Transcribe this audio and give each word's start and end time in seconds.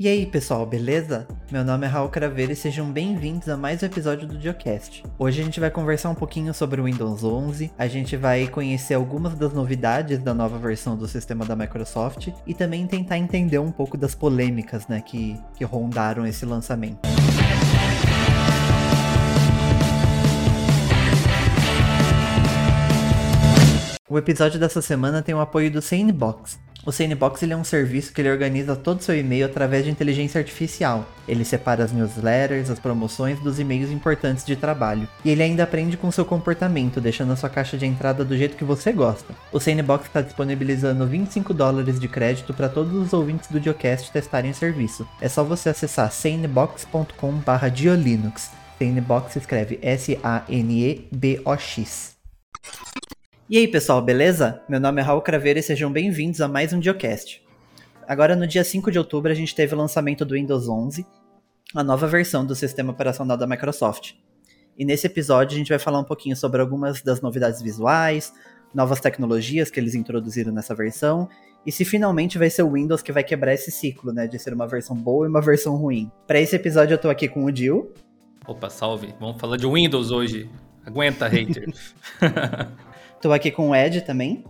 E 0.00 0.06
aí, 0.06 0.24
pessoal, 0.26 0.64
beleza? 0.64 1.26
Meu 1.50 1.64
nome 1.64 1.84
é 1.84 1.88
Raul 1.88 2.08
Craveiro 2.08 2.52
e 2.52 2.54
sejam 2.54 2.88
bem-vindos 2.88 3.48
a 3.48 3.56
mais 3.56 3.82
um 3.82 3.86
episódio 3.86 4.28
do 4.28 4.40
Geocast. 4.40 5.02
Hoje 5.18 5.40
a 5.40 5.44
gente 5.44 5.58
vai 5.58 5.72
conversar 5.72 6.08
um 6.08 6.14
pouquinho 6.14 6.54
sobre 6.54 6.80
o 6.80 6.84
Windows 6.84 7.24
11, 7.24 7.72
a 7.76 7.88
gente 7.88 8.16
vai 8.16 8.46
conhecer 8.46 8.94
algumas 8.94 9.34
das 9.34 9.52
novidades 9.52 10.20
da 10.20 10.32
nova 10.32 10.56
versão 10.56 10.96
do 10.96 11.08
sistema 11.08 11.44
da 11.44 11.56
Microsoft 11.56 12.28
e 12.46 12.54
também 12.54 12.86
tentar 12.86 13.18
entender 13.18 13.58
um 13.58 13.72
pouco 13.72 13.96
das 13.96 14.14
polêmicas, 14.14 14.86
né, 14.86 15.00
que, 15.00 15.36
que 15.56 15.64
rondaram 15.64 16.24
esse 16.24 16.46
lançamento. 16.46 17.17
O 24.10 24.16
episódio 24.16 24.58
dessa 24.58 24.80
semana 24.80 25.20
tem 25.20 25.34
o 25.34 25.40
apoio 25.40 25.70
do 25.70 25.82
Sanebox. 25.82 26.58
O 26.86 26.90
Sanebox 26.90 27.42
ele 27.42 27.52
é 27.52 27.56
um 27.56 27.62
serviço 27.62 28.10
que 28.10 28.22
ele 28.22 28.30
organiza 28.30 28.74
todo 28.74 29.00
o 29.00 29.02
seu 29.02 29.14
e-mail 29.14 29.44
através 29.44 29.84
de 29.84 29.90
inteligência 29.90 30.38
artificial. 30.38 31.06
Ele 31.28 31.44
separa 31.44 31.84
as 31.84 31.92
newsletters, 31.92 32.70
as 32.70 32.78
promoções 32.78 33.38
dos 33.40 33.60
e-mails 33.60 33.90
importantes 33.90 34.46
de 34.46 34.56
trabalho. 34.56 35.06
E 35.22 35.28
ele 35.28 35.42
ainda 35.42 35.62
aprende 35.62 35.98
com 35.98 36.10
seu 36.10 36.24
comportamento, 36.24 37.02
deixando 37.02 37.34
a 37.34 37.36
sua 37.36 37.50
caixa 37.50 37.76
de 37.76 37.84
entrada 37.84 38.24
do 38.24 38.34
jeito 38.34 38.56
que 38.56 38.64
você 38.64 38.92
gosta. 38.92 39.34
O 39.52 39.60
Sanebox 39.60 40.06
está 40.06 40.22
disponibilizando 40.22 41.06
25 41.06 41.52
dólares 41.52 42.00
de 42.00 42.08
crédito 42.08 42.54
para 42.54 42.70
todos 42.70 42.94
os 42.94 43.12
ouvintes 43.12 43.50
do 43.50 43.60
Geocast 43.60 44.10
testarem 44.10 44.52
o 44.52 44.54
serviço. 44.54 45.06
É 45.20 45.28
só 45.28 45.44
você 45.44 45.68
acessar 45.68 46.10
sanebox.com/diolinux. 46.10 48.52
Sanebox 48.78 49.36
escreve 49.36 49.78
S-A-N-E-B-O-X. 49.82 50.96
E 53.50 53.56
aí, 53.56 53.66
pessoal, 53.66 54.02
beleza? 54.02 54.60
Meu 54.68 54.78
nome 54.78 55.00
é 55.00 55.04
Raul 55.04 55.22
Craveiro 55.22 55.58
e 55.58 55.62
sejam 55.62 55.90
bem-vindos 55.90 56.38
a 56.42 56.46
mais 56.46 56.74
um 56.74 56.82
Geocast. 56.82 57.42
Agora, 58.06 58.36
no 58.36 58.46
dia 58.46 58.62
5 58.62 58.92
de 58.92 58.98
outubro, 58.98 59.32
a 59.32 59.34
gente 59.34 59.54
teve 59.54 59.74
o 59.74 59.78
lançamento 59.78 60.22
do 60.22 60.34
Windows 60.34 60.68
11, 60.68 61.06
a 61.74 61.82
nova 61.82 62.06
versão 62.06 62.44
do 62.44 62.54
sistema 62.54 62.92
operacional 62.92 63.38
da 63.38 63.46
Microsoft. 63.46 64.12
E 64.76 64.84
nesse 64.84 65.06
episódio, 65.06 65.54
a 65.54 65.58
gente 65.58 65.70
vai 65.70 65.78
falar 65.78 65.98
um 65.98 66.04
pouquinho 66.04 66.36
sobre 66.36 66.60
algumas 66.60 67.00
das 67.00 67.22
novidades 67.22 67.62
visuais, 67.62 68.34
novas 68.74 69.00
tecnologias 69.00 69.70
que 69.70 69.80
eles 69.80 69.94
introduziram 69.94 70.52
nessa 70.52 70.74
versão, 70.74 71.26
e 71.64 71.72
se 71.72 71.86
finalmente 71.86 72.36
vai 72.36 72.50
ser 72.50 72.64
o 72.64 72.72
Windows 72.72 73.00
que 73.00 73.12
vai 73.12 73.24
quebrar 73.24 73.54
esse 73.54 73.70
ciclo, 73.70 74.12
né, 74.12 74.26
de 74.26 74.38
ser 74.38 74.52
uma 74.52 74.68
versão 74.68 74.94
boa 74.94 75.24
e 75.24 75.30
uma 75.30 75.40
versão 75.40 75.74
ruim. 75.74 76.12
Para 76.26 76.38
esse 76.38 76.54
episódio, 76.54 76.92
eu 76.92 76.98
tô 76.98 77.08
aqui 77.08 77.26
com 77.26 77.46
o 77.46 77.50
Dil. 77.50 77.94
Opa, 78.46 78.68
salve! 78.68 79.14
Vamos 79.18 79.40
falar 79.40 79.56
de 79.56 79.66
Windows 79.66 80.10
hoje. 80.10 80.50
Aguenta, 80.84 81.26
hater. 81.26 81.72
Tô 83.20 83.32
aqui 83.32 83.50
com 83.50 83.70
o 83.70 83.74
Ed 83.74 84.02
também. 84.02 84.44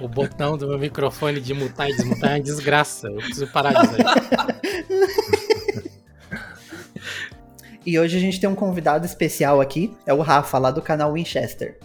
o 0.00 0.08
botão 0.08 0.56
do 0.56 0.66
meu 0.68 0.78
microfone 0.78 1.38
de 1.38 1.52
mutar 1.52 1.90
e 1.90 1.96
desmutar 1.96 2.30
é 2.30 2.34
uma 2.34 2.40
desgraça. 2.40 3.08
Eu 3.08 3.16
preciso 3.16 3.46
parar 3.48 3.74
disso 3.74 3.94
aí. 3.94 4.04
e 7.84 7.98
hoje 7.98 8.16
a 8.16 8.20
gente 8.20 8.40
tem 8.40 8.48
um 8.48 8.54
convidado 8.54 9.04
especial 9.04 9.60
aqui, 9.60 9.94
é 10.06 10.14
o 10.14 10.22
Rafa, 10.22 10.56
lá 10.56 10.70
do 10.70 10.80
canal 10.80 11.12
Winchester. 11.12 11.78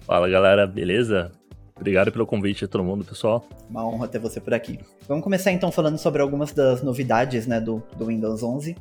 Fala 0.00 0.26
galera, 0.28 0.66
beleza? 0.66 1.32
Obrigado 1.76 2.10
pelo 2.10 2.26
convite 2.26 2.64
a 2.64 2.68
todo 2.68 2.82
mundo, 2.82 3.04
pessoal. 3.04 3.46
Uma 3.68 3.86
honra 3.86 4.08
ter 4.08 4.18
você 4.18 4.40
por 4.40 4.54
aqui. 4.54 4.78
Vamos 5.06 5.22
começar 5.22 5.52
então 5.52 5.70
falando 5.70 5.98
sobre 5.98 6.22
algumas 6.22 6.52
das 6.52 6.82
novidades 6.82 7.46
né, 7.46 7.60
do, 7.60 7.82
do 7.98 8.06
Windows 8.06 8.42
11 8.42 8.74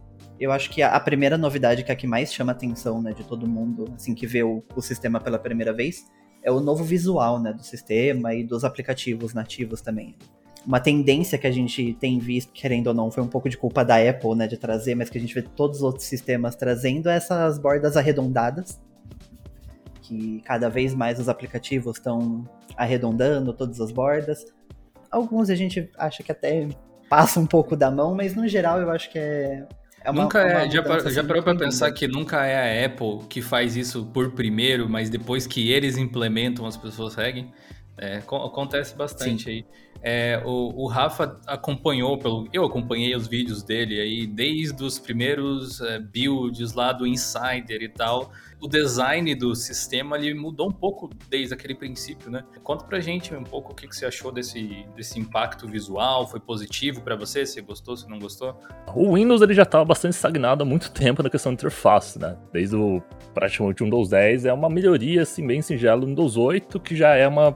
eu 0.44 0.52
acho 0.52 0.70
que 0.70 0.82
a, 0.82 1.00
primeira 1.00 1.38
novidade 1.38 1.84
que 1.84 1.92
é 1.92 1.94
a 1.94 1.96
que 1.96 2.06
mais 2.06 2.34
chama 2.34 2.52
a 2.52 2.56
atenção, 2.56 3.02
né, 3.02 3.14
de 3.14 3.24
todo 3.24 3.48
mundo, 3.48 3.86
assim, 3.96 4.14
que 4.14 4.28
vê 4.28 4.44
o, 4.44 4.62
o 4.76 4.82
sistema 4.82 5.20
pela 5.20 5.40
primeira 5.40 5.72
vez, 5.72 6.06
é 6.44 6.52
o 6.52 6.60
novo 6.60 6.84
visual, 6.84 7.40
né, 7.40 7.54
do 7.54 7.64
sistema 7.64 8.34
e 8.34 8.44
dos 8.44 8.66
aplicativos 8.66 9.34
nativos 9.34 9.80
também. 9.80 10.18
Uma 10.66 10.82
tendência 10.82 11.38
que 11.38 11.48
a 11.48 11.52
gente 11.52 11.94
tem 11.94 12.20
visto, 12.20 12.52
querendo 12.52 12.88
ou 12.88 12.94
não, 12.94 13.10
foi 13.10 13.24
um 13.24 13.28
pouco 13.28 13.48
de 13.48 13.58
culpa 13.58 13.86
da 13.86 13.98
Apple, 13.98 14.36
né, 14.36 14.46
de 14.46 14.58
trazer, 14.58 14.96
mas 14.96 15.10
que 15.10 15.18
a 15.18 15.22
gente 15.22 15.34
vê 15.34 15.42
todos 15.42 15.78
os 15.78 15.84
outros 15.84 16.06
sistemas 16.06 16.56
trazendo 16.58 17.08
essas 17.08 17.58
bordas 17.58 17.96
arredondadas, 17.96 18.82
que 20.02 20.42
cada 20.42 20.70
vez 20.70 20.94
mais 20.94 21.22
os 21.22 21.30
aplicativos 21.30 21.98
estão 21.98 22.44
arredondando 22.76 23.54
todas 23.54 23.80
as 23.80 23.94
bordas. 23.94 24.46
Alguns 25.10 25.50
a 25.50 25.56
gente 25.56 25.90
acha 25.98 26.22
que 26.22 26.34
até 26.34 26.68
passa 27.10 27.40
um 27.40 27.46
pouco 27.46 27.78
da 27.78 27.90
mão, 27.90 28.14
mas 28.14 28.36
no 28.36 28.46
geral 28.46 28.82
eu 28.82 28.90
acho 28.92 29.10
que 29.10 29.20
é 29.20 29.66
é 30.04 30.12
uma, 30.12 30.24
nunca 30.24 30.42
é, 30.42 30.70
já, 30.70 30.84
par, 30.84 31.10
já 31.10 31.24
parou 31.24 31.42
para 31.42 31.58
pensar 31.58 31.92
que 31.92 32.08
nunca 32.08 32.46
é 32.46 32.84
a 32.84 32.86
Apple 32.86 33.28
que 33.30 33.42
faz 33.42 33.76
isso 33.76 34.06
por 34.08 34.32
primeiro, 34.32 34.90
mas 34.90 35.10
depois 35.10 35.48
que 35.48 35.72
eles 35.72 35.98
implementam, 35.98 36.66
as 36.66 36.76
pessoas 36.76 37.14
seguem? 37.14 37.52
É, 37.98 38.18
acontece 38.18 38.96
bastante 38.96 39.44
Sim. 39.44 39.50
aí. 39.50 39.66
É, 40.06 40.42
o, 40.44 40.84
o, 40.84 40.88
Rafa 40.88 41.40
acompanhou, 41.48 42.18
pelo, 42.18 42.46
eu 42.52 42.66
acompanhei 42.66 43.16
os 43.16 43.26
vídeos 43.26 43.64
dele 43.64 44.02
aí 44.02 44.28
desde 44.28 44.84
os 44.84 45.00
primeiros 45.00 45.80
é, 45.80 45.98
builds 45.98 46.74
lá 46.74 46.92
do 46.92 47.08
Insider 47.08 47.82
e 47.82 47.88
tal. 47.88 48.30
O 48.60 48.68
design 48.68 49.34
do 49.34 49.56
sistema 49.56 50.18
ele 50.18 50.34
mudou 50.34 50.68
um 50.68 50.74
pouco 50.74 51.10
desde 51.30 51.54
aquele 51.54 51.74
princípio, 51.74 52.30
né? 52.30 52.44
Conta 52.64 52.84
pra 52.84 53.00
gente 53.00 53.34
um 53.34 53.46
pouco 53.46 53.72
o 53.72 53.76
que, 53.76 53.88
que 53.88 53.96
você 53.96 54.06
achou 54.06 54.30
desse, 54.30 54.86
desse 54.94 55.18
impacto 55.20 55.68
visual. 55.68 56.28
Foi 56.28 56.40
positivo 56.40 57.02
para 57.02 57.16
você? 57.16 57.46
Se 57.46 57.62
gostou, 57.62 57.96
se 57.96 58.10
não 58.10 58.20
gostou? 58.20 58.60
O 58.94 59.16
Windows 59.16 59.42
ele 59.42 59.54
já 59.54 59.64
estava 59.64 59.86
bastante 59.86 60.16
estagnado 60.16 60.64
há 60.64 60.66
muito 60.66 60.92
tempo 60.92 61.24
na 61.24 61.30
questão 61.30 61.54
de 61.54 61.56
interface, 61.56 62.20
né? 62.20 62.38
Desde 62.52 62.76
o 62.76 63.02
praticamente 63.34 63.82
o 63.82 63.86
Windows 63.86 64.10
10 64.10 64.46
é 64.46 64.54
uma 64.54 64.70
melhoria 64.70 65.22
assim 65.22 65.48
bem 65.48 65.62
singela 65.62 66.02
do 66.02 66.08
Windows 66.08 66.36
8 66.36 66.78
que 66.82 66.94
já 66.94 67.16
é 67.16 67.28
uma 67.28 67.56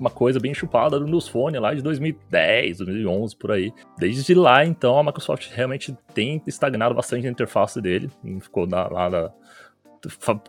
uma 0.00 0.10
coisa 0.10 0.40
bem 0.40 0.54
chupada 0.54 0.98
do 0.98 1.04
Windows 1.04 1.28
Phone 1.28 1.58
lá 1.58 1.74
de 1.74 1.82
2010, 1.82 2.78
2011, 2.78 3.36
por 3.36 3.52
aí. 3.52 3.72
Desde 3.98 4.34
lá, 4.34 4.64
então, 4.64 4.98
a 4.98 5.04
Microsoft 5.04 5.50
realmente 5.52 5.96
tem 6.14 6.42
estagnado 6.46 6.94
bastante 6.94 7.26
a 7.26 7.30
interface 7.30 7.80
dele. 7.80 8.10
Ficou 8.40 8.66
na, 8.66 8.88
lá 8.88 9.10
na, 9.10 9.30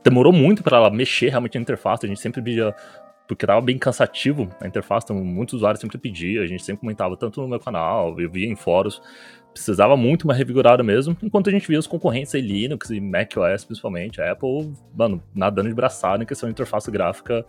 Demorou 0.03 0.31
muito 0.31 0.63
para 0.63 0.77
ela 0.77 0.89
mexer 0.89 1.29
realmente 1.29 1.55
na 1.55 1.61
interface. 1.61 2.05
A 2.05 2.09
gente 2.09 2.21
sempre 2.21 2.41
via 2.41 2.73
porque 3.27 3.45
tava 3.45 3.61
bem 3.61 3.77
cansativo 3.77 4.49
a 4.59 4.67
interface, 4.67 5.05
então 5.05 5.15
muitos 5.23 5.53
usuários 5.53 5.79
sempre 5.79 5.97
pediam, 5.97 6.43
a 6.43 6.47
gente 6.47 6.65
sempre 6.65 6.81
comentava 6.81 7.15
tanto 7.15 7.41
no 7.41 7.47
meu 7.47 7.61
canal, 7.61 8.19
eu 8.19 8.29
via 8.29 8.45
em 8.45 8.57
fóruns, 8.57 9.01
precisava 9.53 9.95
muito 9.95 10.23
uma 10.23 10.33
revigorada 10.33 10.83
mesmo, 10.83 11.15
enquanto 11.23 11.47
a 11.47 11.51
gente 11.51 11.65
via 11.65 11.79
os 11.79 11.87
concorrentes 11.87 12.35
aí, 12.35 12.41
Linux 12.41 12.89
e 12.89 12.99
macOS 12.99 13.63
principalmente, 13.63 14.21
a 14.21 14.33
Apple, 14.33 14.73
mano, 14.93 15.23
nadando 15.33 15.69
de 15.69 15.75
braçada 15.75 16.21
em 16.21 16.25
questão 16.25 16.49
de 16.49 16.51
interface 16.51 16.91
gráfica, 16.91 17.45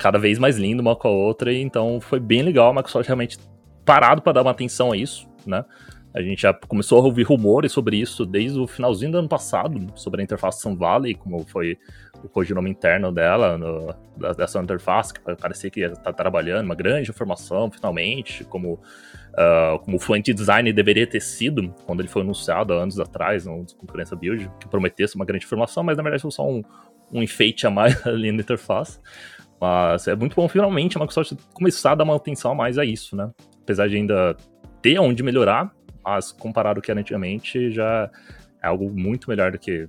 cada 0.00 0.18
vez 0.18 0.38
mais 0.38 0.56
linda 0.56 0.80
uma 0.80 0.96
com 0.96 1.08
a 1.08 1.10
outra, 1.10 1.52
e 1.52 1.60
então 1.60 2.00
foi 2.00 2.18
bem 2.18 2.42
legal 2.42 2.70
a 2.70 2.74
Microsoft 2.74 3.06
realmente 3.06 3.38
parado 3.84 4.22
para 4.22 4.32
dar 4.32 4.42
uma 4.42 4.50
atenção 4.50 4.92
a 4.92 4.96
isso, 4.96 5.28
né? 5.46 5.62
A 6.12 6.22
gente 6.22 6.42
já 6.42 6.52
começou 6.52 6.98
a 6.98 7.04
ouvir 7.04 7.22
rumores 7.22 7.70
sobre 7.70 7.96
isso 7.96 8.26
desde 8.26 8.58
o 8.58 8.66
finalzinho 8.66 9.12
do 9.12 9.18
ano 9.18 9.28
passado, 9.28 9.78
sobre 9.94 10.20
a 10.20 10.24
interface 10.24 10.60
Sun 10.60 10.74
Valley, 10.74 11.14
como 11.14 11.44
foi 11.46 11.78
o 12.24 12.28
codinome 12.28 12.68
interno 12.68 13.12
dela, 13.12 13.56
no, 13.56 13.94
dessa 14.34 14.58
interface, 14.58 15.14
que 15.14 15.20
parecia 15.20 15.70
que 15.70 15.80
está 15.80 16.12
trabalhando, 16.12 16.64
uma 16.64 16.74
grande 16.74 17.10
informação, 17.10 17.70
finalmente, 17.70 18.42
como, 18.44 18.72
uh, 18.74 19.78
como 19.84 19.98
o 19.98 20.00
Fluent 20.00 20.26
Design 20.26 20.72
deveria 20.72 21.06
ter 21.06 21.20
sido, 21.20 21.72
quando 21.86 22.00
ele 22.00 22.08
foi 22.08 22.22
anunciado 22.22 22.72
há 22.72 22.82
anos 22.82 22.98
atrás, 22.98 23.46
no 23.46 23.64
Concorrência 23.78 24.16
Build, 24.16 24.50
que 24.58 24.66
prometesse 24.66 25.14
uma 25.14 25.24
grande 25.24 25.44
informação, 25.44 25.84
mas 25.84 25.96
na 25.96 26.02
verdade 26.02 26.22
foi 26.22 26.32
só 26.32 26.48
um, 26.48 26.62
um 27.12 27.22
enfeite 27.22 27.68
a 27.68 27.70
mais 27.70 27.94
ali 28.04 28.32
na 28.32 28.42
interface. 28.42 28.98
Mas 29.60 30.08
é 30.08 30.16
muito 30.16 30.34
bom 30.34 30.48
finalmente 30.48 30.96
a 30.96 31.00
Microsoft 31.00 31.34
começar 31.52 31.92
a 31.92 31.94
dar 31.96 32.04
uma 32.04 32.16
atenção 32.16 32.52
a 32.52 32.54
mais 32.54 32.78
a 32.78 32.84
isso, 32.84 33.14
né? 33.14 33.30
Apesar 33.62 33.88
de 33.88 33.96
ainda 33.96 34.36
ter 34.80 34.98
onde 34.98 35.22
melhorar, 35.22 35.70
mas 36.02 36.32
comparado 36.32 36.78
ao 36.78 36.82
que 36.82 36.90
era 36.90 37.00
antigamente, 37.00 37.70
já 37.70 38.10
é 38.62 38.66
algo 38.66 38.90
muito 38.90 39.28
melhor 39.28 39.52
do 39.52 39.58
que 39.58 39.86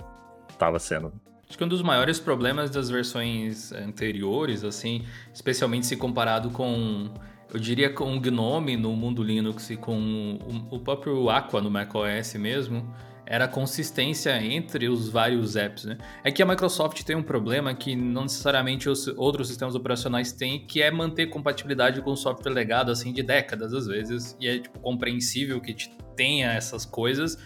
estava 0.49 0.77
sendo. 0.77 1.13
Acho 1.47 1.57
que 1.57 1.63
um 1.63 1.67
dos 1.67 1.81
maiores 1.81 2.19
problemas 2.19 2.69
das 2.69 2.89
versões 2.89 3.71
anteriores, 3.73 4.63
assim, 4.63 5.03
especialmente 5.33 5.85
se 5.85 5.97
comparado 5.97 6.49
com, 6.49 7.09
eu 7.53 7.59
diria, 7.59 7.89
com 7.91 8.15
o 8.15 8.19
GNOME 8.19 8.77
no 8.77 8.95
mundo 8.95 9.21
Linux 9.21 9.69
e 9.69 9.75
com 9.75 10.39
o 10.69 10.79
próprio 10.79 11.29
Aqua 11.29 11.61
no 11.61 11.69
macOS 11.69 12.35
mesmo, 12.35 12.93
era 13.31 13.45
a 13.45 13.47
consistência 13.47 14.43
entre 14.43 14.89
os 14.89 15.07
vários 15.07 15.55
apps, 15.55 15.85
né? 15.85 15.97
É 16.21 16.29
que 16.29 16.43
a 16.43 16.45
Microsoft 16.45 17.01
tem 17.03 17.15
um 17.15 17.23
problema 17.23 17.73
que 17.73 17.95
não 17.95 18.23
necessariamente 18.23 18.89
os 18.89 19.07
outros 19.07 19.47
sistemas 19.47 19.73
operacionais 19.73 20.33
têm, 20.33 20.67
que 20.67 20.81
é 20.81 20.91
manter 20.91 21.27
compatibilidade 21.27 22.01
com 22.01 22.13
software 22.13 22.51
legado, 22.51 22.91
assim, 22.91 23.13
de 23.13 23.23
décadas, 23.23 23.73
às 23.73 23.87
vezes, 23.87 24.35
e 24.37 24.49
é, 24.49 24.59
tipo, 24.59 24.77
compreensível 24.81 25.61
que 25.61 25.73
tenha 26.13 26.51
essas 26.51 26.85
coisas, 26.85 27.37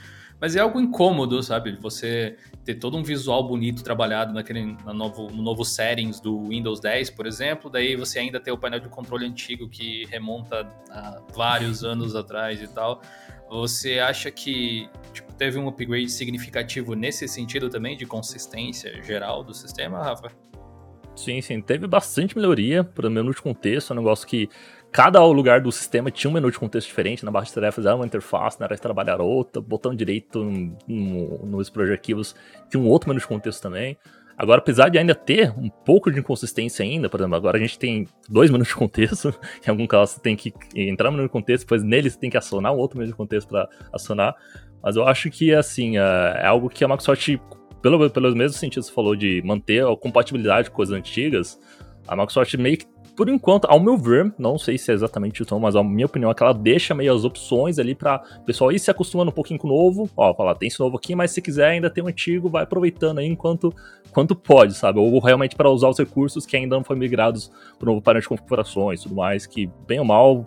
mas 0.42 0.56
é 0.56 0.60
algo 0.60 0.82
incômodo, 0.82 1.44
sabe? 1.44 1.78
Você 1.80 2.36
ter 2.64 2.76
todo 2.76 2.98
um 2.98 3.04
visual 3.04 3.48
bonito 3.48 3.84
trabalhado 3.84 4.34
naquele 4.34 4.66
no 4.66 4.92
novo, 4.92 5.30
no 5.30 5.44
novo 5.44 5.64
settings 5.64 6.20
do 6.20 6.48
Windows 6.48 6.80
10, 6.80 7.12
por 7.12 7.28
exemplo, 7.28 7.70
daí 7.70 7.96
você 7.96 8.18
ainda 8.18 8.40
tem 8.40 8.52
o 8.52 8.58
painel 8.58 8.80
de 8.80 8.90
controle 8.90 9.28
antigo 9.28 9.70
que 9.70 10.06
remonta 10.06 10.68
a 10.90 11.22
vários 11.32 11.84
anos 11.84 12.16
atrás 12.16 12.60
e 12.60 12.68
tal. 12.68 13.04
Você 13.50 14.00
acha 14.00 14.32
que 14.32 14.90
tipo, 15.14 15.25
teve 15.38 15.58
um 15.58 15.68
upgrade 15.68 16.10
significativo 16.10 16.94
nesse 16.94 17.28
sentido 17.28 17.70
também, 17.70 17.96
de 17.98 18.06
consistência 18.06 19.02
geral 19.04 19.44
do 19.44 19.54
sistema, 19.54 20.02
Rafa? 20.02 20.32
Sim, 21.16 21.42
sim. 21.42 21.62
Teve 21.62 21.88
bastante 21.88 22.36
melhoria 22.38 22.84
para 22.84 23.08
o 23.08 23.12
menu 23.12 23.34
de 23.34 23.42
contexto, 23.42 23.92
é 23.92 23.94
um 23.94 24.00
negócio 24.00 24.28
que 24.28 24.50
cada 24.92 25.24
lugar 25.26 25.62
do 25.62 25.72
sistema 25.72 26.12
tinha 26.12 26.30
um 26.30 26.34
menu 26.34 26.52
de 26.52 26.60
contexto 26.60 26.88
diferente. 26.88 27.24
Na 27.24 27.32
barra 27.32 27.46
de 27.46 27.54
tarefas 27.54 27.86
era 27.86 27.96
uma 27.96 28.06
interface, 28.06 28.60
na 28.60 28.66
área 28.66 28.76
de 28.76 28.82
trabalho 28.82 29.10
era 29.10 29.24
outra, 29.24 29.62
botão 29.62 29.96
direito 29.96 30.44
no, 30.44 30.78
no, 30.88 31.46
nos 31.46 31.72
arquivos 31.90 32.36
tinha 32.70 32.82
um 32.82 32.88
outro 32.88 33.10
menu 33.10 33.20
de 33.20 33.28
contexto 33.28 33.62
também. 33.62 33.98
Agora, 34.38 34.60
apesar 34.60 34.90
de 34.90 34.98
ainda 34.98 35.16
ter 35.16 35.52
um 35.58 35.70
pouco 35.70 36.12
de 36.12 36.20
inconsistência 36.20 36.84
ainda, 36.84 37.10
por 37.10 37.20
exemplo, 37.20 37.36
agora 37.38 37.58
a 37.58 37.60
gente 37.60 37.80
tem 37.80 38.06
dois 38.28 38.52
menus 38.52 38.68
de 38.68 38.76
contexto, 38.76 39.34
em 39.66 39.70
algum 39.70 39.88
caso 39.88 40.14
você 40.14 40.20
tem 40.20 40.36
que 40.36 40.54
entrar 40.76 41.10
no 41.10 41.18
menu 41.18 41.28
de 41.28 41.32
contexto, 41.32 41.64
depois 41.64 41.82
nele 41.82 42.10
você 42.10 42.20
tem 42.20 42.30
que 42.30 42.38
acionar 42.38 42.74
um 42.74 42.78
outro 42.78 42.98
menu 42.98 43.12
de 43.12 43.16
contexto 43.16 43.48
para 43.48 43.70
acionar, 43.94 44.36
mas 44.86 44.96
eu 44.96 45.08
acho 45.08 45.32
que, 45.32 45.52
assim, 45.52 45.98
é, 45.98 46.42
é 46.44 46.46
algo 46.46 46.70
que 46.70 46.84
a 46.84 46.88
Microsoft, 46.88 47.38
pelo, 47.82 48.08
pelos 48.08 48.36
mesmos 48.36 48.60
sentidos 48.60 48.88
que 48.88 48.94
falou 48.94 49.16
de 49.16 49.42
manter 49.44 49.84
a 49.84 49.98
compatibilidade 49.98 50.70
com 50.70 50.76
coisas 50.76 50.96
antigas, 50.96 51.60
a 52.08 52.16
Microsoft 52.16 52.54
meio 52.54 52.78
que 52.78 52.86
por 53.16 53.30
enquanto, 53.30 53.66
ao 53.66 53.80
meu 53.80 53.98
ver, 53.98 54.34
não 54.38 54.58
sei 54.58 54.78
se 54.78 54.92
é 54.92 54.94
exatamente 54.94 55.42
o 55.42 55.46
tom, 55.46 55.58
mas 55.58 55.74
a 55.76 55.82
minha 55.82 56.06
opinião 56.06 56.30
é 56.30 56.34
que 56.34 56.44
ela 56.44 56.54
deixa 56.54 56.94
meio 56.94 57.14
as 57.14 57.24
opções 57.24 57.80
ali 57.80 57.96
para 57.96 58.22
o 58.42 58.44
pessoal 58.44 58.74
ir 58.74 58.78
se 58.78 58.92
acostumando 58.92 59.32
um 59.32 59.34
pouquinho 59.34 59.58
com 59.58 59.68
o 59.68 59.72
novo. 59.72 60.10
Ó, 60.18 60.34
falar, 60.36 60.54
tem 60.56 60.68
esse 60.68 60.80
novo 60.82 60.98
aqui, 60.98 61.16
mas 61.16 61.32
se 61.32 61.42
quiser 61.42 61.70
ainda 61.70 61.90
tem 61.90 62.04
o 62.04 62.08
antigo, 62.08 62.50
vai 62.50 62.64
aproveitando 62.64 63.20
aí 63.20 63.26
enquanto 63.26 63.74
quanto 64.12 64.36
pode, 64.36 64.74
sabe? 64.74 65.00
Ou 65.00 65.20
realmente 65.20 65.56
para 65.56 65.70
usar 65.70 65.90
os 65.90 65.98
recursos 65.98 66.46
que 66.46 66.56
ainda 66.56 66.76
não 66.76 66.84
foram 66.84 67.00
migrados 67.00 67.50
para 67.80 67.86
o 67.86 67.92
novo 67.92 68.02
painel 68.02 68.22
de 68.22 68.28
configurações 68.28 69.02
tudo 69.02 69.16
mais, 69.16 69.46
que 69.46 69.70
bem 69.88 70.00
ou 70.00 70.06
mal, 70.06 70.46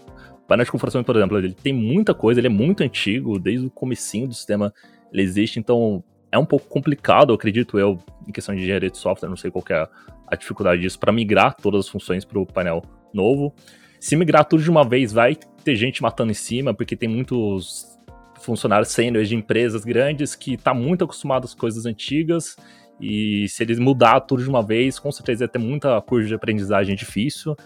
de 0.57 0.71
configurações, 0.71 1.05
por 1.05 1.17
exemplo, 1.17 1.39
ele 1.39 1.53
tem 1.53 1.73
muita 1.73 2.15
coisa, 2.15 2.41
ele 2.41 2.47
é 2.47 2.51
muito 2.51 2.83
antigo, 2.83 3.39
desde 3.39 3.67
o 3.67 3.71
comecinho 3.71 4.29
do 4.29 4.35
sistema 4.35 4.73
ele 5.13 5.23
existe, 5.23 5.59
então 5.59 6.03
é 6.31 6.39
um 6.39 6.45
pouco 6.45 6.67
complicado, 6.67 7.33
acredito 7.33 7.79
eu, 7.79 7.99
em 8.27 8.33
questão 8.33 8.55
de 8.55 8.63
engenharia 8.63 8.91
de 8.91 8.99
software, 8.99 9.29
não 9.29 9.37
sei 9.37 9.51
qual 9.51 9.65
é 9.71 9.89
a 10.27 10.37
dificuldade 10.37 10.83
disso, 10.83 10.99
para 10.99 11.13
migrar 11.13 11.57
todas 11.57 11.87
as 11.87 11.89
funções 11.89 12.25
para 12.25 12.39
o 12.39 12.47
painel 12.47 12.83
novo. 13.13 13.55
Se 13.99 14.15
migrar 14.15 14.45
tudo 14.45 14.63
de 14.63 14.71
uma 14.71 14.87
vez, 14.87 15.13
vai 15.13 15.35
ter 15.65 15.75
gente 15.75 16.03
matando 16.03 16.31
em 16.31 16.35
cima, 16.35 16.75
porque 16.75 16.95
tem 16.95 17.09
muitos 17.09 17.99
funcionários 18.41 18.91
sêniores 18.91 19.29
de 19.29 19.35
empresas 19.35 19.85
grandes 19.85 20.35
que 20.35 20.57
tá 20.57 20.73
muito 20.73 21.05
acostumados 21.05 21.55
com 21.55 21.61
coisas 21.61 21.87
antigas, 21.87 22.57
e 23.01 23.49
se 23.49 23.63
eles 23.63 23.79
mudar 23.79 24.21
tudo 24.21 24.43
de 24.43 24.49
uma 24.49 24.63
vez, 24.63 24.99
com 24.99 25.11
certeza 25.11 25.47
vai 25.47 25.49
ter 25.49 25.59
muita 25.59 26.01
curva 26.03 26.27
de 26.27 26.35
aprendizagem 26.35 26.95
difícil. 26.97 27.57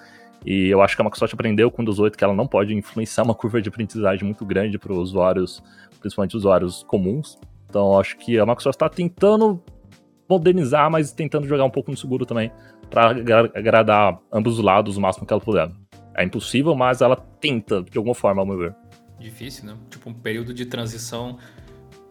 E 0.44 0.68
eu 0.68 0.82
acho 0.82 0.96
que 0.96 1.02
a 1.02 1.04
Microsoft 1.04 1.32
aprendeu 1.32 1.70
com 1.70 1.78
o 1.78 1.80
Windows 1.82 1.98
8 1.98 2.18
que 2.18 2.24
ela 2.24 2.34
não 2.34 2.46
pode 2.46 2.74
influenciar 2.74 3.24
uma 3.24 3.34
curva 3.34 3.62
de 3.62 3.68
aprendizagem 3.68 4.24
muito 4.24 4.44
grande 4.44 4.78
para 4.78 4.92
os 4.92 5.10
usuários, 5.10 5.62
principalmente 6.00 6.36
usuários 6.36 6.82
comuns. 6.84 7.38
Então 7.68 7.98
acho 7.98 8.16
que 8.18 8.38
a 8.38 8.44
Microsoft 8.44 8.74
está 8.74 8.88
tentando 8.88 9.62
modernizar, 10.28 10.90
mas 10.90 11.12
tentando 11.12 11.46
jogar 11.46 11.64
um 11.64 11.70
pouco 11.70 11.90
no 11.90 11.96
seguro 11.96 12.24
também, 12.26 12.50
para 12.90 13.10
agradar 13.10 14.18
ambos 14.32 14.58
os 14.58 14.64
lados 14.64 14.96
o 14.96 15.00
máximo 15.00 15.26
que 15.26 15.32
ela 15.32 15.40
puder. 15.40 15.70
É 16.14 16.24
impossível, 16.24 16.74
mas 16.74 17.00
ela 17.00 17.16
tenta, 17.16 17.82
de 17.82 17.96
alguma 17.96 18.14
forma, 18.14 18.42
ao 18.42 18.46
meu 18.46 18.58
ver. 18.58 18.74
Difícil, 19.18 19.66
né? 19.66 19.76
Tipo, 19.88 20.10
um 20.10 20.14
período 20.14 20.52
de 20.52 20.66
transição 20.66 21.38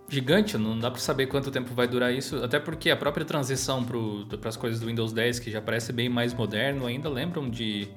gigante, 0.09 0.57
não 0.57 0.77
dá 0.77 0.91
para 0.91 0.99
saber 0.99 1.27
quanto 1.27 1.49
tempo 1.51 1.73
vai 1.73 1.87
durar 1.87 2.13
isso, 2.13 2.43
até 2.43 2.59
porque 2.59 2.89
a 2.89 2.97
própria 2.97 3.25
transição 3.25 3.83
para 3.83 4.49
as 4.49 4.57
coisas 4.57 4.79
do 4.79 4.87
Windows 4.87 5.13
10, 5.13 5.39
que 5.39 5.49
já 5.49 5.61
parece 5.61 5.93
bem 5.93 6.09
mais 6.09 6.33
moderno, 6.33 6.85
ainda 6.85 7.09
lembram 7.09 7.49
de 7.49 7.87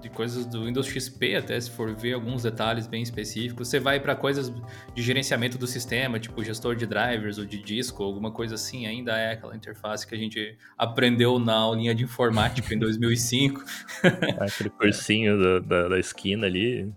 de 0.00 0.08
coisas 0.08 0.46
do 0.46 0.64
Windows 0.64 0.86
XP, 0.86 1.36
até 1.36 1.60
se 1.60 1.70
for 1.70 1.94
ver 1.94 2.14
alguns 2.14 2.42
detalhes 2.42 2.86
bem 2.86 3.02
específicos. 3.02 3.68
Você 3.68 3.80
vai 3.80 3.98
para 4.00 4.14
coisas 4.14 4.52
de 4.94 5.02
gerenciamento 5.02 5.58
do 5.58 5.66
sistema, 5.66 6.18
tipo 6.18 6.42
gestor 6.42 6.76
de 6.76 6.86
drivers 6.86 7.38
ou 7.38 7.44
de 7.44 7.62
disco, 7.62 8.02
alguma 8.02 8.30
coisa 8.30 8.54
assim, 8.54 8.86
ainda 8.86 9.16
é 9.16 9.32
aquela 9.32 9.56
interface 9.56 10.06
que 10.06 10.14
a 10.14 10.18
gente 10.18 10.56
aprendeu 10.76 11.38
na 11.38 11.54
aulinha 11.54 11.94
de 11.94 12.04
informática 12.04 12.74
em 12.74 12.78
2005. 12.78 13.64
Aquele 14.38 14.70
cursinho 14.70 15.38
da, 15.38 15.58
da, 15.58 15.88
da 15.88 15.98
esquina 15.98 16.46
ali, 16.46 16.92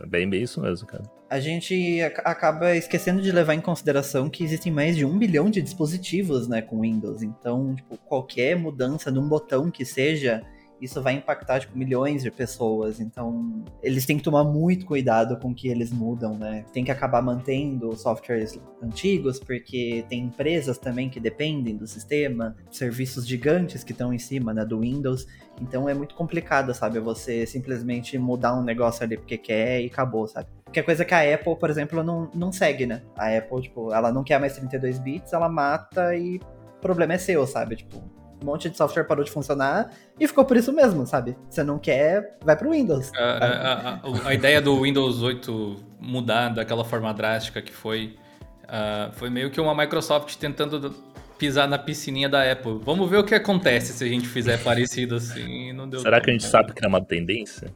é 0.00 0.06
bem, 0.06 0.28
bem 0.28 0.42
isso 0.42 0.60
mesmo, 0.60 0.86
cara. 0.86 1.02
A 1.28 1.38
gente 1.38 2.00
acaba 2.24 2.74
esquecendo 2.74 3.22
de 3.22 3.30
levar 3.30 3.54
em 3.54 3.60
consideração 3.60 4.28
que 4.28 4.42
existem 4.42 4.72
mais 4.72 4.96
de 4.96 5.04
um 5.04 5.16
bilhão 5.16 5.48
de 5.48 5.62
dispositivos 5.62 6.48
né, 6.48 6.60
com 6.60 6.80
Windows. 6.80 7.22
Então, 7.22 7.76
tipo, 7.76 7.96
qualquer 7.98 8.56
mudança 8.56 9.12
num 9.12 9.28
botão 9.28 9.70
que 9.70 9.84
seja 9.84 10.42
isso 10.80 11.02
vai 11.02 11.14
impactar 11.14 11.60
tipo, 11.60 11.76
milhões 11.76 12.22
de 12.22 12.30
pessoas. 12.30 13.00
Então, 13.00 13.64
eles 13.82 14.06
têm 14.06 14.16
que 14.16 14.22
tomar 14.22 14.44
muito 14.44 14.86
cuidado 14.86 15.36
com 15.36 15.50
o 15.50 15.54
que 15.54 15.68
eles 15.68 15.92
mudam, 15.92 16.36
né? 16.36 16.64
Tem 16.72 16.84
que 16.84 16.90
acabar 16.90 17.22
mantendo 17.22 17.94
softwares 17.96 18.58
antigos, 18.82 19.38
porque 19.38 20.04
tem 20.08 20.24
empresas 20.24 20.78
também 20.78 21.10
que 21.10 21.20
dependem 21.20 21.76
do 21.76 21.86
sistema, 21.86 22.56
serviços 22.70 23.26
gigantes 23.26 23.84
que 23.84 23.92
estão 23.92 24.12
em 24.12 24.18
cima 24.18 24.54
né, 24.54 24.64
do 24.64 24.80
Windows. 24.80 25.26
Então 25.60 25.88
é 25.88 25.94
muito 25.94 26.14
complicado, 26.14 26.72
sabe? 26.72 26.98
Você 27.00 27.46
simplesmente 27.46 28.16
mudar 28.16 28.58
um 28.58 28.62
negócio 28.62 29.04
ali 29.04 29.16
porque 29.16 29.36
quer 29.36 29.82
e 29.82 29.86
acabou, 29.86 30.26
sabe? 30.26 30.48
Que 30.72 30.80
é 30.80 30.82
coisa 30.82 31.04
que 31.04 31.12
a 31.12 31.34
Apple, 31.34 31.56
por 31.56 31.68
exemplo, 31.68 32.02
não, 32.02 32.30
não 32.34 32.52
segue, 32.52 32.86
né? 32.86 33.02
A 33.16 33.36
Apple, 33.36 33.62
tipo, 33.62 33.92
ela 33.92 34.10
não 34.12 34.24
quer 34.24 34.38
mais 34.38 34.54
32 34.54 34.98
bits, 34.98 35.32
ela 35.32 35.48
mata 35.48 36.14
e 36.14 36.36
o 36.36 36.80
problema 36.80 37.14
é 37.14 37.18
seu, 37.18 37.46
sabe? 37.46 37.76
Tipo, 37.76 38.02
um 38.42 38.46
monte 38.46 38.68
de 38.70 38.76
software 38.76 39.04
parou 39.04 39.24
de 39.24 39.30
funcionar 39.30 39.92
e 40.18 40.26
ficou 40.26 40.44
por 40.44 40.56
isso 40.56 40.72
mesmo, 40.72 41.06
sabe? 41.06 41.36
Você 41.48 41.62
não 41.62 41.78
quer, 41.78 42.38
vai 42.42 42.56
pro 42.56 42.70
Windows. 42.70 43.12
A, 43.14 43.22
a, 43.22 43.94
a, 43.94 44.28
a 44.28 44.34
ideia 44.34 44.60
do 44.60 44.82
Windows 44.82 45.22
8 45.22 45.76
mudar 46.00 46.48
daquela 46.50 46.84
forma 46.84 47.12
drástica 47.12 47.60
que 47.60 47.72
foi, 47.72 48.16
uh, 48.64 49.12
foi 49.12 49.28
meio 49.28 49.50
que 49.50 49.60
uma 49.60 49.74
Microsoft 49.74 50.36
tentando 50.36 50.94
pisar 51.38 51.68
na 51.68 51.78
piscininha 51.78 52.28
da 52.28 52.50
Apple. 52.50 52.80
Vamos 52.82 53.08
ver 53.08 53.18
o 53.18 53.24
que 53.24 53.34
acontece 53.34 53.92
se 53.92 54.04
a 54.04 54.08
gente 54.08 54.28
fizer 54.28 54.58
parecido 54.64 55.16
assim. 55.16 55.72
Não 55.72 55.88
deu 55.88 56.00
Será 56.00 56.16
tempo. 56.16 56.24
que 56.24 56.30
a 56.30 56.32
gente 56.34 56.44
sabe 56.44 56.72
que 56.72 56.84
é 56.84 56.88
uma 56.88 57.02
tendência? 57.02 57.72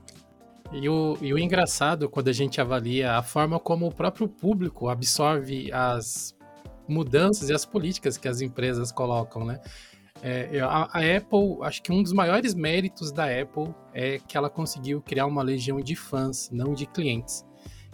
E 0.72 0.88
o, 0.88 1.16
e 1.20 1.32
o 1.32 1.38
engraçado, 1.38 2.08
quando 2.08 2.28
a 2.28 2.32
gente 2.32 2.61
avalia 2.61 3.12
a 3.12 3.22
forma 3.22 3.61
como 3.61 3.87
o 3.87 3.94
próprio 3.94 4.26
público 4.26 4.88
absorve 4.88 5.70
as 5.72 6.34
mudanças 6.88 7.49
e 7.49 7.52
as 7.52 7.64
políticas 7.64 8.19
que 8.19 8.28
as 8.28 8.40
empresas 8.40 8.90
colocam, 8.90 9.44
né? 9.44 9.61
É, 10.26 10.59
a, 10.61 10.88
a, 10.91 11.17
Apple, 11.19 11.59
acho 11.61 11.82
que 11.82 11.93
um 11.93 12.03
dos 12.03 12.15
maiores 12.15 12.55
méritos 12.55 13.12
da 13.12 13.26
Apple 13.26 13.75
é 13.93 14.19
que 14.19 14.38
ela 14.38 14.49
conseguiu 14.49 15.03
criar 15.03 15.26
uma 15.26 15.43
legião 15.43 15.79
de 15.82 15.94
fãs, 15.94 16.49
não 16.50 16.73
de 16.73 16.87
clientes. 16.87 17.44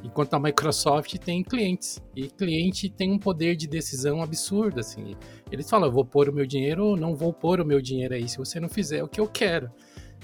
Enquanto 0.05 0.35
a 0.35 0.39
Microsoft 0.39 1.13
tem 1.19 1.43
clientes. 1.43 2.01
E 2.15 2.29
cliente 2.29 2.89
tem 2.89 3.11
um 3.11 3.19
poder 3.19 3.57
de 3.57 3.67
decisão 3.67 4.23
absurdo, 4.23 4.79
assim. 4.79 5.17
Eles 5.51 5.69
falam, 5.69 5.91
vou 5.91 6.05
pôr 6.05 6.29
o 6.29 6.33
meu 6.33 6.47
dinheiro 6.47 6.85
ou 6.85 6.97
não 6.97 7.17
vou 7.17 7.33
pôr 7.33 7.61
o 7.61 7.67
meu 7.67 7.83
dinheiro 7.83 8.15
aí 8.15 8.29
se 8.29 8.39
você 8.39 8.61
não 8.61 8.69
fizer 8.69 9.03
o 9.03 9.09
que 9.09 9.21
eu 9.21 9.27
quero. 9.27 9.69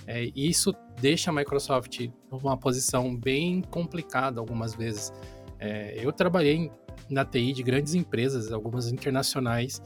É, 0.06 0.30
isso 0.36 0.72
deixa 1.00 1.32
a 1.32 1.34
Microsoft 1.34 2.08
numa 2.30 2.56
posição 2.56 3.16
bem 3.16 3.62
complicada 3.62 4.38
algumas 4.38 4.76
vezes. 4.76 5.12
É, 5.58 5.98
eu 6.00 6.12
trabalhei 6.12 6.70
na 7.10 7.24
TI 7.24 7.52
de 7.52 7.64
grandes 7.64 7.94
empresas, 7.94 8.52
algumas 8.52 8.92
internacionais, 8.92 9.82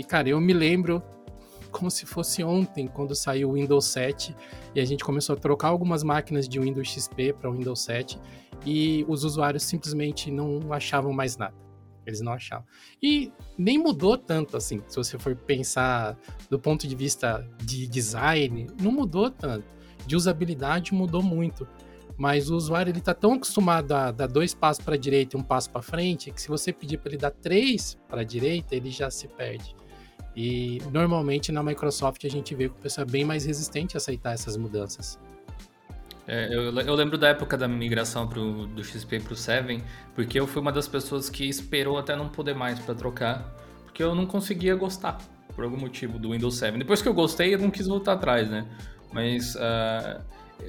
e, 0.00 0.02
cara, 0.02 0.28
eu 0.30 0.40
me 0.40 0.52
lembro 0.52 1.02
como 1.70 1.90
se 1.90 2.04
fosse 2.06 2.42
ontem, 2.42 2.86
quando 2.86 3.14
saiu 3.14 3.50
o 3.50 3.52
Windows 3.54 3.86
7 3.86 4.34
e 4.74 4.80
a 4.80 4.84
gente 4.84 5.04
começou 5.04 5.34
a 5.34 5.38
trocar 5.38 5.68
algumas 5.68 6.02
máquinas 6.02 6.48
de 6.48 6.58
Windows 6.58 6.88
XP 6.88 7.32
para 7.32 7.50
o 7.50 7.52
Windows 7.52 7.80
7 7.80 8.18
e 8.64 9.04
os 9.08 9.24
usuários 9.24 9.62
simplesmente 9.62 10.30
não 10.30 10.72
achavam 10.72 11.12
mais 11.12 11.36
nada. 11.36 11.54
Eles 12.06 12.20
não 12.20 12.32
achavam. 12.32 12.66
E 13.02 13.32
nem 13.56 13.78
mudou 13.78 14.16
tanto 14.16 14.56
assim, 14.56 14.82
se 14.88 14.96
você 14.96 15.18
for 15.18 15.36
pensar 15.36 16.18
do 16.48 16.58
ponto 16.58 16.86
de 16.86 16.94
vista 16.94 17.46
de 17.62 17.86
design, 17.86 18.66
não 18.80 18.90
mudou 18.90 19.30
tanto. 19.30 19.66
De 20.06 20.16
usabilidade 20.16 20.94
mudou 20.94 21.22
muito. 21.22 21.68
Mas 22.16 22.50
o 22.50 22.56
usuário 22.56 22.90
ele 22.90 23.00
tá 23.00 23.14
tão 23.14 23.34
acostumado 23.34 23.92
a 23.92 24.10
dar 24.10 24.26
dois 24.26 24.52
passos 24.52 24.84
para 24.84 24.94
a 24.94 24.98
direita 24.98 25.36
e 25.36 25.40
um 25.40 25.42
passo 25.42 25.70
para 25.70 25.80
frente 25.80 26.30
que 26.30 26.40
se 26.40 26.48
você 26.48 26.72
pedir 26.72 26.98
para 26.98 27.12
ele 27.12 27.18
dar 27.18 27.30
três 27.30 27.98
para 28.08 28.20
a 28.20 28.24
direita, 28.24 28.74
ele 28.74 28.90
já 28.90 29.10
se 29.10 29.26
perde. 29.28 29.74
E 30.36 30.80
normalmente 30.92 31.50
na 31.50 31.62
Microsoft 31.62 32.24
a 32.24 32.28
gente 32.28 32.54
vê 32.54 32.68
que 32.68 32.74
o 32.74 32.82
pessoal 32.82 33.06
é 33.06 33.10
bem 33.10 33.24
mais 33.24 33.44
resistente 33.44 33.96
a 33.96 33.98
aceitar 33.98 34.32
essas 34.32 34.56
mudanças. 34.56 35.18
É, 36.26 36.46
eu, 36.54 36.72
eu, 36.72 36.94
lembro 36.94 37.18
da 37.18 37.28
época 37.28 37.56
da 37.56 37.66
migração 37.66 38.28
pro, 38.28 38.66
do 38.68 38.84
XP 38.84 39.18
pro 39.18 39.34
7, 39.34 39.82
porque 40.14 40.38
eu 40.38 40.46
fui 40.46 40.62
uma 40.62 40.70
das 40.70 40.86
pessoas 40.86 41.28
que 41.28 41.44
esperou 41.48 41.98
até 41.98 42.14
não 42.14 42.28
poder 42.28 42.54
mais 42.54 42.78
para 42.78 42.94
trocar, 42.94 43.52
porque 43.84 44.00
eu 44.00 44.14
não 44.14 44.24
conseguia 44.26 44.76
gostar, 44.76 45.18
por 45.56 45.64
algum 45.64 45.76
motivo, 45.76 46.20
do 46.20 46.30
Windows 46.30 46.56
7. 46.56 46.78
Depois 46.78 47.02
que 47.02 47.08
eu 47.08 47.14
gostei, 47.14 47.52
eu 47.54 47.58
não 47.58 47.70
quis 47.70 47.88
voltar 47.88 48.12
atrás, 48.12 48.48
né? 48.48 48.64
Mas 49.12 49.56
uh, 49.56 50.22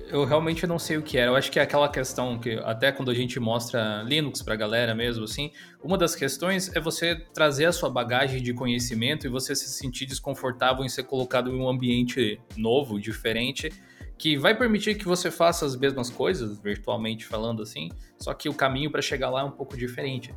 eu 0.07 0.25
realmente 0.25 0.67
não 0.67 0.77
sei 0.77 0.97
o 0.97 1.01
que 1.01 1.17
era. 1.17 1.31
Eu 1.31 1.35
acho 1.35 1.51
que 1.51 1.59
é 1.59 1.61
aquela 1.61 1.87
questão 1.89 2.37
que 2.37 2.51
até 2.63 2.91
quando 2.91 3.09
a 3.11 3.13
gente 3.13 3.39
mostra 3.39 4.03
Linux 4.03 4.41
pra 4.41 4.55
galera 4.55 4.93
mesmo, 4.93 5.23
assim, 5.23 5.51
uma 5.83 5.97
das 5.97 6.15
questões 6.15 6.73
é 6.75 6.79
você 6.79 7.15
trazer 7.15 7.65
a 7.65 7.71
sua 7.71 7.89
bagagem 7.89 8.41
de 8.41 8.53
conhecimento 8.53 9.25
e 9.25 9.29
você 9.29 9.55
se 9.55 9.69
sentir 9.69 10.05
desconfortável 10.05 10.83
em 10.83 10.89
ser 10.89 11.03
colocado 11.03 11.49
em 11.49 11.55
um 11.55 11.69
ambiente 11.69 12.39
novo, 12.57 12.99
diferente, 12.99 13.71
que 14.17 14.37
vai 14.37 14.55
permitir 14.55 14.95
que 14.95 15.05
você 15.05 15.31
faça 15.31 15.65
as 15.65 15.75
mesmas 15.75 16.09
coisas, 16.09 16.59
virtualmente 16.59 17.25
falando 17.25 17.61
assim, 17.61 17.89
só 18.19 18.33
que 18.33 18.47
o 18.47 18.53
caminho 18.53 18.91
para 18.91 19.01
chegar 19.01 19.29
lá 19.29 19.41
é 19.41 19.43
um 19.43 19.51
pouco 19.51 19.75
diferente. 19.75 20.31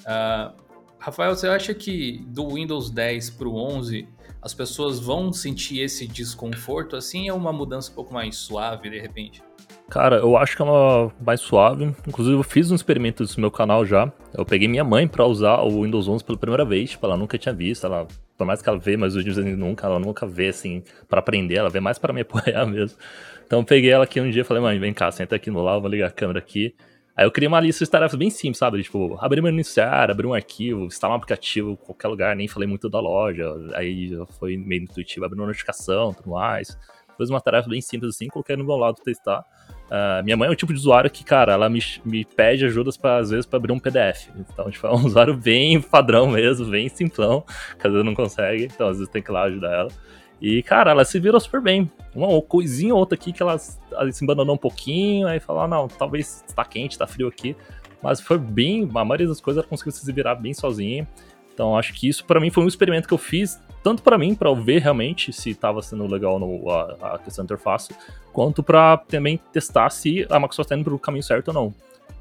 Uh, 0.00 0.70
Rafael, 0.98 1.34
você 1.34 1.48
acha 1.48 1.72
que 1.72 2.22
do 2.26 2.54
Windows 2.54 2.90
10 2.90 3.30
para 3.30 3.48
o 3.48 3.56
11 3.56 4.06
as 4.42 4.54
pessoas 4.54 4.98
vão 4.98 5.32
sentir 5.32 5.80
esse 5.80 6.06
desconforto 6.06 6.96
assim 6.96 7.30
ou 7.30 7.36
uma 7.36 7.52
mudança 7.52 7.90
um 7.90 7.94
pouco 7.94 8.12
mais 8.12 8.36
suave 8.36 8.90
de 8.90 8.98
repente? 8.98 9.42
Cara, 9.90 10.16
eu 10.18 10.36
acho 10.36 10.54
que 10.54 10.62
é 10.62 10.64
uma 10.64 11.12
mais 11.20 11.40
suave. 11.40 11.92
Inclusive, 12.06 12.36
eu 12.36 12.42
fiz 12.44 12.70
um 12.70 12.76
experimento 12.76 13.24
no 13.24 13.28
meu 13.40 13.50
canal 13.50 13.84
já. 13.84 14.10
Eu 14.32 14.44
peguei 14.44 14.68
minha 14.68 14.84
mãe 14.84 15.08
para 15.08 15.26
usar 15.26 15.62
o 15.62 15.82
Windows 15.82 16.06
11 16.06 16.24
pela 16.24 16.38
primeira 16.38 16.64
vez. 16.64 16.90
Tipo, 16.90 17.06
ela 17.06 17.16
nunca 17.16 17.36
tinha 17.36 17.52
visto. 17.52 17.84
Ela, 17.84 18.06
por 18.38 18.46
mais 18.46 18.62
que 18.62 18.68
ela 18.68 18.78
vê 18.78 18.96
meus 18.96 19.16
vídeos 19.16 19.36
nunca, 19.36 19.88
ela 19.88 19.98
nunca 19.98 20.28
vê 20.28 20.48
assim 20.48 20.84
para 21.08 21.18
aprender. 21.18 21.56
Ela 21.56 21.68
vê 21.68 21.80
mais 21.80 21.98
para 21.98 22.12
me 22.12 22.20
apoiar 22.22 22.66
mesmo. 22.66 22.96
Então, 23.44 23.64
peguei 23.64 23.90
ela 23.90 24.04
aqui 24.04 24.20
um 24.20 24.30
dia 24.30 24.42
e 24.42 24.44
falei, 24.44 24.62
mãe, 24.62 24.78
vem 24.78 24.94
cá, 24.94 25.10
senta 25.10 25.34
aqui 25.34 25.50
no 25.50 25.60
lado, 25.60 25.80
vou 25.80 25.90
ligar 25.90 26.06
a 26.06 26.12
câmera 26.12 26.38
aqui. 26.38 26.72
Aí 27.20 27.26
eu 27.26 27.30
criei 27.30 27.48
uma 27.48 27.60
lista 27.60 27.84
de 27.84 27.90
tarefas 27.90 28.18
bem 28.18 28.30
simples, 28.30 28.56
sabe? 28.56 28.82
Tipo, 28.82 29.18
abrir 29.20 29.42
meu 29.42 29.52
iniciar, 29.52 30.10
abrir 30.10 30.26
um 30.26 30.32
arquivo, 30.32 30.86
instalar 30.86 31.14
um 31.14 31.18
aplicativo, 31.18 31.76
qualquer 31.76 32.08
lugar, 32.08 32.34
nem 32.34 32.48
falei 32.48 32.66
muito 32.66 32.88
da 32.88 32.98
loja. 32.98 33.44
Aí 33.74 34.10
foi 34.38 34.56
meio 34.56 34.84
intuitivo, 34.84 35.26
abrir 35.26 35.38
uma 35.38 35.48
notificação, 35.48 36.14
tudo 36.14 36.30
mais. 36.30 36.78
Fiz 37.18 37.28
uma 37.28 37.38
tarefa 37.38 37.68
bem 37.68 37.82
simples 37.82 38.14
assim, 38.14 38.26
coloquei 38.28 38.56
no 38.56 38.64
meu 38.64 38.76
lado 38.76 38.96
testar. 39.04 39.44
Uh, 39.90 40.24
minha 40.24 40.34
mãe 40.34 40.48
é 40.48 40.50
o 40.50 40.56
tipo 40.56 40.72
de 40.72 40.78
usuário 40.78 41.10
que, 41.10 41.22
cara, 41.22 41.52
ela 41.52 41.68
me, 41.68 41.80
me 42.06 42.24
pede 42.24 42.64
ajudas, 42.64 42.96
pra, 42.96 43.18
às 43.18 43.28
vezes, 43.28 43.44
para 43.44 43.58
abrir 43.58 43.72
um 43.72 43.78
PDF. 43.78 44.30
Então, 44.34 44.70
tipo, 44.70 44.86
é 44.86 44.90
um 44.90 45.04
usuário 45.04 45.36
bem 45.36 45.78
padrão 45.78 46.26
mesmo, 46.26 46.70
bem 46.70 46.88
simplão, 46.88 47.44
que 47.78 47.86
às 47.86 47.92
vezes 47.92 48.06
não 48.06 48.14
consegue, 48.14 48.64
então 48.64 48.88
às 48.88 48.96
vezes 48.96 49.12
tem 49.12 49.22
que 49.22 49.30
ir 49.30 49.34
lá 49.34 49.42
ajudar 49.42 49.70
ela. 49.70 49.90
E, 50.40 50.62
cara, 50.62 50.92
ela 50.92 51.04
se 51.04 51.18
virou 51.20 51.38
super 51.40 51.60
bem. 51.60 51.90
Uma 52.14 52.40
coisinha 52.40 52.94
ou 52.94 53.00
outra 53.00 53.14
aqui 53.14 53.32
que 53.32 53.42
ela, 53.42 53.58
se 53.58 53.78
abandonou 54.22 54.54
um 54.54 54.58
pouquinho, 54.58 55.28
aí 55.28 55.38
falou, 55.38 55.62
ah, 55.62 55.68
não, 55.68 55.86
talvez 55.86 56.42
está 56.46 56.64
quente, 56.64 56.92
está 56.92 57.06
frio 57.06 57.28
aqui. 57.28 57.54
Mas 58.02 58.20
foi 58.20 58.38
bem, 58.38 58.88
a 58.94 59.04
maioria 59.04 59.28
das 59.28 59.40
coisas 59.40 59.62
ela 59.62 59.68
conseguiu 59.68 59.92
se 59.92 60.10
virar 60.12 60.34
bem 60.34 60.54
sozinha. 60.54 61.06
Então 61.52 61.76
acho 61.76 61.92
que 61.92 62.08
isso 62.08 62.24
para 62.24 62.40
mim 62.40 62.50
foi 62.50 62.64
um 62.64 62.68
experimento 62.68 63.06
que 63.06 63.12
eu 63.12 63.18
fiz, 63.18 63.60
tanto 63.82 64.02
para 64.02 64.16
mim, 64.16 64.34
para 64.34 64.50
ver 64.54 64.80
realmente 64.80 65.30
se 65.30 65.50
estava 65.50 65.82
sendo 65.82 66.06
legal 66.06 66.38
no, 66.38 66.70
a, 66.70 67.14
a 67.14 67.18
questão 67.18 67.44
da 67.44 67.52
interface, 67.52 67.94
quanto 68.32 68.62
para 68.62 68.96
também 68.96 69.38
testar 69.52 69.90
se 69.90 70.26
a 70.30 70.40
Microsoft 70.40 70.66
está 70.66 70.74
indo 70.74 70.84
para 70.84 70.94
o 70.94 70.98
caminho 70.98 71.22
certo 71.22 71.48
ou 71.48 71.54
não. 71.54 71.74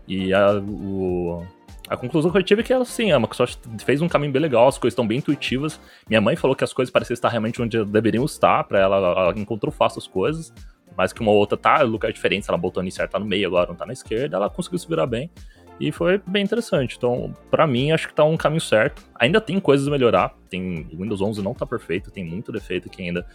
E 0.05 0.33
a, 0.33 0.55
o, 0.55 1.45
a 1.89 1.97
conclusão 1.97 2.29
que 2.29 2.37
eu 2.37 2.43
tive 2.43 2.61
é 2.61 2.63
que, 2.63 2.71
assim, 2.71 3.11
a 3.11 3.19
Microsoft 3.19 3.57
fez 3.83 3.99
um 3.99 4.07
caminho 4.07 4.31
bem 4.31 4.41
legal, 4.41 4.67
as 4.67 4.77
coisas 4.77 4.93
estão 4.93 5.07
bem 5.07 5.17
intuitivas. 5.17 5.79
Minha 6.07 6.21
mãe 6.21 6.35
falou 6.35 6.55
que 6.55 6.63
as 6.63 6.71
coisas 6.71 6.91
pareciam 6.91 7.15
estar 7.15 7.29
realmente 7.29 7.59
onde 7.59 7.83
deveriam 7.83 8.23
estar, 8.25 8.63
para 8.65 8.79
ela, 8.79 8.97
ela 8.97 9.33
encontrou 9.35 9.71
fácil 9.71 9.97
as 9.97 10.07
coisas. 10.07 10.53
Mais 10.95 11.11
que 11.11 11.19
uma 11.21 11.31
outra 11.31 11.57
tá 11.57 11.83
em 11.83 11.87
lugar 11.87 12.13
diferente, 12.13 12.45
ela 12.47 12.57
botou 12.57 12.83
iniciar, 12.83 13.07
tá 13.07 13.17
no 13.17 13.25
meio 13.25 13.47
agora, 13.47 13.69
não 13.69 13.75
tá 13.75 13.87
na 13.87 13.93
esquerda, 13.93 14.37
ela 14.37 14.49
conseguiu 14.49 14.77
se 14.77 14.87
virar 14.87 15.07
bem. 15.07 15.31
E 15.79 15.91
foi 15.91 16.21
bem 16.27 16.43
interessante. 16.43 16.95
Então, 16.97 17.33
para 17.49 17.65
mim, 17.65 17.91
acho 17.91 18.07
que 18.09 18.13
tá 18.13 18.23
um 18.23 18.35
caminho 18.35 18.61
certo. 18.61 19.01
Ainda 19.15 19.39
tem 19.39 19.59
coisas 19.59 19.87
a 19.87 19.91
melhorar. 19.91 20.35
Tem, 20.49 20.85
o 20.93 21.01
Windows 21.01 21.21
11 21.21 21.41
não 21.41 21.53
tá 21.53 21.65
perfeito, 21.65 22.11
tem 22.11 22.23
muito 22.23 22.51
defeito 22.51 22.87
aqui 22.87 23.01
ainda. 23.01 23.25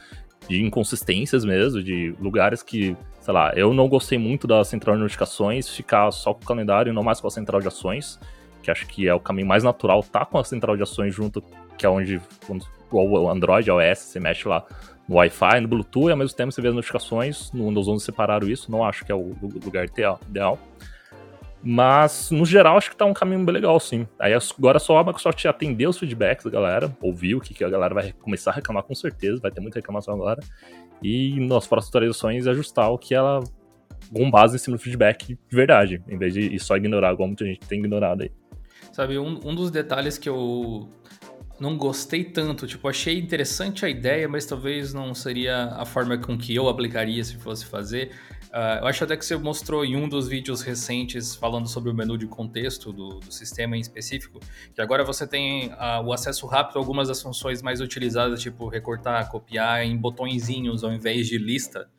De 0.46 0.62
inconsistências 0.62 1.42
mesmo, 1.42 1.82
de 1.82 2.14
lugares 2.20 2.62
que, 2.62 2.94
sei 3.20 3.32
lá, 3.32 3.52
eu 3.56 3.73
não 3.73 3.88
gostei 3.88 4.18
muito 4.18 4.46
da 4.46 4.62
central 4.62 4.94
de 4.94 5.00
notificações, 5.00 5.70
ficar 5.70 6.11
só 6.11 6.34
com 6.34 6.42
o 6.42 6.46
calendário 6.46 6.90
e 6.90 6.94
não 6.94 7.02
mais 7.02 7.18
com 7.18 7.26
a 7.26 7.30
central 7.30 7.62
de 7.62 7.68
ações, 7.68 8.20
que 8.64 8.71
acho 8.71 8.87
que 8.87 9.06
é 9.06 9.14
o 9.14 9.21
caminho 9.21 9.47
mais 9.47 9.62
natural, 9.62 10.02
tá 10.02 10.25
com 10.25 10.38
a 10.38 10.44
central 10.44 10.76
de 10.76 10.83
ações 10.83 11.14
junto, 11.14 11.42
que 11.76 11.85
é 11.85 11.88
onde 11.88 12.21
o 12.90 13.28
Android, 13.28 13.71
a 13.71 13.75
OS, 13.75 13.99
você 13.99 14.18
mexe 14.18 14.49
lá 14.49 14.64
no 15.09 15.16
Wi-Fi, 15.16 15.61
no 15.61 15.68
Bluetooth, 15.68 16.09
e 16.09 16.12
ao 16.12 16.16
mesmo 16.16 16.37
tempo 16.37 16.50
você 16.50 16.62
vê 16.62 16.68
as 16.68 16.75
notificações. 16.75 17.52
No 17.52 17.68
Windows 17.68 17.88
11 17.88 18.04
separaram 18.04 18.49
isso, 18.49 18.71
não 18.71 18.85
acho 18.85 19.04
que 19.04 19.12
é 19.12 19.14
o 19.14 19.35
lugar 19.64 19.85
ideal. 19.85 20.59
Mas, 21.66 22.30
no 22.30 22.44
geral, 22.44 22.76
acho 22.76 22.90
que 22.90 22.97
tá 22.97 23.06
um 23.06 23.14
caminho 23.14 23.42
bem 23.42 23.54
legal, 23.54 23.80
sim. 23.80 24.06
Aí 24.18 24.35
agora 24.35 24.78
só 24.78 24.99
a 24.99 25.04
Microsoft 25.04 25.42
atender 25.47 25.88
os 25.88 25.99
feedbacks 25.99 26.44
da 26.44 26.50
galera, 26.50 26.94
ouvir 27.00 27.35
o 27.35 27.40
que, 27.40 27.64
a 27.64 27.68
galera 27.71 27.94
vai 27.94 28.12
começar 28.12 28.50
a 28.50 28.54
reclamar 28.54 28.83
com 28.83 28.94
certeza, 28.94 29.40
vai 29.40 29.50
ter 29.50 29.61
muita 29.61 29.78
reclamação 29.78 30.14
agora. 30.14 30.40
E 31.02 31.40
nas 31.40 31.66
próximas 31.66 31.88
atualizações 31.88 32.47
ajustar 32.47 32.90
o 32.90 32.99
que 32.99 33.14
ela. 33.14 33.42
com 34.12 34.30
base 34.30 34.56
em 34.56 34.59
cima 34.59 34.76
do 34.76 34.83
feedback 34.83 35.38
de 35.49 35.56
verdade, 35.56 36.02
em 36.06 36.18
vez 36.18 36.35
de 36.35 36.59
só 36.59 36.76
ignorar, 36.76 37.14
igual 37.14 37.28
muita 37.28 37.47
gente 37.47 37.61
tem 37.61 37.78
ignorado 37.78 38.23
aí. 38.23 38.30
Sabe, 38.94 39.18
um, 39.18 39.40
um 39.44 39.54
dos 39.54 39.72
detalhes 39.72 40.16
que 40.16 40.28
eu 40.28 40.88
não 41.58 41.76
gostei 41.76 42.22
tanto, 42.22 42.64
tipo, 42.64 42.88
achei 42.88 43.18
interessante 43.18 43.84
a 43.84 43.88
ideia, 43.88 44.28
mas 44.28 44.46
talvez 44.46 44.94
não 44.94 45.12
seria 45.14 45.66
a 45.76 45.84
forma 45.84 46.16
com 46.16 46.38
que 46.38 46.54
eu 46.54 46.68
aplicaria 46.68 47.22
se 47.24 47.36
fosse 47.36 47.66
fazer, 47.66 48.12
Uh, 48.54 48.78
eu 48.82 48.86
acho 48.86 49.02
até 49.02 49.16
que 49.16 49.26
você 49.26 49.36
mostrou 49.36 49.84
em 49.84 49.96
um 49.96 50.08
dos 50.08 50.28
vídeos 50.28 50.62
recentes 50.62 51.34
falando 51.34 51.66
sobre 51.66 51.90
o 51.90 51.94
menu 51.94 52.16
de 52.16 52.28
contexto 52.28 52.92
do, 52.92 53.18
do 53.18 53.32
sistema 53.32 53.76
em 53.76 53.80
específico, 53.80 54.38
que 54.72 54.80
agora 54.80 55.02
você 55.02 55.26
tem 55.26 55.70
uh, 55.70 56.04
o 56.04 56.12
acesso 56.12 56.46
rápido 56.46 56.76
a 56.76 56.78
algumas 56.78 57.08
das 57.08 57.20
funções 57.20 57.62
mais 57.62 57.80
utilizadas, 57.80 58.40
tipo 58.40 58.68
recortar, 58.68 59.28
copiar 59.28 59.84
em 59.84 59.96
botõezinhos 59.96 60.84
ao 60.84 60.92
invés 60.92 61.26
de 61.26 61.36
lista. 61.36 61.90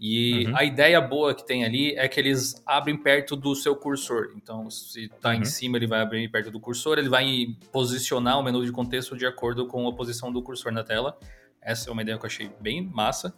E 0.00 0.46
uhum. 0.46 0.56
a 0.56 0.64
ideia 0.64 1.00
boa 1.00 1.34
que 1.34 1.46
tem 1.46 1.64
ali 1.64 1.94
é 1.96 2.06
que 2.08 2.18
eles 2.18 2.62
abrem 2.66 2.96
perto 2.96 3.36
do 3.36 3.54
seu 3.54 3.76
cursor. 3.76 4.32
Então, 4.36 4.68
se 4.68 5.04
está 5.04 5.30
uhum. 5.30 5.36
em 5.36 5.44
cima, 5.44 5.76
ele 5.76 5.86
vai 5.86 6.00
abrir 6.00 6.28
perto 6.28 6.50
do 6.50 6.60
cursor, 6.60 6.98
ele 6.98 7.08
vai 7.08 7.46
posicionar 7.72 8.38
o 8.38 8.42
menu 8.42 8.64
de 8.64 8.72
contexto 8.72 9.16
de 9.16 9.26
acordo 9.26 9.66
com 9.66 9.88
a 9.88 9.94
posição 9.94 10.32
do 10.32 10.42
cursor 10.42 10.72
na 10.72 10.82
tela. 10.82 11.16
Essa 11.62 11.88
é 11.88 11.92
uma 11.92 12.02
ideia 12.02 12.18
que 12.18 12.24
eu 12.24 12.28
achei 12.28 12.50
bem 12.60 12.82
massa. 12.82 13.34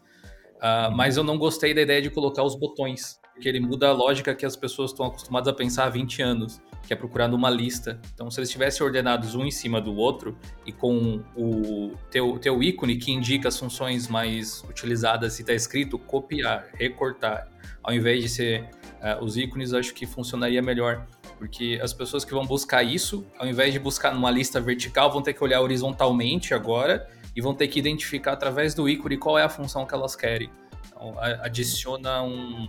Uh, 0.56 0.90
mas 0.94 1.16
eu 1.16 1.22
não 1.22 1.36
gostei 1.36 1.75
da 1.75 1.82
ideia 1.82 2.00
de 2.00 2.10
colocar 2.10 2.42
os 2.42 2.54
botões, 2.54 3.20
porque 3.34 3.48
ele 3.48 3.60
muda 3.60 3.88
a 3.88 3.92
lógica 3.92 4.34
que 4.34 4.46
as 4.46 4.56
pessoas 4.56 4.90
estão 4.90 5.06
acostumadas 5.06 5.48
a 5.48 5.52
pensar 5.52 5.84
há 5.84 5.90
20 5.90 6.22
anos, 6.22 6.60
que 6.87 6.93
é 6.93 6.97
procurar 6.97 7.26
numa 7.26 7.50
lista. 7.50 8.00
Então, 8.14 8.31
se 8.31 8.38
eles 8.38 8.49
tivessem 8.49 8.87
ordenados 8.87 9.35
um 9.35 9.45
em 9.45 9.50
cima 9.50 9.81
do 9.81 9.95
outro 9.97 10.38
e 10.64 10.73
com 10.73 11.21
o 11.37 11.93
teu, 12.11 12.38
teu 12.38 12.62
ícone 12.62 12.97
que 12.97 13.11
indica 13.11 13.49
as 13.49 13.59
funções 13.59 14.07
mais 14.07 14.62
utilizadas 14.62 15.38
e 15.38 15.43
está 15.43 15.52
escrito 15.52 15.99
copiar, 15.99 16.69
recortar, 16.75 17.49
ao 17.83 17.93
invés 17.93 18.23
de 18.23 18.28
ser 18.28 18.71
uh, 19.02 19.23
os 19.23 19.37
ícones, 19.37 19.73
acho 19.73 19.93
que 19.93 20.07
funcionaria 20.07 20.62
melhor. 20.62 21.07
Porque 21.38 21.78
as 21.83 21.93
pessoas 21.93 22.25
que 22.25 22.33
vão 22.33 22.47
buscar 22.47 22.83
isso, 22.83 23.26
ao 23.38 23.47
invés 23.47 23.73
de 23.73 23.78
buscar 23.78 24.14
numa 24.14 24.31
lista 24.31 24.61
vertical, 24.61 25.12
vão 25.12 25.21
ter 25.21 25.35
que 25.35 25.43
olhar 25.43 25.61
horizontalmente 25.61 26.55
agora 26.55 27.09
e 27.35 27.40
vão 27.40 27.55
ter 27.55 27.69
que 27.69 27.78
identificar 27.78 28.33
através 28.33 28.75
do 28.75 28.88
ícone 28.88 29.19
qual 29.19 29.38
é 29.38 29.43
a 29.43 29.49
função 29.49 29.85
que 29.85 29.93
elas 29.93 30.16
querem. 30.16 30.50
Então, 30.87 31.14
adiciona 31.19 32.23
um. 32.23 32.66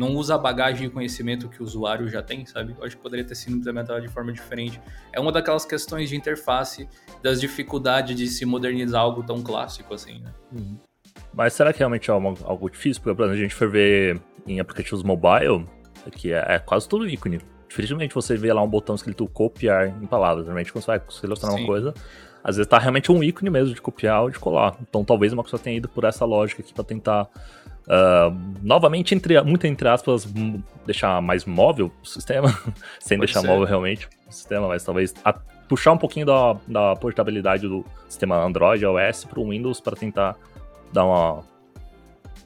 Não 0.00 0.14
usa 0.14 0.34
a 0.34 0.38
bagagem 0.38 0.88
de 0.88 0.94
conhecimento 0.94 1.46
que 1.46 1.60
o 1.60 1.62
usuário 1.62 2.08
já 2.08 2.22
tem, 2.22 2.46
sabe? 2.46 2.74
Eu 2.78 2.86
acho 2.86 2.96
que 2.96 3.02
poderia 3.02 3.22
ter 3.22 3.34
sido 3.34 3.58
implementado 3.58 4.00
de 4.00 4.08
forma 4.08 4.32
diferente. 4.32 4.80
É 5.12 5.20
uma 5.20 5.30
daquelas 5.30 5.66
questões 5.66 6.08
de 6.08 6.16
interface, 6.16 6.88
das 7.22 7.38
dificuldades 7.38 8.16
de 8.16 8.26
se 8.26 8.46
modernizar 8.46 9.02
algo 9.02 9.22
tão 9.22 9.42
clássico 9.42 9.92
assim, 9.92 10.20
né? 10.20 10.32
Uhum. 10.50 10.78
Mas 11.34 11.52
será 11.52 11.70
que 11.70 11.80
realmente 11.80 12.10
é 12.10 12.14
algo, 12.14 12.34
algo 12.44 12.70
difícil? 12.70 13.02
Porque, 13.02 13.14
por 13.14 13.24
exemplo, 13.24 13.40
a 13.40 13.42
gente 13.42 13.54
for 13.54 13.68
ver 13.68 14.18
em 14.46 14.58
aplicativos 14.58 15.02
mobile, 15.02 15.66
que 16.12 16.32
é, 16.32 16.46
é 16.48 16.58
quase 16.58 16.88
todo 16.88 17.06
ícone. 17.06 17.38
Dificilmente 17.68 18.14
você 18.14 18.38
vê 18.38 18.50
lá 18.54 18.62
um 18.62 18.68
botão 18.70 18.94
escrito 18.94 19.28
copiar 19.28 19.86
em 20.02 20.06
palavras. 20.06 20.46
Normalmente, 20.46 20.72
quando 20.72 20.82
você 20.82 20.92
vai 20.92 21.02
selecionar 21.10 21.56
Sim. 21.56 21.62
uma 21.62 21.66
coisa, 21.66 21.92
às 22.42 22.56
vezes 22.56 22.68
tá 22.68 22.78
realmente 22.78 23.12
um 23.12 23.22
ícone 23.22 23.50
mesmo 23.50 23.74
de 23.74 23.82
copiar 23.82 24.22
ou 24.22 24.30
de 24.30 24.38
colar. 24.38 24.78
Então 24.80 25.04
talvez 25.04 25.32
uma 25.34 25.44
pessoa 25.44 25.60
tenha 25.60 25.76
ido 25.76 25.90
por 25.90 26.04
essa 26.04 26.24
lógica 26.24 26.62
aqui 26.62 26.72
para 26.72 26.84
tentar 26.84 27.28
uh, 27.90 28.34
novamente, 28.62 29.14
entre, 29.14 29.40
muito 29.42 29.66
entre 29.66 29.88
aspas, 29.88 30.24
deixar 30.86 31.20
mais 31.20 31.44
móvel 31.44 31.90
o 32.02 32.06
sistema, 32.06 32.48
sem 33.00 33.18
Pode 33.18 33.26
deixar 33.26 33.40
ser. 33.40 33.48
móvel 33.48 33.64
realmente 33.66 34.08
o 34.28 34.32
sistema, 34.32 34.68
mas 34.68 34.84
talvez 34.84 35.14
a, 35.24 35.32
puxar 35.32 35.92
um 35.92 35.98
pouquinho 35.98 36.26
da, 36.26 36.56
da 36.66 36.96
portabilidade 36.96 37.66
do 37.66 37.84
sistema 38.08 38.36
Android, 38.42 38.84
iOS 38.84 39.24
para 39.24 39.40
o 39.40 39.48
Windows 39.48 39.80
para 39.80 39.96
tentar 39.96 40.36
dar 40.92 41.04
uma, 41.04 41.44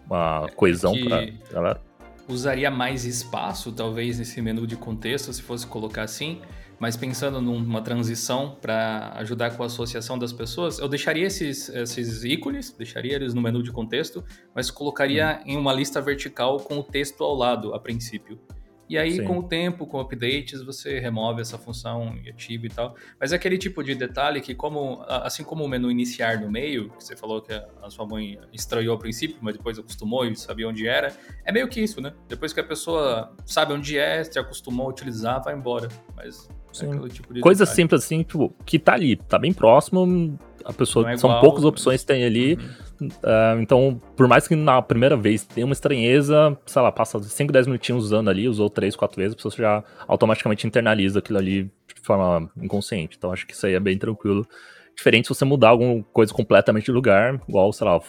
uma 0.07 0.49
coesão 0.57 0.95
é 0.95 1.05
para 1.05 1.27
galera. 1.53 1.81
Usaria 2.27 2.71
mais 2.71 3.05
espaço, 3.05 3.71
talvez, 3.71 4.19
nesse 4.19 4.41
menu 4.41 4.67
de 4.67 4.77
contexto, 4.77 5.31
se 5.31 5.43
fosse 5.43 5.67
colocar 5.67 6.03
assim 6.03 6.41
mas 6.79 6.97
pensando 6.97 7.41
numa 7.41 7.83
transição 7.83 8.57
para 8.61 9.13
ajudar 9.17 9.57
com 9.57 9.63
a 9.63 9.67
associação 9.67 10.19
das 10.19 10.33
pessoas, 10.33 10.79
eu 10.79 10.89
deixaria 10.89 11.27
esses, 11.27 11.69
esses 11.69 12.25
ícones, 12.25 12.73
deixaria 12.73 13.15
eles 13.15 13.35
no 13.35 13.41
menu 13.41 13.63
de 13.63 13.73
contexto, 13.73 14.25
mas 14.55 14.71
colocaria 14.71 15.41
uhum. 15.45 15.53
em 15.53 15.57
uma 15.57 15.73
lista 15.73 16.01
vertical 16.01 16.59
com 16.59 16.79
o 16.79 16.83
texto 16.83 17.23
ao 17.23 17.35
lado, 17.35 17.75
a 17.75 17.81
princípio. 17.81 18.39
E 18.89 18.99
aí, 18.99 19.13
Sim. 19.13 19.25
com 19.25 19.39
o 19.39 19.43
tempo, 19.43 19.87
com 19.87 19.99
updates, 19.99 20.63
você 20.63 20.99
remove 20.99 21.41
essa 21.41 21.57
função 21.57 22.15
e 22.23 22.29
ativa 22.29 22.67
e 22.67 22.69
tal. 22.69 22.95
Mas 23.19 23.33
é 23.33 23.37
aquele 23.37 23.57
tipo 23.57 23.83
de 23.83 23.95
detalhe 23.95 24.41
que, 24.43 24.55
como, 24.55 25.03
assim 25.09 25.43
como 25.43 25.65
o 25.65 25.69
menu 25.69 25.91
iniciar 25.91 26.39
no 26.41 26.51
meio, 26.51 26.91
que 26.91 27.03
você 27.03 27.17
falou 27.17 27.41
que 27.41 27.53
a 27.53 27.91
sua 27.91 28.07
mãe 28.07 28.39
estranhou 28.53 28.93
ao 28.93 28.99
princípio, 28.99 29.39
mas 29.41 29.57
depois 29.57 29.79
acostumou 29.79 30.27
e 30.27 30.37
sabia 30.37 30.69
onde 30.69 30.87
era, 30.87 31.17
é 31.45 31.53
meio 31.53 31.67
que 31.67 31.81
isso, 31.81 32.01
né? 32.01 32.13
Depois 32.29 32.53
que 32.53 32.61
a 32.61 32.65
pessoa 32.65 33.35
sabe 33.47 33.73
onde 33.73 33.97
é, 33.99 34.23
se 34.23 34.39
acostumou 34.39 34.87
a 34.87 34.91
utilizar, 34.91 35.43
vai 35.43 35.55
embora. 35.55 35.89
Mas 36.15 36.47
é 36.83 37.09
tipo 37.09 37.41
Coisa 37.41 37.65
detalhe. 37.65 37.77
simples 37.77 38.05
assim, 38.05 38.23
tipo, 38.23 38.55
que 38.65 38.79
tá 38.79 38.95
ali, 38.95 39.17
tá 39.17 39.39
bem 39.39 39.53
próximo, 39.53 40.39
a 40.65 40.73
pessoa. 40.73 41.11
É 41.11 41.15
igual, 41.15 41.19
são 41.19 41.41
poucas 41.41 41.65
opções 41.65 42.01
que 42.01 42.07
tem 42.07 42.25
ali. 42.25 42.55
Uhum. 43.01 43.09
Uh, 43.09 43.61
então, 43.61 44.01
por 44.17 44.27
mais 44.27 44.49
que 44.49 44.55
na 44.55 44.81
primeira 44.81 45.17
vez 45.17 45.45
tenha 45.45 45.67
uma 45.67 45.73
estranheza, 45.73 46.57
sei 46.65 46.81
lá, 46.81 46.91
passa 46.91 47.21
5, 47.21 47.53
10 47.53 47.67
minutinhos 47.67 48.05
usando 48.05 48.31
ali, 48.31 48.49
usou 48.49 48.71
3, 48.71 48.97
4 48.97 49.17
vezes, 49.17 49.33
a 49.35 49.37
pessoa 49.37 49.53
já 49.57 49.85
automaticamente 50.07 50.67
internaliza 50.67 51.19
aquilo 51.19 51.39
ali 51.39 51.65
de 51.65 52.01
forma 52.03 52.51
inconsciente. 52.57 53.17
Então, 53.19 53.33
acho 53.33 53.47
que 53.47 53.53
isso 53.53 53.67
aí 53.67 53.75
é 53.75 53.81
bem 53.81 53.99
tranquilo. 53.99 54.47
Diferente 54.97 55.27
se 55.27 55.35
você 55.35 55.45
mudar 55.45 55.71
alguma 55.71 56.03
coisa 56.13 56.33
completamente 56.33 56.87
de 56.87 56.93
lugar, 56.93 57.41
igual, 57.49 57.73
sei 57.73 57.87
lá, 57.87 58.01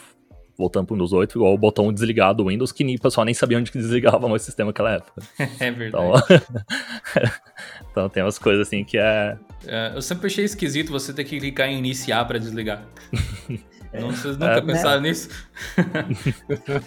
voltando 0.57 0.87
para 0.87 0.93
o 0.93 0.95
Windows 0.95 1.13
8, 1.13 1.37
igual 1.37 1.53
o 1.53 1.57
botão 1.57 1.91
desligar 1.91 2.33
do 2.33 2.47
Windows, 2.47 2.71
que 2.71 2.83
o 2.95 3.01
pessoal 3.01 3.25
nem 3.25 3.33
sabia 3.33 3.57
onde 3.57 3.71
que 3.71 3.77
desligava 3.77 4.25
o 4.25 4.39
sistema 4.39 4.69
naquela 4.69 4.93
época. 4.93 5.21
é 5.59 5.71
verdade. 5.71 6.05
Então, 6.05 7.31
então, 7.91 8.09
tem 8.09 8.23
umas 8.23 8.39
coisas 8.39 8.67
assim 8.67 8.83
que 8.83 8.97
é... 8.97 9.37
é... 9.65 9.91
Eu 9.95 10.01
sempre 10.01 10.27
achei 10.27 10.45
esquisito 10.45 10.91
você 10.91 11.13
ter 11.13 11.23
que 11.23 11.39
clicar 11.39 11.67
em 11.67 11.77
iniciar 11.77 12.25
para 12.25 12.37
desligar. 12.39 12.85
Não, 13.99 14.11
vocês 14.11 14.37
nunca 14.37 14.57
é, 14.57 14.61
pensaram 14.61 15.01
né? 15.01 15.07
nisso? 15.07 15.29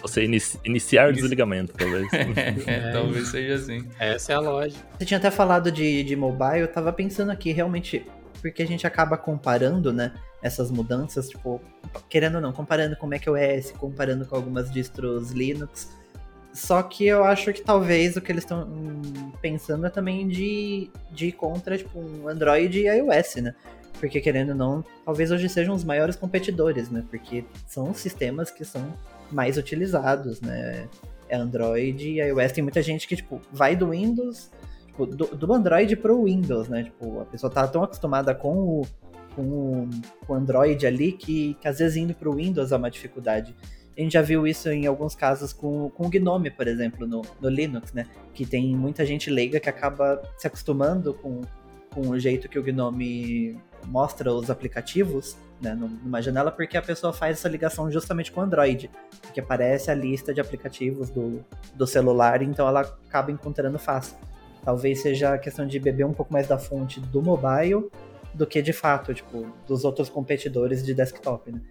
Você 0.03 0.25
inici 0.25 0.59
iniciar 0.63 1.09
o 1.09 1.13
desligamento, 1.13 1.73
talvez. 1.73 2.07
É, 2.67 2.91
talvez 2.91 3.29
seja 3.29 3.55
assim. 3.55 3.87
Essa 3.97 4.33
é 4.33 4.35
a 4.35 4.39
lógica. 4.39 4.85
Você 4.97 5.05
tinha 5.05 5.17
até 5.17 5.31
falado 5.31 5.71
de, 5.71 6.03
de 6.03 6.15
mobile, 6.15 6.59
eu 6.59 6.67
tava 6.67 6.93
pensando 6.93 7.31
aqui, 7.31 7.51
realmente, 7.51 8.05
porque 8.41 8.63
a 8.63 8.67
gente 8.67 8.87
acaba 8.87 9.17
comparando, 9.17 9.93
né? 9.93 10.13
essas 10.41 10.71
mudanças, 10.71 11.29
tipo, 11.29 11.61
querendo 12.07 12.35
ou 12.35 12.41
não, 12.41 12.53
comparando 12.53 12.95
com 12.95 13.07
macOS, 13.07 13.71
comparando 13.77 14.25
com 14.25 14.35
algumas 14.35 14.71
distros 14.71 15.31
Linux. 15.31 15.89
Só 16.53 16.81
que 16.81 17.05
eu 17.05 17.23
acho 17.23 17.53
que 17.53 17.61
talvez 17.61 18.15
o 18.15 18.21
que 18.21 18.31
eles 18.31 18.43
estão 18.43 18.67
pensando 19.41 19.85
é 19.85 19.89
também 19.89 20.27
de, 20.27 20.89
de 21.11 21.27
ir 21.27 21.31
contra, 21.33 21.77
tipo, 21.77 21.99
um 21.99 22.27
Android 22.27 22.79
e 22.79 22.87
iOS, 22.87 23.35
né? 23.35 23.55
Porque 23.99 24.21
querendo 24.21 24.49
ou 24.49 24.55
não, 24.55 24.85
talvez 25.05 25.29
hoje 25.29 25.47
sejam 25.49 25.75
os 25.75 25.83
maiores 25.83 26.15
competidores, 26.15 26.89
né? 26.89 27.03
Porque 27.09 27.43
são 27.67 27.91
os 27.91 27.97
sistemas 27.97 28.49
que 28.49 28.63
são 28.63 28.93
mais 29.31 29.57
utilizados, 29.57 30.41
né? 30.41 30.87
É 31.27 31.35
Android 31.35 32.09
e 32.09 32.19
iOS. 32.19 32.53
Tem 32.53 32.63
muita 32.63 32.81
gente 32.81 33.07
que, 33.07 33.15
tipo, 33.15 33.39
vai 33.51 33.75
do 33.75 33.91
Windows, 33.91 34.49
tipo, 35.05 35.05
do, 35.05 35.35
do 35.35 35.53
Android 35.53 35.95
pro 35.95 36.23
Windows, 36.23 36.67
né? 36.67 36.83
Tipo, 36.83 37.21
a 37.21 37.25
pessoa 37.25 37.51
tá 37.51 37.67
tão 37.67 37.83
acostumada 37.83 38.33
com 38.33 38.55
o 38.55 38.81
com 39.35 39.87
o 40.27 40.33
Android 40.33 40.85
ali 40.85 41.13
que, 41.13 41.53
que 41.61 41.67
às 41.67 41.79
vezes 41.79 41.95
indo 41.95 42.13
para 42.13 42.29
o 42.29 42.35
Windows 42.35 42.71
é 42.71 42.75
uma 42.75 42.89
dificuldade. 42.89 43.55
A 43.97 44.01
gente 44.01 44.13
já 44.13 44.21
viu 44.21 44.45
isso 44.47 44.69
em 44.69 44.85
alguns 44.85 45.15
casos 45.15 45.53
com, 45.53 45.89
com 45.91 46.07
o 46.07 46.09
Gnome, 46.09 46.49
por 46.49 46.67
exemplo, 46.67 47.07
no, 47.07 47.21
no 47.39 47.47
Linux, 47.47 47.93
né? 47.93 48.05
Que 48.33 48.45
tem 48.45 48.75
muita 48.75 49.05
gente 49.05 49.29
leiga 49.29 49.59
que 49.59 49.69
acaba 49.69 50.21
se 50.37 50.47
acostumando 50.47 51.13
com, 51.13 51.41
com 51.91 52.09
o 52.09 52.19
jeito 52.19 52.49
que 52.49 52.57
o 52.57 52.63
Gnome 52.63 53.57
mostra 53.85 54.33
os 54.33 54.49
aplicativos 54.49 55.37
né, 55.61 55.73
numa 55.73 56.21
janela, 56.21 56.51
porque 56.51 56.77
a 56.77 56.81
pessoa 56.81 57.13
faz 57.13 57.37
essa 57.37 57.49
ligação 57.49 57.91
justamente 57.91 58.31
com 58.31 58.39
o 58.41 58.43
Android, 58.43 58.89
porque 59.21 59.39
aparece 59.39 59.91
a 59.91 59.95
lista 59.95 60.33
de 60.33 60.39
aplicativos 60.39 61.09
do, 61.09 61.43
do 61.75 61.85
celular, 61.85 62.41
então 62.41 62.67
ela 62.67 62.81
acaba 62.81 63.31
encontrando 63.31 63.77
fácil. 63.77 64.17
Talvez 64.63 65.01
seja 65.01 65.33
a 65.33 65.37
questão 65.37 65.65
de 65.65 65.79
beber 65.79 66.05
um 66.05 66.13
pouco 66.13 66.31
mais 66.31 66.47
da 66.47 66.57
fonte 66.57 66.99
do 66.99 67.21
mobile 67.21 67.89
do 68.33 68.45
que 68.45 68.61
de 68.61 68.73
fato, 68.73 69.13
tipo, 69.13 69.47
dos 69.67 69.83
outros 69.83 70.09
competidores 70.09 70.83
de 70.85 70.93
desktop, 70.93 71.51
né? 71.51 71.61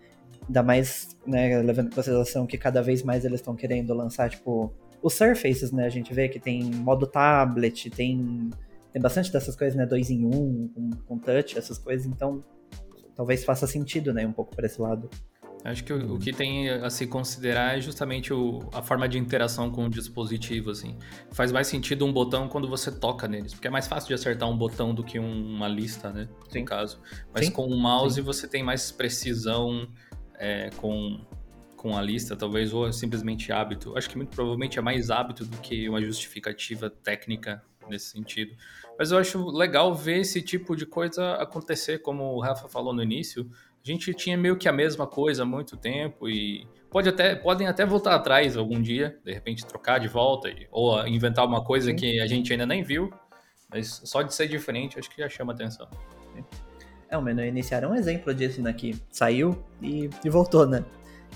Ainda 0.46 0.62
mais, 0.62 1.16
né, 1.26 1.60
levando 1.60 1.88
em 1.88 1.94
consideração 1.94 2.46
que 2.46 2.56
cada 2.56 2.82
vez 2.82 3.02
mais 3.02 3.24
eles 3.24 3.40
estão 3.40 3.54
querendo 3.54 3.92
lançar, 3.94 4.30
tipo, 4.30 4.72
os 5.02 5.14
Surfaces, 5.14 5.70
né? 5.70 5.84
A 5.84 5.90
gente 5.90 6.12
vê 6.12 6.28
que 6.28 6.40
tem 6.40 6.64
modo 6.64 7.06
tablet, 7.06 7.90
tem, 7.90 8.50
tem 8.92 9.00
bastante 9.00 9.32
dessas 9.32 9.54
coisas, 9.54 9.76
né? 9.76 9.86
Dois 9.86 10.10
em 10.10 10.24
um, 10.24 10.68
com, 10.74 10.90
com 11.06 11.18
touch, 11.18 11.58
essas 11.58 11.78
coisas, 11.78 12.06
então 12.06 12.42
talvez 13.14 13.44
faça 13.44 13.66
sentido, 13.66 14.12
né? 14.12 14.26
Um 14.26 14.32
pouco 14.32 14.54
para 14.54 14.66
esse 14.66 14.80
lado. 14.80 15.08
Acho 15.64 15.82
que 15.84 15.92
o, 15.92 16.14
o, 16.14 16.18
que 16.18 16.32
tem 16.32 16.68
a 16.70 16.88
se 16.88 17.06
considerar 17.06 17.76
é 17.76 17.80
justamente 17.80 18.32
o, 18.32 18.68
a 18.72 18.80
forma 18.80 19.08
de 19.08 19.18
interação 19.18 19.70
com 19.70 19.86
o 19.86 19.90
dispositivo, 19.90 20.70
assim. 20.70 20.96
Faz 21.32 21.50
mais 21.50 21.66
sentido 21.66 22.06
um 22.06 22.12
botão 22.12 22.48
quando 22.48 22.68
você 22.68 22.92
toca 22.92 23.26
neles, 23.26 23.52
porque 23.52 23.66
é 23.66 23.70
mais 23.70 23.86
fácil 23.86 24.08
de 24.08 24.14
acertar 24.14 24.48
um 24.48 24.56
botão 24.56 24.94
do 24.94 25.02
que 25.02 25.18
um, 25.18 25.56
uma 25.56 25.68
lista, 25.68 26.10
né? 26.10 26.28
Sim. 26.48 26.60
No 26.60 26.64
caso. 26.64 27.00
Mas 27.34 27.46
Sim. 27.46 27.52
com 27.52 27.66
o 27.66 27.76
mouse 27.76 28.16
Sim. 28.16 28.22
você 28.22 28.46
tem 28.46 28.62
mais 28.62 28.92
precisão 28.92 29.88
é, 30.38 30.70
com, 30.76 31.20
com 31.76 31.96
a 31.96 32.02
lista, 32.02 32.36
talvez, 32.36 32.72
ou 32.72 32.86
é 32.86 32.92
simplesmente 32.92 33.52
hábito. 33.52 33.96
Acho 33.98 34.08
que 34.08 34.16
muito 34.16 34.30
provavelmente 34.30 34.78
é 34.78 34.82
mais 34.82 35.10
hábito 35.10 35.44
do 35.44 35.56
que 35.58 35.88
uma 35.88 36.00
justificativa 36.00 36.88
técnica 36.88 37.62
nesse 37.88 38.10
sentido. 38.10 38.54
Mas 38.98 39.10
eu 39.10 39.18
acho 39.18 39.46
legal 39.50 39.94
ver 39.94 40.20
esse 40.20 40.42
tipo 40.42 40.76
de 40.76 40.86
coisa 40.86 41.34
acontecer, 41.34 41.98
como 41.98 42.34
o 42.34 42.40
Rafa 42.40 42.68
falou 42.68 42.92
no 42.92 43.02
início 43.02 43.48
a 43.88 43.92
gente 43.92 44.12
tinha 44.12 44.36
meio 44.36 44.56
que 44.56 44.68
a 44.68 44.72
mesma 44.72 45.06
coisa 45.06 45.44
há 45.44 45.46
muito 45.46 45.76
tempo 45.76 46.28
e 46.28 46.66
pode 46.90 47.08
até, 47.08 47.34
podem 47.34 47.66
até 47.66 47.86
voltar 47.86 48.14
atrás 48.14 48.56
algum 48.56 48.80
dia, 48.82 49.18
de 49.24 49.32
repente 49.32 49.64
trocar 49.64 49.98
de 49.98 50.08
volta 50.08 50.50
ou 50.70 51.06
inventar 51.06 51.46
uma 51.46 51.64
coisa 51.64 51.94
que 51.94 52.20
a 52.20 52.26
gente 52.26 52.52
ainda 52.52 52.66
nem 52.66 52.82
viu, 52.82 53.10
mas 53.70 54.02
só 54.04 54.20
de 54.20 54.34
ser 54.34 54.46
diferente 54.46 54.98
acho 54.98 55.08
que 55.10 55.22
já 55.22 55.28
chama 55.28 55.54
atenção. 55.54 55.88
É, 57.08 57.16
o 57.16 57.22
menu 57.22 57.42
iniciar 57.42 57.82
é 57.82 57.88
um 57.88 57.94
exemplo 57.94 58.34
disso, 58.34 58.60
né? 58.60 58.70
Que 58.74 58.94
saiu 59.10 59.64
e, 59.80 60.10
e 60.22 60.28
voltou, 60.28 60.66
né? 60.66 60.84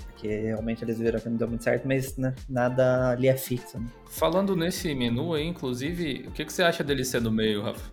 Porque 0.05 0.27
realmente 0.27 0.83
eles 0.83 0.99
viram 0.99 1.19
que 1.19 1.27
não 1.27 1.37
deu 1.37 1.47
muito 1.47 1.63
certo, 1.63 1.87
mas 1.87 2.15
né, 2.17 2.35
nada 2.47 3.09
ali 3.09 3.27
é 3.27 3.35
fixo. 3.35 3.79
Né? 3.79 3.87
Falando 4.05 4.55
nesse 4.55 4.93
menu 4.93 5.33
aí, 5.33 5.47
inclusive, 5.47 6.25
o 6.27 6.31
que, 6.31 6.45
que 6.45 6.53
você 6.53 6.61
acha 6.61 6.83
dele 6.83 7.03
ser 7.03 7.21
no 7.21 7.31
meio, 7.31 7.63
Rafa? 7.63 7.91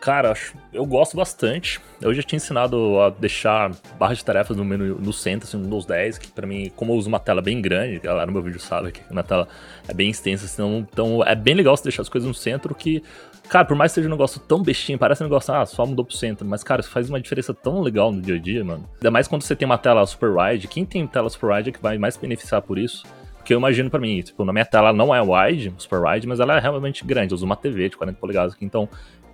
Cara, 0.00 0.32
eu 0.72 0.86
gosto 0.86 1.14
bastante. 1.14 1.78
Eu 2.00 2.14
já 2.14 2.22
tinha 2.22 2.38
ensinado 2.38 2.98
a 3.00 3.10
deixar 3.10 3.70
barra 3.98 4.14
de 4.14 4.24
tarefas 4.24 4.56
no 4.56 4.64
menu 4.64 4.98
no 4.98 5.12
centro, 5.12 5.46
assim, 5.46 5.62
Windows 5.62 5.84
10, 5.84 6.16
que 6.16 6.28
para 6.28 6.46
mim, 6.46 6.72
como 6.74 6.92
eu 6.92 6.96
uso 6.96 7.06
uma 7.06 7.20
tela 7.20 7.42
bem 7.42 7.60
grande, 7.60 7.98
galera 7.98 8.26
no 8.26 8.32
meu 8.32 8.42
vídeo 8.42 8.58
sabe 8.58 8.92
que 8.92 9.02
na 9.10 9.22
tela 9.22 9.46
é 9.86 9.92
bem 9.92 10.08
extensa, 10.08 10.46
assim, 10.46 10.78
então 10.90 11.22
é 11.22 11.34
bem 11.34 11.54
legal 11.54 11.76
você 11.76 11.82
deixar 11.82 12.00
as 12.00 12.08
coisas 12.08 12.26
no 12.26 12.32
centro 12.32 12.74
que, 12.74 13.02
cara, 13.46 13.66
por 13.66 13.76
mais 13.76 13.92
que 13.92 13.96
seja 13.96 14.08
um 14.08 14.12
negócio 14.12 14.40
tão 14.40 14.62
bestinho, 14.62 14.98
parece 14.98 15.22
um 15.22 15.26
negócio, 15.26 15.52
ah, 15.52 15.66
só 15.66 15.84
mudou 15.84 16.06
pro 16.06 16.16
centro, 16.16 16.48
mas, 16.48 16.64
cara, 16.64 16.80
isso 16.80 16.90
faz 16.90 17.10
uma 17.10 17.20
diferença 17.20 17.52
tão 17.52 17.82
legal 17.82 18.10
no 18.10 18.22
dia 18.22 18.36
a 18.36 18.38
dia, 18.38 18.64
mano. 18.64 18.88
Ainda 18.94 19.10
mais 19.10 19.28
quando 19.28 19.42
você 19.42 19.54
tem 19.54 19.66
uma 19.66 19.76
tela 19.76 20.06
super 20.06 20.30
wide, 20.30 20.66
quem 20.66 20.86
tem 20.86 21.06
tela 21.06 21.28
super 21.28 21.50
wide 21.50 21.68
é 21.68 21.72
que 21.72 21.82
vai 21.82 21.98
mais 21.98 22.16
beneficiar 22.16 22.62
por 22.62 22.78
isso. 22.78 23.04
Porque 23.36 23.54
eu 23.54 23.58
imagino 23.58 23.88
para 23.90 23.98
mim, 23.98 24.20
tipo, 24.20 24.44
na 24.44 24.52
minha 24.52 24.66
tela 24.66 24.92
não 24.92 25.14
é 25.14 25.20
wide, 25.20 25.72
super 25.78 25.98
wide, 26.00 26.26
mas 26.26 26.40
ela 26.40 26.58
é 26.58 26.60
realmente 26.60 27.04
grande. 27.04 27.32
Eu 27.32 27.36
uso 27.36 27.46
uma 27.46 27.56
TV 27.56 27.88
de 27.88 27.96
40 27.96 28.18
polegadas 28.18 28.52
aqui, 28.52 28.66
então 28.66 28.86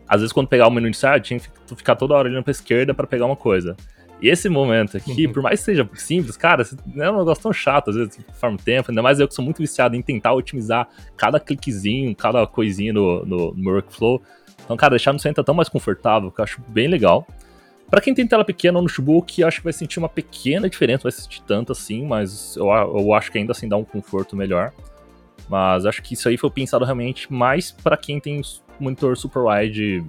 às 0.09 0.21
vezes 0.21 0.33
quando 0.33 0.49
pegar 0.49 0.69
o 0.69 0.71
menu 0.71 0.87
iniciar, 0.87 1.21
tinha 1.21 1.41
que 1.41 1.77
ficar 1.77 1.97
toda 1.97 2.15
hora 2.15 2.29
olhando 2.29 2.45
pra 2.45 2.51
esquerda 2.51 2.95
para 2.95 3.07
pegar 3.07 3.27
uma 3.27 3.37
coisa. 3.37 3.77
E 4.21 4.29
esse 4.29 4.49
momento 4.49 4.97
aqui, 4.97 5.27
uhum. 5.27 5.33
por 5.33 5.43
mais 5.43 5.61
que 5.61 5.67
seja 5.67 5.89
simples, 5.95 6.37
cara, 6.37 6.63
é 6.97 7.11
um 7.11 7.19
negócio 7.19 7.43
tão 7.43 7.53
chato, 7.53 7.91
às 7.91 7.97
vezes 7.97 8.19
forma 8.33 8.57
tempo, 8.57 8.91
ainda 8.91 9.03
mais 9.03 9.21
eu 9.21 9.29
que 9.29 9.35
sou 9.35 9.45
muito 9.45 9.59
viciado 9.59 9.95
em 9.95 10.01
tentar 10.01 10.33
otimizar 10.33 10.89
cada 11.17 11.39
cliquezinho, 11.39 12.15
cada 12.17 12.47
coisinha 12.47 12.93
no, 12.93 13.25
no, 13.27 13.53
no 13.53 13.63
meu 13.63 13.75
workflow. 13.75 14.23
Então, 14.65 14.77
cara, 14.77 14.91
deixar 14.91 15.13
no 15.13 15.19
centro 15.19 15.43
é 15.43 15.45
tão 15.45 15.55
mais 15.55 15.69
confortável, 15.69 16.31
que 16.31 16.41
eu 16.41 16.45
acho 16.45 16.63
bem 16.69 16.89
legal. 16.89 17.27
Para 17.91 18.01
quem 18.01 18.15
tem 18.15 18.27
tela 18.27 18.45
pequena 18.45 18.79
no 18.79 18.83
notebook, 18.83 19.45
acho 19.45 19.59
que 19.59 19.65
vai 19.65 19.73
sentir 19.73 19.99
uma 19.99 20.09
pequena 20.09 20.69
diferença, 20.69 21.05
vai 21.05 21.13
sentir 21.13 21.43
tanto 21.43 21.71
assim, 21.71 22.05
mas 22.05 22.57
eu, 22.57 22.67
eu 22.69 23.13
acho 23.13 23.31
que 23.31 23.39
ainda 23.39 23.53
assim 23.53 23.69
dá 23.69 23.77
um 23.77 23.85
conforto 23.85 24.35
melhor. 24.35 24.73
Mas 25.49 25.87
acho 25.87 26.03
que 26.03 26.15
isso 26.15 26.29
aí 26.29 26.37
foi 26.37 26.51
pensado 26.51 26.85
realmente 26.85 27.33
mais 27.33 27.71
para 27.71 27.97
quem 27.97 28.19
tem 28.19 28.41
monitor 28.79 29.17
super 29.17 29.43
wide, 29.43 30.05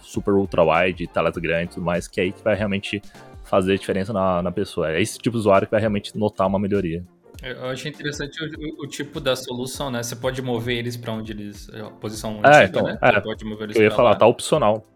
super 0.00 0.34
ultra 0.34 0.62
wide, 0.64 1.06
telas 1.06 1.36
grandes 1.36 1.74
e 1.74 1.74
tudo 1.76 1.84
mais, 1.84 2.08
que 2.08 2.20
é 2.20 2.24
aí 2.24 2.32
que 2.32 2.42
vai 2.42 2.54
realmente 2.54 3.02
fazer 3.44 3.78
diferença 3.78 4.12
na, 4.12 4.42
na 4.42 4.52
pessoa. 4.52 4.92
É 4.92 5.00
esse 5.00 5.18
tipo 5.18 5.32
de 5.32 5.40
usuário 5.40 5.66
que 5.66 5.70
vai 5.70 5.80
realmente 5.80 6.16
notar 6.16 6.46
uma 6.46 6.58
melhoria. 6.58 7.04
Eu 7.42 7.66
achei 7.66 7.90
interessante 7.90 8.38
o, 8.40 8.84
o, 8.84 8.86
tipo 8.86 9.18
da 9.18 9.34
solução, 9.34 9.90
né? 9.90 10.00
Você 10.00 10.14
pode 10.14 10.40
mover 10.40 10.78
eles 10.78 10.96
para 10.96 11.12
onde 11.12 11.32
eles. 11.32 11.68
A 11.74 11.90
posição 11.90 12.40
é, 12.44 12.48
antiga, 12.48 12.64
então, 12.64 12.82
né? 12.84 12.98
É, 13.02 13.12
Você 13.14 13.20
pode 13.20 13.44
mover 13.44 13.64
eles 13.64 13.76
eu 13.76 13.82
ia 13.82 13.90
falar, 13.90 14.10
lá. 14.10 14.16
tá 14.16 14.26
opcional. 14.26 14.86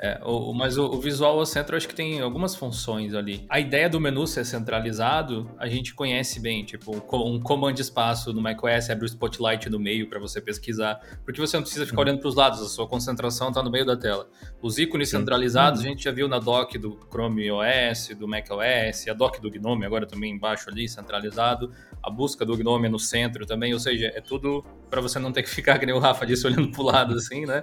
É, 0.00 0.20
o, 0.24 0.52
mas 0.52 0.76
o, 0.78 0.86
o 0.86 1.00
Visual 1.00 1.38
ao 1.38 1.46
Centro 1.46 1.76
acho 1.76 1.86
que 1.86 1.94
tem 1.94 2.20
algumas 2.20 2.54
funções 2.54 3.14
ali. 3.14 3.44
A 3.48 3.60
ideia 3.60 3.88
do 3.88 4.00
menu 4.00 4.26
ser 4.26 4.44
centralizado, 4.44 5.50
a 5.58 5.68
gente 5.68 5.94
conhece 5.94 6.40
bem, 6.40 6.64
tipo, 6.64 6.96
um 7.12 7.40
comando 7.40 7.78
espaço 7.78 8.32
no 8.32 8.40
macOS 8.40 8.90
abre 8.90 9.04
o 9.04 9.06
spotlight 9.06 9.68
no 9.68 9.78
meio 9.78 10.08
para 10.08 10.18
você 10.18 10.40
pesquisar, 10.40 11.00
porque 11.24 11.40
você 11.40 11.56
não 11.56 11.62
precisa 11.62 11.86
ficar 11.86 11.98
uhum. 11.98 12.02
olhando 12.02 12.20
para 12.20 12.28
os 12.28 12.34
lados, 12.34 12.60
a 12.60 12.68
sua 12.68 12.86
concentração 12.86 13.48
está 13.48 13.62
no 13.62 13.70
meio 13.70 13.84
da 13.84 13.96
tela. 13.96 14.28
Os 14.60 14.78
ícones 14.78 15.10
Sim. 15.10 15.18
centralizados, 15.18 15.80
uhum. 15.80 15.86
a 15.86 15.88
gente 15.90 16.04
já 16.04 16.12
viu 16.12 16.28
na 16.28 16.38
dock 16.38 16.76
do 16.78 16.98
Chrome 17.10 17.50
OS, 17.50 18.10
do 18.18 18.26
macOS, 18.26 19.08
a 19.08 19.14
dock 19.14 19.40
do 19.40 19.50
Gnome 19.50 19.84
agora 19.84 20.06
também 20.06 20.32
embaixo 20.32 20.68
ali, 20.68 20.88
centralizado, 20.88 21.72
a 22.02 22.10
busca 22.10 22.44
do 22.44 22.56
Gnome 22.56 22.88
no 22.88 22.98
centro 22.98 23.46
também, 23.46 23.72
ou 23.72 23.80
seja, 23.80 24.06
é 24.14 24.20
tudo 24.20 24.64
para 24.88 25.00
você 25.00 25.18
não 25.18 25.32
ter 25.32 25.42
que 25.42 25.50
ficar, 25.50 25.78
que 25.78 25.86
nem 25.86 25.94
o 25.94 25.98
Rafa 25.98 26.26
disse, 26.26 26.46
olhando 26.46 26.70
para 26.70 26.80
o 26.80 26.84
lado 26.84 27.14
assim, 27.14 27.46
né? 27.46 27.62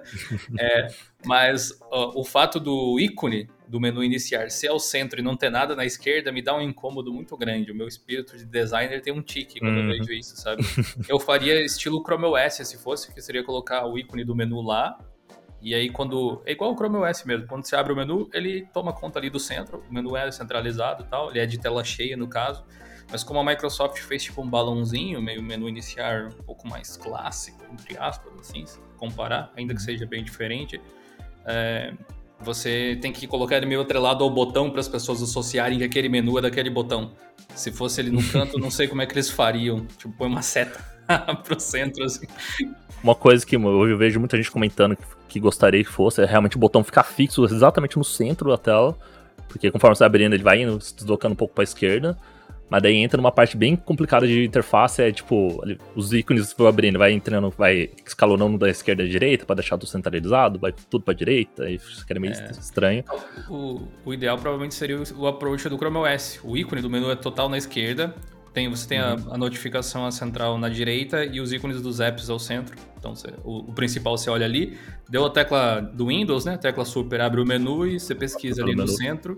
É, 0.60 0.88
mas 1.26 1.78
o 2.16 2.24
fato 2.24 2.60
do 2.60 3.00
ícone 3.00 3.50
do 3.68 3.80
menu 3.80 4.04
iniciar 4.04 4.50
ser 4.50 4.70
ao 4.70 4.80
centro 4.80 5.20
e 5.20 5.24
não 5.24 5.36
ter 5.36 5.50
nada 5.50 5.76
na 5.76 5.86
esquerda 5.86 6.32
me 6.32 6.42
dá 6.42 6.56
um 6.56 6.62
incômodo 6.62 7.14
muito 7.14 7.36
grande. 7.36 7.72
O 7.72 7.76
meu 7.76 7.88
espírito 7.88 8.38
de 8.38 8.46
designer 8.46 9.02
tem 9.02 9.14
um 9.14 9.22
tique 9.22 9.60
quando 9.60 9.76
uhum. 9.76 9.92
eu 9.92 9.98
vejo 9.98 10.14
isso, 10.14 10.38
sabe? 10.38 10.64
eu 11.08 11.20
faria 11.20 11.64
estilo 11.64 12.02
Chrome 12.02 12.26
OS 12.26 12.68
se 12.68 12.78
fosse, 12.78 13.14
que 13.14 13.22
seria 13.22 13.44
colocar 13.44 13.86
o 13.86 13.98
ícone 13.98 14.24
do 14.24 14.36
menu 14.36 14.62
lá 14.62 14.98
E 15.62 15.74
aí 15.76 15.90
quando. 15.90 16.42
É 16.46 16.52
igual 16.54 16.72
o 16.72 16.76
Chrome 16.76 16.98
OS 16.98 17.24
mesmo. 17.26 17.48
Quando 17.48 17.66
você 17.66 17.76
abre 17.76 17.92
o 17.92 17.96
menu, 17.96 18.30
ele 18.34 18.68
toma 18.74 18.94
conta 18.94 19.20
ali 19.20 19.30
do 19.30 19.40
centro. 19.40 19.84
O 19.90 19.94
menu 19.94 20.16
é 20.16 20.32
centralizado 20.32 21.04
e 21.04 21.08
tal. 21.08 21.30
Ele 21.30 21.40
é 21.40 21.46
de 21.46 21.58
tela 21.58 21.84
cheia, 21.84 22.16
no 22.16 22.28
caso. 22.28 22.64
Mas 23.12 23.24
como 23.24 23.40
a 23.40 23.44
Microsoft 23.44 24.00
fez 24.00 24.24
tipo 24.24 24.42
um 24.42 24.50
balãozinho, 24.50 25.22
meio 25.22 25.42
menu 25.42 25.70
iniciar 25.70 26.28
um 26.28 26.44
pouco 26.44 26.68
mais 26.68 26.98
clássico, 26.98 27.64
entre 27.72 27.98
aspas, 27.98 28.34
assim, 28.40 28.66
se 28.66 28.80
comparar, 28.98 29.52
ainda 29.56 29.74
que 29.74 29.82
seja 29.82 30.06
bem 30.06 30.24
diferente, 30.24 30.82
é, 31.48 31.94
você 32.42 32.98
tem 33.02 33.12
que 33.12 33.26
colocar 33.26 33.58
ele 33.58 33.66
meio 33.66 33.82
atrelado 33.82 34.24
ao 34.24 34.30
botão 34.30 34.70
para 34.70 34.80
as 34.80 34.88
pessoas 34.88 35.22
associarem 35.22 35.78
que 35.78 35.84
aquele 35.84 36.10
menu 36.10 36.38
é 36.38 36.42
daquele 36.42 36.70
botão. 36.70 37.12
Se 37.56 37.72
fosse 37.72 38.02
ele 38.02 38.12
no 38.12 38.22
canto, 38.30 38.60
não 38.60 38.70
sei 38.70 38.88
como 38.88 39.02
é 39.02 39.06
que 39.06 39.14
eles 39.14 39.30
fariam. 39.30 39.86
Tipo, 39.98 40.14
põe 40.18 40.28
uma 40.28 40.42
seta 40.42 40.80
pro 41.44 41.60
centro, 41.60 42.04
assim. 42.04 42.28
Uma 43.04 43.16
coisa 43.16 43.46
que 43.46 43.56
eu 43.56 43.98
vejo 43.98 44.20
muita 44.20 44.38
gente 44.38 44.52
comentando 44.52 44.96
que, 44.96 45.04
que 45.30 45.40
gostaria 45.40 45.84
que 45.84 45.90
fosse 45.90 46.22
é 46.22 46.26
realmente 46.26 46.58
o 46.58 46.60
botão 46.60 46.84
ficar 46.84 47.04
fixo 47.04 47.46
exatamente 47.46 47.98
no 47.98 48.04
centro 48.04 48.50
da 48.50 48.58
tela. 48.58 48.98
Porque 49.48 49.72
conforme 49.72 49.96
você 49.96 50.00
vai 50.00 50.08
abrindo, 50.08 50.34
ele 50.34 50.44
vai 50.44 50.62
indo, 50.62 50.80
se 50.82 50.94
deslocando 50.96 51.34
um 51.34 51.38
pouco 51.38 51.54
para 51.54 51.64
a 51.64 51.66
esquerda. 51.66 52.18
Mas 52.69 52.84
daí 52.84 52.97
entra 52.97 53.17
numa 53.17 53.32
parte 53.32 53.56
bem 53.56 53.75
complicada 53.75 54.27
de 54.27 54.43
interface, 54.43 55.01
é 55.01 55.12
tipo, 55.12 55.63
os 55.95 56.12
ícones 56.12 56.53
vão 56.53 56.67
abrindo, 56.67 56.99
vai 56.99 57.13
entrando, 57.13 57.49
vai 57.49 57.89
escalonando 58.06 58.58
da 58.58 58.69
esquerda 58.69 59.03
à 59.03 59.08
direita 59.08 59.45
para 59.45 59.56
deixar 59.56 59.77
tudo 59.77 59.89
centralizado, 59.89 60.60
vai 60.60 60.73
tudo 60.89 61.03
pra 61.03 61.13
direita, 61.13 61.69
e 61.69 61.77
fica 61.77 62.19
meio 62.19 62.34
é. 62.34 62.51
estranho. 62.51 63.03
O, 63.49 63.84
o, 64.03 64.13
ideal 64.13 64.38
provavelmente 64.38 64.75
seria 64.75 65.01
o, 65.15 65.27
approach 65.27 65.69
do 65.69 65.77
Chrome 65.77 65.97
OS. 65.97 66.41
O 66.43 66.58
ícone 66.58 66.82
do 66.82 66.89
menu 66.89 67.10
é 67.10 67.15
total 67.15 67.47
na 67.47 67.58
esquerda, 67.58 68.13
tem, 68.53 68.69
você 68.69 68.88
tem 68.88 68.99
uhum. 68.99 69.32
a, 69.32 69.36
a, 69.36 69.38
notificação 69.38 70.06
a 70.06 70.12
central 70.12 70.58
na 70.58 70.67
direita 70.67 71.23
e 71.23 71.39
os 71.39 71.53
ícones 71.53 71.82
dos 71.82 72.01
apps 72.01 72.30
ao 72.30 72.39
centro. 72.39 72.75
Então, 72.97 73.15
você, 73.15 73.27
o, 73.45 73.60
o, 73.60 73.73
principal 73.73 74.17
você 74.17 74.30
olha 74.30 74.45
ali, 74.45 74.77
deu 75.08 75.25
a 75.25 75.30
tecla 75.30 75.80
do 75.80 76.08
Windows, 76.08 76.43
né? 76.43 76.58
Tecla 76.58 76.84
super 76.84 77.21
abre 77.21 77.39
o 77.39 77.45
menu 77.45 77.88
e 77.88 77.99
você 77.99 78.13
pesquisa 78.13 78.62
ali 78.62 78.71
no 78.71 78.84
menu. 78.84 78.97
centro 78.97 79.38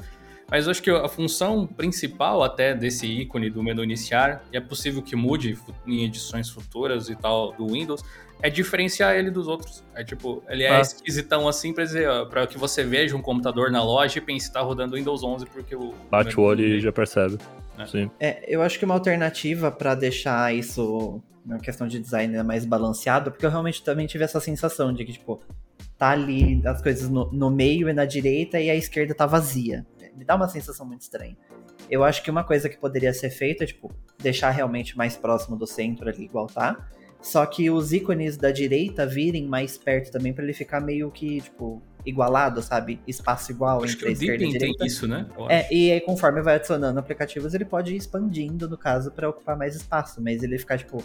mas 0.49 0.65
eu 0.65 0.71
acho 0.71 0.81
que 0.81 0.89
a 0.89 1.07
função 1.07 1.67
principal 1.67 2.43
até 2.43 2.73
desse 2.73 3.05
ícone 3.05 3.49
do 3.49 3.61
menu 3.61 3.83
iniciar, 3.83 4.43
e 4.51 4.57
é 4.57 4.61
possível 4.61 5.01
que 5.01 5.15
mude 5.15 5.57
em 5.85 6.03
edições 6.03 6.49
futuras 6.49 7.09
e 7.09 7.15
tal 7.15 7.53
do 7.53 7.67
Windows, 7.67 8.03
é 8.41 8.49
diferenciar 8.49 9.15
ele 9.15 9.29
dos 9.29 9.47
outros. 9.47 9.83
É 9.93 10.03
tipo, 10.03 10.41
ele 10.47 10.63
é 10.63 10.77
ah. 10.77 10.81
esquisitão 10.81 11.47
assim 11.47 11.73
pra 11.73 11.83
dizer, 11.83 12.07
para 12.29 12.47
que 12.47 12.57
você 12.57 12.83
veja 12.83 13.15
um 13.15 13.21
computador 13.21 13.69
na 13.69 13.83
loja 13.83 14.17
e 14.17 14.21
pense 14.21 14.47
que 14.47 14.53
tá 14.53 14.61
rodando 14.61 14.95
Windows 14.95 15.23
11 15.23 15.45
porque 15.47 15.75
o 15.75 15.93
bate 16.09 16.39
o 16.39 16.43
olho 16.43 16.65
e 16.65 16.79
já 16.79 16.91
percebe. 16.91 17.37
É. 17.77 17.85
Sim. 17.85 18.11
É, 18.19 18.43
eu 18.47 18.61
acho 18.61 18.79
que 18.79 18.85
uma 18.85 18.93
alternativa 18.93 19.71
para 19.71 19.93
deixar 19.93 20.53
isso 20.55 21.21
na 21.45 21.59
questão 21.59 21.87
de 21.87 21.99
design 21.99 22.33
né, 22.33 22.43
mais 22.43 22.65
balanceado, 22.65 23.31
porque 23.31 23.45
eu 23.45 23.49
realmente 23.49 23.83
também 23.83 24.07
tive 24.07 24.23
essa 24.23 24.39
sensação 24.39 24.93
de 24.93 25.05
que 25.05 25.13
tipo 25.13 25.41
tá 25.97 26.11
ali 26.11 26.61
as 26.65 26.81
coisas 26.81 27.09
no, 27.09 27.29
no 27.31 27.49
meio 27.49 27.89
e 27.89 27.93
na 27.93 28.05
direita 28.05 28.59
e 28.59 28.69
a 28.69 28.75
esquerda 28.75 29.13
tá 29.13 29.25
vazia 29.25 29.85
me 30.15 30.23
dá 30.23 30.35
uma 30.35 30.47
sensação 30.47 30.85
muito 30.85 31.01
estranha. 31.01 31.37
Eu 31.89 32.03
acho 32.03 32.23
que 32.23 32.29
uma 32.29 32.43
coisa 32.43 32.69
que 32.69 32.77
poderia 32.77 33.13
ser 33.13 33.29
feita 33.29 33.63
é, 33.63 33.67
tipo, 33.67 33.91
deixar 34.17 34.51
realmente 34.51 34.97
mais 34.97 35.15
próximo 35.15 35.55
do 35.55 35.65
centro 35.65 36.09
ali, 36.09 36.25
igual 36.25 36.47
tá. 36.47 36.89
Só 37.21 37.45
que 37.45 37.69
os 37.69 37.91
ícones 37.91 38.37
da 38.37 38.51
direita 38.51 39.05
virem 39.05 39.45
mais 39.45 39.77
perto 39.77 40.11
também 40.11 40.33
para 40.33 40.43
ele 40.43 40.53
ficar 40.53 40.79
meio 40.79 41.11
que, 41.11 41.41
tipo, 41.41 41.81
igualado, 42.05 42.61
sabe? 42.61 43.01
Espaço 43.05 43.51
igual 43.51 43.83
acho 43.83 43.95
entre 43.95 44.09
a 44.09 44.11
esquerda 44.11 44.43
e 44.43 44.47
a 44.47 44.51
direita. 44.51 44.77
Tem 44.77 44.87
isso, 44.87 45.07
né? 45.07 45.27
É, 45.49 45.73
e 45.73 45.91
aí 45.91 46.01
conforme 46.01 46.41
vai 46.41 46.55
adicionando 46.55 46.97
aplicativos, 46.97 47.53
ele 47.53 47.65
pode 47.65 47.93
ir 47.93 47.97
expandindo, 47.97 48.69
no 48.69 48.77
caso, 48.77 49.11
para 49.11 49.29
ocupar 49.29 49.57
mais 49.57 49.75
espaço. 49.75 50.21
Mas 50.21 50.43
ele 50.43 50.57
ficar, 50.57 50.77
tipo, 50.77 51.03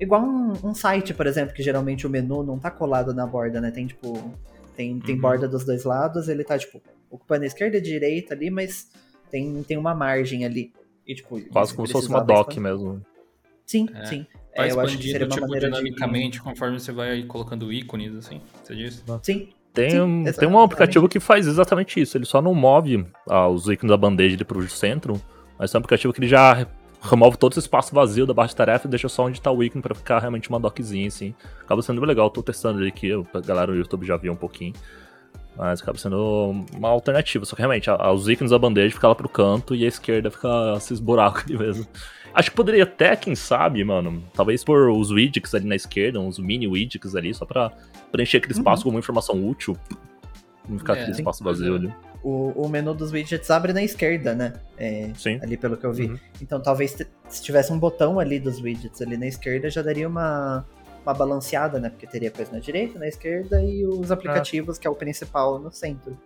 igual 0.00 0.22
um, 0.22 0.52
um, 0.64 0.74
site, 0.74 1.14
por 1.14 1.26
exemplo, 1.26 1.54
que 1.54 1.62
geralmente 1.62 2.06
o 2.06 2.10
menu 2.10 2.42
não 2.42 2.58
tá 2.58 2.70
colado 2.70 3.14
na 3.14 3.26
borda, 3.26 3.60
né? 3.60 3.70
Tem, 3.70 3.86
tipo, 3.86 4.12
tem, 4.74 4.98
tem 4.98 5.14
uhum. 5.14 5.20
borda 5.20 5.46
dos 5.46 5.64
dois 5.64 5.84
lados, 5.84 6.28
ele 6.28 6.42
tá, 6.42 6.58
tipo, 6.58 6.82
ocupando 7.14 7.44
a 7.44 7.46
esquerda 7.46 7.76
e 7.76 7.80
a 7.80 7.82
direita 7.82 8.34
ali, 8.34 8.50
mas 8.50 8.90
tem, 9.30 9.62
tem 9.62 9.76
uma 9.76 9.94
margem 9.94 10.44
ali. 10.44 10.72
E, 11.06 11.14
tipo, 11.14 11.40
Quase 11.50 11.74
como 11.74 11.86
se 11.86 11.92
fosse 11.92 12.08
uma 12.08 12.20
dock 12.20 12.58
mesmo. 12.58 13.00
Sim, 13.64 13.88
é. 13.94 14.06
sim. 14.06 14.26
Vai 14.56 14.68
é, 14.68 14.72
eu 14.72 14.80
acho 14.80 14.98
que 14.98 15.10
seria 15.10 15.26
uma 15.26 15.34
tipo, 15.34 15.46
maneira 15.46 15.70
dinamicamente 15.70 16.38
de... 16.38 16.42
conforme 16.42 16.78
você 16.78 16.92
vai 16.92 17.22
colocando 17.24 17.72
ícones, 17.72 18.14
assim, 18.14 18.40
você 18.62 18.74
disse? 18.74 19.02
Sim. 19.22 19.48
Tem, 19.72 19.90
sim, 19.90 20.24
tem 20.38 20.48
um 20.48 20.60
aplicativo 20.60 21.08
que 21.08 21.18
faz 21.18 21.48
exatamente 21.48 22.00
isso. 22.00 22.16
Ele 22.16 22.24
só 22.24 22.40
não 22.40 22.54
move 22.54 23.04
ah, 23.28 23.48
os 23.48 23.66
ícones 23.68 23.90
da 23.90 23.96
bandeja 23.96 24.36
ali 24.36 24.44
pro 24.44 24.68
centro, 24.68 25.20
mas 25.58 25.72
tem 25.72 25.78
um 25.78 25.80
aplicativo 25.80 26.12
que 26.12 26.20
ele 26.20 26.28
já 26.28 26.64
remove 27.02 27.36
todo 27.36 27.52
esse 27.52 27.60
espaço 27.60 27.92
vazio 27.92 28.24
da 28.24 28.32
barra 28.32 28.48
de 28.48 28.56
tarefa 28.56 28.86
e 28.86 28.90
deixa 28.90 29.08
só 29.08 29.24
onde 29.24 29.40
tá 29.40 29.50
o 29.50 29.62
ícone 29.64 29.82
para 29.82 29.94
ficar 29.94 30.20
realmente 30.20 30.48
uma 30.48 30.60
dockzinha, 30.60 31.08
assim. 31.08 31.34
Acaba 31.60 31.82
sendo 31.82 32.00
bem 32.00 32.06
legal. 32.06 32.30
Tô 32.30 32.40
testando 32.40 32.80
ele 32.80 32.88
aqui, 32.88 33.10
a 33.12 33.40
galera 33.40 33.72
no 33.72 33.78
YouTube 33.78 34.06
já 34.06 34.16
viu 34.16 34.32
um 34.32 34.36
pouquinho. 34.36 34.74
Mas 35.56 35.80
acaba 35.80 35.98
sendo 35.98 36.64
uma 36.76 36.88
alternativa. 36.88 37.44
Só 37.44 37.54
que 37.54 37.62
realmente, 37.62 37.88
os 37.90 38.28
ícones 38.28 38.50
da 38.50 38.58
bandeja 38.58 38.94
ficam 38.94 39.08
lá 39.08 39.14
pro 39.14 39.28
canto 39.28 39.74
e 39.74 39.84
a 39.84 39.88
esquerda 39.88 40.30
fica 40.30 40.74
esses 40.76 40.98
buracos 40.98 41.44
ali 41.44 41.56
mesmo. 41.56 41.86
Acho 42.34 42.50
que 42.50 42.56
poderia 42.56 42.82
até, 42.82 43.14
quem 43.14 43.36
sabe, 43.36 43.84
mano, 43.84 44.20
talvez 44.34 44.64
por 44.64 44.90
os 44.90 45.12
widgets 45.12 45.54
ali 45.54 45.66
na 45.66 45.76
esquerda, 45.76 46.18
uns 46.18 46.36
mini 46.36 46.66
widgets 46.66 47.14
ali, 47.14 47.32
só 47.32 47.46
pra 47.46 47.70
preencher 48.10 48.38
aquele 48.38 48.54
espaço 48.54 48.82
uhum. 48.82 48.90
com 48.90 48.96
uma 48.96 48.98
informação 48.98 49.48
útil. 49.48 49.76
Não 50.68 50.76
ficar 50.76 50.96
é, 50.96 51.02
aquele 51.02 51.16
espaço 51.16 51.44
vazio 51.44 51.76
ali. 51.76 51.94
O, 52.24 52.52
o, 52.56 52.68
menu 52.68 52.92
dos 52.92 53.12
widgets 53.12 53.50
abre 53.50 53.72
na 53.72 53.84
esquerda, 53.84 54.34
né? 54.34 54.54
É, 54.76 55.10
Sim. 55.14 55.38
Ali 55.42 55.56
pelo 55.56 55.76
que 55.76 55.84
eu 55.84 55.92
vi. 55.92 56.06
Uhum. 56.06 56.18
Então 56.42 56.60
talvez 56.60 56.96
se 57.28 57.42
tivesse 57.42 57.72
um 57.72 57.78
botão 57.78 58.18
ali 58.18 58.40
dos 58.40 58.60
widgets 58.60 59.00
ali 59.00 59.16
na 59.16 59.26
esquerda, 59.26 59.70
já 59.70 59.82
daria 59.82 60.08
uma, 60.08 60.66
uma 61.04 61.14
balanceada, 61.14 61.78
né? 61.78 61.90
Porque 61.90 62.06
teria 62.06 62.30
coisa 62.30 62.52
na 62.52 62.58
direita, 62.58 62.98
na 62.98 63.06
esquerda 63.06 63.62
e 63.62 63.86
os 63.86 64.10
aplicativos, 64.10 64.78
é. 64.78 64.80
que 64.80 64.86
é 64.86 64.90
o 64.90 64.94
principal, 64.94 65.58
no 65.58 65.70
centro. 65.70 66.16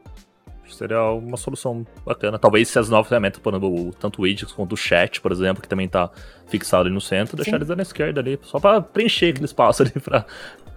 Seria 0.68 1.02
uma 1.12 1.36
solução 1.36 1.86
bacana. 2.04 2.38
Talvez 2.38 2.68
se 2.68 2.78
as 2.78 2.88
novas 2.88 3.08
ferramentas, 3.08 3.40
por 3.40 3.54
exemplo, 3.54 3.94
tanto 3.94 4.20
o 4.20 4.22
widgets 4.24 4.52
quanto 4.52 4.74
o 4.74 4.76
chat, 4.76 5.20
por 5.20 5.32
exemplo, 5.32 5.62
que 5.62 5.68
também 5.68 5.88
tá 5.88 6.10
fixado 6.46 6.84
ali 6.84 6.94
no 6.94 7.00
centro, 7.00 7.36
deixar 7.36 7.56
eles 7.56 7.68
na 7.68 7.82
esquerda 7.82 8.20
ali, 8.20 8.38
só 8.42 8.60
pra 8.60 8.80
preencher 8.80 9.30
aquele 9.30 9.46
espaço 9.46 9.82
ali, 9.82 9.92
pra 9.98 10.26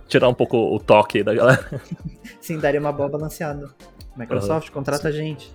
tirar 0.08 0.30
um 0.30 0.34
pouco 0.34 0.58
o 0.58 0.80
toque 0.80 1.24
da 1.24 1.34
galera. 1.34 1.82
Sim, 2.40 2.58
daria 2.58 2.80
uma 2.80 2.92
boa 2.92 3.10
balanceada. 3.10 3.70
Microsoft, 4.16 4.70
uhum. 4.70 4.74
contrata 4.76 5.10
a 5.10 5.12
gente. 5.12 5.52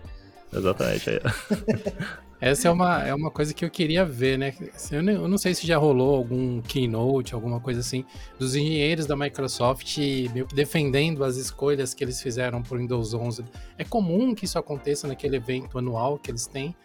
Exatamente. 0.53 1.11
Essa 2.41 2.69
é 2.69 2.71
uma, 2.71 3.03
é 3.03 3.15
uma 3.15 3.31
coisa 3.31 3.55
que 3.55 3.65
eu 3.65 3.71
queria 3.71 4.05
ver, 4.05 4.39
né? 4.39 4.55
Eu 4.91 5.27
não 5.27 5.39
sei 5.39 5.55
se 5.55 5.67
já 5.67 5.79
rolou 5.79 6.17
algum 6.17 6.61
keynote, 6.61 7.35
alguma 7.35 7.61
coisa 7.61 7.81
assim, 7.81 8.05
dos 8.39 8.55
engenheiros 8.55 9.07
da 9.07 9.17
Microsoft 9.17 9.97
meio 10.33 10.47
que 10.47 10.55
defendendo 10.55 11.25
as 11.25 11.37
escolhas 11.37 11.95
que 11.95 12.05
eles 12.05 12.21
fizeram 12.21 12.63
para 12.63 12.77
o 12.77 12.79
Windows 12.79 13.15
11. 13.15 13.45
É 13.79 13.85
comum 13.85 14.35
que 14.35 14.45
isso 14.45 14.59
aconteça 14.59 15.09
naquele 15.09 15.37
evento 15.37 15.79
anual 15.79 16.19
que 16.19 16.31
eles 16.31 16.47
têm, 16.47 16.77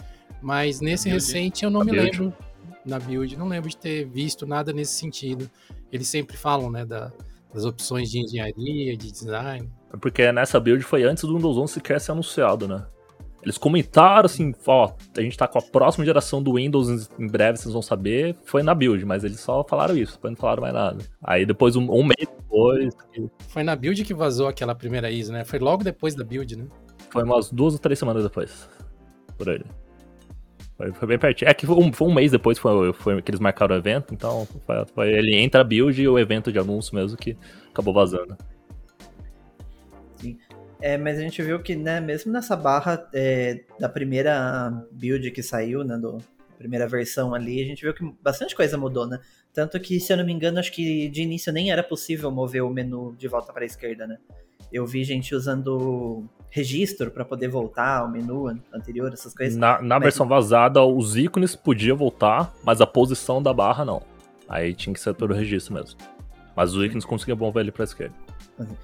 mas 0.41 0.79
nesse 0.79 1.09
recente 1.09 1.65
eu 1.65 1.69
não 1.69 1.83
me 1.83 1.91
build. 1.91 2.17
lembro, 2.19 2.33
na 2.85 2.97
build, 2.97 3.37
não 3.37 3.47
lembro 3.47 3.69
de 3.69 3.77
ter 3.77 4.05
visto 4.05 4.47
nada 4.47 4.71
nesse 4.71 4.93
sentido. 4.93 5.49
Eles 5.91 6.07
sempre 6.07 6.37
falam, 6.37 6.71
né, 6.71 6.85
da, 6.85 7.11
das 7.53 7.65
opções 7.65 8.09
de 8.09 8.19
engenharia, 8.19 8.95
de 8.95 9.11
design. 9.11 9.69
Porque 9.99 10.31
nessa 10.31 10.59
build 10.59 10.83
foi 10.83 11.03
antes 11.03 11.23
do 11.23 11.35
Windows 11.35 11.57
11 11.57 11.73
sequer 11.73 11.99
ser 11.99 12.13
anunciado, 12.13 12.67
né? 12.67 12.85
Eles 13.43 13.57
comentaram 13.57 14.25
assim, 14.25 14.53
ó, 14.67 14.91
a 15.17 15.21
gente 15.21 15.37
tá 15.37 15.47
com 15.47 15.57
a 15.57 15.61
próxima 15.61 16.05
geração 16.05 16.43
do 16.43 16.53
Windows, 16.53 17.09
em 17.17 17.27
breve 17.27 17.57
vocês 17.57 17.73
vão 17.73 17.81
saber. 17.81 18.35
Foi 18.45 18.61
na 18.61 18.75
build, 18.75 19.03
mas 19.05 19.23
eles 19.23 19.39
só 19.39 19.63
falaram 19.67 19.97
isso, 19.97 20.13
depois 20.13 20.31
não 20.31 20.37
falaram 20.37 20.61
mais 20.61 20.73
nada. 20.73 21.03
Aí 21.23 21.45
depois, 21.45 21.75
um, 21.75 21.91
um 21.91 22.03
mês 22.03 22.29
depois. 22.37 22.93
Foi 23.49 23.63
na 23.63 23.75
build 23.75 24.03
que 24.03 24.13
vazou 24.13 24.47
aquela 24.47 24.75
primeira 24.75 25.09
ISO, 25.09 25.33
né? 25.33 25.43
Foi 25.43 25.57
logo 25.57 25.83
depois 25.83 26.13
da 26.13 26.23
build, 26.23 26.55
né? 26.55 26.65
Foi 27.09 27.23
umas 27.23 27.49
duas 27.49 27.73
ou 27.73 27.79
três 27.79 27.97
semanas 27.97 28.23
depois. 28.23 28.69
Por 29.37 29.49
aí. 29.49 29.61
Foi, 30.77 30.91
foi 30.93 31.07
bem 31.07 31.19
pertinho. 31.19 31.49
É 31.49 31.53
que 31.53 31.65
foi 31.65 31.75
um, 31.75 31.91
foi 31.91 32.07
um, 32.07 32.13
mês 32.13 32.31
depois 32.31 32.57
foi, 32.57 32.93
foi 32.93 33.21
que 33.21 33.31
eles 33.31 33.39
marcaram 33.39 33.75
o 33.75 33.77
evento, 33.77 34.13
então 34.13 34.47
foi, 34.65 34.85
foi, 34.93 35.13
ele 35.13 35.35
entra 35.35 35.61
a 35.61 35.63
build 35.63 35.99
e 36.01 36.07
o 36.07 36.17
evento 36.17 36.51
de 36.51 36.59
anúncio 36.59 36.95
mesmo 36.95 37.17
que 37.17 37.37
acabou 37.71 37.93
vazando. 37.93 38.35
É, 40.81 40.97
mas 40.97 41.17
a 41.17 41.21
gente 41.21 41.41
viu 41.41 41.61
que, 41.61 41.75
né, 41.75 41.99
mesmo 41.99 42.31
nessa 42.31 42.55
barra 42.55 43.07
é, 43.13 43.63
da 43.79 43.87
primeira 43.87 44.71
build 44.91 45.29
que 45.31 45.43
saiu, 45.43 45.83
né, 45.83 45.97
do 45.97 46.17
primeira 46.57 46.87
versão 46.87 47.33
ali, 47.33 47.61
a 47.61 47.65
gente 47.65 47.81
viu 47.81 47.93
que 47.93 48.03
bastante 48.21 48.55
coisa 48.55 48.77
mudou, 48.77 49.07
né? 49.07 49.19
Tanto 49.51 49.79
que, 49.79 49.99
se 49.99 50.13
eu 50.13 50.17
não 50.17 50.23
me 50.23 50.31
engano, 50.31 50.59
acho 50.59 50.71
que 50.71 51.09
de 51.09 51.23
início 51.23 51.51
nem 51.51 51.71
era 51.71 51.81
possível 51.81 52.29
mover 52.29 52.63
o 52.63 52.69
menu 52.69 53.15
de 53.17 53.27
volta 53.27 53.51
para 53.51 53.63
a 53.63 53.65
esquerda, 53.65 54.05
né? 54.05 54.17
Eu 54.71 54.85
vi 54.85 55.03
gente 55.03 55.33
usando 55.33 56.23
registro 56.49 57.09
para 57.09 57.25
poder 57.25 57.47
voltar 57.47 57.99
ao 57.99 58.09
menu 58.09 58.47
anterior, 58.71 59.11
essas 59.11 59.33
coisas. 59.33 59.57
Na, 59.57 59.81
na 59.81 59.95
mas... 59.95 60.03
versão 60.03 60.27
vazada, 60.27 60.83
os 60.83 61.17
ícones 61.17 61.55
podiam 61.55 61.97
voltar, 61.97 62.53
mas 62.63 62.79
a 62.79 62.85
posição 62.85 63.41
da 63.41 63.51
barra 63.51 63.83
não. 63.83 64.03
Aí 64.47 64.73
tinha 64.73 64.93
que 64.93 64.99
ser 64.99 65.15
pelo 65.15 65.33
registro 65.33 65.73
mesmo. 65.73 65.99
Mas 66.55 66.75
os 66.75 66.85
ícones 66.85 67.05
conseguiam 67.05 67.37
mover 67.37 67.63
ele 67.63 67.71
para 67.71 67.83
a 67.83 67.85
esquerda. 67.85 68.15
Uhum. 68.59 68.75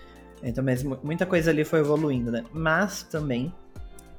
Então, 0.44 0.64
mas 0.64 0.84
muita 0.84 1.26
coisa 1.26 1.50
ali 1.52 1.64
foi 1.64 1.80
evoluindo, 1.80 2.32
né? 2.32 2.44
Mas 2.54 3.04
também 3.04 3.54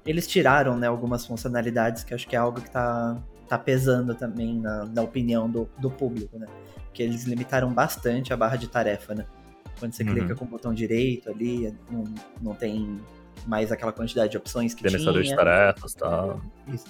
eles 0.07 0.27
tiraram, 0.27 0.77
né, 0.77 0.87
algumas 0.87 1.27
funcionalidades 1.27 2.03
que 2.03 2.15
acho 2.15 2.27
que 2.27 2.35
é 2.35 2.39
algo 2.39 2.61
que 2.61 2.71
tá, 2.71 3.17
tá 3.49 3.59
pesando 3.59 4.15
também 4.15 4.59
na, 4.59 4.85
na 4.87 5.03
opinião 5.03 5.49
do, 5.51 5.69
do 5.79 5.91
público, 5.91 6.39
né? 6.39 6.47
Que 6.93 7.03
eles 7.03 7.25
limitaram 7.25 7.73
bastante 7.73 8.33
a 8.33 8.37
barra 8.37 8.57
de 8.57 8.69
tarefa, 8.69 9.15
né? 9.15 9.27
Quando 9.79 9.93
você 9.93 10.03
Uhum. 10.03 10.11
clica 10.15 10.35
com 10.35 10.45
o 10.45 10.49
botão 10.49 10.75
direito 10.75 11.31
ali, 11.31 11.73
não, 11.91 12.05
não 12.43 12.55
tem 12.55 12.99
mais 13.47 13.71
aquela 13.71 13.93
quantidade 13.93 14.33
de 14.33 14.37
opções 14.37 14.75
que 14.75 14.83
de 15.23 15.23
tinha. 15.23 15.37
tarefas 15.37 15.95
tá? 15.95 16.07
e 16.07 16.11
tal. 16.11 16.41
Isso. 16.75 16.87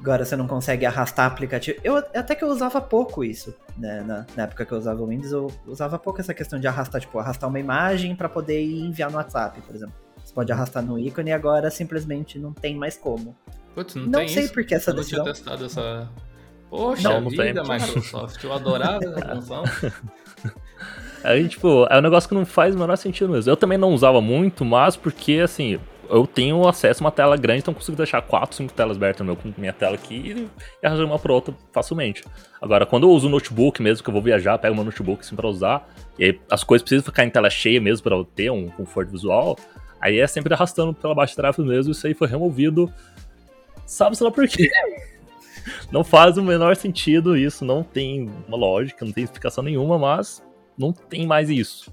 Agora 0.00 0.24
você 0.24 0.34
não 0.34 0.46
consegue 0.46 0.86
arrastar 0.86 1.26
aplicativo. 1.26 1.78
Eu 1.84 1.96
até 1.98 2.34
que 2.34 2.42
eu 2.42 2.48
usava 2.48 2.80
pouco 2.80 3.22
isso, 3.22 3.54
né? 3.76 4.02
Na, 4.06 4.26
na 4.34 4.42
época 4.44 4.64
que 4.64 4.72
eu 4.72 4.78
usava 4.78 5.02
o 5.02 5.06
Windows, 5.06 5.30
eu 5.32 5.50
usava 5.66 5.98
pouco 5.98 6.20
essa 6.20 6.32
questão 6.32 6.58
de 6.58 6.66
arrastar, 6.66 7.00
tipo, 7.02 7.18
arrastar 7.18 7.48
uma 7.50 7.60
imagem 7.60 8.16
pra 8.16 8.28
poder 8.28 8.62
ir 8.62 8.80
enviar 8.86 9.10
no 9.10 9.18
WhatsApp, 9.18 9.60
por 9.60 9.74
exemplo. 9.76 9.94
Você 10.24 10.32
pode 10.32 10.50
arrastar 10.50 10.82
no 10.82 10.98
ícone 10.98 11.30
e 11.30 11.32
agora 11.34 11.70
simplesmente 11.70 12.38
não 12.38 12.52
tem 12.52 12.74
mais 12.76 12.96
como. 12.96 13.36
Putz, 13.74 13.94
não, 13.94 14.04
Não, 14.06 14.18
tem 14.20 14.28
sei 14.28 14.44
isso. 14.44 14.52
por 14.54 14.64
que 14.64 14.74
essa 14.74 14.90
Eu 14.90 14.94
não 14.96 15.04
tinha 15.04 15.22
decisão. 15.22 15.54
testado 15.58 15.64
essa. 15.66 16.08
Poxa 16.70 17.02
Não, 17.08 17.20
não 17.20 17.30
tem. 17.30 17.46
vida, 17.48 17.62
Microsoft. 17.62 18.42
Eu 18.42 18.52
adorava 18.52 19.04
essa 19.04 19.28
função. 19.36 19.64
Aí, 21.22 21.46
tipo, 21.48 21.86
é 21.90 21.98
um 21.98 22.00
negócio 22.00 22.28
que 22.28 22.34
não 22.34 22.46
faz 22.46 22.74
o 22.74 22.78
menor 22.78 22.96
sentido 22.96 23.28
mesmo. 23.30 23.50
Eu 23.50 23.56
também 23.56 23.76
não 23.76 23.90
usava 23.92 24.20
muito, 24.22 24.64
mas 24.64 24.96
porque, 24.96 25.40
assim, 25.44 25.78
eu 26.10 26.26
tenho 26.26 26.66
acesso 26.66 27.02
a 27.02 27.06
uma 27.06 27.12
tela 27.12 27.36
grande, 27.36 27.60
então 27.60 27.72
consigo 27.72 27.96
deixar 27.96 28.20
4, 28.20 28.56
5 28.56 28.72
telas 28.72 28.96
abertas 28.96 29.20
no 29.20 29.26
meu, 29.26 29.36
com 29.36 29.52
minha 29.56 29.72
tela 29.72 29.94
aqui 29.94 30.48
e 30.82 30.86
arranjar 30.86 31.04
uma 31.04 31.18
pra 31.18 31.32
outra 31.32 31.54
facilmente. 31.72 32.24
Agora, 32.60 32.84
quando 32.84 33.04
eu 33.04 33.10
uso 33.10 33.28
o 33.28 33.30
notebook 33.30 33.80
mesmo, 33.80 34.02
que 34.02 34.10
eu 34.10 34.12
vou 34.12 34.22
viajar, 34.22 34.58
pego 34.58 34.74
meu 34.74 34.84
notebook 34.84 35.20
assim 35.20 35.36
pra 35.36 35.48
usar, 35.48 35.88
e 36.18 36.24
aí 36.24 36.40
as 36.50 36.64
coisas 36.64 36.82
precisam 36.82 37.04
ficar 37.04 37.24
em 37.24 37.30
tela 37.30 37.48
cheia 37.48 37.80
mesmo 37.80 38.02
pra 38.02 38.16
eu 38.16 38.24
ter 38.24 38.50
um 38.50 38.68
conforto 38.68 39.10
visual, 39.10 39.56
aí 40.00 40.18
é 40.18 40.26
sempre 40.26 40.52
arrastando 40.52 40.92
pela 40.92 41.14
baixa 41.14 41.36
tarefa 41.36 41.62
mesmo, 41.62 41.92
isso 41.92 42.06
aí 42.06 42.14
foi 42.14 42.26
removido. 42.26 42.92
Sabe-se 43.86 44.22
lá 44.22 44.30
por 44.30 44.46
quê? 44.46 44.68
Não 45.92 46.02
faz 46.02 46.36
o 46.38 46.42
menor 46.42 46.74
sentido 46.74 47.36
isso, 47.36 47.64
não 47.66 47.82
tem 47.82 48.30
uma 48.48 48.56
lógica, 48.56 49.04
não 49.04 49.12
tem 49.12 49.24
explicação 49.24 49.62
nenhuma, 49.62 49.98
mas 49.98 50.42
não 50.76 50.90
tem 50.90 51.26
mais 51.26 51.50
isso. 51.50 51.92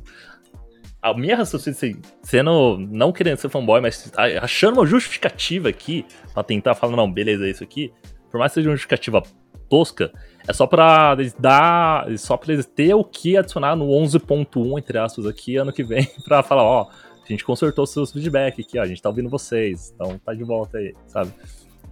A 1.10 1.14
minha 1.14 1.36
raciocínio, 1.36 1.78
assim, 1.78 2.02
sendo, 2.22 2.78
não 2.78 3.12
querendo 3.12 3.38
ser 3.38 3.50
fanboy, 3.50 3.82
mas 3.82 4.12
achando 4.42 4.76
uma 4.80 4.86
justificativa 4.86 5.70
aqui, 5.70 6.06
pra 6.34 6.44
tentar 6.44 6.76
falar, 6.76 6.96
não, 6.96 7.12
beleza, 7.12 7.46
é 7.46 7.50
isso 7.50 7.64
aqui, 7.64 7.92
por 8.30 8.40
mais 8.40 8.52
que 8.52 8.56
seja 8.56 8.70
uma 8.70 8.76
justificativa 8.76 9.22
tosca, 9.70 10.12
é 10.48 10.54
só 10.54 10.66
pra 10.66 11.16
eles 11.18 11.34
dar, 11.34 12.08
só 12.18 12.38
pra 12.38 12.54
eles 12.54 12.66
ter 12.66 12.94
o 12.94 13.04
que 13.04 13.38
adicionar 13.38 13.76
no 13.76 13.88
11.1, 13.88 14.80
entre 14.80 14.98
aspas, 14.98 15.26
aqui, 15.26 15.58
ano 15.58 15.74
que 15.74 15.84
vem, 15.84 16.08
pra 16.26 16.44
falar, 16.44 16.64
ó, 16.64 16.90
a 16.90 17.28
gente 17.28 17.44
consertou 17.44 17.86
seus 17.86 18.12
feedback 18.12 18.62
aqui, 18.62 18.80
ó, 18.80 18.84
a 18.84 18.88
gente 18.88 19.02
tá 19.02 19.10
ouvindo 19.10 19.30
vocês, 19.30 19.94
então 19.94 20.18
tá 20.20 20.34
de 20.34 20.44
volta 20.44 20.78
aí, 20.78 20.96
sabe? 21.08 21.34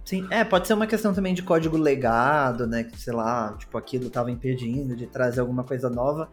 Sim, 0.06 0.24
é, 0.30 0.44
pode 0.44 0.68
ser 0.68 0.74
uma 0.74 0.86
questão 0.86 1.12
também 1.12 1.34
de 1.34 1.42
código 1.42 1.76
legado, 1.76 2.64
né? 2.64 2.84
Que, 2.84 2.96
sei 2.96 3.12
lá, 3.12 3.56
tipo, 3.58 3.76
aquilo 3.76 4.08
tava 4.08 4.30
impedindo 4.30 4.94
de 4.94 5.08
trazer 5.08 5.40
alguma 5.40 5.64
coisa 5.64 5.90
nova. 5.90 6.28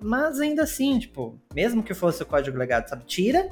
Mas 0.00 0.40
ainda 0.40 0.62
assim, 0.64 0.98
tipo, 0.98 1.38
mesmo 1.54 1.82
que 1.82 1.94
fosse 1.94 2.22
o 2.22 2.26
código 2.26 2.56
legado, 2.58 2.88
sabe, 2.88 3.04
tira, 3.04 3.48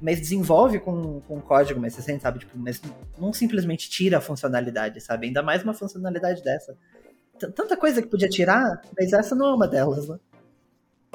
mas 0.00 0.20
desenvolve 0.20 0.78
com, 0.78 1.20
com 1.22 1.40
código, 1.40 1.80
mas 1.80 1.94
você 1.94 2.02
sente, 2.02 2.22
sabe, 2.22 2.40
tipo, 2.40 2.52
mas 2.58 2.82
não 3.18 3.32
simplesmente 3.32 3.88
tira 3.88 4.18
a 4.18 4.20
funcionalidade, 4.20 5.00
sabe? 5.00 5.26
Ainda 5.28 5.42
mais 5.42 5.62
uma 5.62 5.72
funcionalidade 5.72 6.42
dessa. 6.42 6.76
T- 7.38 7.50
Tanta 7.52 7.76
coisa 7.76 8.02
que 8.02 8.08
podia 8.08 8.28
tirar, 8.28 8.82
mas 8.98 9.12
essa 9.12 9.34
não 9.34 9.46
é 9.46 9.54
uma 9.54 9.66
delas, 9.66 10.06
né? 10.08 10.18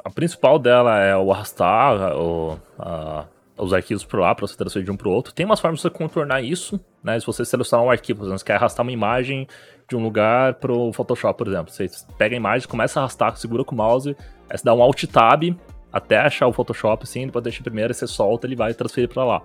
A 0.04 0.10
principal 0.10 0.58
dela 0.58 0.98
é 0.98 1.16
o 1.16 1.30
arrastar 1.32 2.16
o, 2.16 2.58
a- 2.76 3.26
os 3.56 3.72
arquivos 3.72 4.04
por 4.04 4.18
lá 4.18 4.34
para 4.34 4.46
você 4.48 4.56
transferir 4.56 4.84
de 4.84 4.90
um 4.90 4.96
para 4.96 5.06
o 5.08 5.12
outro. 5.12 5.32
Tem 5.32 5.46
umas 5.46 5.60
formas 5.60 5.78
de 5.78 5.82
você 5.82 5.90
contornar 5.90 6.42
isso, 6.42 6.80
né? 7.04 7.20
Se 7.20 7.26
você 7.26 7.44
selecionar 7.44 7.86
um 7.86 7.90
arquivo, 7.90 8.18
por 8.20 8.24
exemplo, 8.24 8.38
você 8.40 8.44
quer 8.46 8.54
arrastar 8.56 8.84
uma 8.84 8.90
imagem 8.90 9.46
de 9.88 9.94
um 9.94 10.02
lugar 10.02 10.54
para 10.54 10.72
o 10.72 10.92
Photoshop, 10.92 11.38
por 11.38 11.46
exemplo. 11.46 11.70
Você 11.72 11.88
pega 12.18 12.34
a 12.34 12.36
imagem, 12.38 12.66
começa 12.66 12.98
a 12.98 13.02
arrastar, 13.04 13.36
segura 13.36 13.62
com 13.64 13.74
o 13.76 13.78
mouse, 13.78 14.16
aí 14.52 14.58
você 14.58 14.64
dá 14.64 14.74
um 14.74 14.82
Alt 14.82 15.04
Tab 15.04 15.42
até 15.90 16.18
achar 16.18 16.46
o 16.46 16.52
Photoshop, 16.52 17.04
assim, 17.04 17.26
depois 17.26 17.42
deixa 17.42 17.62
primeiro, 17.62 17.92
você 17.92 18.06
solta, 18.06 18.46
ele 18.46 18.56
vai 18.56 18.74
transferir 18.74 19.08
para 19.08 19.24
lá. 19.24 19.42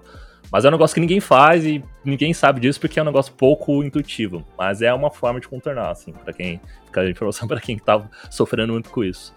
Mas 0.52 0.64
é 0.66 0.70
um 0.70 0.72
negócio 0.72 0.94
que 0.94 1.02
ninguém 1.02 1.20
faz 1.20 1.66
e 1.66 1.84
ninguém 2.06 2.34
sabe 2.34 2.60
disso 2.60 2.80
porque 2.80 3.00
é 3.00 3.02
um 3.02 3.06
negócio 3.06 3.34
pouco 3.34 3.84
intuitivo. 3.84 4.46
Mas 4.58 4.82
é 4.82 4.94
uma 4.94 5.12
forma 5.12 5.40
de 5.40 5.48
contornar, 5.48 5.92
assim, 5.92 6.14
para 6.14 6.32
quem 6.32 6.62
fica 6.86 7.02
a 7.02 7.10
informação 7.10 7.48
para 7.48 7.60
quem 7.60 7.78
tá 7.78 8.02
sofrendo 8.30 8.74
muito 8.74 8.90
com 8.90 9.04
isso. 9.04 9.34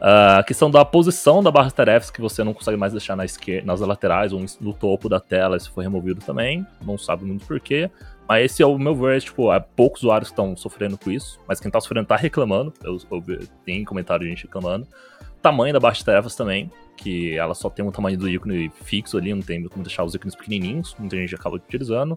Ah, 0.00 0.38
a 0.38 0.42
questão 0.42 0.70
da 0.70 0.84
posição 0.84 1.42
da 1.42 1.50
barra 1.50 1.68
de 1.68 1.74
tarefas, 1.74 2.10
que 2.10 2.20
você 2.20 2.42
não 2.42 2.52
consegue 2.52 2.76
mais 2.76 2.92
deixar 2.92 3.16
na 3.16 3.24
esquerda, 3.24 3.66
nas 3.66 3.80
laterais 3.80 4.32
ou 4.32 4.44
no 4.60 4.72
topo 4.72 5.08
da 5.08 5.20
tela, 5.20 5.56
isso 5.56 5.70
foi 5.72 5.84
removido 5.84 6.20
também. 6.20 6.66
Não 6.82 6.98
sabe 6.98 7.24
muito 7.24 7.46
porquê. 7.46 7.90
Mas 8.28 8.44
esse 8.46 8.62
é 8.62 8.66
o 8.66 8.78
meu 8.78 8.94
ver, 8.94 9.20
tipo, 9.20 9.50
há 9.50 9.60
poucos 9.60 10.02
usuários 10.02 10.30
estão 10.30 10.56
sofrendo 10.56 10.96
com 10.96 11.10
isso, 11.10 11.38
mas 11.46 11.60
quem 11.60 11.70
tá 11.70 11.80
sofrendo 11.80 12.06
tá 12.06 12.16
reclamando. 12.16 12.72
Eu, 12.82 12.98
eu 13.10 13.22
tem 13.64 13.84
comentário 13.84 14.24
de 14.24 14.30
gente 14.30 14.44
reclamando. 14.44 14.86
Tamanho 15.42 15.74
da 15.74 15.80
barra 15.80 15.94
de 15.94 16.04
tarefas 16.04 16.34
também, 16.34 16.70
que 16.96 17.36
ela 17.36 17.54
só 17.54 17.68
tem 17.68 17.84
um 17.84 17.90
tamanho 17.90 18.16
do 18.16 18.28
ícone 18.28 18.72
fixo 18.82 19.18
ali, 19.18 19.34
não 19.34 19.42
tem 19.42 19.62
como 19.64 19.84
deixar 19.84 20.04
os 20.04 20.14
ícones 20.14 20.34
pequenininhos, 20.34 20.96
muita 20.98 21.16
gente 21.16 21.34
acaba 21.34 21.56
utilizando. 21.56 22.16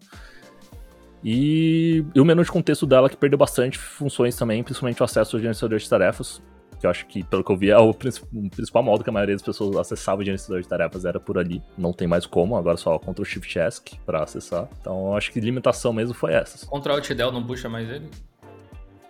E, 1.23 2.05
e 2.15 2.21
o 2.21 2.25
menu 2.25 2.43
de 2.43 2.51
contexto 2.51 2.85
dela 2.85 3.09
que 3.09 3.17
perdeu 3.17 3.37
bastante 3.37 3.77
funções 3.77 4.35
também, 4.35 4.63
principalmente 4.63 5.01
o 5.01 5.03
acesso 5.03 5.35
ao 5.35 5.41
gerenciador 5.41 5.77
de 5.77 5.89
tarefas, 5.89 6.41
que 6.79 6.85
eu 6.85 6.89
acho 6.89 7.05
que, 7.07 7.23
pelo 7.23 7.43
que 7.43 7.51
eu 7.51 7.57
vi, 7.57 7.69
é 7.69 7.77
o, 7.77 7.93
princi- 7.93 8.23
o 8.33 8.49
principal 8.49 8.83
modo 8.83 9.03
que 9.03 9.09
a 9.09 9.13
maioria 9.13 9.35
das 9.35 9.41
pessoas 9.41 9.75
acessava 9.77 10.21
o 10.21 10.23
gerenciador 10.25 10.61
de 10.61 10.67
tarefas 10.67 11.05
era 11.05 11.19
por 11.19 11.37
ali. 11.37 11.61
Não 11.77 11.91
tem 11.93 12.07
mais 12.07 12.25
como, 12.25 12.55
agora 12.55 12.77
só 12.77 12.97
Ctrl 12.99 13.23
Shift 13.23 13.57
ESC 13.59 13.99
para 14.05 14.23
acessar. 14.23 14.67
Então 14.81 15.07
eu 15.07 15.15
acho 15.17 15.31
que 15.31 15.39
limitação 15.39 15.91
mesmo 15.93 16.13
foi 16.13 16.33
essa. 16.33 16.65
Ctrl 16.67 16.91
Alt 16.93 17.09
Del 17.13 17.31
não 17.31 17.43
puxa 17.43 17.67
mais 17.67 17.89
ele? 17.89 18.09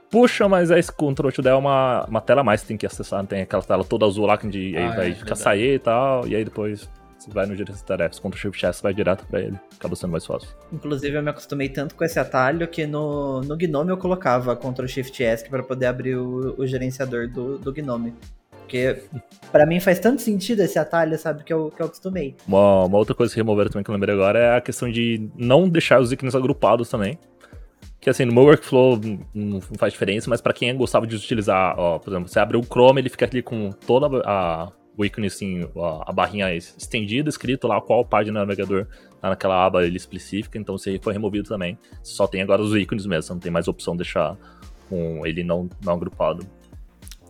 Puxa, 0.10 0.47
mas 0.47 0.71
esse 0.71 0.91
Ctrl 0.91 1.30
Shift 1.30 1.47
é 1.47 1.53
uma, 1.53 2.06
uma 2.06 2.21
tela 2.21 2.39
a 2.41 2.43
mais 2.43 2.62
que 2.62 2.67
tem 2.69 2.77
que 2.77 2.86
acessar, 2.86 3.25
tem 3.25 3.41
aquela 3.41 3.62
tela 3.62 3.84
toda 3.84 4.06
azul 4.06 4.25
lá 4.25 4.38
que 4.38 4.47
aí 4.47 4.75
Ah, 4.77 4.95
vai 4.95 5.12
é, 5.12 5.15
ficar 5.15 5.36
sair 5.36 5.73
e 5.75 5.80
tal, 5.80 6.25
e 6.25 6.34
aí 6.36 6.45
depois 6.45 6.89
você 7.27 7.33
vai 7.33 7.45
no 7.45 7.55
gerenciador 7.55 7.81
de 7.81 7.83
tarefas, 7.83 8.19
Ctrl 8.19 8.37
Shift 8.37 8.65
ESC 8.65 8.81
vai 8.81 8.93
direto 8.93 9.25
para 9.25 9.41
ele. 9.41 9.59
Acaba 9.77 9.95
sendo 9.95 10.11
mais 10.11 10.25
fácil. 10.25 10.49
Inclusive, 10.71 11.15
eu 11.15 11.21
me 11.21 11.29
acostumei 11.29 11.69
tanto 11.69 11.95
com 11.95 12.03
esse 12.03 12.19
atalho 12.19 12.67
que 12.67 12.87
no, 12.87 13.41
no 13.41 13.57
Gnome 13.57 13.91
eu 13.91 13.97
colocava 13.97 14.55
Ctrl 14.55 14.87
Shift 14.87 15.23
ESC 15.23 15.49
para 15.49 15.63
poder 15.63 15.87
abrir 15.87 16.15
o, 16.15 16.55
o 16.57 16.65
gerenciador 16.65 17.27
do, 17.27 17.57
do 17.57 17.73
Gnome. 17.73 18.13
Porque 18.61 19.01
pra 19.49 19.65
mim 19.65 19.79
faz 19.79 19.97
tanto 19.97 20.21
sentido 20.21 20.61
esse 20.61 20.77
atalho, 20.77 21.17
sabe, 21.17 21.43
que 21.43 21.53
eu, 21.53 21.71
que 21.71 21.81
eu 21.81 21.85
acostumei. 21.85 22.35
Uma, 22.45 22.83
uma 22.85 22.97
outra 22.97 23.15
coisa 23.15 23.33
que 23.33 23.39
removeram 23.39 23.69
também 23.69 23.83
que 23.83 23.89
eu 23.89 23.93
lembrei 23.93 24.13
agora 24.13 24.39
é 24.39 24.57
a 24.57 24.61
questão 24.61 24.91
de 24.91 25.29
não 25.37 25.69
deixar 25.69 26.01
os 26.01 26.11
ícones 26.11 26.35
agrupados 26.35 26.89
também. 26.89 27.17
Que 27.99 28.09
assim, 28.09 28.25
no 28.25 28.33
meu 28.33 28.43
workflow 28.43 28.99
não 29.33 29.61
faz 29.61 29.93
diferença, 29.93 30.29
mas 30.29 30.41
pra 30.41 30.53
quem 30.53 30.75
gostava 30.75 31.07
de 31.07 31.15
utilizar, 31.15 31.75
ó, 31.79 31.97
por 31.97 32.11
exemplo, 32.11 32.27
você 32.27 32.39
abre 32.39 32.57
o 32.57 32.63
Chrome, 32.63 33.01
ele 33.01 33.09
fica 33.09 33.25
ali 33.25 33.41
com 33.41 33.71
toda 33.71 34.21
a, 34.25 34.69
o 34.97 35.05
ícone, 35.05 35.27
assim, 35.27 35.69
a, 36.05 36.12
barrinha 36.12 36.53
estendida, 36.53 37.29
escrito 37.29 37.67
lá 37.67 37.79
qual 37.79 38.03
página 38.03 38.39
do 38.39 38.45
navegador 38.45 38.88
tá 39.21 39.29
naquela 39.29 39.63
aba 39.63 39.79
ali 39.79 39.95
específica, 39.95 40.57
então 40.57 40.75
isso 40.75 40.89
aí 40.89 40.99
foi 40.99 41.13
removido 41.13 41.47
também. 41.47 41.77
Só 42.01 42.25
tem 42.25 42.41
agora 42.41 42.62
os 42.62 42.75
ícones 42.75 43.05
mesmo, 43.05 43.21
você 43.21 43.33
não 43.33 43.39
tem 43.39 43.51
mais 43.51 43.67
opção 43.67 43.93
de 43.93 43.99
deixar 43.99 44.36
com 44.89 45.25
ele 45.25 45.43
não, 45.43 45.69
não 45.83 45.93
agrupado. 45.93 46.45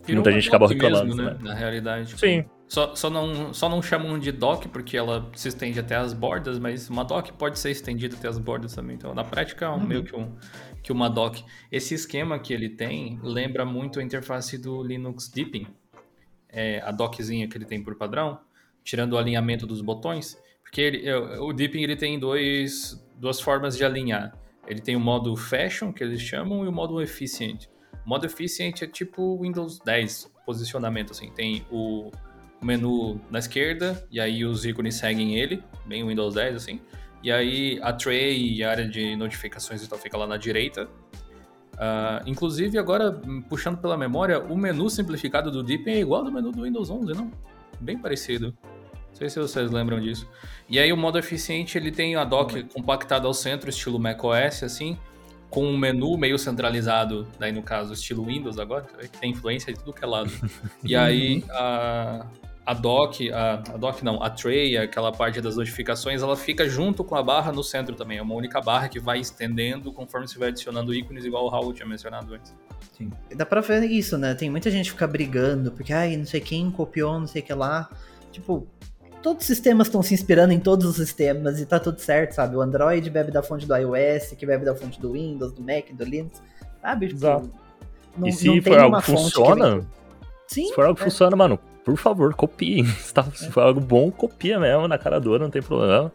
Virou 0.04 0.22
Muita 0.22 0.32
gente 0.32 0.48
acaba 0.48 0.66
reclamando 0.66 1.04
mesmo, 1.04 1.22
né? 1.22 1.30
também. 1.32 1.44
Na 1.44 1.54
realidade. 1.54 2.06
tipo, 2.06 2.18
Sim, 2.18 2.46
Só, 2.66 2.94
só, 2.94 3.10
não, 3.10 3.52
só 3.52 3.68
não 3.68 3.82
chamam 3.82 4.18
de 4.18 4.32
dock 4.32 4.66
porque 4.68 4.96
ela 4.96 5.30
se 5.34 5.48
estende 5.48 5.78
até 5.78 5.96
as 5.96 6.14
bordas, 6.14 6.58
mas 6.58 6.88
uma 6.88 7.04
dock 7.04 7.30
pode 7.34 7.58
ser 7.58 7.70
estendida 7.70 8.16
até 8.16 8.28
as 8.28 8.38
bordas 8.38 8.74
também. 8.74 8.96
Então, 8.96 9.14
na 9.14 9.24
prática, 9.24 9.66
é 9.66 9.68
um, 9.68 9.86
meio 9.86 10.02
que, 10.02 10.16
um, 10.16 10.34
que 10.82 10.90
uma 10.90 11.10
dock. 11.10 11.44
Esse 11.70 11.92
esquema 11.92 12.38
que 12.38 12.54
ele 12.54 12.70
tem 12.70 13.20
lembra 13.22 13.66
muito 13.66 14.00
a 14.00 14.02
interface 14.02 14.56
do 14.56 14.82
Linux 14.82 15.28
Deepin. 15.28 15.66
É, 16.50 16.80
a 16.80 16.90
dockzinha 16.90 17.48
que 17.48 17.56
ele 17.56 17.64
tem 17.64 17.82
por 17.82 17.94
padrão, 17.96 18.40
tirando 18.82 19.12
o 19.12 19.18
alinhamento 19.18 19.66
dos 19.66 19.80
botões. 19.80 20.38
Porque 20.62 20.80
ele, 20.80 21.12
o 21.12 21.52
Deepin 21.52 21.82
ele 21.82 21.96
tem 21.96 22.18
dois, 22.18 23.02
duas 23.16 23.40
formas 23.40 23.76
de 23.76 23.84
alinhar. 23.84 24.36
Ele 24.66 24.80
tem 24.80 24.96
o 24.96 25.00
modo 25.00 25.34
Fashion, 25.36 25.92
que 25.92 26.04
eles 26.04 26.20
chamam, 26.20 26.64
e 26.64 26.68
o 26.68 26.72
modo 26.72 27.00
Efficient. 27.00 27.66
O 28.04 28.08
modo 28.08 28.26
Efficient 28.26 28.82
é 28.82 28.86
tipo 28.86 29.40
Windows 29.40 29.78
10 29.80 30.30
posicionamento, 30.44 31.12
assim. 31.12 31.30
Tem 31.30 31.66
o 31.70 32.10
menu 32.62 33.20
na 33.30 33.38
esquerda, 33.38 34.06
e 34.10 34.18
aí 34.18 34.44
os 34.44 34.64
ícones 34.64 34.94
seguem 34.94 35.38
ele, 35.38 35.62
bem 35.86 36.06
Windows 36.06 36.34
10, 36.34 36.56
assim. 36.56 36.80
E 37.22 37.30
aí 37.30 37.78
a 37.82 37.92
tray 37.92 38.54
e 38.54 38.64
a 38.64 38.70
área 38.70 38.88
de 38.88 39.16
notificações 39.16 39.82
e 39.82 39.88
tal 39.88 39.98
fica 39.98 40.16
lá 40.16 40.26
na 40.26 40.36
direita. 40.36 40.88
Ah, 41.78 42.22
inclusive, 42.26 42.76
agora, 42.76 43.10
hum, 43.24 43.40
puxando 43.40 43.78
pela 43.78 43.96
memória, 43.96 44.40
o 44.40 44.56
menu 44.56 44.90
simplificado 44.90 45.50
do 45.50 45.62
Deepin 45.62 45.90
é 45.90 46.00
igual 46.00 46.20
ao 46.20 46.26
do 46.26 46.32
menu 46.32 46.50
do 46.50 46.62
Windows 46.62 46.90
11, 46.90 47.14
não? 47.14 47.30
Bem 47.80 47.96
parecido. 47.96 48.46
Não 48.62 49.14
sei 49.14 49.30
se 49.30 49.38
vocês 49.38 49.70
lembram 49.70 50.00
disso. 50.00 50.28
E 50.68 50.78
aí 50.78 50.92
o 50.92 50.96
modo 50.96 51.18
eficiente, 51.18 51.78
ele 51.78 51.92
tem 51.92 52.16
a 52.16 52.24
dock 52.24 52.64
compactada 52.64 53.26
ao 53.26 53.34
centro, 53.34 53.70
estilo 53.70 53.98
macOS, 53.98 54.64
assim, 54.64 54.98
com 55.48 55.64
um 55.64 55.78
menu 55.78 56.16
meio 56.18 56.38
centralizado, 56.38 57.26
daí 57.38 57.52
no 57.52 57.62
caso, 57.62 57.92
estilo 57.92 58.24
Windows 58.24 58.58
agora, 58.58 58.84
que 58.84 59.18
tem 59.18 59.30
influência 59.30 59.72
de 59.72 59.78
tudo 59.78 59.92
que 59.92 60.04
é 60.04 60.06
lado. 60.06 60.30
E 60.84 60.96
aí 60.96 61.44
a, 61.50 62.26
a 62.68 62.74
dock, 62.74 63.32
a, 63.32 63.54
a 63.54 63.76
dock 63.78 64.04
não, 64.04 64.22
a 64.22 64.28
tray, 64.28 64.76
aquela 64.76 65.10
parte 65.10 65.40
das 65.40 65.56
notificações, 65.56 66.20
ela 66.20 66.36
fica 66.36 66.68
junto 66.68 67.02
com 67.02 67.14
a 67.14 67.22
barra 67.22 67.50
no 67.50 67.64
centro 67.64 67.96
também. 67.96 68.18
É 68.18 68.22
uma 68.22 68.34
única 68.34 68.60
barra 68.60 68.90
que 68.90 69.00
vai 69.00 69.18
estendendo 69.18 69.90
conforme 69.90 70.28
você 70.28 70.38
vai 70.38 70.48
adicionando 70.50 70.92
ícones, 70.92 71.24
igual 71.24 71.46
o 71.46 71.48
Raul 71.48 71.72
tinha 71.72 71.88
mencionado 71.88 72.34
antes. 72.34 72.54
Sim. 72.92 73.10
Dá 73.34 73.46
pra 73.46 73.62
ver 73.62 73.84
isso, 73.84 74.18
né? 74.18 74.34
Tem 74.34 74.50
muita 74.50 74.70
gente 74.70 74.84
que 74.84 74.90
fica 74.90 75.06
brigando, 75.06 75.72
porque, 75.72 75.94
ai, 75.94 76.14
não 76.14 76.26
sei 76.26 76.42
quem 76.42 76.70
copiou, 76.70 77.18
não 77.18 77.26
sei 77.26 77.40
o 77.40 77.44
que 77.46 77.54
lá. 77.54 77.88
tipo, 78.30 78.66
todos 79.22 79.40
os 79.40 79.46
sistemas 79.46 79.86
estão 79.86 80.02
se 80.02 80.12
inspirando 80.12 80.52
em 80.52 80.60
todos 80.60 80.84
os 80.86 80.96
sistemas 80.96 81.58
e 81.60 81.64
tá 81.64 81.80
tudo 81.80 81.98
certo, 82.00 82.32
sabe? 82.32 82.54
O 82.54 82.60
Android 82.60 83.08
bebe 83.08 83.32
da 83.32 83.42
fonte 83.42 83.64
do 83.66 83.74
iOS, 83.74 84.34
que 84.38 84.44
bebe 84.44 84.66
da 84.66 84.76
fonte 84.76 85.00
do 85.00 85.12
Windows, 85.12 85.54
do 85.54 85.62
Mac, 85.62 85.90
do 85.90 86.04
Linux, 86.04 86.42
sabe? 86.82 87.08
Tipo, 87.08 87.18
Exato. 87.20 87.50
não, 88.14 88.28
e 88.28 88.32
se 88.32 88.60
for 88.60 88.78
algo 88.78 88.98
que 88.98 89.04
funciona, 89.06 89.70
vem- 89.78 89.86
Sim, 90.46 90.66
se 90.66 90.74
for 90.74 90.84
algo 90.84 90.96
que 90.96 91.02
é. 91.02 91.04
funciona, 91.04 91.34
mano, 91.34 91.58
por 91.92 91.96
favor, 91.98 92.34
copiem. 92.34 92.84
Se, 93.00 93.12
tá- 93.14 93.24
se 93.34 93.50
for 93.50 93.62
algo 93.62 93.80
bom, 93.80 94.10
copia 94.10 94.58
mesmo 94.58 94.86
na 94.88 94.98
cara 94.98 95.18
dura, 95.20 95.42
não 95.44 95.50
tem 95.50 95.62
problema. 95.62 96.12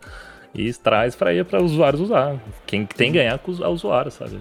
E 0.54 0.72
traz 0.74 1.16
pra 1.16 1.34
ir 1.34 1.44
para 1.46 1.62
usuários 1.62 2.02
usar. 2.02 2.38
Quem 2.66 2.86
tem 2.86 3.12
que 3.12 3.18
ganhar 3.18 3.38
com 3.40 3.52
os- 3.52 3.60
é 3.60 3.66
o 3.68 3.72
usuário, 3.72 4.12
sabe? 4.12 4.40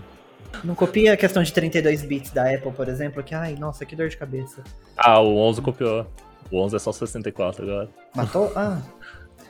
não 0.63 0.75
copia 0.75 1.15
a 1.15 1.17
questão 1.17 1.43
de 1.43 1.51
32 1.51 2.03
bits 2.03 2.31
da 2.31 2.43
Apple, 2.55 2.73
por 2.73 2.87
exemplo, 2.87 3.23
que, 3.23 3.35
ai, 3.35 3.57
nossa, 3.59 3.87
que 3.87 3.97
dor 3.97 4.11
de 4.11 4.19
cabeça. 4.19 4.63
Ah, 4.99 5.19
o 5.19 5.39
11 5.39 5.63
copiou. 5.63 6.07
O 6.51 6.59
11 6.61 6.77
é 6.77 6.79
só 6.79 6.93
64 6.93 7.63
agora. 7.65 7.89
Matou? 8.15 8.53
Ah. 8.55 8.79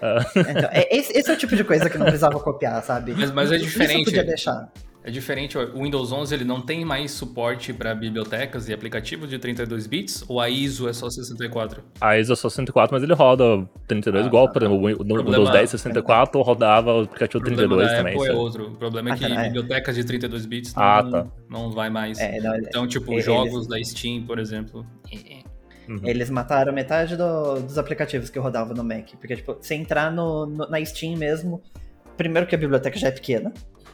É. 0.05 0.19
Então, 0.51 0.69
é- 0.73 0.97
esse, 0.97 1.17
esse 1.17 1.31
é 1.31 1.35
o 1.35 1.37
tipo 1.37 1.55
de 1.55 1.63
coisa 1.63 1.89
que 1.89 1.97
não 1.97 2.07
precisava 2.07 2.39
copiar, 2.41 2.83
sabe? 2.83 3.15
Mas- 3.17 3.31
mas 3.31 3.53
é 3.53 3.57
Isso 3.57 3.67
diferente. 3.67 4.05
podia 4.07 4.25
deixar. 4.25 4.69
É 5.05 5.11
diferente, 5.11 5.59
o 5.59 5.83
Windows 5.83 6.13
11 6.13 6.33
ele 6.33 6.45
não 6.45 6.61
tem 6.61 6.85
mais 6.85 7.11
suporte 7.11 7.73
para 7.73 7.93
bibliotecas 7.93 8.69
e 8.69 8.73
aplicativos 8.73 9.29
de 9.29 9.37
32 9.37 9.89
bits, 9.89 10.25
ou 10.29 10.41
a 10.41 10.49
ISO 10.49 10.89
é 10.89 10.93
só 10.93 11.11
64? 11.11 11.83
A 12.01 12.17
ISO 12.19 12.33
é 12.33 12.37
só 12.37 12.49
64, 12.49 12.95
mas 12.95 13.03
ele 13.03 13.13
roda 13.13 13.69
32 13.89 14.25
Ah, 14.25 14.29
igual, 14.29 14.47
tá. 14.47 14.53
por 14.53 14.63
exemplo, 14.63 14.79
o 14.79 14.97
Problema- 15.05 15.23
Windows 15.31 15.51
10 15.51 15.71
64 15.71 16.41
rodava 16.43 16.93
o 16.95 17.01
aplicativo 17.03 17.43
O 17.43 17.45
problema 17.45 17.69
32 17.77 17.91
da 17.91 17.97
também. 17.97 18.15
Apple 18.15 18.29
é 18.29 18.33
outro. 18.33 18.67
O 18.69 18.77
problema 18.77 19.09
é 19.09 19.13
Ah, 19.13 19.17
que 19.17 19.25
é. 19.25 19.43
bibliotecas 19.45 19.97
de 19.97 20.05
32 20.05 20.47
bits 20.47 20.73
Ah, 20.77 21.03
não, 21.03 21.11
tá. 21.11 21.27
não 21.51 21.71
vai 21.73 21.91
mais. 21.91 22.21
É, 22.21 22.41
não, 22.41 22.57
Então, 22.59 22.87
tipo, 22.87 23.13
eles- 23.13 23.25
jogos 23.25 23.67
da 23.67 23.83
Steam, 23.83 24.23
por 24.25 24.39
exemplo. 24.39 24.87
Uhum. 25.89 26.01
Eles 26.05 26.31
mataram 26.31 26.73
metade 26.73 27.17
do- 27.17 27.61
dos 27.61 27.77
aplicativos 27.77 28.31
que 28.31 28.39
eu 28.39 28.43
rodava 28.43 28.73
no 28.73 28.85
Mac. 28.85 29.09
Porque, 29.19 29.35
tipo, 29.35 29.57
você 29.61 29.75
entrar 29.75 30.13
no, 30.13 30.47
no- 30.47 30.69
na 30.71 30.83
Steam 30.85 31.17
mesmo, 31.17 31.61
primeiro 32.17 32.47
que 32.47 32.55
a 32.55 32.59
biblioteca 32.59 32.97
já 32.97 33.09
é 33.09 33.11
pequena, 33.11 33.53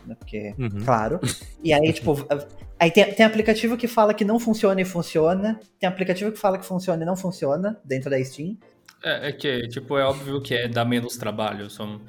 né? 0.08 0.16
Porque, 0.18 0.54
Uhum. 0.58 0.84
claro. 0.84 1.20
E 1.62 1.72
aí, 1.72 1.92
tipo, 1.92 2.16
aí 2.80 2.90
tem, 2.90 3.12
tem 3.14 3.24
aplicativo 3.26 3.76
que 3.76 3.86
fala 3.86 4.12
que 4.14 4.24
não 4.24 4.40
funciona 4.40 4.80
e 4.80 4.84
funciona. 4.84 5.60
Tem 5.78 5.88
aplicativo 5.88 6.32
que 6.32 6.38
fala 6.38 6.58
que 6.58 6.66
funciona 6.66 7.02
e 7.02 7.06
não 7.06 7.16
funciona 7.16 7.78
dentro 7.84 8.10
da 8.10 8.22
Steam. 8.24 8.56
É, 9.04 9.28
é 9.28 9.32
que, 9.32 9.68
tipo, 9.68 9.96
é 9.96 10.04
óbvio 10.04 10.40
que 10.40 10.54
é 10.54 10.66
dar 10.66 10.84
menos 10.84 11.16
trabalho. 11.16 11.70
São... 11.70 12.00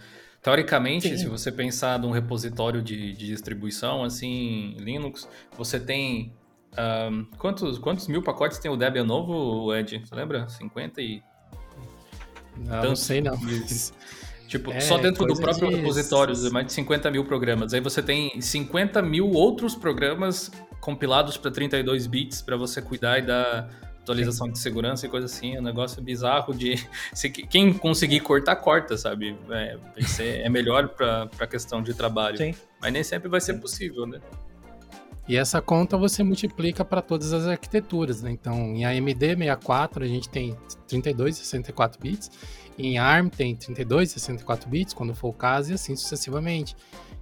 Teoricamente, 0.41 1.09
Sim. 1.09 1.17
se 1.17 1.27
você 1.27 1.51
pensar 1.51 1.99
num 1.99 2.11
repositório 2.11 2.81
de, 2.81 3.11
de 3.13 3.27
distribuição, 3.27 4.03
assim, 4.05 4.73
Linux, 4.79 5.27
você 5.57 5.77
tem. 5.77 6.31
ahn, 6.77 7.25
quantos, 7.37 7.77
quantos 7.77 8.07
mil 8.07 8.23
pacotes 8.23 8.57
tem 8.57 8.71
o 8.71 8.77
Debian 8.77 9.03
novo, 9.03 9.75
Ed? 9.75 9.99
Você 9.99 10.15
lembra? 10.15 10.47
50 10.47 11.01
e. 11.01 11.21
Não, 12.57 12.83
não 12.83 12.95
sei 12.95 13.19
não. 13.19 13.37
Tipo, 14.49 14.71
É, 14.71 14.79
só 14.79 14.97
dentro 14.97 15.25
do 15.27 15.39
próprio 15.39 15.69
de- 15.69 15.75
repositório, 15.75 16.33
mais 16.51 16.65
de 16.65 16.73
50 16.73 17.11
mil 17.11 17.23
programas. 17.23 17.71
Aí 17.71 17.79
você 17.79 18.01
tem 18.01 18.41
50 18.41 18.99
mil 18.99 19.29
outros 19.29 19.75
programas 19.75 20.51
compilados 20.81 21.37
para 21.37 21.51
32 21.51 22.07
bits 22.07 22.41
para 22.41 22.57
você 22.57 22.81
cuidar 22.81 23.19
e 23.19 23.21
dar 23.21 23.69
atualização 24.01 24.49
de 24.49 24.57
segurança 24.57 25.05
e 25.05 25.09
coisa 25.09 25.27
assim. 25.27 25.55
É 25.55 25.59
um 25.59 25.63
negócio 25.63 26.01
bizarro 26.01 26.51
de. 26.55 26.73
se- 27.13 27.29
quem 27.29 27.71
conseguir 27.71 28.21
cortar, 28.21 28.55
corta, 28.55 28.97
sabe? 28.97 29.37
É, 29.51 29.77
é 30.43 30.49
melhor 30.49 30.89
para 30.89 31.29
a 31.39 31.45
questão 31.45 31.83
de 31.83 31.93
trabalho. 31.93 32.37
Sim. 32.37 32.55
Mas 32.81 32.91
nem 32.91 33.03
sempre 33.03 33.29
vai 33.29 33.39
ser 33.39 33.53
possível, 33.61 34.07
né? 34.07 34.19
E 35.27 35.37
essa 35.37 35.61
conta 35.61 35.95
você 35.95 36.23
multiplica 36.23 36.83
para 36.83 37.03
todas 37.03 37.33
as 37.33 37.45
arquiteturas, 37.45 38.23
né? 38.23 38.31
Então, 38.31 38.55
em 38.75 38.83
AMD 38.83 39.13
64 39.37 40.03
a 40.03 40.07
gente 40.07 40.27
tem 40.27 40.57
32 40.87 41.37
e 41.37 41.45
64 41.45 42.01
bits, 42.01 42.31
em 42.87 42.97
ARM 42.97 43.29
tem 43.29 43.55
32 43.55 44.09
e 44.09 44.13
64 44.19 44.69
bits, 44.69 44.93
quando 44.93 45.13
for 45.13 45.29
o 45.29 45.33
caso, 45.33 45.71
e 45.71 45.73
assim 45.73 45.95
sucessivamente. 45.95 46.75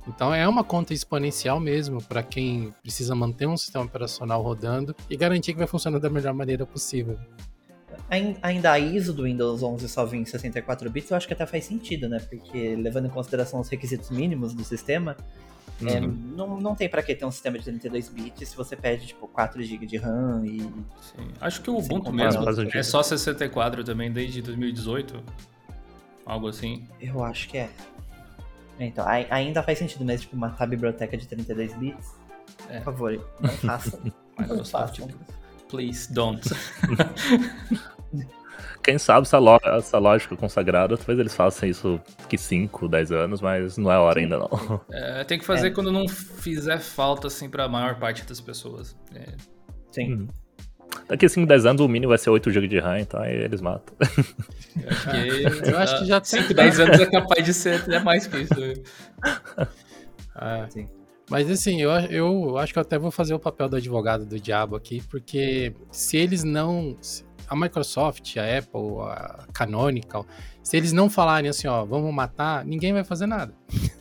Então, 0.08 0.34
é 0.34 0.48
uma 0.48 0.63
conta 0.63 0.93
exponencial 0.93 1.60
mesmo 1.60 2.02
para 2.02 2.24
quem 2.24 2.74
precisa 2.82 3.13
manter 3.13 3.46
um 3.48 3.58
sistema 3.58 3.84
operacional 3.86 4.41
rodando 4.41 4.96
e 5.10 5.17
garantir 5.17 5.52
que 5.54 5.58
vai 5.60 5.67
funcionar 5.67 6.00
da 6.00 6.10
melhor 6.10 6.34
maneira 6.34 6.65
possível. 6.65 7.17
Ain- 8.10 8.38
Ainda 8.41 8.72
a 8.72 8.80
ISO 8.80 9.13
do 9.13 9.24
Windows 9.24 9.62
11 9.63 9.89
só 9.89 10.06
vem 10.06 10.22
em 10.22 10.26
64 10.26 10.89
bits, 10.89 11.12
eu 11.12 11.17
acho 11.17 11.28
que 11.28 11.34
até 11.34 11.46
faz 11.46 11.65
sentido, 11.65 12.08
né? 12.08 12.20
Porque 12.20 12.76
levando 12.76 13.08
em 13.08 13.10
consideração 13.10 13.60
os 13.60 13.67
requisitos 13.67 14.10
mínimos 14.10 14.54
do 14.54 14.63
sistema, 14.63 15.17
é, 15.86 16.00
Uhum. 16.00 16.08
não, 16.36 16.60
não 16.60 16.76
tem 16.76 16.90
pra 16.90 17.04
que 17.04 17.13
ter 17.13 17.26
um 17.26 17.30
sistema 17.32 17.58
de 17.60 17.66
32 17.66 18.10
bits 18.10 18.50
se 18.50 18.56
você 18.58 18.76
pede, 18.76 19.06
tipo, 19.08 19.28
4 19.28 19.62
GB 19.62 19.86
de 19.86 19.98
RAM 19.98 20.44
e... 20.46 20.62
Sim. 20.62 21.28
Acho 21.40 21.62
que 21.62 21.70
o 21.70 21.78
Ubuntu 21.78 22.12
mesmo 22.12 22.44
é 22.74 22.84
só 22.84 23.04
64 23.04 23.84
também 23.84 24.12
desde 24.12 24.42
2018. 24.42 25.24
Algo 26.26 26.48
assim. 26.48 26.88
Eu 27.00 27.24
acho 27.24 27.48
que 27.48 27.58
é. 27.60 27.70
Então, 28.80 29.06
ai- 29.08 29.28
ainda 29.30 29.62
faz 29.63 29.78
sentido, 29.80 30.04
mas, 30.06 30.22
tipo, 30.22 30.36
matar 30.36 30.63
a 30.66 30.68
biblioteca 30.68 31.16
de 31.18 31.28
32 31.28 31.74
bits, 31.76 32.12
É. 32.70 32.78
por 32.80 32.86
favor, 32.86 33.28
não 33.40 33.50
façam. 33.50 34.00
não 34.04 34.13
Microsoft, 34.48 35.00
please 35.70 36.12
don't. 36.13 36.42
Quem 38.88 38.97
sabe 38.97 39.28
essa, 39.28 39.38
lo- 39.38 39.60
essa 39.65 39.97
lógica 39.97 40.34
consagrada, 40.38 40.95
talvez 40.95 41.19
eles 41.19 41.36
façam 41.36 41.67
isso 41.67 42.00
que 42.30 42.38
5, 42.38 42.88
10 42.88 43.12
anos, 43.12 43.41
mas 43.41 43.78
não 43.78 43.91
é 43.91 43.97
hora 43.97 44.17
ainda 44.21 44.38
não. 44.38 44.80
É, 44.89 45.26
tem 45.26 45.38
que 45.38 45.43
fazer 45.43 45.67
É. 45.67 45.71
quando 45.71 45.91
não 45.91 46.08
fizer 46.08 46.80
falta, 46.80 47.28
assim, 47.28 47.50
pra 47.50 47.67
maior 47.67 48.00
parte 48.00 48.23
das 48.26 48.39
pessoas. 48.39 48.95
É, 49.13 49.34
Sim. 49.91 50.13
Uhum. 50.13 50.28
Daqui 51.10 51.26
a 51.26 51.30
5, 51.30 51.45
10 51.45 51.65
anos 51.65 51.82
o 51.82 51.88
mínimo 51.89 52.10
vai 52.12 52.17
ser 52.17 52.30
8 52.30 52.50
GB 52.50 52.65
de 52.69 52.80
RAM, 52.80 53.00
então 53.02 53.19
aí 53.21 53.36
eles 53.36 53.60
matam. 53.60 53.93
eu 54.78 54.89
acho 54.89 55.10
que, 55.12 55.67
Eu 55.69 55.78
acho 55.78 56.00
que 56.00 56.06
já 56.06 56.21
tem. 56.21 56.41
5, 56.41 56.54
10 56.54 56.80
anos 56.80 57.00
é 57.02 57.06
capaz 57.08 57.43
de 57.45 57.54
ser 57.54 57.82
até 57.82 58.00
mais 58.00 58.26
que 58.26 58.38
isso. 58.38 58.58
né? 58.58 58.73
É. 60.39 60.65
Sim. 60.71 60.88
Mas 61.30 61.52
assim, 61.52 61.82
eu, 61.82 61.91
eu 61.91 62.58
acho 62.58 62.71
que 62.71 62.80
eu 62.80 62.84
até 62.84 62.97
vou 62.97 63.12
fazer 63.12 63.34
o 63.34 63.39
papel 63.39 63.67
do 63.67 63.76
advogado 63.76 64.26
do 64.26 64.39
diabo 64.39 64.78
aqui, 64.78 65.04
porque 65.10 65.73
se 65.91 66.15
eles 66.15 66.45
não. 66.45 66.95
se 67.02 67.27
A 67.48 67.56
Microsoft, 67.56 68.38
a 68.38 68.58
Apple, 68.58 69.02
a 69.02 69.48
Canonical, 69.54 70.26
se 70.62 70.76
eles 70.76 70.92
não 70.92 71.10
falarem 71.10 71.50
assim, 71.50 71.68
ó, 71.68 71.86
vamos 71.86 72.14
matar, 72.14 72.66
ninguém 72.66 72.94
vai 72.94 73.04
fazer 73.04 73.26
nada. 73.26 73.54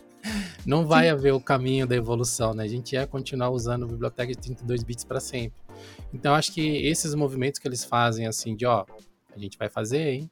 Não 0.65 0.85
vai 0.85 1.07
haver 1.07 1.31
o 1.31 1.39
caminho 1.39 1.87
da 1.87 1.95
evolução, 1.95 2.53
né? 2.53 2.65
A 2.65 2.67
gente 2.67 2.91
ia 2.91 3.07
continuar 3.07 3.49
usando 3.49 3.87
biblioteca 3.87 4.33
de 4.33 4.37
32 4.37 4.83
bits 4.83 5.05
para 5.05 5.21
sempre. 5.21 5.57
Então, 6.13 6.35
acho 6.35 6.53
que 6.53 6.85
esses 6.85 7.15
movimentos 7.15 7.59
que 7.59 7.67
eles 7.67 7.85
fazem, 7.85 8.27
assim, 8.27 8.53
de 8.53 8.65
ó, 8.65 8.85
a 9.33 9.39
gente 9.39 9.57
vai 9.57 9.69
fazer, 9.69 10.09
hein? 10.09 10.29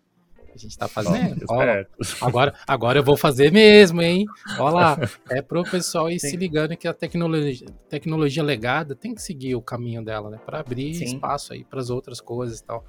A 0.53 0.57
gente 0.57 0.77
tá 0.77 0.87
fazendo. 0.87 1.45
ó, 1.49 1.55
Espertos. 1.61 2.23
Agora, 2.23 2.53
agora 2.65 2.99
eu 2.99 3.03
vou 3.03 3.17
fazer 3.17 3.51
mesmo, 3.51 4.01
hein? 4.01 4.25
Olha 4.57 4.73
lá. 4.73 4.97
É 5.29 5.41
pro 5.41 5.63
pessoal 5.63 6.09
ir 6.09 6.19
Sim. 6.19 6.29
se 6.29 6.37
ligando 6.37 6.77
que 6.77 6.87
a 6.87 6.93
tecnologia, 6.93 7.67
tecnologia 7.89 8.41
legada 8.41 8.95
tem 8.95 9.13
que 9.13 9.21
seguir 9.21 9.55
o 9.55 9.61
caminho 9.61 10.03
dela, 10.03 10.29
né? 10.29 10.39
Pra 10.45 10.61
abrir 10.61 10.93
Sim. 10.93 11.03
espaço 11.05 11.51
aí 11.51 11.65
pras 11.65 11.89
outras 11.89 12.21
coisas 12.21 12.59
e 12.59 12.63
tal. 12.63 12.85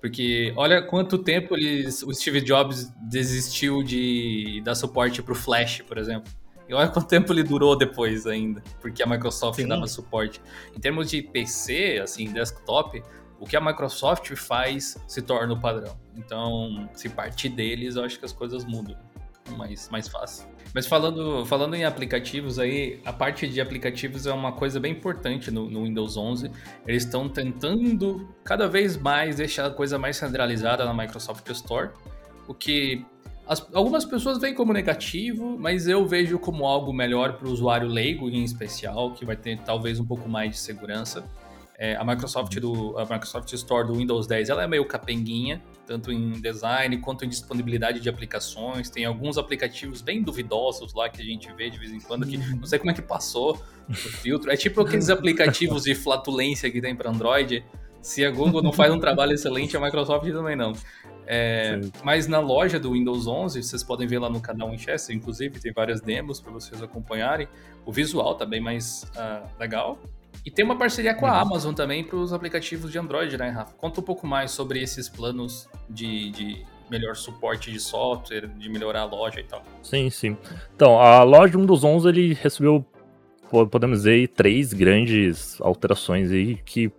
Porque 0.00 0.52
olha 0.56 0.82
quanto 0.82 1.18
tempo 1.18 1.56
eles, 1.56 2.02
o 2.02 2.12
Steve 2.12 2.40
Jobs 2.40 2.92
desistiu 3.02 3.82
de 3.82 4.60
dar 4.64 4.74
suporte 4.74 5.22
pro 5.22 5.34
Flash, 5.34 5.82
por 5.82 5.98
exemplo. 5.98 6.30
E 6.68 6.74
olha 6.74 6.88
quanto 6.88 7.08
tempo 7.08 7.32
ele 7.32 7.42
durou 7.42 7.76
depois 7.76 8.26
ainda, 8.26 8.62
porque 8.80 9.02
a 9.02 9.06
Microsoft 9.06 9.60
Sim. 9.60 9.68
dava 9.68 9.86
suporte. 9.86 10.40
Em 10.76 10.80
termos 10.80 11.10
de 11.10 11.22
PC, 11.22 12.00
assim, 12.02 12.32
desktop, 12.32 13.02
o 13.38 13.46
que 13.46 13.56
a 13.56 13.60
Microsoft 13.60 14.34
faz 14.36 14.96
se 15.06 15.20
torna 15.20 15.52
o 15.52 15.60
padrão. 15.60 15.96
Então, 16.16 16.88
se 16.94 17.08
partir 17.08 17.50
deles, 17.50 17.96
eu 17.96 18.04
acho 18.04 18.18
que 18.18 18.24
as 18.24 18.32
coisas 18.32 18.64
mudam. 18.64 18.96
Mais, 19.56 19.88
mais 19.90 20.08
fácil. 20.08 20.48
Mas 20.74 20.86
falando, 20.86 21.44
falando 21.46 21.74
em 21.74 21.84
aplicativos 21.84 22.58
aí, 22.58 23.00
a 23.04 23.12
parte 23.12 23.46
de 23.46 23.60
aplicativos 23.60 24.26
é 24.26 24.32
uma 24.32 24.52
coisa 24.52 24.80
bem 24.80 24.92
importante 24.92 25.50
no, 25.50 25.70
no 25.70 25.84
Windows 25.84 26.16
11. 26.16 26.50
Eles 26.86 27.04
estão 27.04 27.28
tentando 27.28 28.28
cada 28.42 28.66
vez 28.66 28.96
mais 28.96 29.36
deixar 29.36 29.66
a 29.66 29.70
coisa 29.70 29.98
mais 29.98 30.16
centralizada 30.16 30.84
na 30.84 30.94
Microsoft 30.94 31.48
Store, 31.50 31.90
o 32.48 32.54
que 32.54 33.04
as- 33.46 33.66
algumas 33.74 34.04
pessoas 34.04 34.38
veem 34.38 34.54
como 34.54 34.72
negativo, 34.72 35.56
mas 35.58 35.86
eu 35.86 36.06
vejo 36.06 36.38
como 36.38 36.64
algo 36.64 36.92
melhor 36.92 37.34
para 37.34 37.46
o 37.46 37.52
usuário 37.52 37.86
leigo 37.86 38.28
em 38.30 38.42
especial, 38.42 39.12
que 39.12 39.24
vai 39.24 39.36
ter 39.36 39.58
talvez 39.60 40.00
um 40.00 40.04
pouco 40.06 40.28
mais 40.28 40.52
de 40.52 40.58
segurança. 40.58 41.22
É, 41.78 41.96
a 41.96 42.04
Microsoft 42.04 42.58
do 42.60 42.96
a 42.98 43.02
Microsoft 43.02 43.52
Store 43.52 43.86
do 43.86 43.94
Windows 43.94 44.26
10 44.26 44.48
ela 44.48 44.62
é 44.62 44.66
meio 44.66 44.86
capenguinha, 44.86 45.60
tanto 45.86 46.10
em 46.10 46.32
design 46.32 46.96
quanto 46.98 47.24
em 47.24 47.28
disponibilidade 47.28 48.00
de 48.00 48.08
aplicações. 48.08 48.90
Tem 48.90 49.04
alguns 49.04 49.38
aplicativos 49.38 50.00
bem 50.00 50.22
duvidosos 50.22 50.94
lá 50.94 51.08
que 51.08 51.20
a 51.20 51.24
gente 51.24 51.52
vê 51.52 51.70
de 51.70 51.78
vez 51.78 51.92
em 51.92 52.00
quando 52.00 52.26
que 52.26 52.36
não 52.36 52.66
sei 52.66 52.78
como 52.78 52.90
é 52.90 52.94
que 52.94 53.02
passou 53.02 53.60
o 53.88 53.94
filtro. 53.94 54.50
É 54.50 54.56
tipo 54.56 54.80
aqueles 54.80 55.10
aplicativos 55.10 55.84
de 55.84 55.94
flatulência 55.94 56.70
que 56.70 56.80
tem 56.80 56.94
para 56.94 57.10
Android. 57.10 57.64
Se 58.00 58.24
a 58.24 58.30
Google 58.30 58.62
não 58.62 58.72
faz 58.72 58.92
um 58.92 58.98
trabalho 58.98 59.32
excelente, 59.32 59.76
a 59.76 59.80
Microsoft 59.80 60.30
também 60.30 60.56
não. 60.56 60.72
É, 61.26 61.80
mas 62.02 62.26
na 62.26 62.38
loja 62.38 62.78
do 62.78 62.92
Windows 62.92 63.26
11, 63.26 63.62
vocês 63.62 63.82
podem 63.82 64.06
ver 64.06 64.18
lá 64.18 64.28
no 64.28 64.40
canal 64.40 64.70
Winchester, 64.70 65.16
inclusive 65.16 65.58
tem 65.58 65.72
várias 65.72 66.00
demos 66.00 66.38
para 66.40 66.52
vocês 66.52 66.82
acompanharem. 66.82 67.48
O 67.86 67.92
visual 67.92 68.34
tá 68.34 68.44
bem 68.44 68.60
mais 68.60 69.10
ah, 69.16 69.42
legal. 69.58 69.98
E 70.44 70.50
tem 70.50 70.64
uma 70.64 70.76
parceria 70.76 71.14
com 71.14 71.26
a 71.26 71.32
Uhum. 71.32 71.38
Amazon 71.38 71.74
também 71.74 72.04
para 72.04 72.16
os 72.16 72.32
aplicativos 72.32 72.92
de 72.92 72.98
Android, 72.98 73.36
né, 73.38 73.48
Rafa? 73.48 73.72
Conta 73.74 74.00
um 74.00 74.02
pouco 74.04 74.26
mais 74.26 74.50
sobre 74.50 74.82
esses 74.82 75.08
planos 75.08 75.68
de, 75.88 76.30
de 76.30 76.62
melhor 76.90 77.16
suporte 77.16 77.72
de 77.72 77.80
software, 77.80 78.46
de 78.48 78.68
melhorar 78.68 79.00
a 79.00 79.04
loja 79.06 79.40
e 79.40 79.44
tal. 79.44 79.62
Sim, 79.82 80.10
sim. 80.10 80.36
Então, 80.76 81.00
a 81.00 81.22
loja 81.22 81.56
1 81.56 81.64
dos 81.64 81.82
11 81.82 82.08
ele 82.08 82.34
recebeu, 82.34 82.84
podemos 83.70 83.98
dizer, 83.98 84.28
três 84.28 84.72
grandes 84.74 85.58
alterações 85.62 86.30
aí, 86.30 86.56
que 86.56 86.92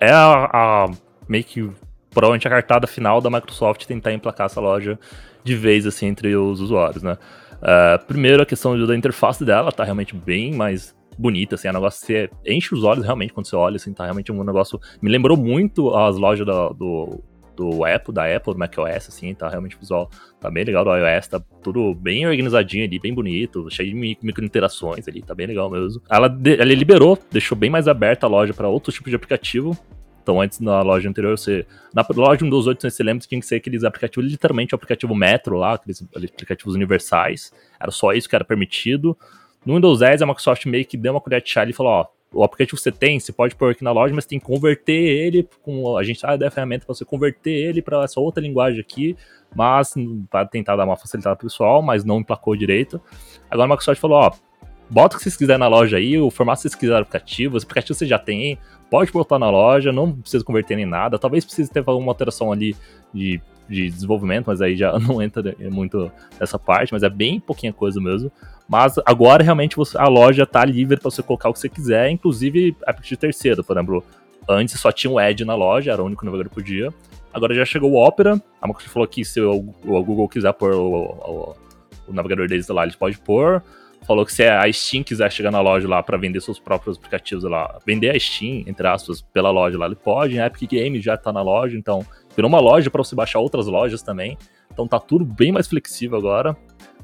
é 0.00 0.10
a, 0.10 0.50
a 0.52 0.90
meio 1.28 1.44
que 1.44 1.70
provavelmente 2.10 2.46
a 2.46 2.50
cartada 2.50 2.86
final 2.86 3.20
da 3.20 3.30
Microsoft 3.30 3.84
tentar 3.84 4.12
emplacar 4.12 4.46
essa 4.46 4.60
loja 4.60 4.98
de 5.42 5.56
vez 5.56 5.86
assim 5.86 6.06
entre 6.06 6.36
os 6.36 6.60
usuários, 6.60 7.02
né? 7.02 7.18
Uh, 7.54 8.04
primeiro 8.06 8.42
a 8.42 8.46
questão 8.46 8.78
da 8.86 8.96
interface 8.96 9.44
dela 9.44 9.72
tá 9.72 9.84
realmente 9.84 10.14
bem 10.14 10.52
mais 10.52 10.94
bonita, 11.18 11.54
assim, 11.54 11.68
é 11.68 11.70
um 11.70 11.74
negócio 11.74 12.00
que 12.00 12.06
você 12.06 12.30
enche 12.46 12.74
os 12.74 12.84
olhos 12.84 13.04
realmente 13.04 13.32
quando 13.32 13.46
você 13.46 13.56
olha, 13.56 13.76
assim, 13.76 13.92
tá 13.92 14.04
realmente 14.04 14.30
um 14.30 14.44
negócio... 14.44 14.80
Me 15.00 15.10
lembrou 15.10 15.36
muito 15.36 15.94
as 15.94 16.16
lojas 16.16 16.46
do, 16.46 16.68
do, 16.74 17.24
do 17.56 17.84
Apple, 17.84 18.14
da 18.14 18.36
Apple, 18.36 18.54
do 18.54 18.58
macOS, 18.58 19.08
assim, 19.08 19.34
tá 19.34 19.48
realmente 19.48 19.76
visual, 19.78 20.10
tá 20.40 20.50
bem 20.50 20.64
legal 20.64 20.84
do 20.84 20.94
iOS, 20.94 21.28
tá 21.28 21.42
tudo 21.62 21.94
bem 21.94 22.26
organizadinho 22.26 22.84
ali, 22.84 22.98
bem 22.98 23.14
bonito, 23.14 23.68
cheio 23.70 23.90
de 23.90 23.94
micro 23.94 24.44
interações 24.44 25.06
ali, 25.08 25.22
tá 25.22 25.34
bem 25.34 25.46
legal 25.46 25.70
mesmo. 25.70 26.02
Ela, 26.10 26.26
ela 26.26 26.74
liberou, 26.74 27.18
deixou 27.30 27.56
bem 27.56 27.70
mais 27.70 27.88
aberta 27.88 28.26
a 28.26 28.28
loja 28.28 28.52
para 28.54 28.68
outros 28.68 28.94
tipos 28.94 29.10
de 29.10 29.16
aplicativo, 29.16 29.76
então, 30.22 30.40
antes 30.40 30.60
na 30.60 30.80
loja 30.82 31.08
anterior, 31.08 31.36
você. 31.36 31.66
Na 31.92 32.06
loja 32.14 32.44
1 32.44 32.48
dos 32.48 32.66
8, 32.66 32.88
você 32.88 33.02
lembra 33.02 33.20
que 33.22 33.28
tinha 33.28 33.40
que 33.40 33.46
ser 33.46 33.56
aqueles 33.56 33.82
aplicativos, 33.82 34.30
literalmente 34.30 34.72
o 34.72 34.76
aplicativo 34.76 35.14
Metro 35.14 35.56
lá, 35.56 35.74
aqueles 35.74 36.00
aplicativos 36.00 36.74
universais. 36.74 37.52
Era 37.78 37.90
só 37.90 38.12
isso 38.12 38.28
que 38.28 38.36
era 38.36 38.44
permitido. 38.44 39.18
No 39.64 39.74
Windows 39.74 40.00
10, 40.00 40.22
a 40.22 40.26
Microsoft 40.26 40.66
meio 40.66 40.84
que 40.84 40.96
deu 40.96 41.12
uma 41.12 41.20
colher 41.20 41.40
de 41.42 41.50
chá 41.50 41.64
e 41.64 41.72
falou: 41.72 41.92
ó, 41.92 42.06
o 42.32 42.42
aplicativo 42.42 42.76
que 42.76 42.82
você 42.82 42.90
tem, 42.90 43.20
você 43.20 43.32
pode 43.32 43.54
pôr 43.54 43.72
aqui 43.72 43.84
na 43.84 43.92
loja, 43.92 44.14
mas 44.14 44.26
tem 44.26 44.38
que 44.38 44.44
converter 44.44 44.92
ele 44.92 45.48
com. 45.62 45.96
A 45.96 46.02
gente 46.02 46.24
ah, 46.24 46.36
dá 46.36 46.48
a 46.48 46.50
ferramenta 46.50 46.86
para 46.86 46.94
você 46.94 47.04
converter 47.04 47.50
ele 47.50 47.82
para 47.82 48.02
essa 48.02 48.18
outra 48.18 48.42
linguagem 48.42 48.80
aqui, 48.80 49.16
mas 49.54 49.94
para 50.30 50.46
tentar 50.46 50.76
dar 50.76 50.84
uma 50.84 50.96
facilitada 50.96 51.36
pro 51.36 51.46
pessoal, 51.46 51.82
mas 51.82 52.04
não 52.04 52.20
emplacou 52.20 52.56
direito. 52.56 53.00
Agora 53.50 53.66
a 53.66 53.68
Microsoft 53.68 54.00
falou: 54.00 54.18
ó, 54.18 54.32
bota 54.88 55.14
o 55.14 55.18
que 55.18 55.24
vocês 55.24 55.36
quiserem 55.36 55.60
na 55.60 55.68
loja 55.68 55.98
aí, 55.98 56.18
o 56.18 56.30
formato 56.30 56.58
que 56.58 56.62
vocês 56.62 56.74
quiserem 56.74 57.02
aplicativo, 57.02 57.56
os 57.56 57.62
aplicativos 57.62 57.98
você 57.98 58.06
já 58.06 58.18
tem, 58.18 58.58
pode 58.90 59.12
botar 59.12 59.38
na 59.38 59.50
loja, 59.50 59.92
não 59.92 60.12
precisa 60.12 60.44
converter 60.44 60.78
em 60.78 60.86
nada. 60.86 61.18
Talvez 61.18 61.44
precise 61.44 61.70
ter 61.70 61.84
alguma 61.86 62.10
alteração 62.10 62.50
ali 62.50 62.74
de, 63.12 63.40
de 63.72 63.90
desenvolvimento, 63.90 64.46
mas 64.46 64.60
aí 64.60 64.76
já 64.76 64.96
não 65.00 65.20
entra 65.20 65.54
muito 65.70 66.10
nessa 66.38 66.58
parte, 66.58 66.92
mas 66.92 67.02
é 67.02 67.08
bem 67.08 67.40
pouquinha 67.40 67.72
coisa 67.72 68.00
mesmo. 68.00 68.30
Mas 68.68 68.94
agora 69.04 69.42
realmente 69.42 69.76
você, 69.76 69.98
a 69.98 70.08
loja 70.08 70.46
tá 70.46 70.64
livre 70.64 70.96
para 70.96 71.10
você 71.10 71.22
colocar 71.22 71.48
o 71.48 71.52
que 71.52 71.58
você 71.58 71.68
quiser, 71.68 72.10
inclusive 72.10 72.76
a 72.86 72.92
partir 72.92 73.10
de 73.10 73.16
terceiro, 73.18 73.64
por 73.64 73.76
exemplo. 73.76 74.04
Antes 74.48 74.80
só 74.80 74.90
tinha 74.90 75.10
o 75.10 75.20
Edge 75.20 75.44
na 75.44 75.54
loja, 75.54 75.92
era 75.92 76.02
o 76.02 76.06
único 76.06 76.24
navegador 76.24 76.50
que 76.50 76.56
podia. 76.56 76.92
Agora 77.32 77.54
já 77.54 77.64
chegou 77.64 77.92
o 77.92 78.04
Opera. 78.04 78.42
A 78.60 78.66
Microsoft 78.66 78.92
falou 78.92 79.06
que 79.06 79.24
se 79.24 79.40
o, 79.40 79.72
o 79.84 80.04
Google 80.04 80.28
quiser 80.28 80.52
pôr 80.52 80.74
o, 80.74 80.92
o, 80.92 81.56
o 82.08 82.12
navegador 82.12 82.48
deles 82.48 82.66
lá, 82.68 82.82
eles 82.82 82.96
pode 82.96 83.18
pôr 83.18 83.62
falou 84.06 84.26
que 84.26 84.32
se 84.32 84.44
a 84.44 84.70
Steam 84.72 85.02
quiser 85.02 85.30
chegar 85.30 85.50
na 85.50 85.60
loja 85.60 85.88
lá 85.88 86.02
para 86.02 86.16
vender 86.16 86.40
seus 86.40 86.58
próprios 86.58 86.96
aplicativos 86.96 87.44
lá, 87.44 87.78
vender 87.86 88.10
a 88.10 88.18
Steam, 88.18 88.64
entre 88.66 88.86
aspas, 88.86 89.22
pela 89.22 89.50
loja 89.50 89.78
lá, 89.78 89.86
ele 89.86 89.94
pode. 89.94 90.38
A 90.38 90.46
Epic 90.46 90.70
Games 90.70 91.02
já 91.02 91.16
tá 91.16 91.32
na 91.32 91.42
loja, 91.42 91.76
então 91.76 92.04
virou 92.34 92.48
uma 92.48 92.60
loja 92.60 92.90
para 92.90 93.02
você 93.02 93.14
baixar 93.14 93.38
outras 93.38 93.66
lojas 93.66 94.02
também. 94.02 94.36
Então 94.72 94.86
tá 94.86 94.98
tudo 94.98 95.24
bem 95.24 95.52
mais 95.52 95.68
flexível 95.68 96.18
agora. 96.18 96.56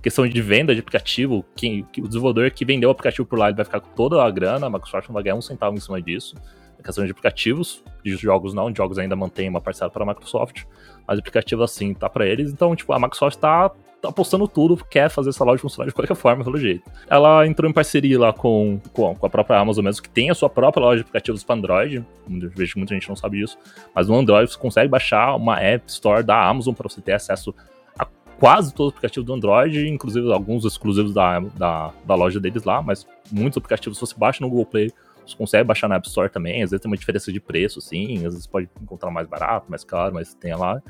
Questão 0.03 0.27
de 0.29 0.41
venda 0.41 0.75
de 0.75 0.81
aplicativo, 0.81 1.45
quem, 1.57 1.87
o 1.99 2.07
desenvolvedor 2.07 2.51
que 2.53 2.65
vendeu 2.65 2.89
o 2.89 2.93
aplicativo 2.93 3.27
por 3.27 3.39
lá, 3.39 3.49
ele 3.49 3.57
vai 3.57 3.65
ficar 3.65 3.81
com 3.81 3.91
toda 3.95 4.23
a 4.23 4.31
grana, 4.31 4.67
a 4.67 4.71
Microsoft 4.71 5.09
não 5.09 5.15
vai 5.15 5.25
ganhar 5.25 5.35
um 5.35 5.43
centavo 5.43 5.77
em 5.77 5.81
cima 5.81 6.01
disso. 6.01 6.37
A 6.79 6.83
questão 6.83 7.05
de 7.05 7.11
aplicativos, 7.11 7.83
de 8.05 8.15
jogos 8.17 8.55
não, 8.55 8.71
de 8.71 8.79
jogos 8.79 8.99
ainda 8.99 9.17
mantém 9.17 9.49
uma 9.49 9.61
parcela 9.61 9.91
para 9.91 10.05
a 10.05 10.07
Microsoft, 10.07 10.63
mas 11.07 11.19
aplicativo 11.19 11.65
assim 11.65 11.93
tá 11.93 12.09
para 12.09 12.27
eles. 12.27 12.53
Então, 12.53 12.77
tipo, 12.77 12.93
a 12.93 12.99
Microsoft 12.99 13.39
tá 13.39 13.73
apostando 14.03 14.47
tudo, 14.47 14.77
quer 14.77 15.09
fazer 15.11 15.31
essa 15.31 15.45
loja 15.45 15.61
funcionar 15.61 15.89
de 15.89 15.95
qualquer 15.95 16.15
forma, 16.15 16.45
pelo 16.45 16.59
jeito. 16.59 16.89
Ela 17.09 17.47
entrou 17.47 17.69
em 17.69 17.73
parceria 17.73 18.19
lá 18.19 18.33
com, 18.33 18.81
com, 18.93 19.15
com 19.15 19.27
a 19.27 19.31
própria 19.31 19.59
Amazon 19.59 19.85
mesmo, 19.85 20.03
que 20.03 20.09
tem 20.09 20.31
a 20.31 20.35
sua 20.35 20.49
própria 20.49 20.81
loja 20.81 20.97
de 20.97 21.03
aplicativos 21.03 21.43
para 21.43 21.57
Android. 21.57 22.05
Eu 22.31 22.51
vejo 22.51 22.75
que 22.75 22.79
muita 22.79 22.95
gente 22.95 23.09
não 23.09 23.17
sabe 23.17 23.39
disso. 23.39 23.59
Mas 23.95 24.09
no 24.09 24.17
Android 24.17 24.51
você 24.51 24.59
consegue 24.59 24.89
baixar 24.89 25.35
uma 25.35 25.61
App 25.61 25.85
Store 25.89 26.23
da 26.23 26.49
Amazon 26.49 26.75
para 26.75 26.89
você 26.89 27.01
ter 27.01 27.13
acesso 27.13 27.55
a 27.99 28.07
quase 28.39 28.73
todos 28.73 28.93
os 28.93 28.97
aplicativos 28.97 29.27
do 29.27 29.35
Android, 29.35 29.89
inclusive 29.89 30.33
alguns 30.33 30.65
exclusivos 30.65 31.13
da, 31.13 31.41
da, 31.41 31.93
da 32.05 32.15
loja 32.15 32.39
deles 32.39 32.65
lá, 32.65 32.81
mas 32.81 33.07
muitos 33.33 33.57
aplicativos 33.57 33.99
você 33.99 34.15
baixa 34.17 34.43
no 34.43 34.49
Google 34.49 34.67
Play 34.67 34.93
você 35.29 35.37
consegue 35.37 35.65
baixar 35.65 35.89
na 35.89 35.97
App 35.97 36.09
Store 36.09 36.31
também, 36.31 36.63
às 36.63 36.71
vezes 36.71 36.81
tem 36.81 36.91
uma 36.91 36.97
diferença 36.97 37.31
de 37.31 37.39
preço, 37.39 37.81
sim, 37.81 38.17
às 38.25 38.33
vezes 38.33 38.47
pode 38.47 38.69
encontrar 38.81 39.11
mais 39.11 39.29
barato, 39.29 39.71
mais 39.71 39.85
caro, 39.85 40.15
mas 40.15 40.33
tem 40.33 40.55
lá. 40.55 40.83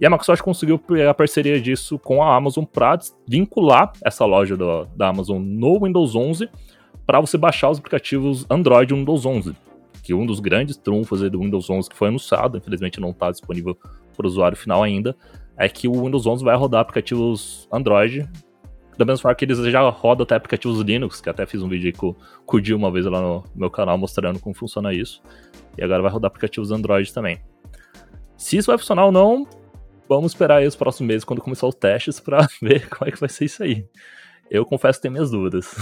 E 0.00 0.04
a 0.04 0.10
Microsoft 0.10 0.42
conseguiu 0.42 0.80
a 1.08 1.14
parceria 1.14 1.60
disso 1.60 1.98
com 1.98 2.22
a 2.22 2.36
Amazon 2.36 2.64
para 2.64 2.98
vincular 3.26 3.92
essa 4.04 4.24
loja 4.24 4.56
do, 4.56 4.84
da 4.96 5.08
Amazon 5.08 5.40
no 5.40 5.80
Windows 5.84 6.14
11 6.14 6.48
para 7.06 7.20
você 7.20 7.38
baixar 7.38 7.70
os 7.70 7.78
aplicativos 7.78 8.44
Android 8.50 8.92
Windows 8.92 9.24
11. 9.24 9.56
Que 10.02 10.12
um 10.12 10.26
dos 10.26 10.38
grandes 10.38 10.76
trunfos 10.76 11.20
do 11.30 11.40
Windows 11.40 11.70
11 11.70 11.88
que 11.88 11.96
foi 11.96 12.08
anunciado, 12.08 12.58
infelizmente 12.58 13.00
não 13.00 13.10
está 13.10 13.30
disponível 13.30 13.76
para 14.16 14.26
o 14.26 14.28
usuário 14.28 14.56
final 14.56 14.82
ainda, 14.82 15.16
é 15.56 15.68
que 15.68 15.88
o 15.88 16.04
Windows 16.04 16.26
11 16.26 16.44
vai 16.44 16.56
rodar 16.56 16.80
aplicativos 16.80 17.66
Android 17.72 18.28
da 18.96 19.04
mesma 19.04 19.22
forma 19.22 19.34
que 19.34 19.44
eles 19.44 19.58
já 19.58 19.88
rodam 19.90 20.24
até 20.24 20.34
aplicativos 20.36 20.80
Linux, 20.80 21.20
que 21.20 21.28
até 21.28 21.44
fiz 21.44 21.62
um 21.62 21.68
vídeo 21.68 21.88
aí 21.88 21.92
com, 21.92 22.14
com 22.46 22.56
o 22.56 22.60
Dio 22.60 22.76
uma 22.76 22.90
vez 22.90 23.04
lá 23.04 23.20
no 23.20 23.44
meu 23.54 23.70
canal 23.70 23.98
mostrando 23.98 24.40
como 24.40 24.54
funciona 24.54 24.92
isso. 24.92 25.22
E 25.76 25.84
agora 25.84 26.02
vai 26.02 26.10
rodar 26.10 26.28
aplicativos 26.28 26.70
Android 26.70 27.12
também. 27.12 27.38
Se 28.36 28.56
isso 28.56 28.68
vai 28.68 28.78
funcionar 28.78 29.04
ou 29.04 29.12
não, 29.12 29.46
Vamos 30.08 30.32
esperar 30.32 30.58
aí 30.58 30.66
os 30.66 30.76
próximos 30.76 31.08
meses, 31.08 31.24
quando 31.24 31.42
começar 31.42 31.66
os 31.66 31.74
testes, 31.74 32.20
para 32.20 32.46
ver 32.62 32.88
como 32.88 33.08
é 33.08 33.12
que 33.12 33.20
vai 33.20 33.28
ser 33.28 33.46
isso 33.46 33.62
aí. 33.62 33.84
Eu 34.50 34.64
confesso 34.64 34.98
que 34.98 35.02
tenho 35.02 35.12
minhas 35.12 35.30
dúvidas. 35.30 35.74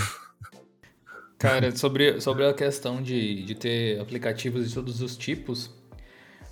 Cara, 1.38 1.74
sobre, 1.76 2.20
sobre 2.20 2.46
a 2.46 2.54
questão 2.54 3.02
de, 3.02 3.44
de 3.44 3.54
ter 3.54 4.00
aplicativos 4.00 4.66
de 4.68 4.74
todos 4.74 5.02
os 5.02 5.16
tipos, 5.16 5.70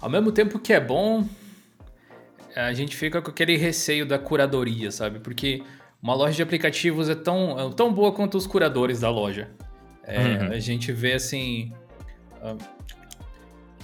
ao 0.01 0.11
mesmo 0.11 0.31
tempo 0.31 0.59
que 0.59 0.73
é 0.73 0.81
bom, 0.81 1.27
a 2.55 2.73
gente 2.75 2.95
fica 2.95 3.23
com 3.23 3.31
aquele 3.31 3.57
receio 3.57 4.05
da 4.05 4.19
curadoria, 4.19 4.91
sabe? 4.91 5.21
Porque 5.21 5.63
uma 6.03 6.15
loja 6.15 6.35
de 6.35 6.43
aplicativos 6.43 7.09
é 7.09 7.15
tão, 7.15 7.59
é 7.59 7.73
tão 7.73 7.93
boa 7.93 8.13
quanto 8.13 8.37
os 8.37 8.47
curadores 8.47 9.01
da 9.01 9.09
loja. 9.09 9.51
É, 10.05 10.19
uhum. 10.19 10.53
A 10.53 10.59
gente 10.59 10.93
vê 10.93 11.15
assim. 11.15 11.73
Uh, 12.43 12.83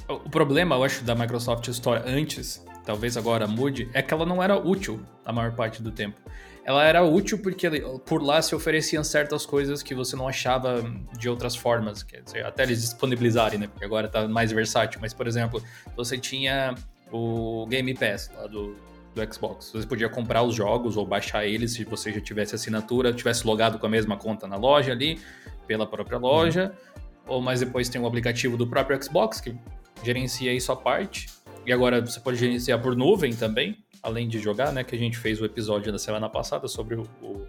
o 0.09 0.31
problema, 0.31 0.75
eu 0.75 0.85
acho, 0.85 1.05
da 1.05 1.15
Microsoft 1.15 1.69
Store 1.69 2.03
antes 2.05 2.67
talvez 2.89 3.19
agora 3.19 3.47
mude, 3.47 3.91
é 3.93 4.01
que 4.01 4.15
ela 4.15 4.25
não 4.25 4.43
era 4.43 4.57
útil 4.57 4.99
a 5.23 5.31
maior 5.31 5.53
parte 5.53 5.83
do 5.83 5.91
tempo. 5.91 6.19
Ela 6.65 6.83
era 6.87 7.03
útil 7.03 7.39
porque 7.39 7.69
por 8.07 8.23
lá 8.23 8.41
se 8.41 8.55
ofereciam 8.55 9.05
certas 9.05 9.45
coisas 9.45 9.83
que 9.83 9.95
você 9.95 10.17
não 10.17 10.27
achava 10.27 10.83
de 11.19 11.29
outras 11.29 11.55
formas, 11.55 12.03
quer 12.03 12.23
dizer, 12.23 12.47
até 12.47 12.63
eles 12.63 12.81
disponibilizarem, 12.81 13.59
né? 13.59 13.67
Porque 13.67 13.85
agora 13.85 14.09
tá 14.09 14.27
mais 14.27 14.51
versátil. 14.53 15.01
Mas, 15.03 15.13
por 15.13 15.27
exemplo, 15.27 15.63
você 15.95 16.17
tinha 16.17 16.75
o 17.13 17.67
Game 17.67 17.93
Pass 17.93 18.31
lá 18.35 18.47
do, 18.47 18.75
do 19.15 19.35
Xbox. 19.35 19.71
Você 19.71 19.87
podia 19.87 20.09
comprar 20.09 20.43
os 20.43 20.55
jogos 20.55 20.97
ou 20.97 21.05
baixar 21.05 21.45
eles 21.45 21.75
se 21.75 21.85
você 21.85 22.11
já 22.11 22.23
tivesse 22.23 22.55
assinatura, 22.55 23.13
tivesse 23.13 23.47
logado 23.47 23.79
com 23.79 23.85
a 23.85 23.91
mesma 23.91 24.17
conta 24.17 24.47
na 24.47 24.57
loja 24.57 24.93
ali, 24.93 25.21
pela 25.67 25.87
própria 25.87 26.17
loja. 26.17 26.73
Uhum. 26.73 27.35
Ou 27.35 27.43
mais 27.43 27.61
depois 27.61 27.91
tem 27.91 28.01
o 28.01 28.07
aplicativo 28.07 28.57
do 28.57 28.67
próprio 28.67 29.03
Xbox 29.03 29.43
que 29.43 29.55
gerencia 30.03 30.55
isso 30.55 30.73
à 30.73 30.77
parte. 30.77 31.27
E 31.67 31.73
agora 31.73 32.01
você 32.01 32.21
pode 32.21 32.37
gerenciar 32.39 32.81
por 32.81 32.97
nuvem 32.97 33.35
também, 33.35 33.77
além 34.03 34.29
de 34.29 34.39
jogar, 34.39 34.73
né? 34.73 34.83
Que 34.83 34.95
a 34.95 34.99
gente 34.99 35.19
fez 35.19 35.41
o 35.41 35.45
episódio 35.45 35.93
da 35.93 35.99
semana 35.99 36.29
passada 36.29 36.67
sobre 36.69 36.95
o, 36.95 37.03
o 37.23 37.47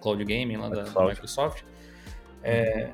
Cloud 0.00 0.24
Gaming 0.24 0.56
lá 0.56 0.68
da, 0.68 0.82
da 0.82 1.06
Microsoft. 1.06 1.62
É, 2.42 2.90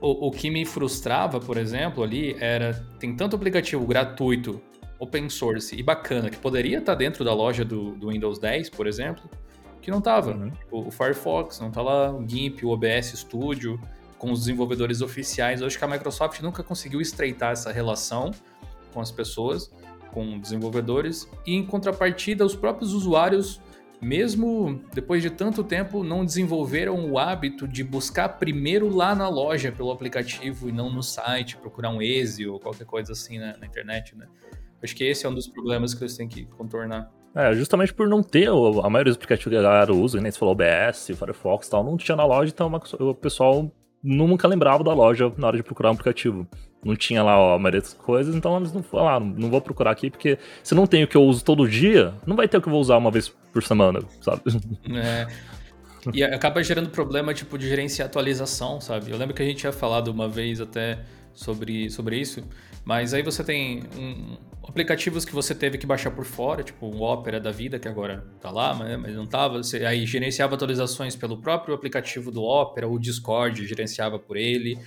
o, 0.00 0.28
o 0.28 0.30
que 0.30 0.50
me 0.50 0.64
frustrava, 0.64 1.40
por 1.40 1.56
exemplo, 1.56 2.02
ali 2.02 2.36
era 2.38 2.74
tem 2.98 3.14
tanto 3.16 3.36
aplicativo 3.36 3.86
gratuito, 3.86 4.60
open 4.98 5.28
source 5.28 5.74
e 5.74 5.82
bacana 5.82 6.30
que 6.30 6.36
poderia 6.36 6.78
estar 6.78 6.94
dentro 6.94 7.24
da 7.24 7.32
loja 7.32 7.64
do, 7.64 7.92
do 7.92 8.08
Windows 8.08 8.38
10, 8.38 8.70
por 8.70 8.86
exemplo, 8.86 9.28
que 9.80 9.90
não 9.90 9.98
estava. 9.98 10.32
Uhum. 10.32 10.52
O, 10.70 10.88
o, 10.88 10.90
Firefox 10.90 11.60
não 11.60 11.68
está 11.68 11.82
lá, 11.82 12.12
o 12.12 12.26
GIMP, 12.26 12.64
o 12.64 12.70
OBS 12.70 13.12
Studio, 13.16 13.80
com 14.18 14.32
os 14.32 14.40
desenvolvedores 14.40 15.00
oficiais. 15.00 15.60
Eu 15.60 15.66
acho 15.66 15.78
que 15.78 15.84
a 15.84 15.88
Microsoft 15.88 16.40
nunca 16.40 16.62
conseguiu 16.62 17.00
estreitar 17.00 17.52
essa 17.52 17.72
relação 17.72 18.30
com 18.96 19.02
as 19.02 19.12
pessoas, 19.12 19.70
com 20.10 20.40
desenvolvedores, 20.40 21.30
e 21.46 21.54
em 21.54 21.66
contrapartida, 21.66 22.46
os 22.46 22.56
próprios 22.56 22.94
usuários, 22.94 23.60
mesmo 24.00 24.80
depois 24.94 25.20
de 25.20 25.28
tanto 25.28 25.62
tempo, 25.62 26.02
não 26.02 26.24
desenvolveram 26.24 27.10
o 27.10 27.18
hábito 27.18 27.68
de 27.68 27.84
buscar 27.84 28.30
primeiro 28.30 28.88
lá 28.88 29.14
na 29.14 29.28
loja 29.28 29.70
pelo 29.70 29.90
aplicativo 29.90 30.70
e 30.70 30.72
não 30.72 30.90
no 30.90 31.02
site, 31.02 31.58
procurar 31.58 31.90
um 31.90 32.00
Easy 32.00 32.46
ou 32.46 32.58
qualquer 32.58 32.86
coisa 32.86 33.12
assim 33.12 33.38
na, 33.38 33.58
na 33.58 33.66
internet, 33.66 34.16
né? 34.16 34.26
Acho 34.82 34.96
que 34.96 35.04
esse 35.04 35.26
é 35.26 35.28
um 35.28 35.34
dos 35.34 35.46
problemas 35.46 35.92
que 35.92 36.02
eles 36.02 36.16
têm 36.16 36.26
que 36.26 36.46
contornar. 36.46 37.10
É, 37.34 37.52
justamente 37.52 37.92
por 37.92 38.08
não 38.08 38.22
ter 38.22 38.48
a 38.48 38.88
maioria 38.88 39.12
dos 39.12 39.16
aplicativos 39.16 39.52
que 39.52 39.58
a 39.58 39.62
galera 39.62 39.92
usa, 39.92 40.18
né? 40.22 40.30
Você 40.30 40.38
falou 40.38 40.52
OBS, 40.52 41.10
Firefox 41.14 41.66
e 41.66 41.70
tal, 41.70 41.84
não 41.84 41.98
tinha 41.98 42.16
na 42.16 42.24
loja, 42.24 42.50
então 42.50 42.72
o 43.00 43.14
pessoal 43.14 43.70
nunca 44.02 44.48
lembrava 44.48 44.82
da 44.82 44.94
loja 44.94 45.30
na 45.36 45.48
hora 45.48 45.58
de 45.58 45.62
procurar 45.62 45.90
um 45.90 45.92
aplicativo. 45.92 46.46
Não 46.86 46.96
tinha 46.96 47.22
lá 47.22 47.38
ó, 47.38 47.54
a 47.54 47.58
maioria 47.58 47.80
das 47.80 47.94
coisas, 47.94 48.34
então 48.34 48.56
eles 48.56 48.72
não 48.72 48.82
falaram, 48.82 49.16
ah, 49.16 49.20
não 49.20 49.50
vou 49.50 49.60
procurar 49.60 49.90
aqui, 49.90 50.10
porque 50.10 50.38
se 50.62 50.74
não 50.74 50.86
tem 50.86 51.04
o 51.04 51.08
que 51.08 51.16
eu 51.16 51.22
uso 51.22 51.44
todo 51.44 51.68
dia, 51.68 52.14
não 52.26 52.36
vai 52.36 52.46
ter 52.46 52.56
o 52.56 52.62
que 52.62 52.68
eu 52.68 52.72
vou 52.72 52.80
usar 52.80 52.96
uma 52.96 53.10
vez 53.10 53.28
por 53.52 53.62
semana, 53.62 54.00
sabe? 54.20 54.42
É. 54.94 55.26
E 56.14 56.22
acaba 56.22 56.62
gerando 56.62 56.88
problema, 56.88 57.34
tipo, 57.34 57.58
de 57.58 57.68
gerenciar 57.68 58.06
atualização, 58.06 58.80
sabe? 58.80 59.10
Eu 59.10 59.18
lembro 59.18 59.34
que 59.34 59.42
a 59.42 59.44
gente 59.44 59.58
tinha 59.58 59.72
falado 59.72 60.06
uma 60.06 60.28
vez 60.28 60.60
até 60.60 61.00
sobre, 61.34 61.90
sobre 61.90 62.16
isso, 62.16 62.44
mas 62.84 63.12
aí 63.12 63.22
você 63.22 63.42
tem 63.42 63.82
um, 63.98 64.36
aplicativos 64.62 65.24
que 65.24 65.32
você 65.32 65.54
teve 65.54 65.78
que 65.78 65.86
baixar 65.86 66.10
por 66.10 66.24
fora, 66.24 66.62
tipo 66.62 66.86
o 66.86 67.02
Opera 67.02 67.40
da 67.40 67.50
vida, 67.50 67.78
que 67.78 67.88
agora 67.88 68.24
tá 68.40 68.50
lá, 68.50 68.74
mas, 68.74 69.14
não 69.14 69.26
tava. 69.26 69.58
Você 69.58 69.84
aí 69.84 70.06
gerenciava 70.06 70.54
atualizações 70.54 71.16
pelo 71.16 71.38
próprio 71.38 71.74
aplicativo 71.74 72.30
do 72.30 72.42
Opera, 72.42 72.88
o 72.88 72.98
Discord 72.98 73.66
gerenciava 73.66 74.18
por 74.18 74.36
ele. 74.36 74.78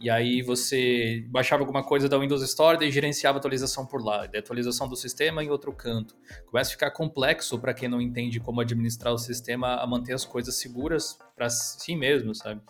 E 0.00 0.10
aí 0.10 0.42
você 0.42 1.24
baixava 1.28 1.62
alguma 1.62 1.82
coisa 1.82 2.08
da 2.08 2.18
Windows 2.18 2.42
Store 2.42 2.84
e 2.84 2.90
gerenciava 2.90 3.38
a 3.38 3.40
atualização 3.40 3.86
por 3.86 4.04
lá, 4.04 4.26
de 4.26 4.36
atualização 4.36 4.88
do 4.88 4.96
sistema 4.96 5.42
em 5.42 5.50
outro 5.50 5.72
canto. 5.72 6.14
Começa 6.46 6.70
a 6.70 6.72
ficar 6.72 6.90
complexo 6.90 7.58
para 7.58 7.72
quem 7.72 7.88
não 7.88 8.00
entende 8.00 8.40
como 8.40 8.60
administrar 8.60 9.14
o 9.14 9.18
sistema 9.18 9.76
a 9.76 9.86
manter 9.86 10.12
as 10.12 10.24
coisas 10.24 10.56
seguras 10.56 11.18
para 11.36 11.48
si 11.48 11.94
mesmo, 11.94 12.34
sabe? 12.34 12.60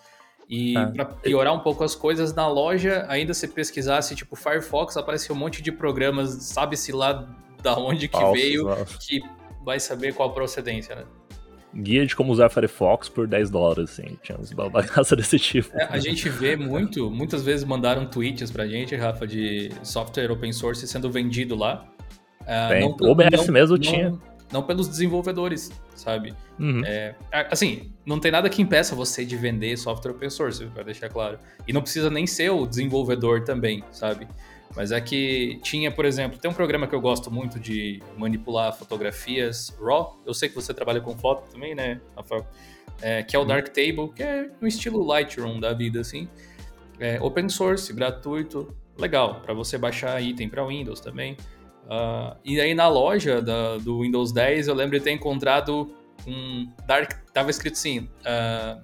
E 0.48 0.76
ah. 0.76 0.92
para 0.94 1.04
piorar 1.06 1.54
um 1.54 1.60
pouco 1.60 1.82
as 1.82 1.94
coisas, 1.94 2.34
na 2.34 2.46
loja, 2.46 3.06
ainda 3.08 3.32
se 3.32 3.48
pesquisasse, 3.48 4.14
tipo, 4.14 4.36
Firefox, 4.36 4.96
apareceu 4.96 5.34
um 5.34 5.38
monte 5.38 5.62
de 5.62 5.72
programas, 5.72 6.30
sabe-se 6.44 6.92
lá 6.92 7.34
da 7.62 7.76
onde 7.78 8.08
que 8.08 8.32
veio, 8.32 8.66
que 9.00 9.22
vai 9.64 9.80
saber 9.80 10.14
qual 10.14 10.28
a 10.28 10.32
procedência, 10.32 10.94
né? 10.94 11.04
Guia 11.74 12.06
de 12.06 12.14
como 12.14 12.32
usar 12.32 12.48
Firefox 12.48 13.08
por 13.08 13.26
10 13.26 13.50
dólares, 13.50 13.90
assim. 13.90 14.16
Tinha 14.22 14.38
uns 14.38 14.52
bagaças 14.52 15.16
desse 15.18 15.38
tipo. 15.38 15.76
É, 15.76 15.84
a 15.84 15.98
gente 15.98 16.28
vê 16.28 16.56
muito, 16.56 17.10
muitas 17.10 17.42
vezes 17.42 17.64
mandaram 17.64 18.06
tweets 18.06 18.50
pra 18.50 18.66
gente, 18.66 18.94
Rafa, 18.94 19.26
de 19.26 19.70
software 19.82 20.30
open 20.30 20.52
source 20.52 20.86
sendo 20.86 21.10
vendido 21.10 21.54
lá. 21.54 21.84
Uh, 22.42 22.68
Tem. 22.68 22.80
Não, 22.80 23.10
OBS 23.10 23.46
não, 23.46 23.54
mesmo 23.54 23.76
não, 23.76 23.82
tinha. 23.82 24.18
Não 24.52 24.62
pelos 24.62 24.86
desenvolvedores, 24.86 25.72
sabe? 25.96 26.34
Uhum. 26.60 26.82
É, 26.84 27.14
assim, 27.50 27.92
não 28.06 28.20
tem 28.20 28.30
nada 28.30 28.48
que 28.48 28.62
impeça 28.62 28.94
você 28.94 29.24
de 29.24 29.36
vender 29.36 29.76
software 29.76 30.12
open 30.12 30.30
source, 30.30 30.64
pra 30.66 30.82
deixar 30.82 31.08
claro. 31.08 31.38
E 31.66 31.72
não 31.72 31.82
precisa 31.82 32.10
nem 32.10 32.26
ser 32.26 32.50
o 32.50 32.66
desenvolvedor 32.66 33.42
também, 33.42 33.82
sabe? 33.90 34.28
Mas 34.76 34.90
é 34.90 35.00
que 35.00 35.60
tinha, 35.62 35.90
por 35.90 36.04
exemplo, 36.04 36.38
tem 36.38 36.50
um 36.50 36.54
programa 36.54 36.86
que 36.86 36.94
eu 36.94 37.00
gosto 37.00 37.30
muito 37.30 37.60
de 37.60 38.02
manipular 38.16 38.76
fotografias 38.76 39.74
RAW. 39.80 40.20
Eu 40.26 40.34
sei 40.34 40.48
que 40.48 40.54
você 40.54 40.74
trabalha 40.74 41.00
com 41.00 41.16
foto 41.16 41.50
também, 41.50 41.74
né, 41.74 42.00
Rafael? 42.16 42.46
É, 43.00 43.22
que 43.22 43.36
é 43.36 43.38
o 43.38 43.42
uhum. 43.42 43.48
Darktable, 43.48 44.12
que 44.14 44.22
é 44.22 44.50
no 44.60 44.66
estilo 44.66 45.04
Lightroom 45.04 45.60
da 45.60 45.72
vida, 45.72 46.00
assim. 46.00 46.28
É 46.98 47.20
open 47.20 47.48
source, 47.48 47.92
gratuito, 47.92 48.74
legal, 48.98 49.40
para 49.40 49.54
você 49.54 49.78
baixar 49.78 50.20
item 50.20 50.48
para 50.48 50.64
Windows 50.66 51.00
também. 51.00 51.36
Uh, 51.84 52.36
e 52.44 52.60
aí 52.60 52.74
na 52.74 52.88
loja 52.88 53.42
da, 53.42 53.76
do 53.76 54.00
Windows 54.00 54.32
10 54.32 54.68
eu 54.68 54.74
lembro 54.74 54.98
de 54.98 55.04
ter 55.04 55.10
encontrado 55.10 55.94
um 56.26 56.66
Dark. 56.86 57.12
Tava 57.32 57.50
escrito 57.50 57.74
assim, 57.74 58.00
uh, 58.00 58.82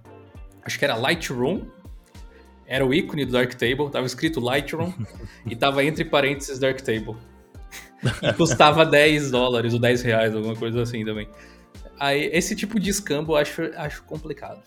acho 0.63 0.79
que 0.79 0.85
era 0.85 0.97
Lightroom, 0.97 1.63
era 2.71 2.87
o 2.87 2.95
ícone 2.95 3.25
do 3.25 3.33
Darktable, 3.33 3.91
tava 3.91 4.07
escrito 4.07 4.39
Lightroom 4.39 4.93
e 5.45 5.57
tava 5.57 5.83
entre 5.83 6.05
parênteses 6.05 6.57
Darktable. 6.61 7.17
E 8.23 8.33
custava 8.33 8.87
10 8.87 9.33
dólares 9.33 9.75
ou 9.75 9.81
10 9.81 10.03
reais, 10.03 10.37
alguma 10.37 10.55
coisa 10.55 10.81
assim 10.81 11.05
também. 11.05 11.29
Aí, 11.99 12.31
esse 12.33 12.55
tipo 12.55 12.79
de 12.79 12.89
escambo 12.89 13.33
eu 13.33 13.37
acho, 13.39 13.63
acho 13.77 14.05
complicado. 14.05 14.63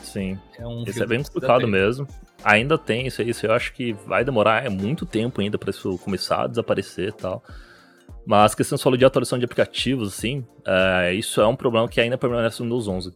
Sim. 0.00 0.38
É 0.56 0.64
um 0.64 0.84
Esse 0.86 1.02
é 1.02 1.06
bem 1.06 1.24
complicado 1.24 1.66
mesmo. 1.66 2.06
Ainda 2.44 2.78
tem 2.78 3.08
isso, 3.08 3.20
isso 3.20 3.44
eu 3.46 3.52
acho 3.52 3.72
que 3.72 3.92
vai 4.06 4.24
demorar 4.24 4.64
é 4.64 4.68
muito 4.68 5.04
tempo 5.04 5.40
ainda 5.40 5.58
para 5.58 5.70
isso 5.70 5.98
começar 5.98 6.44
a 6.44 6.46
desaparecer 6.46 7.08
e 7.08 7.12
tal. 7.12 7.42
Mas 8.24 8.52
a 8.52 8.56
questão 8.56 8.78
falou 8.78 8.96
de 8.96 9.04
atualização 9.04 9.40
de 9.40 9.44
aplicativos, 9.44 10.14
assim, 10.14 10.46
é, 10.64 11.12
isso 11.12 11.40
é 11.40 11.46
um 11.46 11.56
problema 11.56 11.88
que 11.88 12.00
ainda 12.00 12.16
permanece 12.16 12.62
no 12.62 12.66
Windows 12.66 12.86
11 12.86 13.14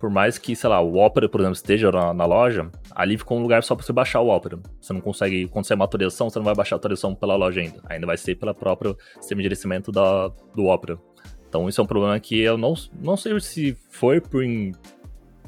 por 0.00 0.08
mais 0.08 0.38
que, 0.38 0.56
sei 0.56 0.70
lá, 0.70 0.80
o 0.80 0.96
Opera, 0.96 1.28
por 1.28 1.40
exemplo, 1.42 1.54
esteja 1.54 1.92
na, 1.92 2.14
na 2.14 2.24
loja, 2.24 2.70
ali 2.92 3.18
ficou 3.18 3.38
um 3.38 3.42
lugar 3.42 3.62
só 3.62 3.76
para 3.76 3.84
você 3.84 3.92
baixar 3.92 4.20
o 4.20 4.28
Opera. 4.28 4.58
Você 4.80 4.94
não 4.94 5.00
consegue, 5.00 5.46
quando 5.48 5.66
você 5.66 5.74
é 5.74 5.76
uma 5.76 5.84
atualização, 5.84 6.30
você 6.30 6.38
não 6.38 6.46
vai 6.46 6.54
baixar 6.54 6.76
a 6.76 6.78
atualização 6.78 7.14
pela 7.14 7.36
loja 7.36 7.60
ainda. 7.60 7.82
Ainda 7.86 8.06
vai 8.06 8.16
ser 8.16 8.34
pela 8.36 8.54
própria 8.54 8.96
sistema 9.20 9.40
de 9.40 9.44
gerenciamento 9.44 9.92
da, 9.92 10.28
do 10.54 10.64
Opera. 10.64 10.98
Então 11.46 11.68
isso 11.68 11.82
é 11.82 11.84
um 11.84 11.86
problema 11.86 12.18
que 12.18 12.40
eu 12.40 12.56
não, 12.56 12.72
não 12.98 13.14
sei 13.14 13.38
se 13.40 13.76
foi 13.90 14.22
por, 14.22 14.42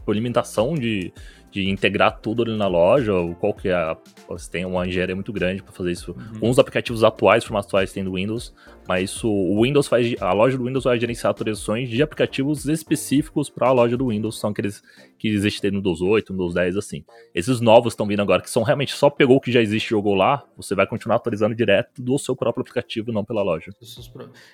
por 0.04 0.14
limitação 0.14 0.74
de, 0.74 1.10
de 1.50 1.70
integrar 1.70 2.20
tudo 2.20 2.42
ali 2.42 2.54
na 2.54 2.66
loja, 2.66 3.14
ou 3.14 3.34
qual 3.34 3.54
que 3.54 3.70
é. 3.70 3.96
Você 4.28 4.50
tem 4.50 4.64
uma 4.66 4.86
engenharia 4.86 5.14
muito 5.14 5.32
grande 5.32 5.62
para 5.62 5.72
fazer 5.72 5.92
isso. 5.92 6.12
Uhum. 6.12 6.50
Uns 6.50 6.58
aplicativos 6.58 7.02
atuais, 7.04 7.44
formatos 7.44 7.68
atuais, 7.68 7.92
tem 7.92 8.04
do 8.04 8.14
Windows, 8.14 8.54
mas 8.86 9.22
o 9.22 9.62
Windows 9.62 9.86
faz, 9.86 10.14
a 10.20 10.32
loja 10.32 10.56
do 10.58 10.64
Windows 10.64 10.84
vai 10.84 10.98
gerenciar 10.98 11.30
atualizações 11.30 11.88
de 11.88 12.02
aplicativos 12.02 12.66
específicos 12.66 13.48
para 13.48 13.68
a 13.68 13.72
loja 13.72 13.96
do 13.96 14.08
Windows, 14.08 14.38
são 14.38 14.50
aqueles 14.50 14.82
que 15.18 15.28
existem 15.28 15.70
no 15.70 15.78
Windows 15.78 16.02
8, 16.02 16.32
no 16.32 16.38
Windows 16.38 16.54
10, 16.54 16.76
assim. 16.76 17.04
Esses 17.34 17.60
novos 17.60 17.92
estão 17.92 18.06
vindo 18.06 18.20
agora, 18.20 18.42
que 18.42 18.50
são 18.50 18.62
realmente 18.62 18.92
só 18.92 19.08
pegou 19.08 19.36
o 19.36 19.40
que 19.40 19.52
já 19.52 19.60
existe 19.60 19.86
e 19.86 19.90
jogou 19.90 20.14
lá, 20.14 20.44
você 20.56 20.74
vai 20.74 20.86
continuar 20.86 21.16
atualizando 21.16 21.54
direto 21.54 22.02
do 22.02 22.18
seu 22.18 22.34
próprio 22.34 22.62
aplicativo, 22.62 23.12
não 23.12 23.24
pela 23.24 23.42
loja. 23.42 23.70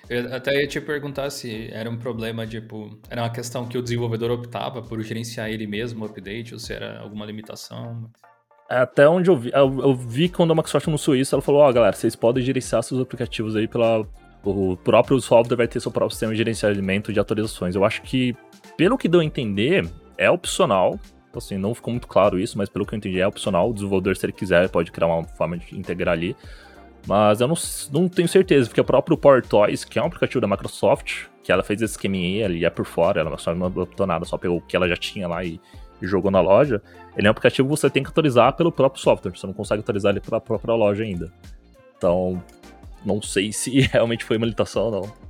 Eu 0.09 0.33
até 0.33 0.61
ia 0.61 0.67
te 0.67 0.79
perguntar 0.79 1.29
se 1.29 1.69
era 1.71 1.89
um 1.89 1.97
problema, 1.97 2.45
tipo, 2.45 2.99
era 3.09 3.23
uma 3.23 3.31
questão 3.31 3.67
que 3.67 3.77
o 3.77 3.81
desenvolvedor 3.81 4.31
optava 4.31 4.81
por 4.81 5.01
gerenciar 5.01 5.49
ele 5.49 5.65
mesmo 5.65 6.03
o 6.03 6.07
update, 6.07 6.53
ou 6.53 6.59
se 6.59 6.73
era 6.73 6.99
alguma 6.99 7.25
limitação. 7.25 8.09
Até 8.69 9.09
onde 9.09 9.31
eu 9.31 9.35
vi, 9.35 9.51
eu, 9.51 9.79
eu 9.81 9.95
vi 9.95 10.29
quando 10.29 10.51
a 10.51 10.55
Microsoft 10.55 10.87
anunciou 10.87 11.15
isso, 11.15 11.33
ela 11.33 11.41
falou, 11.41 11.61
ó, 11.61 11.69
oh, 11.69 11.73
galera, 11.73 11.95
vocês 11.95 12.15
podem 12.15 12.43
gerenciar 12.43 12.83
seus 12.83 13.01
aplicativos 13.01 13.55
aí 13.55 13.67
pela... 13.67 14.05
O 14.43 14.77
próprio 14.77 15.19
software 15.19 15.57
vai 15.57 15.67
ter 15.67 15.79
seu 15.79 15.91
próprio 15.91 16.11
sistema 16.11 16.31
de 16.31 16.37
gerenciamento 16.37 17.11
de 17.11 17.19
atualizações. 17.19 17.75
Eu 17.75 17.83
acho 17.83 18.01
que, 18.03 18.33
pelo 18.77 18.97
que 18.97 19.09
deu 19.09 19.19
a 19.19 19.25
entender, 19.25 19.89
é 20.17 20.29
opcional. 20.29 20.97
Assim, 21.35 21.57
não 21.57 21.75
ficou 21.75 21.91
muito 21.91 22.07
claro 22.07 22.39
isso, 22.39 22.57
mas 22.57 22.69
pelo 22.69 22.85
que 22.85 22.93
eu 22.93 22.97
entendi, 22.97 23.19
é 23.19 23.27
opcional. 23.27 23.69
O 23.69 23.73
desenvolvedor, 23.73 24.15
se 24.15 24.25
ele 24.25 24.33
quiser, 24.33 24.69
pode 24.69 24.91
criar 24.91 25.07
uma 25.07 25.23
forma 25.23 25.57
de 25.57 25.77
integrar 25.77 26.13
ali. 26.13 26.35
Mas 27.05 27.41
eu 27.41 27.47
não, 27.47 27.55
não 27.91 28.07
tenho 28.07 28.27
certeza, 28.27 28.69
porque 28.69 28.79
o 28.79 28.85
próprio 28.85 29.17
Power 29.17 29.45
Toys, 29.45 29.83
que 29.83 29.97
é 29.97 30.01
um 30.01 30.05
aplicativo 30.05 30.39
da 30.39 30.47
Microsoft, 30.47 31.25
que 31.43 31.51
ela 31.51 31.63
fez 31.63 31.81
esse 31.81 31.93
esqueminha 31.93 32.45
ali, 32.45 32.63
é 32.63 32.69
por 32.69 32.85
fora, 32.85 33.21
ela 33.21 33.37
só 33.37 33.53
não 33.53 33.67
adaptou 33.67 34.05
nada, 34.05 34.25
só 34.25 34.37
pegou 34.37 34.57
o 34.57 34.61
que 34.61 34.75
ela 34.75 34.87
já 34.87 34.95
tinha 34.95 35.27
lá 35.27 35.43
e 35.43 35.59
e 36.01 36.07
jogou 36.07 36.31
na 36.31 36.41
loja, 36.41 36.81
ele 37.15 37.27
é 37.27 37.29
um 37.29 37.31
aplicativo 37.31 37.67
que 37.67 37.75
você 37.75 37.89
tem 37.89 38.03
que 38.03 38.09
atualizar 38.09 38.55
pelo 38.55 38.71
próprio 38.71 39.01
software, 39.01 39.31
você 39.31 39.45
não 39.45 39.53
consegue 39.53 39.81
atualizar 39.81 40.11
ele 40.11 40.21
pela 40.21 40.39
própria 40.39 40.73
loja 40.73 41.03
ainda. 41.03 41.31
Então, 41.97 42.41
não 43.05 43.21
sei 43.21 43.51
se 43.53 43.81
realmente 43.81 44.23
foi 44.23 44.37
uma 44.37 44.45
limitação 44.45 44.83
ou 44.83 44.91
não. 44.91 45.29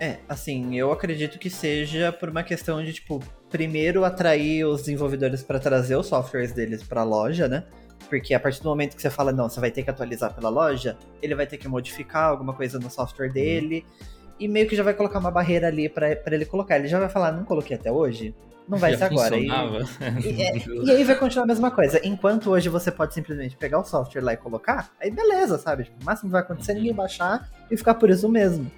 É, 0.00 0.18
assim, 0.28 0.76
eu 0.76 0.92
acredito 0.92 1.38
que 1.38 1.50
seja 1.50 2.12
por 2.12 2.28
uma 2.28 2.44
questão 2.44 2.82
de, 2.82 2.92
tipo, 2.92 3.20
primeiro 3.50 4.04
atrair 4.04 4.64
os 4.64 4.82
desenvolvedores 4.82 5.42
para 5.42 5.58
trazer 5.58 5.96
os 5.96 6.06
softwares 6.06 6.52
deles 6.52 6.82
para 6.84 7.00
a 7.00 7.04
loja, 7.04 7.48
né? 7.48 7.64
Porque 8.08 8.32
a 8.32 8.40
partir 8.40 8.62
do 8.62 8.68
momento 8.68 8.94
que 8.94 9.02
você 9.02 9.10
fala, 9.10 9.32
não, 9.32 9.48
você 9.48 9.60
vai 9.60 9.70
ter 9.70 9.82
que 9.82 9.90
atualizar 9.90 10.32
pela 10.34 10.48
loja, 10.48 10.96
ele 11.20 11.34
vai 11.34 11.46
ter 11.46 11.56
que 11.56 11.66
modificar 11.66 12.28
alguma 12.28 12.54
coisa 12.54 12.78
no 12.78 12.88
software 12.90 13.26
uhum. 13.26 13.32
dele. 13.32 13.84
Hum. 14.00 14.17
E 14.38 14.46
meio 14.46 14.68
que 14.68 14.76
já 14.76 14.82
vai 14.82 14.94
colocar 14.94 15.18
uma 15.18 15.30
barreira 15.30 15.66
ali 15.66 15.88
para 15.88 16.18
ele 16.26 16.44
colocar. 16.44 16.76
Ele 16.76 16.88
já 16.88 16.98
vai 16.98 17.08
falar, 17.08 17.32
não 17.32 17.44
coloquei 17.44 17.76
até 17.76 17.90
hoje? 17.90 18.34
Não 18.68 18.76
vai 18.76 18.96
ser 18.96 19.04
agora. 19.04 19.36
E, 19.36 19.46
e, 19.46 19.50
é, 20.42 20.52
e, 20.84 20.90
aí 20.90 21.02
vai 21.02 21.16
continuar 21.16 21.44
a 21.44 21.46
mesma 21.46 21.70
coisa. 21.70 22.00
Enquanto 22.06 22.50
hoje 22.50 22.68
você 22.68 22.90
pode 22.90 23.14
simplesmente 23.14 23.56
pegar 23.56 23.78
o 23.78 23.84
software 23.84 24.20
lá 24.20 24.34
e 24.34 24.36
colocar, 24.36 24.90
aí 25.00 25.10
beleza, 25.10 25.58
sabe? 25.58 25.84
Tipo, 25.84 26.02
o 26.02 26.04
máximo 26.04 26.28
que 26.28 26.32
vai 26.32 26.42
acontecer 26.42 26.72
é 26.72 26.74
ninguém 26.74 26.92
baixar 26.92 27.48
e 27.70 27.76
ficar 27.76 27.94
por 27.94 28.10
isso 28.10 28.28
mesmo. 28.28 28.70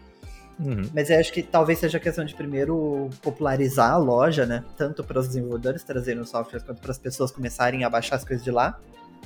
Uhum. 0.61 0.83
Mas 0.95 1.11
eu 1.11 1.19
acho 1.19 1.33
que 1.33 1.43
talvez 1.43 1.79
seja 1.79 1.99
questão 1.99 2.25
de 2.25 2.35
primeiro 2.35 3.09
popularizar 3.23 3.93
a 3.93 3.97
loja, 3.97 4.47
né? 4.47 4.63
Tanto 4.77 5.03
para 5.03 5.19
os 5.19 5.27
desenvolvedores 5.27 5.83
trazerem 5.83 6.21
os 6.21 6.29
softwares 6.29 6.63
quanto 6.63 6.81
para 6.81 6.91
as 6.91 6.99
pessoas 6.99 7.33
começarem 7.33 7.83
a 7.83 7.91
baixar 7.91 8.17
as 8.17 8.25
coisas 8.25 8.45
de 8.45 8.51
lá. 8.51 8.79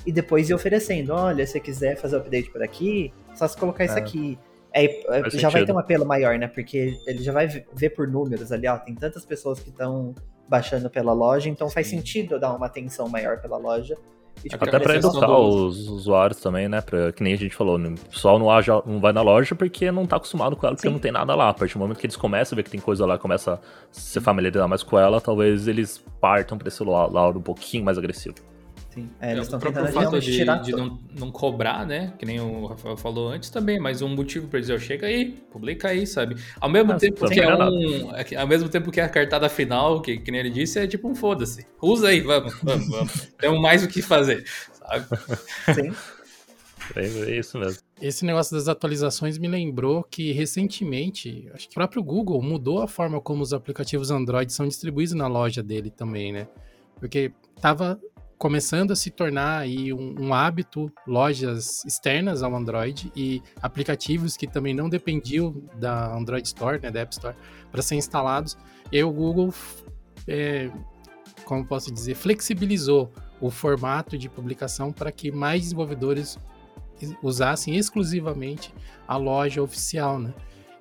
E 0.07 0.13
depois 0.13 0.49
ir 0.49 0.55
oferecendo: 0.55 1.13
olha, 1.13 1.45
se 1.45 1.53
você 1.53 1.61
quiser 1.61 1.97
fazer 1.97 2.17
o 2.17 2.21
update 2.21 2.51
por 2.51 2.63
aqui, 2.63 3.13
só 3.35 3.47
se 3.49 3.57
colocar 3.57 3.85
é. 3.85 3.87
isso 3.87 3.99
aqui. 3.99 4.39
É, 4.75 4.89
já 4.89 5.31
sentido. 5.31 5.51
vai 5.51 5.65
ter 5.65 5.73
um 5.73 5.79
apelo 5.79 6.05
maior, 6.05 6.37
né? 6.37 6.49
Porque 6.49 6.99
ele 7.07 7.23
já 7.23 7.33
vai 7.33 7.47
ver 7.47 7.91
por 7.91 8.09
números 8.09 8.51
ali, 8.51 8.67
ó. 8.67 8.77
Tem 8.77 8.95
tantas 8.95 9.25
pessoas 9.25 9.61
que 9.61 9.71
estão 9.71 10.13
baixando 10.49 10.91
pela 10.91 11.13
loja, 11.13 11.49
então 11.49 11.69
Sim. 11.69 11.75
faz 11.75 11.87
sentido 11.87 12.41
dar 12.41 12.53
uma 12.53 12.67
atenção 12.67 13.09
maior 13.09 13.41
pela 13.41 13.57
loja. 13.57 13.97
E, 14.45 14.49
tipo, 14.49 14.65
Até 14.65 14.81
pra 14.81 14.97
educar 14.97 15.31
os 15.31 15.89
usuários 15.89 16.41
também, 16.41 16.69
né? 16.69 16.81
Pra, 16.81 17.13
que 17.13 17.23
nem 17.23 17.35
a 17.35 17.37
gente 17.37 17.55
falou, 17.55 17.79
o 17.79 17.95
pessoal 18.11 18.37
não, 18.37 18.49
não 18.85 19.01
vai 19.01 19.13
na 19.13 19.23
loja 19.23 19.55
porque 19.55 19.93
não 19.93 20.07
tá 20.07 20.17
acostumado 20.17 20.57
com 20.57 20.67
ela, 20.67 20.75
porque 20.75 20.89
Sim. 20.89 20.93
não 20.93 21.01
tem 21.01 21.13
nada 21.13 21.37
lá. 21.37 21.51
A 21.51 21.55
partir 21.55 21.75
do 21.75 21.79
momento 21.81 21.99
que 21.99 22.07
eles 22.07 22.17
começam 22.17 22.55
a 22.55 22.57
ver 22.57 22.65
que 22.65 22.71
tem 22.71 22.81
coisa 22.81 23.07
lá, 23.07 23.17
começa 23.17 23.55
a 23.55 23.59
se 23.93 24.21
familiarizar 24.21 24.69
mais 24.69 24.83
com 24.83 24.99
ela, 24.99 25.21
talvez 25.21 25.69
eles 25.69 26.05
partam 26.21 26.59
pra 26.59 26.67
esse 26.67 26.83
lado 26.83 27.39
um 27.39 27.43
pouquinho 27.43 27.85
mais 27.85 27.97
agressivo. 27.97 28.35
Sim. 28.95 29.11
É, 29.21 29.33
eles 29.33 29.53
é, 29.53 29.57
o 29.57 29.59
próprio 29.59 29.87
fato 29.89 30.21
de, 30.21 30.33
tirar 30.33 30.59
de 30.59 30.71
não, 30.71 31.01
não 31.19 31.31
cobrar, 31.33 31.85
né? 31.85 32.13
Que 32.17 32.25
nem 32.25 32.41
o 32.41 32.67
Rafael 32.67 32.97
falou 32.97 33.29
antes 33.29 33.51
também, 33.51 33.81
mas 33.81 34.01
um 34.03 34.09
motivo 34.09 34.47
para 34.47 34.61
dizer, 34.61 34.81
chega 34.81 35.09
aí, 35.09 35.33
publica 35.51 35.89
aí, 35.89 36.07
sabe? 36.07 36.37
Ao 36.61 36.71
mesmo 36.71 36.93
Nossa, 36.93 37.05
tempo 37.05 37.29
que 37.29 37.41
é 37.41 37.57
um. 37.57 38.15
É 38.15 38.37
ao 38.37 38.47
mesmo 38.47 38.69
tempo 38.69 38.93
que 38.93 39.01
a 39.01 39.09
cartada 39.09 39.49
final, 39.49 40.01
que, 40.01 40.19
que 40.19 40.31
nem 40.31 40.41
ele 40.41 40.51
disse, 40.51 40.79
é 40.79 40.87
tipo 40.87 41.09
um 41.09 41.15
foda-se. 41.15 41.67
Usa 41.83 42.09
aí, 42.09 42.21
vamos, 42.21 42.55
vamos, 42.63 42.89
vamos. 42.89 43.13
Temos 43.37 43.61
mais 43.61 43.83
o 43.83 43.89
que 43.89 44.01
fazer, 44.01 44.45
sabe? 44.73 45.07
Sim. 45.75 45.93
É, 46.95 47.05
é 47.05 47.39
isso 47.39 47.59
mesmo. 47.59 47.83
Esse 48.01 48.25
negócio 48.25 48.57
das 48.57 48.69
atualizações 48.69 49.39
me 49.39 49.49
lembrou 49.49 50.05
que 50.05 50.31
recentemente, 50.31 51.51
acho 51.53 51.67
que 51.67 51.73
o 51.73 51.75
próprio 51.75 52.03
Google 52.03 52.41
mudou 52.41 52.81
a 52.81 52.87
forma 52.87 53.21
como 53.21 53.43
os 53.43 53.53
aplicativos 53.53 54.13
Android 54.13 54.53
são 54.53 54.69
distribuídos 54.69 55.15
na 55.15 55.27
loja 55.27 55.63
dele 55.65 55.91
também, 55.91 56.33
né? 56.33 56.47
Porque 57.01 57.33
tava 57.61 57.99
começando 58.39 58.91
a 58.91 58.97
se 58.97 59.11
tornar 59.11 59.59
aí 59.59 59.93
um, 59.93 60.15
um, 60.19 60.35
hábito 60.35 60.91
lojas 61.07 61.85
externas 61.85 62.43
ao 62.43 62.55
Android 62.55 63.11
e 63.15 63.43
aplicativos 63.63 64.37
que 64.37 64.47
também 64.47 64.75
não 64.75 64.89
dependiam 64.89 65.63
da 65.79 66.15
Android 66.15 66.47
Store, 66.47 66.81
né, 66.81 66.91
da 66.91 67.01
App 67.01 67.13
Store, 67.13 67.37
para 67.71 67.83
ser 67.83 67.97
instalados. 67.97 68.57
E 68.91 69.03
o 69.03 69.11
Google, 69.11 69.53
é, 70.27 70.71
como 71.45 71.65
posso 71.65 71.93
dizer, 71.93 72.15
flexibilizou 72.15 73.13
o 73.41 73.51
formato 73.51 74.17
de 74.17 74.29
publicação 74.29 74.93
para 74.93 75.11
que 75.11 75.31
mais 75.31 75.63
desenvolvedores 75.63 76.39
usassem 77.23 77.77
exclusivamente 77.77 78.73
a 79.07 79.17
loja 79.17 79.63
oficial, 79.63 80.19
né? 80.19 80.33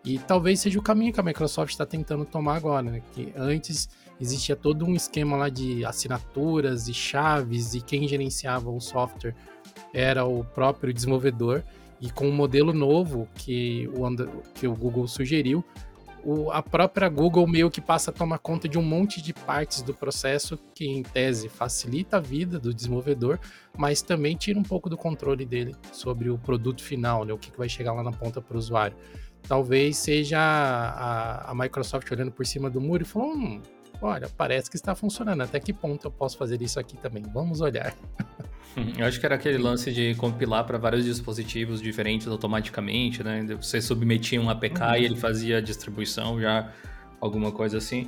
E 0.06 0.20
talvez 0.20 0.60
seja 0.60 0.78
o 0.78 0.82
caminho 0.82 1.14
que 1.14 1.20
a 1.20 1.24
Microsoft 1.24 1.72
está 1.72 1.86
tentando 1.86 2.26
tomar 2.26 2.58
agora, 2.58 2.84
né? 2.84 3.02
Que 3.14 3.34
antes 3.36 3.90
existia 4.20 4.56
todo 4.56 4.86
um 4.86 4.96
esquema 4.96 5.36
lá 5.36 5.50
de 5.50 5.84
assinaturas 5.86 6.88
e 6.88 6.94
chaves 6.94 7.74
e 7.74 7.82
quem 7.82 8.08
gerenciava 8.08 8.70
o 8.70 8.80
software 8.80 9.36
era 9.94 10.26
o 10.26 10.44
próprio 10.44 10.94
desenvolvedor. 10.94 11.64
E 12.02 12.10
com 12.10 12.28
o 12.28 12.34
modelo 12.34 12.74
novo 12.74 13.30
que 13.36 13.90
o, 13.94 14.04
que 14.54 14.68
o 14.68 14.76
Google 14.76 15.08
sugeriu, 15.08 15.64
o, 16.24 16.52
a 16.52 16.62
própria 16.64 17.10
Google 17.10 17.46
meio 17.46 17.70
que 17.70 17.82
passa 17.82 18.10
a 18.10 18.14
tomar 18.14 18.40
conta 18.40 18.68
de 18.68 18.78
um 18.78 18.82
monte 18.82 19.22
de 19.22 19.34
partes 19.34 19.82
do 19.82 19.94
processo 19.94 20.58
que, 20.74 20.88
em 20.88 21.04
tese, 21.04 21.50
facilita 21.50 22.18
a 22.18 22.20
vida 22.20 22.60
do 22.60 22.74
desenvolvedor, 22.74 23.40
mas 23.78 24.02
também 24.02 24.36
tira 24.36 24.58
um 24.58 24.64
pouco 24.64 24.90
do 24.90 24.98
controle 24.98 25.46
dele 25.46 25.76
sobre 25.92 26.30
o 26.30 26.38
produto 26.38 26.82
final, 26.82 27.26
né, 27.26 27.34
o 27.34 27.38
que, 27.38 27.52
que 27.52 27.58
vai 27.58 27.68
chegar 27.68 27.94
lá 27.94 28.04
na 28.04 28.12
ponta 28.12 28.42
para 28.42 28.56
o 28.56 28.58
usuário. 28.58 28.96
Talvez 29.48 29.98
seja 29.98 30.40
a, 30.40 31.52
a, 31.52 31.56
Microsoft 31.56 32.10
olhando 32.10 32.32
por 32.32 32.46
cima 32.46 32.70
do 32.70 32.80
muro 32.80 33.04
e 33.04 33.06
falando: 33.06 33.36
hum, 33.36 33.62
olha, 34.04 34.30
parece 34.38 34.70
que 34.70 34.76
está 34.76 34.94
funcionando. 34.96 35.42
Até 35.42 35.60
que 35.60 35.74
ponto 35.74 36.06
eu 36.08 36.12
posso 36.12 36.38
fazer 36.38 36.62
isso 36.62 36.80
aqui 36.80 36.98
também? 36.98 37.24
Vamos 37.34 37.62
olhar. 37.62 37.96
Eu 38.98 39.06
acho 39.06 39.20
que 39.20 39.26
era 39.26 39.36
aquele 39.36 39.60
lance 39.60 39.92
de 39.92 40.16
compilar 40.16 40.66
para 40.66 40.80
vários 40.80 41.06
dispositivos 41.06 41.80
diferentes 41.80 42.28
automaticamente, 42.28 43.24
né? 43.24 43.46
Você 43.62 43.80
submetia 43.80 44.42
um 44.42 44.50
APK 44.50 44.82
uhum. 44.82 44.96
e 44.96 45.06
ele 45.06 45.16
fazia 45.16 45.60
a 45.60 45.62
distribuição 45.62 46.42
já, 46.42 46.72
alguma 47.22 47.52
coisa 47.52 47.78
assim. 47.78 48.08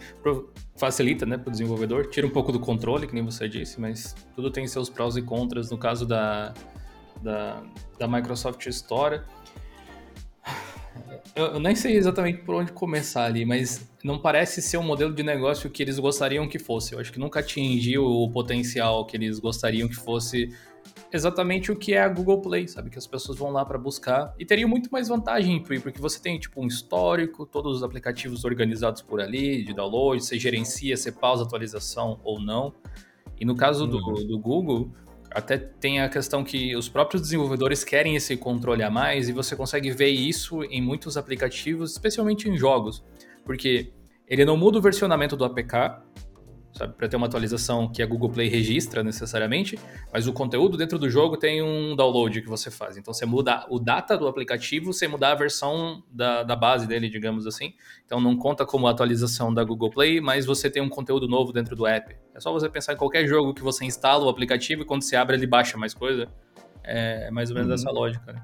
Facilita, 0.75 1.23
né, 1.23 1.37
para 1.37 1.49
o 1.49 1.51
desenvolvedor. 1.51 2.09
Tira 2.09 2.25
um 2.25 2.31
pouco 2.31 2.51
do 2.51 2.59
controle, 2.59 3.05
que 3.05 3.13
nem 3.13 3.23
você 3.23 3.47
disse, 3.47 3.79
mas 3.79 4.15
tudo 4.35 4.49
tem 4.49 4.67
seus 4.67 4.89
prós 4.89 5.15
e 5.15 5.21
contras. 5.21 5.69
No 5.69 5.77
caso 5.77 6.03
da, 6.03 6.51
da, 7.21 7.61
da 7.99 8.07
Microsoft 8.07 8.65
Store, 8.65 9.21
eu, 11.35 11.45
eu, 11.45 11.59
nem 11.59 11.75
sei 11.75 11.95
exatamente 11.95 12.39
por 12.39 12.55
onde 12.55 12.71
começar 12.71 13.25
ali, 13.25 13.45
mas 13.45 13.89
não 14.03 14.19
parece 14.19 14.61
ser 14.61 14.77
um 14.77 14.83
modelo 14.83 15.13
de 15.13 15.23
negócio 15.23 15.69
que 15.69 15.83
eles 15.83 15.99
gostariam 15.99 16.47
que 16.47 16.59
fosse. 16.59 16.93
Eu 16.93 16.99
acho 16.99 17.11
que 17.11 17.19
nunca 17.19 17.39
atingiu 17.39 18.05
o 18.05 18.29
potencial 18.29 19.05
que 19.05 19.17
eles 19.17 19.39
gostariam 19.39 19.87
que 19.87 19.95
fosse 19.95 20.49
exatamente 21.11 21.71
o 21.71 21.75
que 21.75 21.93
é 21.93 22.01
a 22.01 22.07
Google 22.07 22.41
Play, 22.41 22.67
sabe? 22.67 22.89
Que 22.89 22.97
as 22.97 23.07
pessoas 23.07 23.37
vão 23.37 23.51
lá 23.51 23.65
para 23.65 23.77
buscar. 23.77 24.33
E 24.37 24.45
teria 24.45 24.67
muito 24.67 24.89
mais 24.91 25.07
vantagem, 25.07 25.61
porque 25.61 25.99
você 25.99 26.19
tem 26.19 26.39
tipo 26.39 26.61
um 26.61 26.67
histórico, 26.67 27.45
todos 27.45 27.77
os 27.77 27.83
aplicativos 27.83 28.45
organizados 28.45 29.01
por 29.01 29.19
ali, 29.19 29.63
de 29.63 29.73
download, 29.73 30.23
você 30.23 30.37
gerencia, 30.37 30.95
você 30.95 31.11
pausa 31.11 31.43
a 31.43 31.45
atualização 31.45 32.19
ou 32.23 32.39
não. 32.39 32.73
E 33.39 33.45
no 33.45 33.55
caso 33.55 33.85
do, 33.85 33.97
uhum. 33.97 34.27
do 34.27 34.39
Google, 34.39 34.91
até 35.35 35.57
tem 35.57 35.99
a 35.99 36.07
questão 36.07 36.45
que 36.45 36.73
os 36.77 36.87
próprios 36.87 37.21
desenvolvedores 37.21 37.83
querem 37.83 38.15
esse 38.15 38.37
controle 38.37 38.81
a 38.81 38.89
mais 38.89 39.27
e 39.27 39.33
você 39.33 39.53
consegue 39.53 39.91
ver 39.91 40.07
isso 40.07 40.63
em 40.63 40.81
muitos 40.81 41.17
aplicativos, 41.17 41.91
especialmente 41.91 42.47
em 42.47 42.57
jogos, 42.57 43.03
porque 43.43 43.91
ele 44.29 44.45
não 44.45 44.55
muda 44.55 44.77
o 44.77 44.81
versionamento 44.81 45.35
do 45.35 45.43
APK, 45.43 46.01
sabe, 46.75 46.93
para 46.93 47.07
ter 47.07 47.15
uma 47.15 47.25
atualização 47.25 47.87
que 47.87 48.03
a 48.03 48.05
Google 48.05 48.29
Play 48.29 48.49
registra 48.49 49.01
necessariamente, 49.01 49.79
mas 50.11 50.27
o 50.27 50.33
conteúdo 50.33 50.77
dentro 50.77 50.99
do 50.99 51.09
jogo 51.09 51.37
tem 51.37 51.61
um 51.61 51.95
download 51.95 52.41
que 52.41 52.49
você 52.49 52.69
faz. 52.69 52.97
Então 52.97 53.13
você 53.13 53.25
muda 53.25 53.65
o 53.69 53.79
data 53.79 54.17
do 54.17 54.27
aplicativo 54.27 54.93
sem 54.93 55.07
mudar 55.07 55.31
a 55.31 55.35
versão 55.35 56.03
da, 56.11 56.43
da 56.43 56.55
base 56.55 56.85
dele, 56.85 57.09
digamos 57.09 57.47
assim. 57.47 57.73
Então 58.05 58.19
não 58.19 58.35
conta 58.35 58.65
como 58.65 58.87
atualização 58.87 59.53
da 59.53 59.63
Google 59.63 59.89
Play, 59.89 60.19
mas 60.19 60.45
você 60.45 60.69
tem 60.69 60.81
um 60.81 60.89
conteúdo 60.89 61.27
novo 61.27 61.53
dentro 61.53 61.75
do 61.75 61.87
app. 61.87 62.15
É 62.33 62.39
só 62.39 62.51
você 62.51 62.69
pensar 62.69 62.93
em 62.93 62.97
qualquer 62.97 63.25
jogo 63.25 63.53
que 63.53 63.63
você 63.63 63.85
instala 63.85 64.25
o 64.25 64.29
aplicativo 64.29 64.81
e 64.81 64.85
quando 64.85 65.03
você 65.03 65.15
abre 65.15 65.37
ele 65.37 65.47
baixa 65.47 65.77
mais 65.77 65.93
coisa. 65.93 66.27
É 66.83 67.31
mais 67.31 67.49
ou 67.49 67.55
menos 67.55 67.69
uhum. 67.69 67.75
essa 67.75 67.89
lógica, 67.89 68.33
né? 68.33 68.43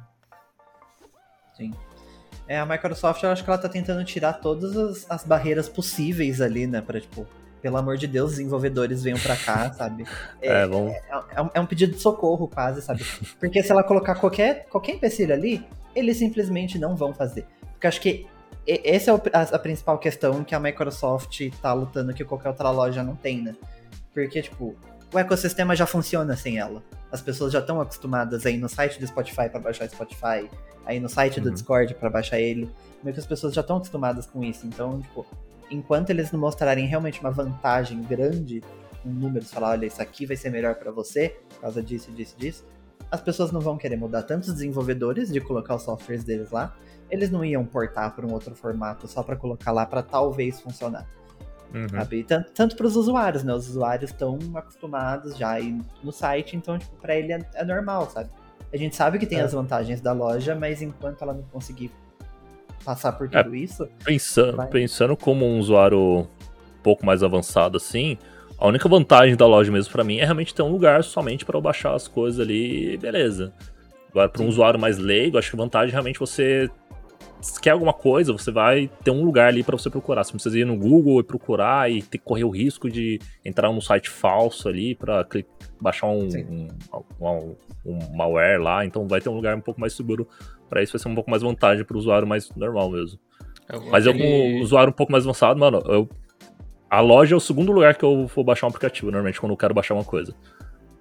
Sim. 1.54 1.74
É, 2.48 2.58
a 2.58 2.66
Microsoft, 2.66 3.22
eu 3.24 3.30
acho 3.30 3.44
que 3.44 3.50
ela 3.50 3.60
tá 3.60 3.70
tentando 3.70 4.04
tirar 4.04 4.34
todas 4.34 4.76
as, 4.76 5.12
as 5.12 5.24
barreiras 5.24 5.70
possíveis 5.70 6.42
ali, 6.42 6.66
né? 6.66 6.82
Pra, 6.82 7.00
tipo, 7.00 7.28
pelo 7.62 7.78
amor 7.78 7.98
de 7.98 8.08
Deus, 8.08 8.32
desenvolvedores 8.32 9.04
venham 9.04 9.20
pra 9.20 9.36
cá, 9.36 9.72
sabe? 9.74 10.06
É, 10.42 10.64
é, 10.64 10.68
vamos... 10.68 10.92
é, 10.92 10.98
é, 10.98 11.50
é, 11.54 11.60
um 11.60 11.66
pedido 11.66 11.94
de 11.94 12.02
socorro, 12.02 12.48
quase, 12.48 12.82
sabe? 12.82 13.06
Porque 13.40 13.62
se 13.62 13.72
ela 13.72 13.84
colocar 13.84 14.16
qualquer, 14.16 14.66
qualquer 14.68 14.94
empecilho 14.96 15.34
ali, 15.34 15.64
eles 15.96 16.18
simplesmente 16.18 16.80
não 16.80 16.96
vão 16.96 17.14
fazer. 17.14 17.46
Porque 17.74 17.88
acho 17.88 18.02
que 18.02 18.26
essa 18.68 19.12
é 19.12 19.14
a, 19.34 19.42
a, 19.42 19.60
principal 19.60 19.98
questão 19.98 20.44
que 20.44 20.54
a 20.54 20.60
Microsoft 20.60 21.50
tá 21.62 21.74
lutando 21.74 22.14
que 22.14 22.24
qualquer 22.24 22.50
outra 22.50 22.70
loja 22.70 23.04
não 23.04 23.16
tem, 23.16 23.42
né? 23.42 23.56
Porque, 24.14 24.42
tipo, 24.42 24.76
o 25.14 25.20
ecossistema 25.20 25.76
já 25.76 25.86
funciona 25.86 26.36
sem 26.36 26.58
ela. 26.58 26.84
As 27.12 27.22
pessoas 27.22 27.52
já 27.52 27.60
estão 27.60 27.82
acostumadas 27.82 28.46
aí 28.46 28.58
no 28.58 28.70
site 28.70 29.00
do 29.00 29.08
Spotify 29.08 29.50
para 29.50 29.60
baixar 29.60 29.90
Spotify, 29.90 30.50
aí 30.86 31.00
no 31.00 31.10
site 31.10 31.40
do 31.40 31.48
uhum. 31.48 31.54
Discord 31.54 31.94
para 31.96 32.10
baixar 32.10 32.40
ele. 32.40 32.70
Meio 33.04 33.14
que 33.14 33.20
as 33.20 33.26
pessoas 33.26 33.54
já 33.54 33.62
estão 33.62 33.78
acostumadas 33.78 34.26
com 34.26 34.44
isso. 34.44 34.66
Então, 34.66 35.02
tipo, 35.02 35.26
enquanto 35.72 36.10
eles 36.10 36.32
não 36.32 36.40
mostrarem 36.40 36.86
realmente 36.86 37.20
uma 37.22 37.32
vantagem 37.32 38.02
grande, 38.04 38.62
um 39.06 39.12
número, 39.12 39.46
falar, 39.46 39.72
olha, 39.72 39.86
isso 39.86 40.02
aqui 40.02 40.26
vai 40.26 40.36
ser 40.36 40.50
melhor 40.50 40.76
para 40.76 40.92
você, 40.92 41.40
por 41.50 41.62
causa 41.62 41.82
disso, 41.82 42.12
disso, 42.12 42.36
disso, 42.38 42.66
as 43.10 43.22
pessoas 43.22 43.52
não 43.52 43.60
vão 43.60 43.78
querer 43.78 43.96
mudar. 43.96 44.24
Tanto 44.24 44.44
os 44.44 44.54
desenvolvedores 44.54 45.32
de 45.32 45.42
colocar 45.42 45.76
os 45.76 45.84
softwares 45.84 46.24
deles 46.24 46.52
lá, 46.52 46.76
eles 47.10 47.30
não 47.30 47.44
iam 47.44 47.66
portar 47.66 48.14
para 48.16 48.26
um 48.26 48.32
outro 48.32 48.56
formato 48.56 49.08
só 49.08 49.24
para 49.24 49.36
colocar 49.36 49.72
lá 49.72 49.86
para 49.86 50.04
talvez 50.04 50.62
funcionar. 50.62 51.08
Uhum. 51.74 51.90
Sabe? 51.90 52.24
Tanto, 52.24 52.52
tanto 52.52 52.76
para 52.76 52.86
os 52.86 52.96
usuários, 52.96 53.44
né? 53.44 53.54
Os 53.54 53.70
usuários 53.70 54.12
estão 54.12 54.38
acostumados 54.56 55.38
já 55.38 55.56
no 56.04 56.12
site, 56.12 56.56
então, 56.56 56.78
tipo, 56.78 56.96
para 56.98 57.16
ele 57.16 57.34
é, 57.34 57.40
é, 57.56 57.64
normal, 57.64 58.10
sabe? 58.10 58.30
A 58.74 58.78
gente 58.78 58.96
sabe 58.96 59.20
que 59.20 59.26
tem 59.26 59.40
é. 59.40 59.42
as 59.42 59.54
vantagens 59.54 60.00
da 60.00 60.12
loja, 60.12 60.56
mas 60.56 60.82
enquanto 60.82 61.22
ela 61.22 61.34
não 61.34 61.44
conseguir 61.44 61.92
passar 62.84 63.14
por 63.14 63.30
tudo 63.30 63.56
é, 63.56 63.58
isso. 63.58 63.88
Pensando, 64.04 64.68
pensando 64.68 65.18
como 65.18 65.46
um 65.46 65.60
usuário 65.60 66.00
um 66.00 66.28
pouco 66.84 67.06
mais 67.06 67.24
avançado 67.24 67.78
assim, 67.78 68.18
a 68.58 68.68
única 68.68 68.88
vantagem 68.88 69.36
da 69.36 69.48
loja 69.48 69.72
mesmo 69.72 69.92
para 69.92 70.04
mim 70.04 70.18
é 70.18 70.24
realmente 70.24 70.54
ter 70.54 70.62
um 70.62 70.72
lugar 70.72 71.04
somente 71.04 71.44
para 71.46 71.58
eu 71.58 71.62
baixar 71.62 71.96
as 71.96 72.08
coisas 72.08 72.40
ali, 72.40 72.98
beleza. 72.98 73.54
Agora, 74.12 74.30
para 74.30 74.44
um 74.44 74.48
usuário 74.48 74.80
mais 74.80 74.98
leigo, 74.98 75.38
acho 75.38 75.50
que 75.50 75.56
a 75.56 75.60
vantagem 75.60 75.90
é 75.90 75.94
realmente 75.94 76.20
você 76.20 76.70
quer 77.62 77.72
alguma 77.72 77.94
coisa, 77.94 78.32
você 78.32 78.52
vai 78.52 78.90
ter 79.04 79.12
um 79.12 79.24
lugar 79.24 79.48
ali 79.48 79.64
para 79.64 79.78
você 79.78 79.90
procurar. 79.90 80.24
Você 80.24 80.32
não 80.32 80.38
precisa 80.38 80.60
ir 80.60 80.66
no 80.66 80.78
Google 80.78 81.20
e 81.20 81.24
procurar 81.24 81.92
e 81.92 82.02
ter 82.02 82.18
que 82.18 82.24
correr 82.24 82.44
o 82.44 82.50
risco 82.50 82.90
de 82.90 83.20
entrar 83.44 83.72
num 83.72 83.82
site 83.82 84.10
falso 84.10 84.68
ali 84.68 84.96
para 84.96 85.26
baixar 85.80 86.08
um, 86.08 86.28
um, 86.28 86.68
um, 87.20 87.56
um, 87.86 88.16
malware 88.16 88.62
lá. 88.62 88.86
Então 88.86 89.08
vai 89.08 89.22
ter 89.22 89.30
um 89.30 89.36
lugar 89.36 89.56
um 89.56 89.62
pouco 89.62 89.80
mais 89.80 89.94
seguro 89.94 90.28
para 90.70 90.82
isso, 90.82 90.94
vai 90.94 91.00
ser 91.00 91.10
um 91.10 91.16
pouco 91.16 91.30
mais 91.30 91.42
vantagem 91.42 91.84
para 91.84 91.96
o 91.96 92.00
usuário 92.00 92.28
mais 92.28 92.50
normal 92.56 92.90
mesmo. 92.90 93.20
É, 93.68 93.78
Mas 93.90 94.06
eu, 94.06 94.14
como 94.14 94.62
usuário 94.62 94.90
um 94.90 94.96
pouco 94.96 95.12
mais 95.12 95.24
avançado, 95.24 95.60
mano, 95.60 95.82
eu, 95.86 96.10
a 96.90 97.00
loja 97.00 97.36
é 97.36 97.38
o 97.38 97.40
segundo 97.40 97.72
lugar 97.72 97.96
que 97.96 98.04
eu 98.04 98.28
vou 98.28 98.44
baixar 98.44 98.68
um 98.68 98.70
aplicativo, 98.70 99.12
normalmente, 99.12 99.40
quando 99.40 99.54
eu 99.54 99.58
quero 99.58 99.74
baixar 99.74 99.94
uma 99.94 100.04
coisa. 100.04 100.36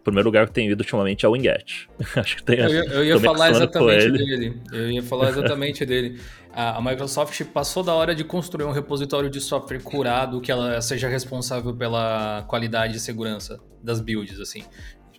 O 0.01 0.03
primeiro 0.03 0.29
lugar 0.29 0.47
que 0.47 0.51
eu 0.51 0.55
tenho 0.55 0.73
ido 0.73 0.81
ultimamente 0.81 1.27
é 1.27 1.29
o 1.29 1.33
Winget. 1.33 1.89
Acho 2.17 2.37
que 2.37 2.43
tem. 2.43 2.59
Eu, 2.59 2.69
ia, 2.71 2.85
eu 2.85 3.05
ia 3.05 3.21
falar 3.21 3.51
exatamente 3.51 4.11
dele. 4.11 4.63
Eu 4.73 4.91
ia 4.91 5.03
falar 5.03 5.29
exatamente 5.29 5.85
dele. 5.85 6.21
A, 6.53 6.79
a, 6.79 6.83
Microsoft 6.83 7.45
passou 7.53 7.83
da 7.83 7.95
hora 7.95 8.15
de 8.15 8.25
construir 8.25 8.65
um 8.65 8.73
repositório 8.73 9.29
de 9.29 9.41
software 9.41 9.81
curado 9.81 10.41
que 10.41 10.51
ela 10.51 10.81
seja 10.81 11.07
responsável 11.07 11.75
pela 11.77 12.43
qualidade 12.49 12.97
e 12.97 13.01
segurança 13.01 13.61
das 13.83 14.01
builds, 14.01 14.41
assim. 14.41 14.65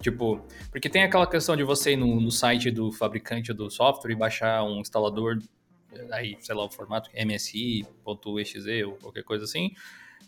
Tipo, 0.02 0.44
porque 0.72 0.90
tem 0.90 1.04
aquela 1.04 1.28
questão 1.28 1.56
de 1.56 1.64
você 1.64 1.92
ir 1.92 1.98
no, 1.98 2.20
no 2.20 2.32
site 2.32 2.72
do 2.72 2.92
fabricante 2.92 3.54
do 3.54 3.70
software 3.70 4.12
e 4.12 4.16
baixar 4.16 4.64
um 4.64 4.80
instalador, 4.80 5.38
aí, 6.12 6.36
sei 6.40 6.56
lá, 6.56 6.66
o 6.66 6.72
formato 6.72 7.12
MSI.exe 7.14 8.84
ou 8.84 8.94
qualquer 8.94 9.24
coisa 9.24 9.44
assim. 9.44 9.72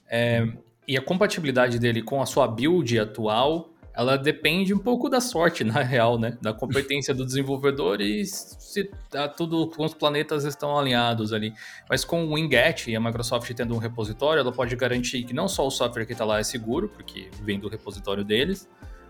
É, 0.08 0.47
e 0.88 0.95
a 0.95 1.01
compatibilidade 1.01 1.80
dele 1.80 2.04
com 2.04 2.22
a 2.22 2.26
sua 2.26 2.47
build 2.47 2.99
atual, 2.99 3.72
ela 3.95 4.17
depende 4.17 4.73
um 4.73 4.79
pouco 4.79 5.07
da 5.07 5.21
sorte, 5.21 5.63
na 5.63 5.81
real, 5.83 6.17
né? 6.17 6.37
Da 6.41 6.51
competência 6.51 7.13
do 7.13 7.25
desenvolvedor 7.25 8.01
e 8.01 8.25
se 8.25 8.89
tá 9.09 9.27
tudo 9.27 9.71
os 9.77 9.93
planetas 9.93 10.45
estão 10.45 10.77
alinhados 10.77 11.31
ali. 11.31 11.53
Mas 11.87 12.03
com 12.03 12.25
o 12.25 12.35
Winget 12.35 12.89
e 12.89 12.95
a 12.95 12.99
Microsoft 12.99 13.51
tendo 13.53 13.75
um 13.75 13.77
repositório, 13.77 14.41
ela 14.41 14.51
pode 14.51 14.75
garantir 14.75 15.23
que 15.23 15.33
não 15.33 15.47
só 15.47 15.65
o 15.67 15.71
software 15.71 16.05
que 16.05 16.13
está 16.13 16.25
lá 16.25 16.39
é 16.39 16.43
seguro, 16.43 16.89
porque 16.89 17.29
vem 17.41 17.59
do 17.59 17.67
repositório 17.67 18.23
deles, 18.23 18.67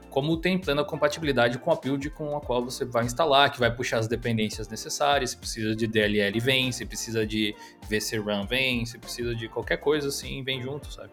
como 0.09 0.37
tem 0.37 0.59
plena 0.59 0.83
compatibilidade 0.83 1.57
com 1.57 1.71
a 1.71 1.75
build 1.75 2.09
com 2.11 2.35
a 2.35 2.41
qual 2.41 2.63
você 2.63 2.83
vai 2.83 3.05
instalar, 3.05 3.51
que 3.51 3.59
vai 3.59 3.73
puxar 3.73 3.99
as 3.99 4.07
dependências 4.07 4.67
necessárias, 4.67 5.31
se 5.31 5.37
precisa 5.37 5.75
de 5.75 5.87
DLL 5.87 6.39
vem, 6.39 6.71
se 6.71 6.85
precisa 6.85 7.25
de 7.25 7.55
VC 7.89 8.17
Run 8.17 8.45
vem, 8.45 8.85
se 8.85 8.97
precisa 8.97 9.33
de 9.33 9.47
qualquer 9.47 9.77
coisa 9.77 10.09
assim, 10.09 10.43
vem 10.43 10.61
junto, 10.61 10.91
sabe? 10.91 11.09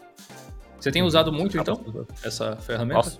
Você 0.78 0.90
tem 0.90 1.02
usado 1.02 1.32
muito 1.32 1.56
então 1.56 1.82
essa 2.22 2.56
ferramenta? 2.56 2.94
Nossa, 2.94 3.18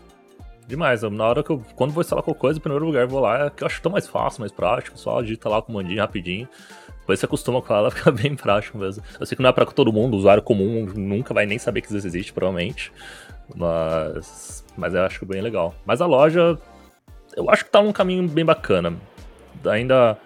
demais. 0.70 1.02
Na 1.02 1.26
hora 1.26 1.42
que 1.42 1.50
eu, 1.50 1.62
quando 1.74 1.92
vou 1.92 2.00
instalar 2.00 2.22
qualquer 2.22 2.40
coisa, 2.40 2.58
em 2.58 2.62
primeiro 2.62 2.86
lugar 2.86 3.06
vou 3.06 3.20
lá, 3.20 3.46
é 3.46 3.50
que 3.50 3.62
eu 3.62 3.66
acho 3.66 3.82
tão 3.82 3.92
mais 3.92 4.06
fácil, 4.06 4.40
mais 4.40 4.52
prático, 4.52 4.98
só 4.98 5.20
digita 5.20 5.48
lá 5.48 5.58
o 5.58 5.62
comandinho 5.62 6.00
rapidinho. 6.00 6.48
Depois 7.00 7.18
você 7.18 7.26
acostuma 7.26 7.60
com 7.60 7.74
ela, 7.74 7.90
fica 7.92 8.10
bem 8.10 8.34
prático 8.34 8.78
mesmo. 8.78 9.02
Eu 9.18 9.26
sei 9.26 9.36
que 9.36 9.42
não 9.42 9.50
é 9.50 9.52
pra 9.52 9.66
todo 9.66 9.92
mundo, 9.92 10.14
o 10.14 10.16
usuário 10.16 10.42
comum 10.42 10.86
nunca 10.94 11.34
vai 11.34 11.44
nem 11.44 11.58
saber 11.58 11.82
que 11.82 11.94
isso 11.94 12.06
existe, 12.06 12.32
provavelmente. 12.32 12.92
Mas, 13.54 14.64
mas 14.76 14.94
eu 14.94 15.02
acho 15.02 15.26
bem 15.26 15.42
legal. 15.42 15.74
Mas 15.84 16.00
a 16.00 16.06
loja, 16.06 16.58
eu 17.36 17.50
acho 17.50 17.64
que 17.64 17.70
tá 17.70 17.82
num 17.82 17.92
caminho 17.92 18.26
bem 18.28 18.44
bacana. 18.44 18.94
Ainda, 19.66 20.16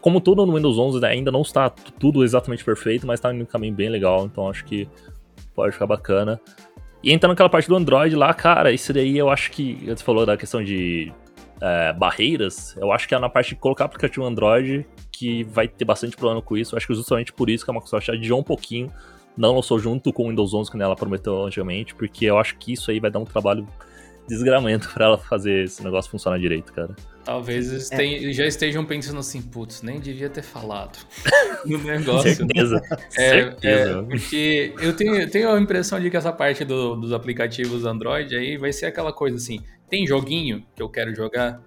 como 0.00 0.20
tudo 0.20 0.44
no 0.44 0.54
Windows 0.56 0.78
11, 0.78 1.00
né, 1.00 1.08
ainda 1.08 1.30
não 1.30 1.42
está 1.42 1.70
tudo 1.70 2.24
exatamente 2.24 2.64
perfeito, 2.64 3.06
mas 3.06 3.20
tá 3.20 3.32
num 3.32 3.44
caminho 3.44 3.74
bem 3.74 3.88
legal. 3.88 4.24
Então 4.26 4.50
acho 4.50 4.64
que 4.64 4.88
pode 5.54 5.72
ficar 5.72 5.86
bacana. 5.86 6.40
E 7.02 7.12
entrando 7.12 7.30
naquela 7.30 7.48
parte 7.48 7.68
do 7.68 7.76
Android 7.76 8.14
lá, 8.14 8.32
cara, 8.34 8.70
isso 8.72 8.92
daí 8.92 9.16
eu 9.16 9.30
acho 9.30 9.50
que. 9.50 9.74
Você 9.86 10.04
falou 10.04 10.26
da 10.26 10.36
questão 10.36 10.62
de 10.62 11.12
é, 11.60 11.92
barreiras. 11.92 12.76
Eu 12.76 12.92
acho 12.92 13.08
que 13.08 13.14
é 13.14 13.18
na 13.18 13.28
parte 13.28 13.50
de 13.50 13.56
colocar 13.56 13.84
aplicativo 13.84 14.24
Android 14.24 14.86
que 15.12 15.44
vai 15.44 15.68
ter 15.68 15.84
bastante 15.84 16.16
problema 16.16 16.40
com 16.40 16.56
isso. 16.56 16.74
Eu 16.74 16.78
acho 16.78 16.86
que 16.86 16.94
justamente 16.94 17.32
por 17.32 17.50
isso 17.50 17.64
que 17.64 17.70
a 17.70 17.74
Microsoft 17.74 18.08
adiou 18.08 18.40
um 18.40 18.42
pouquinho. 18.42 18.90
Não 19.36 19.54
lançou 19.54 19.78
junto 19.78 20.12
com 20.12 20.24
o 20.24 20.28
Windows 20.28 20.52
11, 20.52 20.70
que 20.70 20.82
ela 20.82 20.96
prometeu 20.96 21.44
antigamente, 21.44 21.94
porque 21.94 22.26
eu 22.26 22.38
acho 22.38 22.56
que 22.58 22.72
isso 22.72 22.90
aí 22.90 22.98
vai 22.98 23.10
dar 23.10 23.20
um 23.20 23.24
trabalho 23.24 23.66
desgramento 24.28 24.90
para 24.92 25.06
ela 25.06 25.18
fazer 25.18 25.64
esse 25.64 25.82
negócio 25.82 26.10
funcionar 26.10 26.38
direito, 26.38 26.72
cara. 26.72 26.94
Talvez 27.24 27.90
é. 27.92 28.32
já 28.32 28.46
estejam 28.46 28.84
pensando 28.84 29.18
assim, 29.18 29.42
putz, 29.42 29.82
nem 29.82 30.00
devia 30.00 30.30
ter 30.30 30.42
falado 30.42 30.98
no 31.66 31.78
negócio. 31.78 32.34
Certeza. 32.34 32.82
É, 33.16 33.30
Certeza. 33.30 33.90
É, 33.90 34.02
porque 34.02 34.74
eu 34.80 34.96
tenho, 34.96 35.30
tenho 35.30 35.52
a 35.52 35.60
impressão 35.60 36.00
de 36.00 36.10
que 36.10 36.16
essa 36.16 36.32
parte 36.32 36.64
do, 36.64 36.96
dos 36.96 37.12
aplicativos 37.12 37.84
Android 37.84 38.34
aí 38.34 38.56
vai 38.56 38.72
ser 38.72 38.86
aquela 38.86 39.12
coisa 39.12 39.36
assim, 39.36 39.60
tem 39.88 40.06
joguinho 40.06 40.64
que 40.74 40.82
eu 40.82 40.88
quero 40.88 41.14
jogar? 41.14 41.60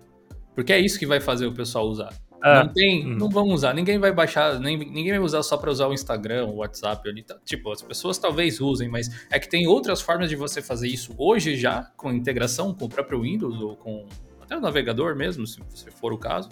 Porque 0.56 0.74
é 0.74 0.80
isso 0.80 0.98
que 0.98 1.06
vai 1.06 1.20
fazer 1.20 1.46
o 1.46 1.54
pessoal 1.54 1.88
usar. 1.88 2.14
Ah, 2.42 2.66
não 2.66 2.74
tem, 2.74 3.08
hum. 3.08 3.16
não 3.16 3.30
vão 3.30 3.48
usar. 3.48 3.74
Ninguém 3.74 3.98
vai 3.98 4.12
baixar, 4.12 4.60
nem, 4.60 4.78
ninguém 4.78 5.12
vai 5.12 5.20
usar 5.20 5.42
só 5.44 5.56
para 5.56 5.72
usar 5.72 5.88
o 5.88 5.94
Instagram, 5.94 6.48
o 6.48 6.58
WhatsApp 6.58 7.08
ali. 7.08 7.24
Tá. 7.24 7.38
Tipo, 7.46 7.72
as 7.72 7.82
pessoas 7.82 8.18
talvez 8.18 8.60
usem, 8.60 8.90
mas 8.90 9.26
é 9.32 9.40
que 9.40 9.48
tem 9.48 9.66
outras 9.66 10.02
formas 10.02 10.30
de 10.30 10.36
você 10.36 10.62
fazer 10.62 10.90
isso 10.90 11.16
hoje 11.18 11.56
já, 11.56 11.90
com 11.96 12.12
integração 12.12 12.74
com 12.74 12.86
o 12.86 12.90
próprio 12.90 13.22
Windows 13.22 13.62
ou 13.62 13.78
com 13.78 14.06
até 14.44 14.58
o 14.58 14.62
navegador 14.62 15.16
mesmo, 15.16 15.48
se, 15.48 15.60
se 15.70 15.90
for 15.92 16.14
o 16.14 16.18
caso, 16.18 16.50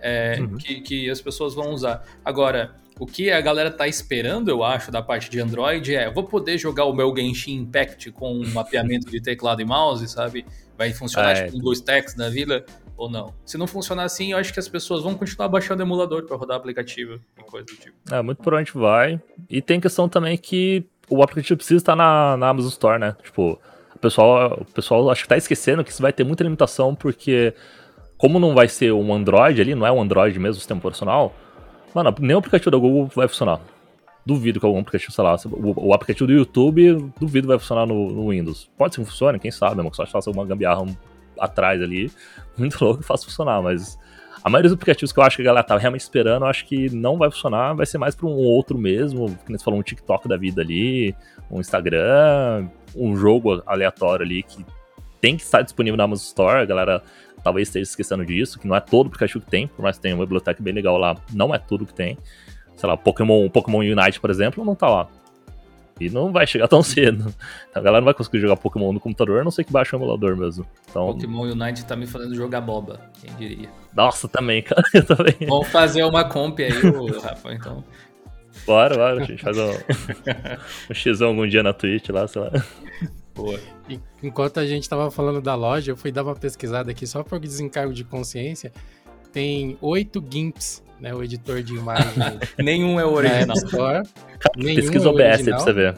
é, 0.00 0.38
uhum. 0.40 0.56
que, 0.56 0.80
que 0.80 1.10
as 1.10 1.20
pessoas 1.20 1.54
vão 1.54 1.70
usar. 1.70 2.04
Agora, 2.24 2.74
o 2.98 3.06
que 3.06 3.30
a 3.30 3.40
galera 3.40 3.70
tá 3.70 3.88
esperando, 3.88 4.50
eu 4.50 4.62
acho, 4.62 4.90
da 4.90 5.02
parte 5.02 5.30
de 5.30 5.40
Android 5.40 5.94
é: 5.94 6.10
vou 6.10 6.24
poder 6.24 6.58
jogar 6.58 6.84
o 6.84 6.92
meu 6.92 7.14
Genshin 7.16 7.56
Impact 7.56 8.12
com 8.12 8.32
um 8.32 8.50
mapeamento 8.52 9.10
de 9.10 9.20
teclado 9.20 9.62
e 9.62 9.64
mouse, 9.64 10.06
sabe? 10.08 10.44
Vai 10.76 10.92
funcionar 10.92 11.36
é. 11.36 11.46
tipo 11.46 11.68
um 11.68 11.72
stacks 11.72 12.14
na 12.14 12.28
vila 12.28 12.64
ou 12.96 13.10
não. 13.10 13.34
Se 13.46 13.56
não 13.56 13.66
funcionar 13.66 14.04
assim, 14.04 14.32
eu 14.32 14.38
acho 14.38 14.52
que 14.52 14.60
as 14.60 14.68
pessoas 14.68 15.02
vão 15.02 15.14
continuar 15.14 15.48
baixando 15.48 15.82
emulador 15.82 16.26
para 16.26 16.36
rodar 16.36 16.58
aplicativo 16.58 17.18
e 17.38 17.42
coisa 17.42 17.66
do 17.66 17.72
tipo. 17.72 17.96
É, 18.10 18.20
muito 18.20 18.42
por 18.42 18.52
onde 18.52 18.72
vai. 18.72 19.20
E 19.48 19.62
tem 19.62 19.80
questão 19.80 20.06
também 20.06 20.36
que 20.36 20.84
o 21.08 21.22
aplicativo 21.22 21.56
precisa 21.56 21.78
estar 21.78 21.96
na, 21.96 22.36
na 22.36 22.48
Amazon 22.50 22.70
Store, 22.70 23.00
né? 23.00 23.16
Tipo, 23.22 23.52
o 23.52 23.58
pessoal, 24.00 24.58
o 24.60 24.64
pessoal 24.72 25.10
acho 25.10 25.22
que 25.22 25.28
tá 25.28 25.36
esquecendo 25.36 25.84
que 25.84 25.90
isso 25.90 26.02
vai 26.02 26.12
ter 26.12 26.24
muita 26.24 26.42
limitação, 26.42 26.94
porque 26.94 27.54
como 28.16 28.38
não 28.38 28.54
vai 28.54 28.68
ser 28.68 28.92
um 28.92 29.12
Android 29.14 29.60
ali, 29.60 29.74
não 29.74 29.86
é 29.86 29.92
um 29.92 30.00
Android 30.00 30.38
mesmo, 30.38 30.56
o 30.56 30.60
sistema 30.60 30.78
operacional, 30.78 31.34
mano, 31.94 32.14
nem 32.20 32.34
o 32.34 32.38
aplicativo 32.38 32.70
da 32.70 32.78
Google 32.78 33.10
vai 33.14 33.26
funcionar. 33.28 33.60
Duvido 34.26 34.60
que 34.60 34.66
algum 34.66 34.80
aplicativo, 34.80 35.12
sei 35.12 35.24
lá, 35.24 35.36
o, 35.46 35.88
o 35.88 35.94
aplicativo 35.94 36.26
do 36.26 36.32
YouTube, 36.32 37.10
duvido 37.18 37.48
vai 37.48 37.58
funcionar 37.58 37.86
no, 37.86 38.10
no, 38.10 38.28
Windows. 38.28 38.70
Pode 38.76 38.94
ser 38.94 39.00
que 39.00 39.08
funcione, 39.08 39.38
quem 39.38 39.50
sabe, 39.50 39.80
a 39.80 39.82
Microsoft 39.82 40.12
faça 40.12 40.28
alguma 40.28 40.44
gambiarra 40.44 40.84
atrás 41.38 41.80
ali, 41.80 42.12
muito 42.58 42.84
louco 42.84 43.00
e 43.00 43.04
faça 43.04 43.24
funcionar, 43.24 43.62
mas 43.62 43.98
a 44.42 44.48
maioria 44.48 44.68
dos 44.68 44.74
aplicativos 44.74 45.12
que 45.12 45.18
eu 45.18 45.22
acho 45.22 45.36
que 45.36 45.42
a 45.42 45.44
galera 45.44 45.66
tá 45.66 45.76
realmente 45.76 46.00
esperando, 46.00 46.44
eu 46.44 46.48
acho 46.48 46.64
que 46.66 46.88
não 46.90 47.18
vai 47.18 47.30
funcionar, 47.30 47.74
vai 47.74 47.84
ser 47.84 47.98
mais 47.98 48.14
para 48.14 48.26
um 48.26 48.34
outro 48.34 48.78
mesmo, 48.78 49.36
que 49.44 49.52
você 49.52 49.64
falou, 49.64 49.78
um 49.78 49.82
TikTok 49.82 50.26
da 50.26 50.36
vida 50.36 50.62
ali, 50.62 51.14
um 51.50 51.60
Instagram, 51.60 52.68
um 52.96 53.16
jogo 53.16 53.62
aleatório 53.66 54.24
ali 54.24 54.42
que 54.42 54.64
tem 55.20 55.36
que 55.36 55.42
estar 55.42 55.60
disponível 55.62 55.96
na 55.96 56.04
Amazon 56.04 56.24
Store, 56.24 56.62
a 56.62 56.64
galera 56.64 57.02
talvez 57.44 57.68
esteja 57.68 57.90
esquecendo 57.90 58.24
disso, 58.24 58.58
que 58.58 58.66
não 58.66 58.74
é 58.74 58.80
todo 58.80 59.08
aplicativo 59.08 59.44
que 59.44 59.50
tem, 59.50 59.66
por 59.66 59.82
mais 59.82 59.96
que 59.96 60.02
tenha 60.02 60.14
uma 60.14 60.24
biblioteca 60.24 60.62
bem 60.62 60.72
legal 60.72 60.96
lá, 60.96 61.16
não 61.32 61.54
é 61.54 61.58
tudo 61.58 61.86
que 61.86 61.94
tem. 61.94 62.16
Sei 62.76 62.88
lá, 62.88 62.96
Pokémon, 62.96 63.48
Pokémon 63.50 63.80
Unite, 63.80 64.20
por 64.20 64.30
exemplo, 64.30 64.64
não 64.64 64.74
tá 64.74 64.88
lá. 64.88 65.08
E 66.00 66.08
não 66.08 66.32
vai 66.32 66.46
chegar 66.46 66.66
tão 66.66 66.82
cedo. 66.82 67.32
Então 67.68 67.80
a 67.80 67.84
galera 67.84 68.00
não 68.00 68.06
vai 68.06 68.14
conseguir 68.14 68.40
jogar 68.40 68.56
Pokémon 68.56 68.92
no 68.92 68.98
computador, 68.98 69.40
a 69.40 69.44
não 69.44 69.50
ser 69.50 69.64
que 69.64 69.72
baixe 69.72 69.94
o 69.94 69.98
emulador 69.98 70.36
mesmo. 70.36 70.66
Então... 70.88 71.08
Pokémon 71.08 71.42
Unite 71.42 71.84
tá 71.84 71.94
me 71.94 72.06
fazendo 72.06 72.34
jogar 72.34 72.62
boba, 72.62 73.00
quem 73.20 73.34
diria. 73.34 73.68
Nossa, 73.94 74.26
também, 74.26 74.62
cara. 74.62 74.82
Eu 74.94 75.04
também. 75.04 75.36
Vamos 75.46 75.68
fazer 75.68 76.02
uma 76.04 76.24
comp 76.24 76.58
aí, 76.60 76.70
Rafa, 77.22 77.52
então. 77.52 77.84
Bora, 78.66 78.94
bora, 78.94 79.22
a 79.22 79.24
gente 79.24 79.42
faz 79.42 79.56
um, 79.58 79.70
um 80.90 80.94
x 80.94 81.22
algum 81.22 81.46
dia 81.46 81.62
na 81.62 81.72
Twitch 81.72 82.08
lá, 82.08 82.26
sei 82.26 82.42
lá. 82.42 82.50
Boa. 83.34 83.58
Enquanto 84.22 84.58
a 84.58 84.66
gente 84.66 84.88
tava 84.88 85.10
falando 85.10 85.40
da 85.40 85.54
loja, 85.54 85.92
eu 85.92 85.96
fui 85.96 86.12
dar 86.12 86.22
uma 86.22 86.34
pesquisada 86.34 86.90
aqui 86.90 87.06
só 87.06 87.22
por 87.22 87.38
desencargo 87.38 87.92
de 87.92 88.04
consciência. 88.04 88.72
Tem 89.32 89.78
oito 89.80 90.24
GIMPs 90.28 90.82
né, 91.00 91.14
o 91.14 91.22
editor 91.22 91.62
de 91.62 91.74
imagem. 91.74 92.12
Nenhum 92.58 93.00
é 93.00 93.04
o 93.04 93.12
original. 93.12 93.56
Store, 93.56 94.02
Pesquisa 94.54 95.06
é 95.06 95.10
OBS 95.10 95.22
aí 95.22 95.44
pra 95.44 95.58
você 95.58 95.72
ver. 95.72 95.96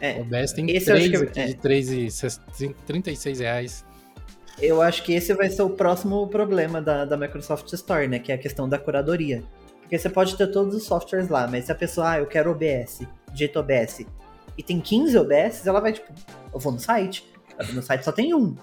É, 0.00 0.18
o 0.18 0.22
OBS 0.22 0.52
tem 0.52 0.70
esse 0.70 0.86
três 0.86 1.10
que, 1.10 1.16
aqui 1.16 1.40
é. 1.40 1.46
de 1.46 1.54
3 1.54 1.92
e 1.92 2.08
36 2.86 3.40
reais. 3.40 3.84
Eu 4.60 4.82
acho 4.82 5.02
que 5.02 5.12
esse 5.12 5.32
vai 5.34 5.48
ser 5.48 5.62
o 5.62 5.70
próximo 5.70 6.26
problema 6.28 6.82
da, 6.82 7.04
da 7.04 7.16
Microsoft 7.16 7.72
Store, 7.72 8.08
né? 8.08 8.18
Que 8.18 8.32
é 8.32 8.34
a 8.34 8.38
questão 8.38 8.68
da 8.68 8.78
curadoria. 8.78 9.42
Porque 9.80 9.96
você 9.96 10.08
pode 10.08 10.36
ter 10.36 10.48
todos 10.48 10.74
os 10.74 10.84
softwares 10.84 11.28
lá, 11.28 11.46
mas 11.46 11.66
se 11.66 11.72
a 11.72 11.74
pessoa, 11.74 12.12
ah, 12.12 12.18
eu 12.18 12.26
quero 12.26 12.50
OBS, 12.50 13.02
digita 13.32 13.60
OBS, 13.60 14.06
e 14.56 14.62
tem 14.62 14.80
15 14.80 15.16
OBS, 15.18 15.66
ela 15.66 15.80
vai, 15.80 15.92
tipo, 15.92 16.12
eu 16.52 16.58
vou 16.58 16.72
no 16.72 16.78
site, 16.78 17.24
no 17.72 17.82
site 17.82 18.04
só 18.04 18.12
tem 18.12 18.34
um. 18.34 18.56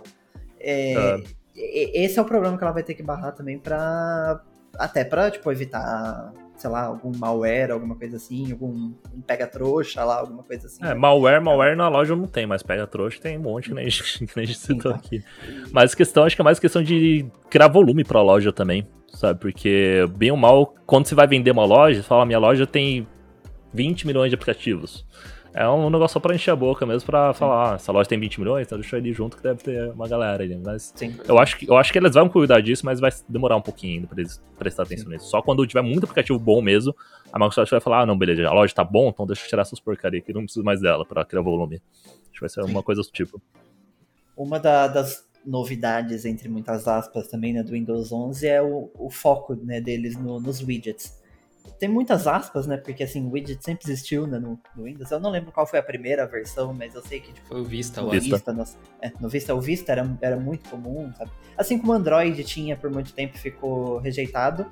É, 0.59 0.95
ah. 0.95 1.19
Esse 1.55 2.19
é 2.19 2.21
o 2.21 2.25
problema 2.25 2.57
que 2.57 2.63
ela 2.63 2.73
vai 2.73 2.83
ter 2.83 2.93
que 2.93 3.03
barrar 3.03 3.33
também 3.33 3.59
pra, 3.59 4.41
até 4.79 5.03
pra, 5.03 5.29
tipo, 5.29 5.51
evitar, 5.51 6.33
sei 6.55 6.69
lá, 6.69 6.85
algum 6.85 7.11
malware, 7.17 7.71
alguma 7.71 7.95
coisa 7.95 8.15
assim, 8.15 8.49
algum 8.51 8.93
um 9.13 9.21
pega-trouxa 9.27 10.03
lá, 10.05 10.19
alguma 10.19 10.41
coisa 10.41 10.67
assim. 10.67 10.83
É, 10.83 10.93
malware, 10.93 11.41
malware 11.41 11.75
na 11.75 11.89
loja 11.89 12.15
não 12.15 12.25
tem, 12.25 12.47
mas 12.47 12.63
pega-trouxa 12.63 13.19
tem 13.19 13.37
um 13.37 13.41
monte 13.41 13.67
que 13.69 13.75
nem, 13.75 13.89
que 13.89 14.35
nem 14.37 14.43
a 14.43 14.47
gente 14.47 14.57
citou 14.57 14.93
aqui. 14.93 15.21
Mas 15.73 15.93
questão, 15.93 16.23
acho 16.23 16.35
que 16.35 16.41
é 16.41 16.45
mais 16.45 16.59
questão 16.59 16.81
de 16.81 17.25
criar 17.49 17.67
volume 17.67 18.05
pra 18.05 18.21
loja 18.21 18.53
também, 18.53 18.87
sabe? 19.09 19.39
Porque, 19.39 20.05
bem 20.15 20.31
ou 20.31 20.37
mal, 20.37 20.73
quando 20.85 21.05
você 21.05 21.13
vai 21.13 21.27
vender 21.27 21.51
uma 21.51 21.65
loja, 21.65 22.01
você 22.01 22.07
fala, 22.07 22.25
minha 22.25 22.39
loja 22.39 22.65
tem 22.65 23.05
20 23.73 24.07
milhões 24.07 24.29
de 24.29 24.35
aplicativos. 24.35 25.05
É 25.59 25.67
um 25.67 25.89
negócio 25.89 26.13
só 26.13 26.21
pra 26.21 26.33
encher 26.33 26.51
a 26.51 26.55
boca 26.55 26.85
mesmo, 26.85 27.05
pra 27.05 27.33
Sim. 27.33 27.39
falar, 27.39 27.73
ah, 27.73 27.75
essa 27.75 27.91
loja 27.91 28.07
tem 28.07 28.17
20 28.17 28.39
milhões, 28.39 28.65
então 28.65 28.79
deixa 28.79 28.95
eu 28.95 29.05
ir 29.05 29.11
junto 29.11 29.35
que 29.35 29.43
deve 29.43 29.61
ter 29.61 29.91
uma 29.91 30.07
galera 30.07 30.41
aí. 30.41 30.55
Mas 30.55 30.93
Sim. 30.95 31.13
eu 31.27 31.37
acho, 31.37 31.57
que, 31.57 31.69
eu 31.69 31.75
acho 31.75 31.91
que 31.91 31.99
eles 31.99 32.13
vão 32.13 32.29
cuidar 32.29 32.61
disso, 32.61 32.85
mas 32.85 33.01
vai 33.01 33.11
demorar 33.27 33.57
um 33.57 33.61
pouquinho 33.61 33.95
ainda 33.95 34.07
pra 34.07 34.21
eles 34.21 34.41
prestar 34.57 34.83
atenção 34.83 35.07
Sim. 35.07 35.11
nisso. 35.15 35.25
Só 35.25 35.41
quando 35.41 35.67
tiver 35.67 35.81
muito 35.81 36.05
aplicativo 36.05 36.39
bom 36.39 36.61
mesmo, 36.61 36.95
a 37.29 37.37
Microsoft 37.37 37.71
vai 37.71 37.81
falar, 37.81 38.03
ah, 38.03 38.05
não, 38.05 38.17
beleza, 38.17 38.47
a 38.47 38.53
loja 38.53 38.73
tá 38.73 38.85
bom, 38.85 39.09
então 39.09 39.27
deixa 39.27 39.43
eu 39.43 39.49
tirar 39.49 39.63
essas 39.63 39.81
porcaria 39.81 40.21
aqui, 40.21 40.31
não 40.31 40.43
preciso 40.43 40.63
mais 40.63 40.79
dela 40.79 41.03
pra 41.03 41.25
criar 41.25 41.41
volume. 41.41 41.81
Acho 42.05 42.31
que 42.31 42.39
vai 42.39 42.49
ser 42.49 42.61
uma 42.61 42.81
coisa 42.81 43.01
do 43.01 43.09
tipo. 43.09 43.41
Uma 44.37 44.61
da, 44.61 44.87
das 44.87 45.27
novidades, 45.45 46.23
entre 46.23 46.47
muitas 46.47 46.87
aspas, 46.87 47.27
também, 47.27 47.51
né, 47.51 47.63
do 47.63 47.73
Windows 47.73 48.13
11 48.13 48.47
é 48.47 48.61
o, 48.61 48.89
o 48.97 49.09
foco 49.09 49.55
né, 49.55 49.81
deles 49.81 50.15
no, 50.15 50.39
nos 50.39 50.61
widgets 50.61 51.18
tem 51.77 51.89
muitas 51.89 52.27
aspas, 52.27 52.67
né? 52.67 52.77
Porque 52.77 53.03
assim, 53.03 53.25
o 53.25 53.31
widget 53.31 53.63
sempre 53.63 53.89
existiu 53.91 54.25
né, 54.25 54.39
no, 54.39 54.59
no, 54.75 54.83
Windows. 54.83 55.11
Eu 55.11 55.19
não 55.19 55.29
lembro 55.29 55.51
qual 55.51 55.67
foi 55.67 55.79
a 55.79 55.83
primeira 55.83 56.25
versão, 56.25 56.73
mas 56.73 56.95
eu 56.95 57.01
sei 57.01 57.19
que 57.19 57.33
tipo, 57.33 57.47
foi 57.47 57.61
o 57.61 57.63
Vista, 57.63 58.03
o 58.03 58.09
Vista. 58.09 58.35
Vista 58.35 58.53
no, 58.53 58.63
é, 59.01 59.11
no 59.19 59.29
Vista, 59.29 59.55
o 59.55 59.61
Vista 59.61 59.91
era, 59.91 60.17
era 60.21 60.37
muito 60.37 60.69
comum, 60.69 61.11
sabe? 61.17 61.31
Assim 61.57 61.77
como 61.77 61.91
o 61.91 61.95
Android 61.95 62.43
tinha 62.43 62.75
por 62.75 62.89
muito 62.89 63.13
tempo 63.13 63.37
ficou 63.37 63.99
rejeitado. 63.99 64.65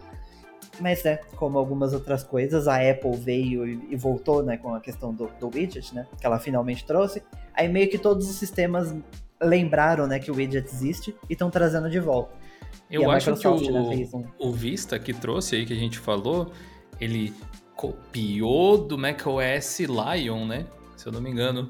Mas, 0.79 1.03
né, 1.03 1.17
como 1.35 1.57
algumas 1.57 1.91
outras 1.93 2.23
coisas, 2.23 2.67
a 2.67 2.75
Apple 2.75 3.15
veio 3.15 3.65
e, 3.65 3.87
e 3.91 3.95
voltou, 3.95 4.43
né, 4.43 4.57
com 4.57 4.75
a 4.75 4.79
questão 4.79 5.11
do, 5.11 5.27
do 5.39 5.47
widget, 5.47 5.93
né, 5.95 6.05
que 6.19 6.25
ela 6.25 6.37
finalmente 6.37 6.85
trouxe. 6.85 7.23
Aí 7.53 7.67
meio 7.67 7.89
que 7.89 7.97
todos 7.97 8.29
os 8.29 8.35
sistemas 8.35 8.95
lembraram, 9.41 10.05
né, 10.05 10.19
que 10.19 10.29
o 10.29 10.35
widget 10.35 10.67
existe 10.67 11.15
e 11.27 11.33
estão 11.33 11.49
trazendo 11.49 11.89
de 11.89 11.99
volta. 11.99 12.35
Eu 12.89 13.09
acho 13.11 13.35
que 13.35 13.47
o, 13.47 13.59
né, 13.59 14.07
um... 14.13 14.23
o 14.39 14.51
Vista 14.51 14.97
que 14.97 15.13
trouxe 15.13 15.57
aí, 15.57 15.65
que 15.65 15.73
a 15.73 15.77
gente 15.77 15.99
falou, 15.99 16.51
ele 16.99 17.33
copiou 17.75 18.77
do 18.77 18.97
macOS 18.97 19.79
Lion, 19.81 20.45
né? 20.45 20.65
Se 20.95 21.07
eu 21.07 21.11
não 21.11 21.21
me 21.21 21.29
engano. 21.29 21.69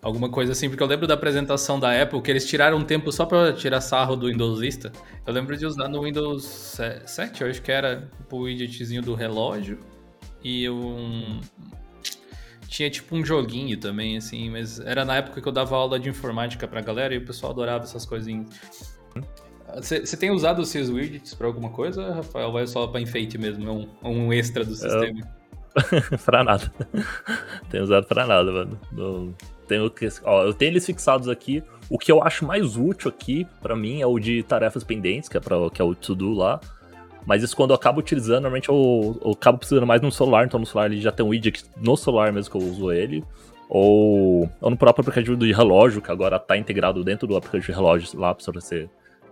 Alguma 0.00 0.28
coisa 0.28 0.52
assim, 0.52 0.68
porque 0.68 0.80
eu 0.80 0.86
lembro 0.86 1.08
da 1.08 1.14
apresentação 1.14 1.80
da 1.80 2.00
Apple 2.00 2.22
que 2.22 2.30
eles 2.30 2.46
tiraram 2.46 2.78
um 2.78 2.84
tempo 2.84 3.10
só 3.10 3.26
para 3.26 3.52
tirar 3.52 3.80
sarro 3.80 4.14
do 4.14 4.28
Windows 4.28 4.60
Vista. 4.60 4.92
Eu 5.26 5.32
lembro 5.32 5.56
de 5.56 5.66
usar 5.66 5.88
no 5.88 6.02
Windows 6.02 6.78
7, 7.04 7.42
eu 7.42 7.50
acho 7.50 7.60
que 7.60 7.72
era 7.72 8.08
o 8.30 8.36
widgetzinho 8.42 9.02
do 9.02 9.14
relógio 9.14 9.80
e 10.42 10.70
um. 10.70 11.40
Tinha 12.68 12.88
tipo 12.88 13.16
um 13.16 13.24
joguinho 13.24 13.76
também, 13.76 14.16
assim, 14.16 14.50
mas 14.50 14.78
era 14.78 15.04
na 15.04 15.16
época 15.16 15.40
que 15.40 15.48
eu 15.48 15.52
dava 15.52 15.74
aula 15.74 15.98
de 15.98 16.08
informática 16.08 16.68
pra 16.68 16.80
galera 16.80 17.12
e 17.12 17.18
o 17.18 17.24
pessoal 17.24 17.50
adorava 17.50 17.82
essas 17.82 18.06
coisinhas. 18.06 18.46
Você 19.76 20.16
tem 20.16 20.30
usado 20.30 20.62
esses 20.62 20.88
widgets 20.88 21.34
pra 21.34 21.46
alguma 21.46 21.70
coisa, 21.70 22.14
Rafael? 22.14 22.58
É 22.58 22.66
só 22.66 22.86
pra 22.86 23.00
enfeite 23.00 23.36
mesmo? 23.36 23.68
É 23.68 23.70
um, 23.70 23.88
um 24.02 24.32
extra 24.32 24.64
do 24.64 24.74
sistema? 24.74 25.20
Eu... 25.20 26.18
pra 26.24 26.42
nada. 26.42 26.72
tenho 27.70 27.84
usado 27.84 28.06
pra 28.06 28.26
nada, 28.26 28.50
mano. 28.50 28.80
Não 28.90 29.34
tenho 29.68 29.90
que, 29.90 30.08
ó, 30.24 30.44
eu 30.44 30.54
tenho 30.54 30.72
eles 30.72 30.86
fixados 30.86 31.28
aqui. 31.28 31.62
O 31.90 31.98
que 31.98 32.10
eu 32.10 32.22
acho 32.22 32.46
mais 32.46 32.76
útil 32.76 33.10
aqui, 33.10 33.46
para 33.60 33.76
mim, 33.76 34.00
é 34.00 34.06
o 34.06 34.18
de 34.18 34.42
tarefas 34.42 34.82
pendentes, 34.82 35.28
que 35.28 35.36
é, 35.36 35.40
pra, 35.40 35.56
que 35.70 35.80
é 35.80 35.84
o 35.84 35.94
to-do 35.94 36.32
lá. 36.32 36.58
Mas 37.26 37.42
isso 37.42 37.54
quando 37.54 37.70
eu 37.70 37.76
acabo 37.76 38.00
utilizando, 38.00 38.42
normalmente 38.42 38.70
eu, 38.70 39.20
eu 39.22 39.32
acabo 39.32 39.58
precisando 39.58 39.86
mais 39.86 40.00
no 40.00 40.10
celular, 40.10 40.46
então 40.46 40.58
no 40.58 40.64
celular 40.64 40.90
ele 40.90 41.00
já 41.00 41.12
tem 41.12 41.24
um 41.24 41.28
widget 41.28 41.64
no 41.76 41.94
celular 41.94 42.32
mesmo 42.32 42.50
que 42.50 42.56
eu 42.56 42.66
uso 42.66 42.90
ele. 42.90 43.22
Ou, 43.68 44.50
ou 44.62 44.70
no 44.70 44.76
próprio 44.78 45.02
aplicativo 45.02 45.36
de 45.36 45.52
relógio, 45.52 46.00
que 46.00 46.10
agora 46.10 46.38
tá 46.38 46.56
integrado 46.56 47.04
dentro 47.04 47.26
do 47.26 47.36
aplicativo 47.36 47.66
de 47.66 47.78
relógio 47.78 48.18
lá 48.18 48.34
pra 48.34 48.42
você 48.42 48.88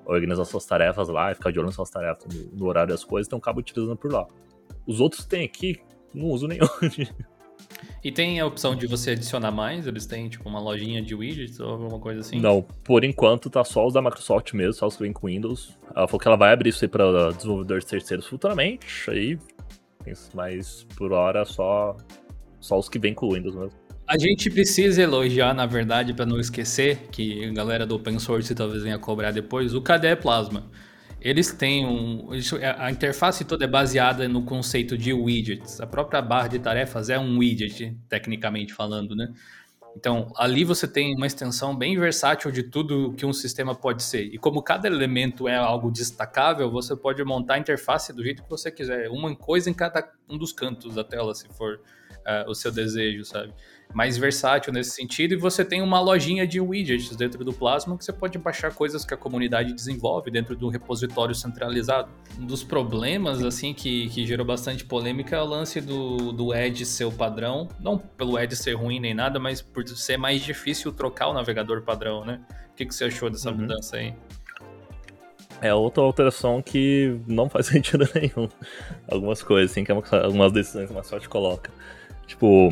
organizar 0.06 0.44
suas 0.44 0.64
tarefas 0.64 1.08
lá 1.08 1.32
e 1.32 1.34
ficar 1.34 1.50
de 1.50 1.58
olho 1.58 1.66
nas 1.66 1.74
suas 1.74 1.90
tarefas 1.90 2.32
no, 2.32 2.58
no 2.58 2.66
horário 2.66 2.90
das 2.90 3.04
coisas, 3.04 3.26
então 3.26 3.36
eu 3.36 3.40
acabo 3.40 3.60
utilizando 3.60 3.96
por 3.96 4.10
lá. 4.10 4.26
Os 4.86 5.00
outros 5.00 5.24
tem 5.24 5.44
aqui, 5.44 5.80
não 6.14 6.26
uso 6.26 6.46
nenhum. 6.46 6.66
E 8.02 8.12
tem 8.12 8.38
a 8.38 8.46
opção 8.46 8.76
de 8.76 8.86
você 8.86 9.10
adicionar 9.10 9.50
mais? 9.50 9.86
Eles 9.86 10.06
têm, 10.06 10.28
tipo, 10.28 10.48
uma 10.48 10.60
lojinha 10.60 11.02
de 11.02 11.14
widgets 11.14 11.58
ou 11.58 11.70
alguma 11.70 11.98
coisa 11.98 12.20
assim? 12.20 12.38
Não, 12.38 12.62
por 12.84 13.04
enquanto 13.04 13.50
tá 13.50 13.64
só 13.64 13.86
os 13.86 13.94
da 13.94 14.00
Microsoft 14.00 14.52
mesmo, 14.54 14.74
só 14.74 14.86
os 14.86 14.96
que 14.96 15.02
vem 15.02 15.12
com 15.12 15.26
Windows. 15.26 15.76
Ela 15.94 16.06
falou 16.06 16.20
que 16.20 16.28
ela 16.28 16.36
vai 16.36 16.52
abrir 16.52 16.70
isso 16.70 16.84
aí 16.84 16.88
pra 16.88 17.32
desenvolvedores 17.32 17.84
terceiros 17.84 18.26
futuramente, 18.26 19.10
aí... 19.10 19.38
Mas 20.32 20.86
por 20.96 21.12
hora 21.12 21.44
só, 21.44 21.96
só 22.60 22.78
os 22.78 22.88
que 22.88 22.98
vêm 22.98 23.12
com 23.12 23.32
Windows 23.32 23.56
mesmo. 23.56 23.85
A 24.08 24.16
gente 24.16 24.48
precisa 24.48 25.02
elogiar, 25.02 25.52
na 25.52 25.66
verdade, 25.66 26.14
para 26.14 26.24
não 26.24 26.38
esquecer, 26.38 27.08
que 27.10 27.44
a 27.44 27.52
galera 27.52 27.84
do 27.84 27.96
open 27.96 28.20
source 28.20 28.54
talvez 28.54 28.84
venha 28.84 28.98
cobrar 29.00 29.32
depois, 29.32 29.74
o 29.74 29.82
KDE 29.82 30.14
Plasma. 30.22 30.70
Eles 31.20 31.50
têm 31.50 31.84
um. 31.84 32.28
A 32.78 32.88
interface 32.92 33.44
toda 33.44 33.64
é 33.64 33.68
baseada 33.68 34.28
no 34.28 34.44
conceito 34.44 34.96
de 34.96 35.12
widgets. 35.12 35.80
A 35.80 35.88
própria 35.88 36.22
barra 36.22 36.46
de 36.46 36.60
tarefas 36.60 37.10
é 37.10 37.18
um 37.18 37.38
widget, 37.38 37.98
tecnicamente 38.08 38.72
falando, 38.72 39.16
né? 39.16 39.32
Então, 39.96 40.30
ali 40.36 40.62
você 40.62 40.86
tem 40.86 41.16
uma 41.16 41.26
extensão 41.26 41.74
bem 41.74 41.98
versátil 41.98 42.52
de 42.52 42.62
tudo 42.62 43.12
que 43.14 43.26
um 43.26 43.32
sistema 43.32 43.74
pode 43.74 44.04
ser. 44.04 44.24
E 44.26 44.38
como 44.38 44.62
cada 44.62 44.86
elemento 44.86 45.48
é 45.48 45.56
algo 45.56 45.90
destacável, 45.90 46.70
você 46.70 46.94
pode 46.94 47.24
montar 47.24 47.54
a 47.54 47.58
interface 47.58 48.12
do 48.12 48.22
jeito 48.22 48.44
que 48.44 48.50
você 48.50 48.70
quiser. 48.70 49.08
Uma 49.08 49.34
coisa 49.34 49.68
em 49.68 49.74
cada 49.74 50.08
um 50.28 50.38
dos 50.38 50.52
cantos 50.52 50.94
da 50.94 51.02
tela, 51.02 51.34
se 51.34 51.48
for 51.48 51.80
uh, 52.26 52.48
o 52.48 52.54
seu 52.54 52.70
desejo, 52.70 53.24
sabe? 53.24 53.54
Mais 53.94 54.16
versátil 54.16 54.72
nesse 54.72 54.90
sentido. 54.90 55.32
E 55.32 55.36
você 55.36 55.64
tem 55.64 55.82
uma 55.82 56.00
lojinha 56.00 56.46
de 56.46 56.60
widgets 56.60 57.16
dentro 57.16 57.44
do 57.44 57.52
Plasma 57.52 57.96
que 57.96 58.04
você 58.04 58.12
pode 58.12 58.38
baixar 58.38 58.74
coisas 58.74 59.04
que 59.04 59.14
a 59.14 59.16
comunidade 59.16 59.72
desenvolve 59.72 60.30
dentro 60.30 60.56
do 60.56 60.68
repositório 60.68 61.34
centralizado. 61.34 62.08
Um 62.38 62.46
dos 62.46 62.62
problemas, 62.62 63.42
assim, 63.42 63.72
que, 63.72 64.08
que 64.08 64.26
gerou 64.26 64.46
bastante 64.46 64.84
polêmica 64.84 65.36
é 65.36 65.40
o 65.40 65.46
lance 65.46 65.80
do, 65.80 66.32
do 66.32 66.54
Edge 66.54 66.84
ser 66.84 67.04
o 67.04 67.12
padrão. 67.12 67.68
Não 67.80 67.98
pelo 67.98 68.38
Edge 68.38 68.56
ser 68.56 68.74
ruim 68.74 69.00
nem 69.00 69.14
nada, 69.14 69.38
mas 69.38 69.62
por 69.62 69.86
ser 69.88 70.16
mais 70.16 70.42
difícil 70.42 70.92
trocar 70.92 71.28
o 71.28 71.32
navegador 71.32 71.82
padrão, 71.82 72.24
né? 72.24 72.40
O 72.72 72.76
que, 72.76 72.84
que 72.84 72.94
você 72.94 73.04
achou 73.04 73.30
dessa 73.30 73.50
uhum. 73.50 73.56
mudança 73.56 73.96
aí? 73.96 74.14
É 75.60 75.72
outra 75.72 76.02
alteração 76.02 76.60
que 76.60 77.18
não 77.26 77.48
faz 77.48 77.66
sentido 77.68 78.06
nenhum. 78.14 78.48
Algumas 79.10 79.42
coisas, 79.42 79.70
assim, 79.70 79.84
que 79.84 79.92
é 79.92 79.94
algumas 79.94 80.52
decisões 80.52 80.90
que 80.90 80.98
a 80.98 81.02
sorte 81.02 81.28
coloca. 81.28 81.70
Tipo, 82.26 82.70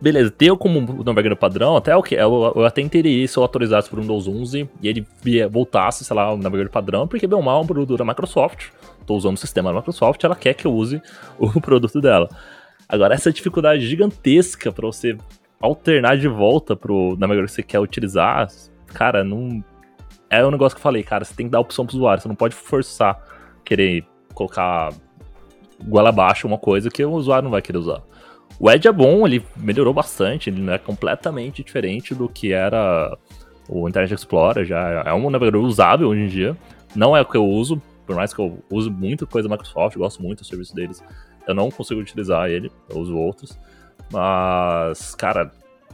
Beleza, 0.00 0.30
ter 0.30 0.56
como 0.56 1.02
navegador 1.02 1.36
padrão, 1.36 1.76
até 1.76 1.96
o 1.96 2.02
que 2.02 2.14
eu, 2.14 2.52
eu 2.54 2.64
até 2.64 2.80
entendi 2.80 3.08
isso 3.08 3.40
autorizasse 3.40 3.90
por 3.90 3.98
um 3.98 4.02
Windows 4.02 4.28
11 4.28 4.68
e 4.80 4.88
ele 4.88 5.04
via, 5.22 5.48
voltasse, 5.48 6.04
sei 6.04 6.14
lá, 6.14 6.32
o 6.32 6.36
navegador 6.36 6.70
padrão, 6.70 7.08
porque 7.08 7.26
bem 7.26 7.42
mal 7.42 7.60
é 7.60 7.64
um 7.64 7.66
produto 7.66 7.96
da 7.96 8.04
Microsoft. 8.04 8.68
Tô 9.04 9.16
usando 9.16 9.34
o 9.34 9.38
sistema 9.38 9.70
da 9.70 9.76
Microsoft, 9.76 10.22
ela 10.22 10.36
quer 10.36 10.54
que 10.54 10.66
eu 10.66 10.72
use 10.72 11.02
o 11.36 11.60
produto 11.60 12.00
dela. 12.00 12.28
Agora, 12.88 13.14
essa 13.14 13.32
dificuldade 13.32 13.86
gigantesca 13.88 14.70
para 14.70 14.86
você 14.86 15.16
alternar 15.60 16.16
de 16.16 16.28
volta 16.28 16.76
pro 16.76 17.16
navegador 17.18 17.46
que 17.46 17.52
você 17.52 17.62
quer 17.62 17.80
utilizar, 17.80 18.48
cara, 18.86 19.24
não. 19.24 19.62
É 20.30 20.44
um 20.44 20.50
negócio 20.50 20.76
que 20.76 20.80
eu 20.80 20.82
falei, 20.82 21.02
cara, 21.02 21.24
você 21.24 21.34
tem 21.34 21.46
que 21.46 21.52
dar 21.52 21.58
opção 21.58 21.86
pro 21.86 21.96
usuário, 21.96 22.22
você 22.22 22.28
não 22.28 22.36
pode 22.36 22.54
forçar 22.54 23.18
querer 23.64 24.04
colocar 24.32 24.92
goela 25.82 26.08
abaixo 26.10 26.46
uma 26.46 26.58
coisa 26.58 26.90
que 26.90 27.04
o 27.04 27.12
usuário 27.12 27.44
não 27.44 27.50
vai 27.50 27.62
querer 27.62 27.78
usar. 27.78 28.02
O 28.60 28.70
Edge 28.70 28.88
é 28.88 28.92
bom, 28.92 29.24
ele 29.26 29.44
melhorou 29.56 29.94
bastante, 29.94 30.50
ele 30.50 30.60
não 30.60 30.72
é 30.72 30.78
completamente 30.78 31.62
diferente 31.62 32.14
do 32.14 32.28
que 32.28 32.52
era 32.52 33.16
o 33.68 33.88
Internet 33.88 34.14
Explorer, 34.14 34.64
já 34.64 35.04
é 35.06 35.12
um 35.14 35.30
navegador 35.30 35.62
usável 35.62 36.08
hoje 36.08 36.22
em 36.22 36.26
dia. 36.26 36.56
Não 36.94 37.16
é 37.16 37.20
o 37.20 37.24
que 37.24 37.36
eu 37.36 37.44
uso, 37.44 37.80
por 38.04 38.16
mais 38.16 38.34
que 38.34 38.40
eu 38.40 38.62
use 38.70 38.90
muita 38.90 39.26
coisa 39.26 39.48
da 39.48 39.54
Microsoft, 39.54 39.96
gosto 39.96 40.22
muito 40.22 40.40
do 40.40 40.44
serviço 40.44 40.74
deles, 40.74 41.04
eu 41.46 41.54
não 41.54 41.70
consigo 41.70 42.00
utilizar 42.00 42.50
ele, 42.50 42.70
eu 42.90 42.98
uso 42.98 43.16
outros. 43.16 43.58
Mas, 44.12 45.14
cara, 45.14 45.52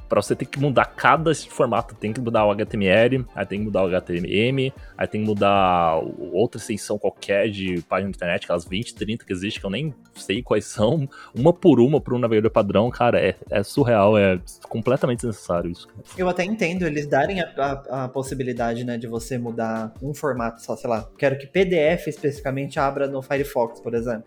para 0.09 0.21
você 0.21 0.35
ter 0.35 0.45
que 0.45 0.61
mudar 0.61 0.85
cada 0.85 1.35
formato, 1.35 1.95
tem 1.95 2.13
que 2.13 2.21
mudar 2.21 2.45
o 2.45 2.51
HTML, 2.51 3.25
aí 3.35 3.47
tem 3.47 3.59
que 3.59 3.65
mudar 3.65 3.85
o 3.85 3.87
HTML, 3.87 4.73
aí 4.97 5.07
tem 5.07 5.23
que 5.23 5.27
mudar 5.27 6.01
outra 6.33 6.61
extensão 6.61 6.99
qualquer 6.99 7.49
de 7.49 7.83
página 7.83 8.11
de 8.11 8.17
internet, 8.17 8.45
aquelas 8.45 8.65
20, 8.65 8.95
30 8.95 9.25
que 9.25 9.33
existem, 9.33 9.61
que 9.61 9.67
eu 9.67 9.71
nem 9.71 9.95
sei 10.15 10.43
quais 10.43 10.65
são, 10.67 11.09
uma 11.35 11.53
por 11.53 11.81
uma 11.81 12.01
para 12.01 12.15
um 12.15 12.19
navegador 12.19 12.51
padrão, 12.51 12.91
cara, 12.91 13.21
é, 13.21 13.37
é, 13.51 13.63
surreal, 13.63 14.17
é 14.17 14.41
completamente 14.69 15.21
desnecessário 15.21 15.71
isso. 15.71 15.89
Eu 16.17 16.29
até 16.29 16.45
entendo 16.45 16.87
eles 16.87 17.07
darem 17.07 17.41
a, 17.41 17.53
a, 17.57 18.05
a, 18.05 18.09
possibilidade, 18.09 18.85
né, 18.85 18.97
de 18.99 19.07
você 19.07 19.39
mudar 19.39 19.93
um 20.03 20.15
formato 20.15 20.63
só, 20.63 20.77
sei 20.77 20.89
lá, 20.89 21.09
quero 21.19 21.39
que 21.39 21.47
PDF 21.47 22.09
especificamente 22.09 22.79
abra 22.79 23.07
no 23.07 23.23
Firefox, 23.23 23.81
por 23.81 23.95
exemplo. 23.95 24.25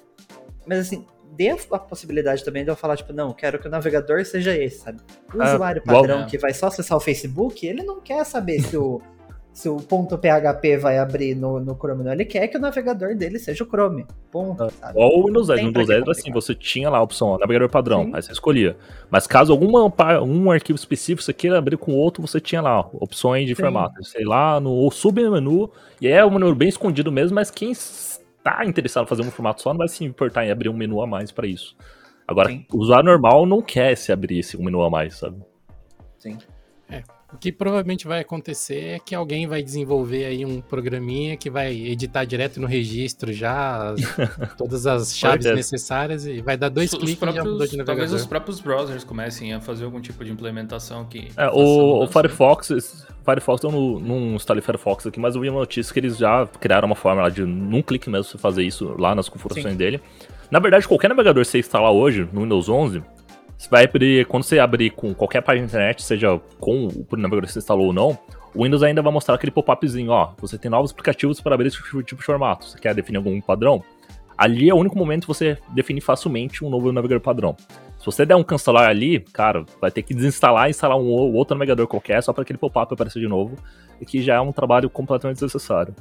Mas 0.66 0.80
assim, 0.80 1.06
dê 1.36 1.50
a 1.50 1.80
possibilidade 1.80 2.44
também 2.44 2.64
de 2.64 2.72
eu 2.72 2.76
falar, 2.76 2.98
tipo, 2.98 3.14
não, 3.14 3.32
quero 3.32 3.60
que 3.60 3.68
o 3.68 3.72
navegador 3.72 4.26
seja 4.26 4.56
esse, 4.56 4.80
sabe? 4.80 5.00
O 5.34 5.42
ah, 5.42 5.54
usuário 5.54 5.82
padrão 5.84 6.26
que 6.26 6.38
vai 6.38 6.54
só 6.54 6.68
acessar 6.68 6.98
o 6.98 7.02
Facebook, 7.02 7.66
ele 7.66 7.84
não 7.84 8.02
quer 8.02 8.24
saber 8.26 8.60
se 8.62 8.76
o, 8.76 9.02
se 9.54 9.70
o 9.70 9.78
ponto 9.78 10.18
.php 10.18 10.78
vai 10.78 10.98
abrir 10.98 11.36
no, 11.36 11.60
no 11.60 11.76
Chrome, 11.76 12.04
não. 12.04 12.12
Ele 12.12 12.26
quer 12.26 12.48
que 12.48 12.58
o 12.58 12.60
navegador 12.60 13.16
dele 13.16 13.40
seja 13.40 13.64
o 13.64 13.68
Chrome. 13.68 14.06
Ponto, 14.32 14.64
ah, 14.64 14.70
sabe? 14.70 14.94
Ou 15.00 15.22
o 15.22 15.28
Windows 15.28 15.48
10. 15.48 15.62
No 15.62 15.68
Windows 15.68 15.88
10 15.88 16.10
assim, 16.10 16.32
você 16.32 16.56
tinha 16.56 16.90
lá 16.90 17.00
a 17.00 17.02
opção, 17.02 17.30
ó, 17.30 17.38
navegador 17.38 17.70
padrão, 17.70 18.06
Sim. 18.06 18.12
aí 18.14 18.22
você 18.22 18.32
escolhia. 18.32 18.78
Mas 19.10 19.28
caso 19.28 19.52
alguma, 19.52 19.92
um 20.24 20.52
arquivo 20.52 20.78
específico 20.78 21.24
você 21.24 21.34
queira 21.34 21.58
abrir 21.58 21.78
com 21.78 21.94
outro, 21.94 22.22
você 22.26 22.40
tinha 22.40 22.62
lá 22.62 22.80
opções 22.94 23.48
de 23.48 23.56
Sim. 23.56 23.62
formato. 23.62 24.04
Sei 24.04 24.26
lá, 24.26 24.60
no 24.60 24.90
submenu, 24.90 25.72
e 26.02 26.08
é 26.08 26.26
um 26.26 26.32
menu 26.32 26.54
bem 26.56 26.70
escondido 26.70 27.12
mesmo, 27.12 27.36
mas 27.36 27.52
quem 27.52 27.74
tá 28.44 28.66
interessado 28.66 29.06
em 29.06 29.08
fazer 29.08 29.22
um 29.22 29.32
formato 29.32 29.62
só, 29.62 29.72
não 29.72 29.80
vai 29.80 29.88
se 29.88 30.04
importar 30.04 30.46
em 30.46 30.52
abrir 30.52 30.70
um 30.70 30.74
menu 30.74 31.02
a 31.02 31.08
mais 31.08 31.32
para 31.32 31.48
isso. 31.48 31.76
Agora, 32.28 32.50
Sim. 32.50 32.66
o 32.72 32.78
usuário 32.78 33.06
normal 33.06 33.46
não 33.46 33.62
quer 33.62 33.96
se 33.96 34.12
abrir 34.12 34.40
esse 34.40 34.58
um 34.58 34.64
menu 34.64 34.82
a 34.82 34.90
mais, 34.90 35.18
sabe? 35.18 35.42
Sim. 36.18 36.38
É. 36.90 37.04
O 37.34 37.38
que 37.38 37.52
provavelmente 37.52 38.08
vai 38.08 38.22
acontecer 38.22 38.96
é 38.96 39.00
que 39.00 39.14
alguém 39.14 39.48
vai 39.48 39.62
desenvolver 39.62 40.26
aí 40.26 40.46
um 40.46 40.62
programinha 40.62 41.36
que 41.36 41.50
vai 41.50 41.74
editar 41.74 42.24
direto 42.24 42.60
no 42.62 42.68
registro 42.68 43.34
já 43.34 43.92
as, 43.92 44.00
todas 44.58 44.88
as 44.88 45.16
chaves 45.16 45.46
necessárias 45.46 46.26
e 46.26 46.42
vai 46.42 46.56
dar 46.56 46.70
dois 46.70 46.94
os 46.94 46.98
cliques 46.98 47.16
próprios, 47.16 47.44
e 47.44 47.46
já 47.46 47.52
mudou 47.52 47.68
de 47.68 47.78
navegador. 47.78 48.04
Talvez 48.06 48.22
os 48.22 48.26
próprios 48.26 48.60
browsers 48.62 49.04
comecem 49.04 49.54
a 49.54 49.60
fazer 49.60 49.84
algum 49.84 50.00
tipo 50.00 50.24
de 50.24 50.32
implementação 50.32 51.04
que... 51.06 51.28
É, 51.36 51.50
o, 51.50 52.04
o 52.04 52.08
Firefox 52.08 53.06
Firefox, 53.28 53.62
eu 53.62 53.72
não, 53.72 54.00
não 54.00 54.36
instalei 54.36 54.62
Firefox 54.62 55.06
aqui, 55.06 55.20
mas 55.20 55.36
eu 55.36 55.42
vi 55.42 55.50
uma 55.50 55.60
notícia 55.60 55.94
que 55.94 56.00
eles 56.00 56.18
já 56.18 56.48
criaram 56.62 56.86
uma 56.86 56.96
forma 56.96 57.24
lá 57.24 57.30
de, 57.30 57.44
num 57.44 57.82
clique 57.82 58.10
mesmo, 58.10 58.24
você 58.24 58.38
fazer 58.38 58.64
isso 58.64 58.96
lá 58.98 59.14
nas 59.14 59.28
configurações 59.28 59.74
Sim. 59.74 59.78
dele. 59.78 60.00
Na 60.50 60.60
verdade, 60.60 60.88
qualquer 60.88 61.10
navegador 61.10 61.44
que 61.44 61.52
você 61.52 61.60
instalar 61.60 61.92
hoje, 61.92 62.26
no 62.32 62.44
Windows 62.44 62.70
11, 62.70 63.04
você 63.58 63.70
vai 63.70 63.86
abrir, 63.86 64.26
quando 64.28 64.44
você 64.44 64.60
abrir 64.60 64.92
com 64.92 65.14
qualquer 65.14 65.42
página 65.42 65.66
de 65.66 65.72
internet, 65.74 66.04
seja 66.04 66.40
com 66.60 66.88
o 66.88 67.18
navegador 67.18 67.48
que 67.48 67.54
você 67.54 67.60
instalou 67.60 67.88
ou 67.88 67.94
não, 67.94 68.18
o 68.54 68.64
Windows 68.64 68.84
ainda 68.84 69.02
vai 69.02 69.12
mostrar 69.12 69.36
aquele 69.36 69.52
pop-upzinho, 69.52 70.12
ó, 70.12 70.34
você 70.38 70.58
tem 70.58 70.70
novos 70.70 70.92
aplicativos 70.92 71.42
para 71.42 71.56
abrir 71.56 71.68
esse 71.68 71.78
tipo 71.78 72.04
de 72.04 72.24
formato. 72.26 72.66
Você 72.66 72.80
quer 72.80 72.94
definir 72.94 73.18
algum 73.18 73.42
padrão? 73.42 73.84
Ali 74.38 74.70
é 74.70 74.74
o 74.74 74.78
único 74.78 74.96
momento 74.96 75.22
que 75.22 75.28
você 75.28 75.58
define 75.70 76.00
facilmente 76.00 76.64
um 76.64 76.70
novo 76.70 76.92
navegador 76.92 77.20
padrão. 77.20 77.58
Se 77.98 78.06
você 78.06 78.24
der 78.24 78.36
um 78.36 78.44
cancelar 78.44 78.88
ali, 78.88 79.20
cara, 79.20 79.66
vai 79.82 79.90
ter 79.90 80.04
que 80.04 80.14
desinstalar 80.14 80.68
e 80.68 80.70
instalar 80.70 80.98
um 80.98 81.08
outro 81.08 81.56
navegador 81.56 81.88
qualquer 81.88 82.22
só 82.22 82.32
para 82.32 82.44
aquele 82.44 82.60
pop-up 82.60 82.94
aparecer 82.94 83.20
de 83.20 83.28
novo, 83.28 83.56
e 84.00 84.06
que 84.06 84.22
já 84.22 84.36
é 84.36 84.40
um 84.40 84.52
trabalho 84.52 84.90
completamente 84.90 85.38
desnecessário. 85.38 85.96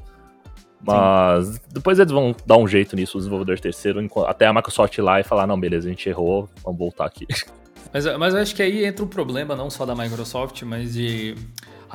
Mas 0.85 1.47
Sim. 1.47 1.61
depois 1.73 1.99
eles 1.99 2.13
vão 2.13 2.35
dar 2.45 2.57
um 2.57 2.69
jeito 2.69 2.95
nisso, 2.95 3.19
os 3.19 3.25
desenvolvedores 3.25 3.61
terceiros, 3.61 4.05
até 4.27 4.47
a 4.47 4.53
Microsoft 4.53 4.97
ir 4.97 5.03
lá 5.03 5.21
e 5.21 5.23
falar, 5.25 5.47
não, 5.47 5.59
beleza, 5.59 5.87
a 5.87 5.91
gente 5.91 6.09
errou, 6.09 6.49
vamos 6.65 6.79
voltar 6.79 7.07
aqui. 7.07 7.27
Mas, 7.93 8.05
mas 8.19 8.35
eu 8.35 8.41
acho 8.41 8.55
que 8.55 8.63
aí 8.63 8.85
entra 8.85 9.03
um 9.05 9.09
problema 9.09 9.55
não 9.57 9.71
só 9.71 9.87
da 9.87 9.95
Microsoft, 9.95 10.61
mas 10.65 10.93
de 10.93 11.35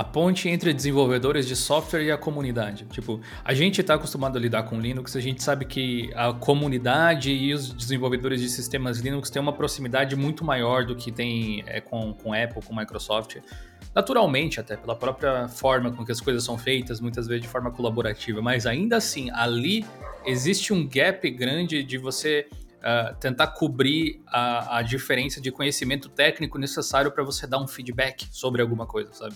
a 0.02 0.04
ponte 0.04 0.50
entre 0.50 0.74
desenvolvedores 0.74 1.48
de 1.48 1.56
software 1.56 2.02
e 2.02 2.12
a 2.12 2.18
comunidade. 2.18 2.86
Tipo, 2.86 3.22
a 3.46 3.54
gente 3.54 3.82
está 3.82 3.94
acostumado 3.94 4.36
a 4.36 4.42
lidar 4.42 4.64
com 4.64 4.80
Linux, 4.80 5.16
a 5.16 5.20
gente 5.20 5.44
sabe 5.44 5.64
que 5.64 6.12
a 6.16 6.34
comunidade 6.34 7.32
e 7.32 7.54
os 7.54 7.72
desenvolvedores 7.72 8.42
de 8.42 8.50
sistemas 8.50 8.98
Linux 8.98 9.30
têm 9.30 9.40
uma 9.40 9.54
proximidade 9.54 10.16
muito 10.16 10.44
maior 10.44 10.86
do 10.86 10.96
que 10.96 11.12
tem 11.12 11.64
é, 11.68 11.80
com, 11.80 12.16
com 12.16 12.34
Apple, 12.34 12.64
com 12.64 12.76
Microsoft. 12.76 13.38
Naturalmente, 13.94 14.60
até 14.60 14.76
pela 14.76 14.96
própria 14.96 15.48
forma 15.48 15.92
com 15.92 16.04
que 16.04 16.12
as 16.12 16.20
coisas 16.20 16.44
são 16.44 16.58
feitas, 16.58 17.00
muitas 17.00 17.28
vezes 17.28 17.44
de 17.44 17.48
forma 17.48 17.70
colaborativa, 17.70 18.42
mas 18.42 18.66
ainda 18.66 18.98
assim, 18.98 19.30
ali 19.30 19.86
existe 20.26 20.74
um 20.74 20.88
gap 20.88 21.30
grande 21.30 21.84
de 21.84 22.00
você 22.00 22.48
uh, 22.80 23.16
tentar 23.20 23.48
cobrir 23.48 24.20
a, 24.26 24.80
a 24.80 24.82
diferença 24.82 25.40
de 25.40 25.52
conhecimento 25.52 26.10
técnico 26.10 26.58
necessário 26.58 27.12
para 27.12 27.24
você 27.24 27.46
dar 27.46 27.60
um 27.60 27.68
feedback 27.68 28.28
sobre 28.32 28.64
alguma 28.64 28.88
coisa, 28.88 29.14
sabe? 29.14 29.36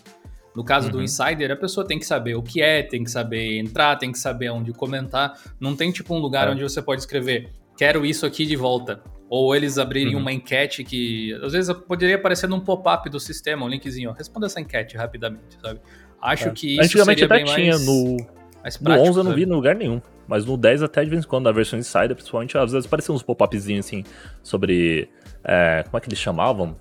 No 0.56 0.64
caso 0.64 0.88
uhum. 0.88 0.94
do 0.94 1.04
Insider, 1.04 1.52
a 1.52 1.56
pessoa 1.56 1.86
tem 1.86 2.00
que 2.00 2.06
saber 2.06 2.36
o 2.36 2.42
que 2.42 2.62
é, 2.62 2.82
tem 2.82 3.04
que 3.04 3.12
saber 3.12 3.60
entrar, 3.60 3.98
tem 3.98 4.12
que 4.12 4.20
saber 4.20 4.50
onde 4.50 4.72
comentar. 4.72 5.38
Não 5.60 5.76
tem 5.76 5.92
tipo 5.92 6.14
um 6.16 6.20
lugar 6.20 6.48
é. 6.48 6.52
onde 6.52 6.64
você 6.64 6.82
pode 6.82 7.02
escrever, 7.02 7.50
quero 7.78 8.06
isso 8.06 8.26
aqui 8.26 8.46
de 8.46 8.56
volta. 8.56 9.02
Ou 9.28 9.56
eles 9.56 9.78
abrirem 9.78 10.16
uhum. 10.16 10.22
uma 10.22 10.32
enquete 10.32 10.84
que 10.84 11.34
às 11.44 11.54
vezes 11.54 11.76
poderia 11.88 12.16
aparecer 12.16 12.48
num 12.48 12.60
pop-up 12.60 13.10
do 13.10 13.20
sistema, 13.20 13.66
um 13.66 13.68
linkzinho, 13.68 14.12
ó, 14.12 14.14
responda 14.14 14.46
essa 14.46 14.62
enquete 14.62 14.96
rapidamente, 14.96 15.58
sabe? 15.62 15.80
Acho 16.22 16.50
é. 16.50 16.52
que 16.52 16.74
isso 16.74 16.84
Antigamente 16.84 17.20
seria 17.20 17.36
até 17.36 17.44
bem 17.44 17.54
tinha 17.54 17.74
mais, 17.74 17.86
no, 17.86 18.18
mais 18.62 18.78
prático, 18.78 19.04
no 19.04 19.10
11 19.10 19.20
eu 19.20 19.24
não 19.24 19.32
sabe? 19.32 19.46
vi 19.46 19.50
em 19.50 19.54
lugar 19.54 19.76
nenhum. 19.76 20.02
Mas 20.28 20.46
no 20.46 20.58
10 20.58 20.84
até 20.84 21.04
de 21.04 21.10
vez 21.10 21.24
em 21.24 21.28
quando, 21.28 21.46
na 21.46 21.52
versão 21.52 21.78
Insider, 21.78 22.16
principalmente, 22.16 22.58
às 22.58 22.72
vezes 22.72 22.88
apareciam 22.88 23.16
uns 23.16 23.22
pop-upzinhos 23.22 23.86
assim, 23.86 24.04
sobre. 24.42 25.10
é, 25.44 25.84
como 25.84 25.98
é 25.98 26.02
que 26.02 26.08
eles 26.08 26.20
chamavam? 26.20 26.76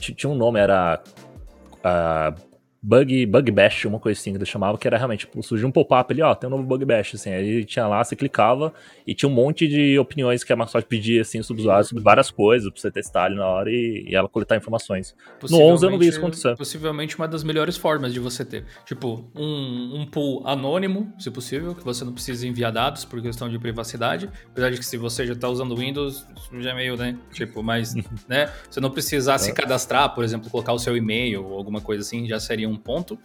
T- 0.00 0.14
Tinha 0.14 0.30
um 0.30 0.34
nome, 0.34 0.58
era. 0.58 1.02
ah, 1.84 2.34
Bug, 2.88 3.26
bug 3.26 3.50
Bash, 3.50 3.84
uma 3.86 3.98
coisa 3.98 4.20
assim 4.20 4.30
que 4.30 4.38
eles 4.38 4.48
chamavam, 4.48 4.76
que 4.76 4.86
era 4.86 4.96
realmente, 4.96 5.26
tipo, 5.26 5.42
surgiu 5.42 5.66
um 5.66 5.72
pop-up 5.72 6.12
ali, 6.12 6.22
ó, 6.22 6.32
tem 6.36 6.46
um 6.46 6.52
novo 6.52 6.62
Bug 6.62 6.84
Bash, 6.84 7.16
assim, 7.16 7.30
aí 7.30 7.64
tinha 7.64 7.84
lá, 7.88 8.04
você 8.04 8.14
clicava 8.14 8.72
e 9.04 9.12
tinha 9.12 9.28
um 9.28 9.32
monte 9.32 9.66
de 9.66 9.98
opiniões 9.98 10.44
que 10.44 10.52
a 10.52 10.56
Microsoft 10.56 10.86
pedia, 10.86 11.22
assim, 11.22 11.42
sobre 11.42 11.62
usuários, 11.62 11.88
sobre 11.88 12.04
várias 12.04 12.30
coisas, 12.30 12.70
pra 12.70 12.80
você 12.80 12.88
testar 12.88 13.24
ali 13.24 13.34
na 13.34 13.44
hora 13.44 13.68
e, 13.72 14.06
e 14.08 14.14
ela 14.14 14.28
coletar 14.28 14.56
informações. 14.56 15.16
No 15.50 15.60
11 15.60 15.84
eu 15.84 15.90
não 15.90 15.98
vi 15.98 16.06
isso 16.06 16.18
acontecer. 16.18 16.56
Possivelmente 16.56 17.16
uma 17.16 17.26
das 17.26 17.42
melhores 17.42 17.76
formas 17.76 18.14
de 18.14 18.20
você 18.20 18.44
ter. 18.44 18.64
Tipo, 18.84 19.28
um, 19.34 20.02
um 20.02 20.06
pool 20.06 20.46
anônimo, 20.46 21.12
se 21.18 21.28
possível, 21.28 21.74
que 21.74 21.82
você 21.82 22.04
não 22.04 22.12
precisa 22.12 22.46
enviar 22.46 22.70
dados 22.70 23.04
por 23.04 23.20
questão 23.20 23.48
de 23.48 23.58
privacidade. 23.58 24.30
Apesar 24.52 24.70
de 24.70 24.78
que 24.78 24.86
se 24.86 24.96
você 24.96 25.26
já 25.26 25.32
está 25.32 25.48
usando 25.48 25.74
Windows, 25.74 26.24
já 26.60 26.70
é 26.70 26.74
meio, 26.74 26.96
né? 26.96 27.18
Tipo, 27.32 27.64
mas, 27.64 27.96
né? 28.28 28.48
Você 28.70 28.78
não 28.80 28.92
precisar 28.92 29.38
se 29.38 29.52
cadastrar, 29.52 30.14
por 30.14 30.22
exemplo, 30.22 30.48
colocar 30.48 30.72
o 30.72 30.78
seu 30.78 30.96
e-mail 30.96 31.44
ou 31.44 31.58
alguma 31.58 31.80
coisa 31.80 32.02
assim, 32.02 32.28
já 32.28 32.38
seria 32.38 32.68
um 32.68 32.75
ponto. 32.76 33.18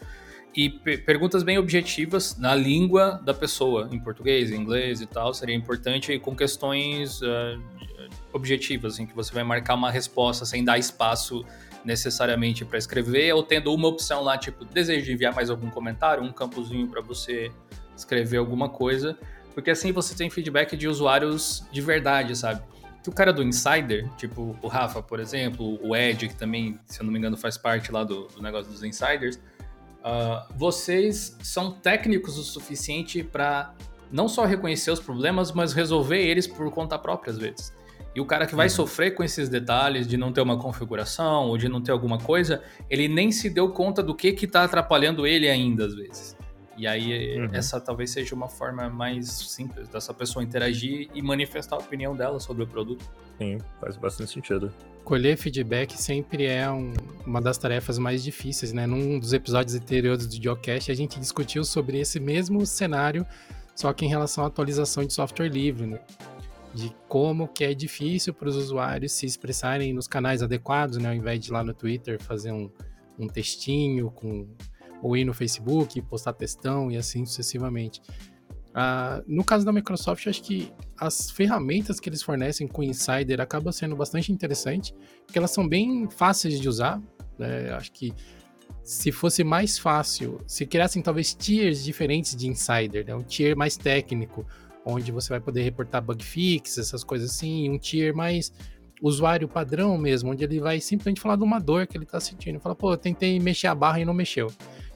E 0.54 0.70
pe- 0.70 0.98
perguntas 0.98 1.44
bem 1.44 1.58
objetivas 1.58 2.38
na 2.38 2.54
língua 2.54 3.22
da 3.24 3.34
pessoa, 3.34 3.88
em 3.92 4.00
português, 4.00 4.52
em 4.52 4.56
inglês 4.56 5.00
e 5.00 5.06
tal, 5.06 5.34
seria 5.34 5.56
importante 5.56 6.18
com 6.20 6.36
questões 6.36 7.22
ah, 7.24 7.58
objetivas, 8.34 9.00
em 9.00 9.06
que 9.06 9.16
você 9.16 9.34
vai 9.34 9.44
marcar 9.44 9.76
uma 9.76 9.90
resposta 9.90 10.46
sem 10.46 10.64
dar 10.64 10.78
espaço 10.78 11.46
necessariamente 11.86 12.64
para 12.66 12.78
escrever, 12.78 13.34
ou 13.34 13.44
tendo 13.44 13.74
uma 13.74 13.88
opção 13.88 14.22
lá, 14.24 14.38
tipo, 14.38 14.66
desejo 14.66 15.12
enviar 15.12 15.34
mais 15.34 15.50
algum 15.50 15.70
comentário, 15.70 16.24
um 16.24 16.32
campozinho 16.32 16.88
para 16.88 17.02
você 17.02 17.52
escrever 17.96 18.38
alguma 18.38 18.70
coisa, 18.70 19.18
porque 19.54 19.72
assim 19.72 19.92
você 19.92 20.16
tem 20.16 20.30
feedback 20.30 20.76
de 20.78 20.88
usuários 20.88 21.64
de 21.72 21.82
verdade, 21.82 22.36
sabe? 22.36 22.62
Que 23.04 23.10
o 23.10 23.12
cara 23.12 23.34
do 23.34 23.42
Insider, 23.42 24.08
tipo 24.16 24.56
o 24.62 24.68
Rafa, 24.68 25.02
por 25.02 25.20
exemplo, 25.20 25.80
o 25.82 25.96
Ed, 25.96 26.28
que 26.28 26.36
também, 26.36 26.80
se 26.86 27.02
eu 27.02 27.06
não 27.06 27.12
me 27.12 27.18
engano, 27.18 27.36
faz 27.36 27.58
parte 27.58 27.92
lá 27.92 28.04
do, 28.04 28.28
do 28.28 28.42
negócio 28.42 28.72
dos 28.72 28.84
Insiders, 28.84 29.40
ah, 30.04 30.48
vocês 30.56 31.38
são 31.42 31.72
técnicos 31.72 32.38
o 32.38 32.44
suficiente 32.44 33.24
para 33.24 33.74
não 34.12 34.28
só 34.28 34.46
reconhecer 34.46 34.92
os 34.92 35.00
problemas, 35.00 35.52
mas 35.52 35.74
resolver 35.74 36.22
eles 36.22 36.46
por 36.46 36.70
conta 36.72 36.98
própria 36.98 37.32
às 37.32 37.38
vezes. 37.38 37.74
E 38.14 38.20
o 38.20 38.26
cara 38.26 38.46
que 38.46 38.54
vai 38.54 38.68
sofrer 38.68 39.12
com 39.12 39.24
esses 39.24 39.48
detalhes 39.48 40.06
de 40.06 40.18
não 40.18 40.34
ter 40.34 40.42
uma 40.42 40.58
configuração 40.58 41.48
ou 41.48 41.58
de 41.58 41.70
não 41.70 41.82
ter 41.82 41.92
alguma 41.92 42.18
coisa, 42.18 42.62
ele 42.90 43.08
nem 43.08 43.32
se 43.32 43.50
deu 43.50 43.70
conta 43.70 44.04
do 44.04 44.14
que 44.14 44.34
que 44.34 44.46
tá 44.46 44.66
atrapalhando 44.66 45.26
ele 45.26 45.48
ainda 45.48 45.86
às 45.86 45.96
vezes. 45.96 46.36
E 46.78 46.88
aí 46.88 47.38
Uhum. 47.40 47.50
essa 47.54 47.80
talvez 47.82 48.12
seja 48.12 48.34
uma 48.34 48.48
forma 48.48 48.90
mais 48.90 49.28
simples 49.30 49.88
dessa 49.90 50.14
pessoa 50.14 50.44
interagir 50.44 51.10
e 51.14 51.22
manifestar 51.22 51.76
a 51.76 51.80
opinião 51.80 52.16
dela 52.16 52.40
sobre 52.40 52.64
o 52.64 52.68
produto. 52.68 53.04
Sim, 53.38 53.58
faz 53.80 53.98
bastante 53.98 54.32
sentido. 54.32 54.72
Colher 55.04 55.36
feedback 55.36 55.98
sempre 55.98 56.46
é 56.46 56.70
um- 56.72 56.94
uma 57.26 57.42
das 57.42 57.58
tarefas 57.58 57.98
mais 57.98 58.24
difíceis, 58.24 58.72
né? 58.72 58.86
Num 58.88 59.20
dos 59.20 59.34
episódios 59.34 59.76
anteriores 59.76 60.26
do 60.28 60.42
Geocast, 60.42 60.92
a 60.92 60.96
gente 60.96 61.20
discutiu 61.20 61.64
sobre 61.66 62.00
esse 62.00 62.20
mesmo 62.20 62.66
cenário, 62.66 63.26
só 63.76 63.92
que 63.92 64.06
em 64.06 64.08
relação 64.10 64.44
à 64.44 64.48
atualização 64.48 65.04
de 65.04 65.12
software 65.14 65.50
livre, 65.50 65.86
né? 65.88 66.00
De 66.74 66.96
como 67.10 67.48
que 67.50 67.66
é 67.66 67.74
difícil 67.74 68.34
para 68.34 68.48
os 68.48 68.56
usuários 68.56 69.12
se 69.12 69.26
expressarem 69.26 69.92
nos 69.92 70.08
canais 70.08 70.42
adequados, 70.42 70.98
né? 70.98 71.10
Ao 71.10 71.16
invés 71.16 71.40
de 71.42 71.50
ir 71.50 71.54
lá 71.54 71.64
no 71.64 71.74
Twitter 71.74 72.22
fazer 72.22 72.52
um, 72.54 72.70
um 73.20 73.28
textinho 73.28 74.10
com 74.12 74.48
ou 75.02 75.18
ir 75.18 75.26
no 75.26 75.34
Facebook, 75.34 76.02
postar 76.04 76.34
textão 76.34 76.92
e 76.92 76.98
assim 76.98 77.26
sucessivamente. 77.26 78.02
Ah, 78.74 79.22
no 79.28 79.44
caso 79.44 79.66
da 79.66 79.72
Microsoft, 79.72 80.28
acho 80.28 80.44
que 80.44 80.72
as 80.98 81.30
ferramentas 81.30 82.00
que 82.00 82.08
eles 82.08 82.22
fornecem 82.22 82.68
com 82.68 82.82
o 82.82 82.84
Insider 82.84 83.42
acaba 83.42 83.72
sendo 83.72 83.96
bastante 83.96 84.32
interessante, 84.32 84.94
porque 85.26 85.38
elas 85.38 85.52
são 85.52 85.68
bem 85.68 86.10
fáceis 86.10 86.60
de 86.60 86.70
usar. 86.70 87.02
né? 87.38 87.72
Acho 87.74 87.92
que 87.92 88.14
se 88.84 89.12
fosse 89.12 89.44
mais 89.44 89.78
fácil, 89.78 90.40
se 90.48 90.66
criassem 90.66 91.02
talvez 91.02 91.34
tiers 91.34 91.84
diferentes 91.84 92.36
de 92.36 92.48
Insider, 92.48 93.06
né? 93.06 93.14
um 93.14 93.22
tier 93.22 93.56
mais 93.56 93.76
técnico, 93.76 94.46
onde 94.86 95.12
você 95.12 95.30
vai 95.30 95.40
poder 95.40 95.62
reportar 95.62 96.02
bug 96.02 96.24
fix, 96.24 96.78
essas 96.78 97.04
coisas 97.04 97.32
assim, 97.32 97.70
um 97.70 97.78
tier 97.78 98.16
mais 98.16 98.52
usuário 99.02 99.48
padrão 99.48 99.98
mesmo, 99.98 100.32
onde 100.32 100.44
ele 100.44 100.60
vai 100.60 100.80
simplesmente 100.80 101.20
falar 101.20 101.36
de 101.36 101.44
uma 101.44 101.60
dor 101.60 101.88
que 101.88 101.98
ele 101.98 102.06
tá 102.06 102.20
sentindo. 102.20 102.60
Fala, 102.60 102.76
pô, 102.76 102.94
eu 102.94 102.98
tentei 102.98 103.40
mexer 103.40 103.68
a 103.68 103.76
barra 103.76 104.00
e 104.00 104.06
não 104.06 104.14
mexeu. 104.14 104.48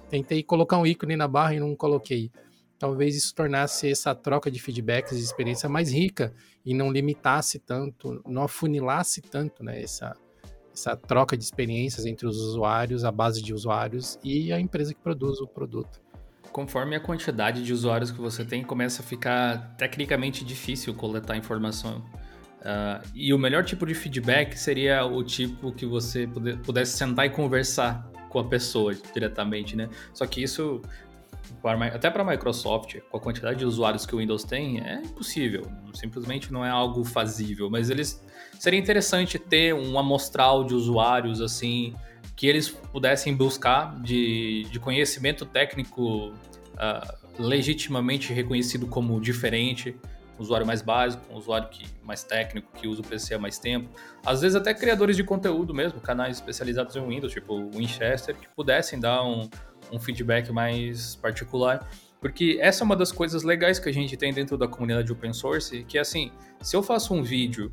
Tentei 0.09 0.43
colocar 0.43 0.77
um 0.77 0.85
ícone 0.85 1.15
na 1.15 1.27
barra 1.27 1.55
e 1.55 1.59
não 1.59 1.75
coloquei. 1.75 2.31
Talvez 2.77 3.15
isso 3.15 3.33
tornasse 3.33 3.89
essa 3.89 4.13
troca 4.13 4.51
de 4.51 4.59
feedbacks 4.59 5.17
de 5.17 5.23
experiência 5.23 5.69
mais 5.69 5.91
rica 5.91 6.33
e 6.65 6.73
não 6.73 6.91
limitasse 6.91 7.59
tanto, 7.59 8.21
não 8.27 8.43
afunilasse 8.43 9.21
tanto, 9.21 9.63
né, 9.63 9.81
essa, 9.81 10.15
essa 10.73 10.95
troca 10.95 11.37
de 11.37 11.43
experiências 11.43 12.05
entre 12.05 12.27
os 12.27 12.37
usuários, 12.37 13.05
a 13.05 13.11
base 13.11 13.41
de 13.41 13.53
usuários 13.53 14.19
e 14.23 14.51
a 14.51 14.59
empresa 14.59 14.93
que 14.93 14.99
produz 14.99 15.39
o 15.39 15.47
produto. 15.47 16.01
Conforme 16.51 16.95
a 16.95 16.99
quantidade 16.99 17.63
de 17.63 17.73
usuários 17.73 18.11
que 18.11 18.19
você 18.19 18.43
tem, 18.43 18.63
começa 18.63 19.01
a 19.01 19.05
ficar 19.05 19.75
tecnicamente 19.77 20.43
difícil 20.43 20.93
coletar 20.93 21.37
informação. 21.37 22.03
Ah, 22.65 23.01
e 23.13 23.33
o 23.33 23.37
melhor 23.37 23.63
tipo 23.63 23.85
de 23.85 23.93
feedback 23.93 24.57
seria 24.57 25.05
o 25.05 25.23
tipo 25.23 25.71
que 25.71 25.85
você 25.85 26.27
pudesse 26.63 26.97
sentar 26.97 27.25
e 27.25 27.29
conversar 27.29 28.09
com 28.35 28.39
a 28.39 28.43
pessoa 28.43 28.93
diretamente, 29.13 29.77
né? 29.77 29.87
Só 30.13 30.27
que 30.27 30.43
isso, 30.43 30.81
até 31.93 32.11
para 32.11 32.21
a 32.21 32.25
Microsoft, 32.25 32.97
com 33.09 33.15
a 33.15 33.19
quantidade 33.21 33.59
de 33.59 33.65
usuários 33.65 34.05
que 34.05 34.13
o 34.13 34.17
Windows 34.17 34.43
tem, 34.43 34.81
é 34.81 34.95
impossível. 34.95 35.65
Simplesmente 35.93 36.51
não 36.51 36.65
é 36.65 36.69
algo 36.69 37.05
fazível. 37.05 37.69
Mas 37.69 37.89
eles 37.89 38.21
seria 38.59 38.77
interessante 38.77 39.39
ter 39.39 39.73
um 39.73 39.97
amostral 39.97 40.65
de 40.65 40.73
usuários 40.73 41.39
assim 41.39 41.95
que 42.35 42.45
eles 42.45 42.67
pudessem 42.67 43.33
buscar 43.33 43.97
de, 44.01 44.67
de 44.69 44.81
conhecimento 44.81 45.45
técnico 45.45 46.33
ah, 46.75 47.15
legitimamente 47.39 48.33
reconhecido 48.33 48.85
como 48.85 49.21
diferente, 49.21 49.95
um 50.37 50.41
usuário 50.41 50.65
mais 50.65 50.81
básico, 50.81 51.23
um 51.31 51.37
usuário 51.37 51.69
que, 51.69 51.85
mais 52.03 52.23
técnico, 52.23 52.71
que 52.73 52.87
usa 52.87 53.01
o 53.01 53.03
PC 53.05 53.35
há 53.35 53.39
mais 53.39 53.57
tempo. 53.57 53.89
Às 54.25 54.41
vezes 54.41 54.55
até 54.55 54.73
criadores 54.73 55.15
de 55.15 55.23
conteúdo 55.23 55.73
mesmo, 55.73 55.99
canais 55.99 56.37
especializados 56.37 56.95
em 56.95 57.05
Windows, 57.05 57.33
tipo 57.33 57.69
Winchester, 57.71 58.35
que 58.35 58.47
pudessem 58.55 58.99
dar 58.99 59.23
um, 59.23 59.49
um 59.91 59.99
feedback 59.99 60.51
mais 60.51 61.15
particular. 61.15 61.87
Porque 62.19 62.57
essa 62.59 62.83
é 62.83 62.85
uma 62.85 62.95
das 62.95 63.11
coisas 63.11 63.43
legais 63.43 63.77
que 63.77 63.87
a 63.87 63.91
gente 63.91 64.17
tem 64.17 64.33
dentro 64.33 64.57
da 64.57 64.67
comunidade 64.67 65.11
open 65.11 65.31
source, 65.31 65.83
que 65.83 65.97
é 65.97 66.01
assim, 66.01 66.31
se 66.59 66.75
eu 66.75 66.81
faço 66.81 67.13
um 67.13 67.21
vídeo 67.21 67.71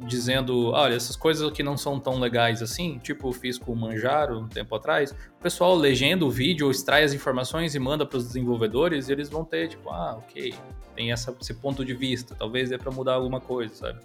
dizendo, 0.00 0.70
olha, 0.70 0.94
essas 0.94 1.16
coisas 1.16 1.48
aqui 1.48 1.62
não 1.62 1.76
são 1.76 2.00
tão 2.00 2.18
legais 2.18 2.62
assim, 2.62 2.98
tipo 2.98 3.32
fiz 3.32 3.58
com 3.58 3.72
o 3.72 3.76
Manjaro 3.76 4.40
um 4.40 4.48
tempo 4.48 4.74
atrás, 4.74 5.12
o 5.12 5.42
pessoal 5.42 5.74
legenda 5.74 6.24
o 6.24 6.30
vídeo, 6.30 6.70
extrai 6.70 7.04
as 7.04 7.12
informações 7.12 7.74
e 7.74 7.78
manda 7.78 8.04
para 8.04 8.18
os 8.18 8.26
desenvolvedores 8.26 9.08
e 9.08 9.12
eles 9.12 9.28
vão 9.28 9.44
ter, 9.44 9.68
tipo, 9.68 9.90
ah, 9.90 10.16
ok, 10.18 10.54
tem 10.94 11.12
essa, 11.12 11.34
esse 11.40 11.54
ponto 11.54 11.84
de 11.84 11.94
vista, 11.94 12.34
talvez 12.34 12.70
dê 12.70 12.78
para 12.78 12.90
mudar 12.90 13.14
alguma 13.14 13.40
coisa, 13.40 13.74
sabe? 13.74 14.00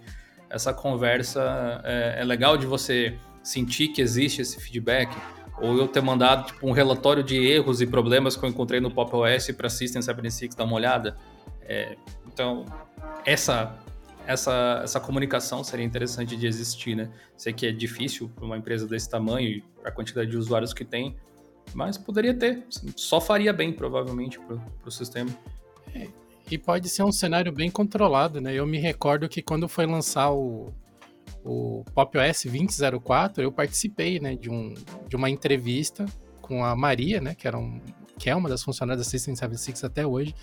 Essa 0.48 0.72
conversa 0.72 1.80
é, 1.84 2.20
é 2.20 2.24
legal 2.24 2.56
de 2.56 2.66
você 2.66 3.16
sentir 3.42 3.88
que 3.88 4.02
existe 4.02 4.42
esse 4.42 4.60
feedback, 4.60 5.14
ou 5.60 5.76
eu 5.76 5.86
ter 5.86 6.00
mandado 6.00 6.46
tipo, 6.46 6.66
um 6.66 6.72
relatório 6.72 7.22
de 7.22 7.36
erros 7.36 7.80
e 7.80 7.86
problemas 7.86 8.36
que 8.36 8.44
eu 8.44 8.48
encontrei 8.48 8.80
no 8.80 8.90
Pop 8.90 9.14
OS 9.14 9.50
para 9.52 9.68
System 9.68 10.00
76 10.00 10.54
dar 10.54 10.64
uma 10.64 10.74
olhada. 10.74 11.16
É, 11.62 11.96
então, 12.26 12.64
essa 13.24 13.78
essa, 14.30 14.80
essa 14.84 15.00
comunicação 15.00 15.64
seria 15.64 15.84
interessante 15.84 16.36
de 16.36 16.46
existir, 16.46 16.94
né? 16.94 17.10
Sei 17.36 17.52
que 17.52 17.66
é 17.66 17.72
difícil 17.72 18.28
para 18.28 18.44
uma 18.44 18.56
empresa 18.56 18.86
desse 18.86 19.10
tamanho 19.10 19.48
e 19.48 19.64
a 19.84 19.90
quantidade 19.90 20.30
de 20.30 20.36
usuários 20.36 20.72
que 20.72 20.84
tem, 20.84 21.16
mas 21.74 21.98
poderia 21.98 22.32
ter. 22.32 22.64
Só 22.94 23.20
faria 23.20 23.52
bem, 23.52 23.72
provavelmente, 23.72 24.38
para 24.38 24.58
o 24.86 24.90
sistema. 24.90 25.30
É, 25.92 26.06
e 26.48 26.56
pode 26.56 26.88
ser 26.88 27.02
um 27.02 27.10
cenário 27.10 27.50
bem 27.50 27.70
controlado, 27.70 28.40
né? 28.40 28.54
Eu 28.54 28.66
me 28.66 28.78
recordo 28.78 29.28
que 29.28 29.42
quando 29.42 29.68
foi 29.68 29.84
lançar 29.84 30.30
o, 30.30 30.72
o 31.44 31.84
Pop 31.92 32.16
OS 32.16 32.44
2004, 32.44 33.42
eu 33.42 33.50
participei 33.50 34.20
né, 34.20 34.36
de, 34.36 34.48
um, 34.48 34.74
de 35.08 35.16
uma 35.16 35.28
entrevista 35.28 36.06
com 36.40 36.64
a 36.64 36.76
Maria, 36.76 37.20
né? 37.20 37.34
Que, 37.34 37.48
era 37.48 37.58
um, 37.58 37.80
que 38.20 38.28
é 38.28 38.36
uma 38.36 38.50
das 38.50 38.62
funcionárias 38.62 39.06
da 39.06 39.10
System 39.10 39.34
76 39.34 39.82
até 39.82 40.06
hoje. 40.06 40.34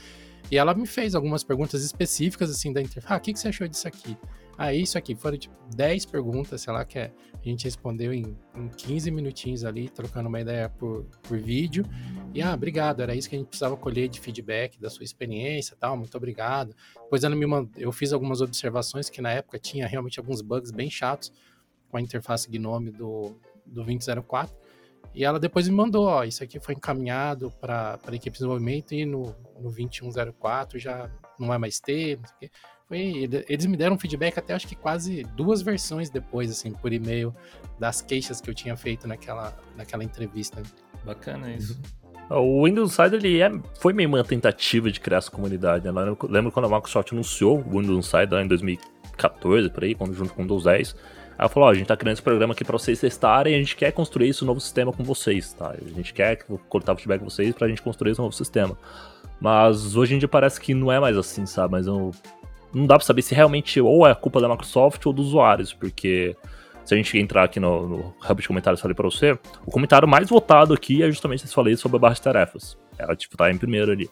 E 0.50 0.58
ela 0.58 0.74
me 0.74 0.88
fez 0.88 1.14
algumas 1.14 1.44
perguntas 1.44 1.84
específicas, 1.84 2.50
assim, 2.50 2.74
da 2.74 2.82
interface. 2.82 3.14
Ah, 3.14 3.18
o 3.18 3.20
que, 3.20 3.32
que 3.34 3.40
você 3.40 3.50
achou 3.50 3.68
disso 3.68 3.88
aqui? 3.88 4.18
Ah, 4.58 4.74
isso 4.74 4.98
aqui. 4.98 5.14
Foram, 5.16 5.38
tipo, 5.38 5.54
10 5.76 6.06
perguntas, 6.08 6.62
sei 6.62 6.74
lá, 6.74 6.84
que 6.84 6.98
é, 6.98 7.12
a 7.40 7.48
gente 7.48 7.66
respondeu 7.66 8.12
em, 8.12 8.36
em 8.56 8.68
15 8.68 9.12
minutinhos 9.12 9.64
ali, 9.64 9.90
trocando 9.90 10.28
uma 10.28 10.42
ideia 10.42 10.70
por, 10.70 11.06
por 11.22 11.38
vídeo. 11.38 11.86
E, 12.34 12.42
ah, 12.42 12.52
obrigado, 12.52 13.02
era 13.02 13.14
isso 13.14 13.30
que 13.30 13.36
a 13.36 13.38
gente 13.38 13.50
precisava 13.50 13.78
colher 13.78 14.08
de 14.08 14.20
feedback 14.20 14.80
da 14.80 14.90
sua 14.90 15.04
experiência 15.04 15.78
tal, 15.80 15.96
muito 15.96 16.18
obrigado. 16.18 16.76
Depois 17.04 17.24
ela 17.24 17.36
me 17.36 17.46
mandou, 17.46 17.72
eu 17.78 17.92
fiz 17.92 18.12
algumas 18.12 18.42
observações 18.42 19.08
que 19.08 19.22
na 19.22 19.32
época 19.32 19.60
tinha 19.60 19.86
realmente 19.86 20.20
alguns 20.20 20.42
bugs 20.42 20.72
bem 20.72 20.90
chatos 20.90 21.32
com 21.90 21.98
a 21.98 22.02
interface 22.02 22.50
Gnome 22.50 22.90
do, 22.90 23.38
do 23.68 23.84
2004. 23.84 24.67
E 25.18 25.26
ela 25.26 25.40
depois 25.40 25.68
me 25.68 25.74
mandou, 25.74 26.06
ó, 26.06 26.24
isso 26.24 26.44
aqui 26.44 26.60
foi 26.60 26.76
encaminhado 26.76 27.52
para 27.60 27.98
a 28.06 28.16
equipe 28.16 28.34
de 28.34 28.34
desenvolvimento 28.34 28.94
e 28.94 29.04
no, 29.04 29.36
no 29.60 29.72
2104 29.72 30.78
já 30.78 31.10
não 31.40 31.48
vai 31.48 31.58
mais 31.58 31.80
ter, 31.80 32.20
não 32.20 32.26
sei 32.28 32.36
o 32.36 32.40
quê. 32.42 32.52
Foi, 32.88 33.44
eles 33.50 33.66
me 33.66 33.76
deram 33.76 33.98
feedback 33.98 34.38
até 34.38 34.54
acho 34.54 34.68
que 34.68 34.76
quase 34.76 35.24
duas 35.36 35.64
versões 35.64 36.12
depois, 36.12 36.52
assim, 36.52 36.72
por 36.72 36.94
e-mail, 36.94 37.36
das 37.80 38.00
queixas 38.00 38.40
que 38.40 38.48
eu 38.48 38.54
tinha 38.54 38.78
feito 38.78 39.08
naquela, 39.08 39.58
naquela 39.76 40.04
entrevista. 40.04 40.62
Bacana 41.04 41.52
isso. 41.52 41.82
Uhum. 42.30 42.38
O 42.38 42.66
Windows 42.66 42.92
Insider 42.92 43.20
ele 43.20 43.42
é, 43.42 43.52
foi 43.80 43.94
meio 43.94 44.10
uma 44.10 44.24
tentativa 44.24 44.92
de 44.92 45.00
criar 45.00 45.18
essa 45.18 45.32
comunidade. 45.32 45.92
Né? 45.92 45.92
Eu 46.00 46.18
lembro 46.30 46.52
quando 46.52 46.66
a 46.66 46.76
Microsoft 46.76 47.12
anunciou 47.12 47.58
o 47.58 47.80
Windows 47.80 48.06
Insider 48.06 48.40
em 48.40 48.48
2014, 48.48 49.72
por 49.72 49.84
aí, 49.84 49.96
quando, 49.96 50.14
junto 50.14 50.32
com 50.32 50.42
o 50.42 50.44
Windows 50.44 50.66
10. 50.66 50.96
Aí 51.38 51.44
ela 51.44 51.50
falou, 51.50 51.70
ó, 51.70 51.72
a 51.72 51.76
gente 51.76 51.86
tá 51.86 51.96
criando 51.96 52.14
esse 52.14 52.22
programa 52.22 52.54
aqui 52.54 52.64
pra 52.64 52.78
vocês 52.78 53.00
testarem 53.00 53.54
e 53.54 53.56
a 53.56 53.60
gente 53.60 53.76
quer 53.76 53.92
construir 53.92 54.30
esse 54.30 54.44
novo 54.44 54.60
sistema 54.60 54.92
com 54.92 55.04
vocês, 55.04 55.54
tá? 55.54 55.76
A 55.80 55.96
gente 55.96 56.14
quer 56.14 56.38
coletar 56.68 56.94
o 56.94 56.96
feedback 56.96 57.20
com 57.20 57.30
vocês 57.30 57.54
pra 57.54 57.68
gente 57.68 57.82
construir 57.82 58.12
esse 58.12 58.20
novo 58.20 58.34
sistema. 58.34 58.78
Mas 59.40 59.96
hoje 59.96 60.16
em 60.16 60.18
dia 60.18 60.28
parece 60.28 60.60
que 60.60 60.74
não 60.74 60.92
é 60.92 61.00
mais 61.00 61.16
assim, 61.16 61.46
sabe? 61.46 61.74
Mas 61.74 61.86
eu, 61.86 62.12
não 62.74 62.86
dá 62.88 62.96
pra 62.96 63.06
saber 63.06 63.22
se 63.22 63.36
realmente 63.36 63.80
ou 63.80 64.08
é 64.08 64.16
culpa 64.16 64.42
da 64.42 64.50
Microsoft 64.50 65.06
ou 65.06 65.14
dos 65.14 65.28
usuários, 65.28 65.74
porque 65.74 66.36
se 66.84 66.94
a 66.94 66.98
gente 66.98 67.18
entrar 67.18 67.44
aqui 67.44 67.60
no, 67.60 67.88
no 67.88 68.16
hub 68.28 68.42
de 68.42 68.48
comentários 68.48 68.80
que 68.80 68.88
eu 68.88 68.90
falei 68.90 68.96
pra 68.96 69.06
você, 69.06 69.38
o 69.66 69.72
comentário 69.72 70.08
mais 70.08 70.30
votado 70.30 70.74
aqui 70.74 71.04
é 71.04 71.08
justamente 71.08 71.44
esse 71.44 71.54
falei 71.54 71.76
sobre 71.76 71.98
a 71.98 72.00
barra 72.00 72.14
de 72.16 72.22
tarefas. 72.22 72.78
Ela, 72.98 73.16
tipo, 73.16 73.36
tá 73.38 73.52
em 73.52 73.58
primeiro 73.58 73.92
ali. 73.92 74.10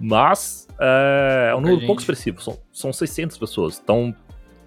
Mas 0.00 0.66
é, 0.80 1.50
é 1.52 1.54
um 1.54 1.60
número 1.60 1.86
pouco 1.86 2.00
expressivo, 2.00 2.40
são, 2.42 2.58
são 2.72 2.92
600 2.92 3.38
pessoas. 3.38 3.80
Então, 3.82 4.14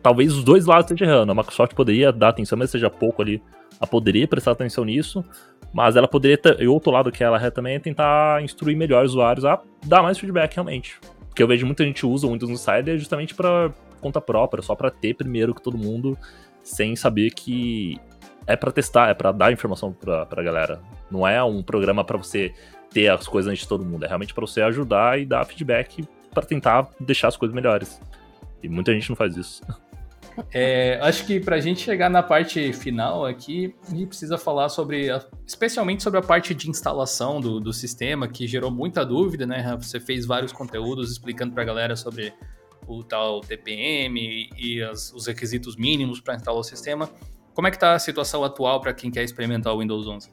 talvez 0.08 0.34
os 0.34 0.42
dois 0.42 0.66
lados 0.66 0.90
estejam 0.90 1.14
errando. 1.14 1.34
A 1.34 1.36
Microsoft 1.36 1.74
poderia 1.74 2.14
dar 2.14 2.30
atenção, 2.30 2.58
mas 2.58 2.72
seja 2.72 2.90
pouco 2.90 3.22
ali. 3.22 3.44
Ela 3.78 3.88
poderia 3.88 4.26
prestar 4.26 4.52
atenção 4.52 4.86
nisso, 4.86 5.22
mas 5.74 5.98
ela 5.98 6.08
poderia 6.08 6.40
e 6.60 6.66
outro 6.66 6.92
lado 6.92 7.12
que 7.12 7.22
ela 7.22 7.38
é 7.46 7.52
também 7.52 7.76
é 7.76 7.80
tentar 7.80 8.42
instruir 8.42 8.78
melhor 8.78 9.04
os 9.04 9.12
usuários 9.12 9.44
a 9.44 9.62
dar 9.86 10.02
mais 10.02 10.18
feedback 10.18 10.56
realmente. 10.56 10.98
Porque 11.28 11.44
eu 11.44 11.48
vejo 11.48 11.66
muita 11.66 11.84
gente 11.84 12.06
usa 12.06 12.26
o 12.26 12.32
Windows 12.32 12.50
Insider 12.50 12.98
justamente 12.98 13.36
para 13.36 13.70
conta 14.00 14.22
própria, 14.22 14.64
só 14.64 14.76
para 14.76 14.90
ter 14.90 15.14
primeiro 15.14 15.54
que 15.54 15.62
todo 15.62 15.78
mundo, 15.78 16.18
sem 16.64 16.96
saber 16.96 17.32
que 17.32 18.00
é 18.48 18.56
para 18.56 18.72
testar, 18.72 19.10
é 19.10 19.14
para 19.14 19.34
dar 19.34 19.52
informação 19.52 19.92
pra, 19.92 20.26
pra 20.26 20.42
galera. 20.42 20.80
Não 21.12 21.28
é 21.28 21.44
um 21.44 21.62
programa 21.62 22.02
para 22.06 22.18
você 22.18 22.54
ter 22.92 23.10
as 23.10 23.28
coisas 23.28 23.52
antes 23.52 23.64
de 23.64 23.68
todo 23.68 23.84
mundo, 23.84 24.06
é 24.06 24.08
realmente 24.08 24.34
para 24.34 24.48
você 24.48 24.62
ajudar 24.62 25.20
e 25.20 25.26
dar 25.26 25.46
feedback 25.46 26.08
para 26.34 26.46
tentar 26.46 26.88
deixar 26.98 27.28
as 27.28 27.36
coisas 27.36 27.54
melhores. 27.54 28.02
E 28.64 28.70
muita 28.70 28.94
gente 28.94 29.10
não 29.10 29.16
faz 29.18 29.36
isso. 29.36 29.62
É, 30.54 31.00
acho 31.02 31.26
que 31.26 31.40
para 31.40 31.56
a 31.56 31.60
gente 31.60 31.82
chegar 31.82 32.10
na 32.10 32.22
parte 32.22 32.72
final 32.74 33.26
aqui, 33.26 33.76
a 33.88 33.92
gente 33.92 34.08
precisa 34.08 34.38
falar 34.38 34.70
sobre, 34.70 35.08
especialmente 35.46 36.04
sobre 36.04 36.20
a 36.20 36.24
parte 36.24 36.54
de 36.54 36.70
instalação 36.70 37.42
do, 37.42 37.60
do 37.60 37.74
sistema, 37.74 38.28
que 38.28 38.48
gerou 38.48 38.72
muita 38.72 39.06
dúvida, 39.06 39.46
né? 39.46 39.78
Você 39.82 40.00
fez 40.00 40.26
vários 40.26 40.52
conteúdos 40.52 41.12
explicando 41.12 41.54
para 41.54 41.64
a 41.64 41.66
galera 41.66 41.96
sobre 41.96 42.34
o 42.88 43.04
tal 43.04 43.42
TPM 43.42 44.50
e 44.58 44.82
as, 44.82 45.12
os 45.14 45.28
requisitos 45.28 45.76
mínimos 45.76 46.22
para 46.22 46.36
instalar 46.36 46.60
o 46.60 46.64
sistema. 46.64 47.10
Como 47.54 47.68
é 47.68 47.72
que 47.72 47.78
está 47.78 47.94
a 47.94 48.00
situação 48.00 48.44
atual 48.44 48.80
para 48.80 48.94
quem 48.94 49.12
quer 49.12 49.24
experimentar 49.24 49.74
o 49.74 49.80
Windows 49.80 50.08
11? 50.08 50.30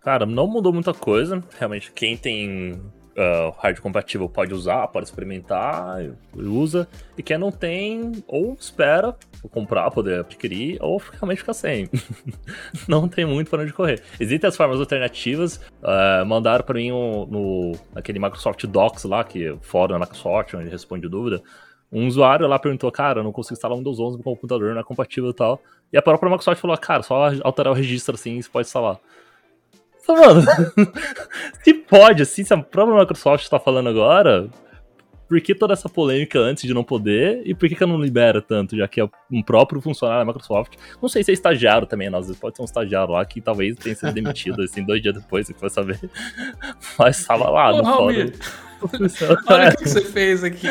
Cara, 0.00 0.24
não 0.24 0.46
mudou 0.46 0.72
muita 0.72 0.94
coisa. 0.94 1.42
Realmente, 1.58 1.90
quem 1.92 2.16
tem 2.16 2.80
uh, 3.18 3.50
hard 3.58 3.80
compatível 3.80 4.28
pode 4.28 4.54
usar, 4.54 4.86
pode 4.88 5.06
experimentar, 5.06 5.98
usa. 6.34 6.88
E 7.16 7.22
quem 7.22 7.36
não 7.36 7.50
tem, 7.50 8.22
ou 8.26 8.56
espera 8.58 9.14
comprar, 9.50 9.90
poder 9.90 10.20
adquirir, 10.20 10.78
ou 10.80 11.00
realmente 11.12 11.38
ficar 11.38 11.52
sem. 11.52 11.88
não 12.88 13.08
tem 13.08 13.24
muito 13.24 13.50
para 13.50 13.62
onde 13.62 13.72
correr. 13.72 14.02
Existem 14.18 14.48
as 14.48 14.56
formas 14.56 14.80
alternativas. 14.80 15.56
Uh, 15.82 16.24
mandaram 16.26 16.64
para 16.64 16.74
mim 16.74 16.92
um, 16.92 17.26
no 17.26 17.72
aquele 17.94 18.18
Microsoft 18.18 18.64
Docs 18.66 19.04
lá, 19.04 19.24
que 19.24 19.48
é 19.48 19.56
fórum 19.60 19.94
da 19.94 19.98
Microsoft, 19.98 20.54
onde 20.54 20.68
responde 20.68 21.08
dúvida. 21.08 21.42
Um 21.90 22.06
usuário 22.06 22.46
lá 22.46 22.58
perguntou, 22.58 22.90
cara, 22.92 23.20
eu 23.20 23.24
não 23.24 23.32
consigo 23.32 23.54
instalar 23.54 23.74
um 23.74 23.78
Windows 23.78 23.98
11 23.98 24.18
no 24.18 24.22
computador, 24.22 24.74
não 24.74 24.80
é 24.80 24.84
compatível 24.84 25.30
e 25.30 25.34
tal. 25.34 25.60
E 25.92 25.96
a 25.96 26.02
própria 26.02 26.28
Microsoft 26.28 26.60
falou, 26.60 26.76
cara, 26.76 27.02
só 27.02 27.30
alterar 27.42 27.72
o 27.72 27.76
registro 27.76 28.14
assim, 28.14 28.40
você 28.40 28.48
pode 28.48 28.66
instalar. 28.66 28.98
Mano, 30.08 30.42
se 31.62 31.74
pode, 31.74 32.22
assim, 32.22 32.42
se 32.42 32.54
a 32.54 32.56
própria 32.56 32.98
Microsoft 32.98 33.44
está 33.44 33.60
falando 33.60 33.88
agora, 33.88 34.48
por 35.28 35.38
que 35.40 35.54
toda 35.54 35.74
essa 35.74 35.88
polêmica 35.88 36.38
antes 36.38 36.64
de 36.64 36.72
não 36.72 36.82
poder? 36.82 37.42
E 37.44 37.54
por 37.54 37.68
que, 37.68 37.74
que 37.74 37.84
não 37.84 38.00
libera 38.00 38.40
tanto, 38.40 38.74
já 38.76 38.88
que 38.88 39.00
é 39.00 39.08
um 39.30 39.42
próprio 39.42 39.80
funcionário 39.80 40.24
da 40.24 40.32
Microsoft? 40.32 40.74
Não 41.02 41.08
sei 41.08 41.22
se 41.22 41.30
é 41.30 41.34
estagiário 41.34 41.86
também, 41.86 42.08
às 42.08 42.26
vezes 42.26 42.40
pode 42.40 42.56
ser 42.56 42.62
um 42.62 42.64
estagiário 42.64 43.12
lá 43.12 43.24
que 43.26 43.40
talvez 43.40 43.76
tenha 43.76 43.94
sido 43.94 44.12
demitido, 44.12 44.62
assim, 44.62 44.82
dois 44.82 45.02
dias 45.02 45.14
depois, 45.14 45.46
você 45.46 45.52
vai 45.52 45.70
saber. 45.70 46.00
Mas 46.98 47.18
estava 47.18 47.50
lá 47.50 47.76
no 47.76 47.84
fórum. 47.84 48.32
Olha 49.48 49.68
o 49.68 49.76
que, 49.76 49.84
que 49.84 49.88
você 49.88 50.04
fez 50.04 50.42
aqui. 50.42 50.68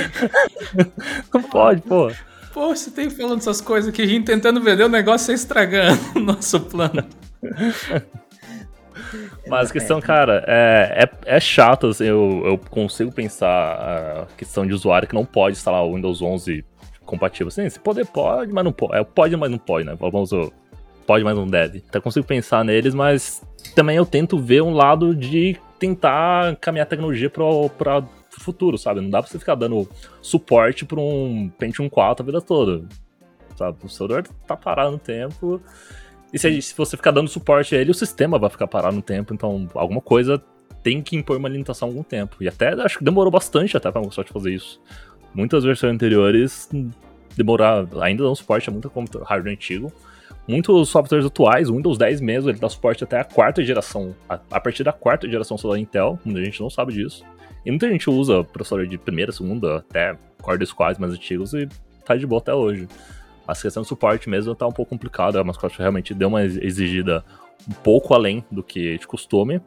Não 1.31 1.43
pode, 1.43 1.81
pô. 1.81 2.11
Pô, 2.53 2.75
você 2.75 2.89
tem 2.89 3.09
falando 3.09 3.39
essas 3.39 3.61
coisas 3.61 3.89
aqui, 3.89 4.01
a 4.01 4.07
gente 4.07 4.25
tentando 4.25 4.59
vender 4.59 4.83
o 4.83 4.89
negócio 4.89 5.31
e 5.31 5.35
estragando 5.35 5.99
o 6.15 6.19
nosso 6.19 6.59
plano. 6.61 7.05
Mas 9.47 9.69
a 9.69 9.73
questão, 9.73 10.01
cara, 10.01 10.43
é, 10.47 11.03
é, 11.03 11.35
é 11.37 11.39
chato, 11.39 11.87
assim, 11.87 12.05
eu, 12.05 12.43
eu 12.45 12.57
consigo 12.57 13.11
pensar 13.11 13.47
a 13.49 14.35
questão 14.35 14.65
de 14.65 14.73
usuário 14.73 15.07
que 15.07 15.15
não 15.15 15.25
pode 15.25 15.57
instalar 15.57 15.83
o 15.83 15.95
Windows 15.95 16.21
11 16.21 16.63
compatível. 17.05 17.47
Assim, 17.47 17.67
se 17.69 17.79
poder, 17.79 18.05
pode, 18.05 18.51
mas 18.51 18.63
não 18.63 18.71
pode. 18.71 18.95
É, 18.95 19.03
pode, 19.03 19.35
mas 19.35 19.49
não 19.49 19.57
pode, 19.57 19.85
né? 19.85 19.95
Vamos, 19.99 20.31
pode, 21.05 21.23
mas 21.23 21.35
não 21.35 21.47
deve. 21.47 21.79
Então 21.79 21.99
eu 21.99 22.01
consigo 22.01 22.25
pensar 22.25 22.63
neles, 22.63 22.93
mas 22.93 23.41
também 23.73 23.97
eu 23.97 24.05
tento 24.05 24.37
ver 24.37 24.61
um 24.61 24.73
lado 24.73 25.15
de 25.15 25.57
tentar 25.79 26.55
caminhar 26.57 26.85
a 26.85 26.89
tecnologia 26.89 27.29
para 27.29 27.43
o 27.43 28.09
futuro, 28.39 28.77
sabe? 28.77 29.01
Não 29.01 29.09
dá 29.09 29.21
pra 29.21 29.31
você 29.31 29.39
ficar 29.39 29.55
dando 29.55 29.89
suporte 30.21 30.85
para 30.85 30.99
um 30.99 31.49
Pentium 31.57 31.89
4 31.89 32.23
a 32.23 32.25
vida 32.25 32.41
toda. 32.41 32.85
Sabe? 33.55 33.77
O 33.83 33.89
celular 33.89 34.23
tá 34.45 34.55
parado 34.55 34.91
no 34.91 34.99
tempo 34.99 35.61
e 36.37 36.61
se, 36.61 36.61
se, 36.61 36.75
você 36.75 36.95
ficar 36.95 37.11
dando 37.11 37.29
suporte 37.29 37.75
a 37.75 37.79
ele, 37.79 37.91
o 37.91 37.93
sistema 37.93 38.39
vai 38.39 38.49
ficar 38.49 38.67
parado 38.67 38.95
no 38.95 39.01
tempo. 39.01 39.33
Então, 39.33 39.67
alguma 39.73 40.01
coisa 40.01 40.41
tem 40.83 41.01
que 41.01 41.15
impor 41.15 41.37
uma 41.37 41.49
limitação 41.49 41.89
algum 41.89 42.03
tempo. 42.03 42.37
E 42.41 42.47
até 42.47 42.69
acho 42.81 42.99
que 42.99 43.03
demorou 43.03 43.31
bastante 43.31 43.75
até 43.75 43.91
pra 43.91 43.99
Microsoft 43.99 44.31
fazer 44.31 44.53
isso. 44.53 44.79
Muitas 45.33 45.63
versões 45.63 45.93
anteriores 45.93 46.69
demoraram, 47.35 47.87
ainda 48.01 48.23
dão 48.23 48.33
suporte 48.33 48.69
a 48.69 48.71
muito 48.71 48.87
hardware 48.89 49.53
antigo. 49.53 49.91
Muitos 50.47 50.89
softwares 50.89 51.25
atuais, 51.25 51.69
o 51.69 51.75
Windows 51.75 51.97
10 51.97 52.21
mesmo, 52.21 52.49
ele 52.49 52.57
dá 52.57 52.69
suporte 52.69 53.03
até 53.03 53.19
a 53.19 53.23
quarta 53.25 53.61
geração. 53.63 54.15
A, 54.29 54.39
a 54.49 54.59
partir 54.61 54.83
da 54.83 54.93
quarta 54.93 55.29
geração 55.29 55.57
só 55.57 55.75
Intel, 55.75 56.17
muita 56.23 56.43
gente 56.43 56.61
não 56.61 56.69
sabe 56.69 56.93
disso. 56.93 57.25
E 57.65 57.69
muita 57.69 57.89
gente 57.89 58.09
usa 58.09 58.45
processador 58.45 58.87
de 58.87 58.97
primeira, 58.97 59.31
segunda, 59.31 59.77
até 59.77 60.17
Core 60.41 60.65
squads 60.65 60.97
mais 60.97 61.13
antigos 61.13 61.53
e 61.53 61.67
tá 62.05 62.15
de 62.15 62.25
boa 62.25 62.39
até 62.39 62.53
hoje. 62.53 62.87
A 63.47 63.55
questão 63.55 63.81
de 63.83 63.87
suporte 63.87 64.29
mesmo 64.29 64.53
tá 64.53 64.67
um 64.67 64.71
pouco 64.71 64.89
complicada, 64.89 65.39
a 65.39 65.43
Microsoft 65.43 65.77
realmente 65.77 66.13
deu 66.13 66.27
uma 66.27 66.43
exigida 66.43 67.23
um 67.67 67.73
pouco 67.73 68.13
além 68.13 68.43
do 68.51 68.61
que 68.61 68.97
de 68.97 69.07
costume. 69.07 69.61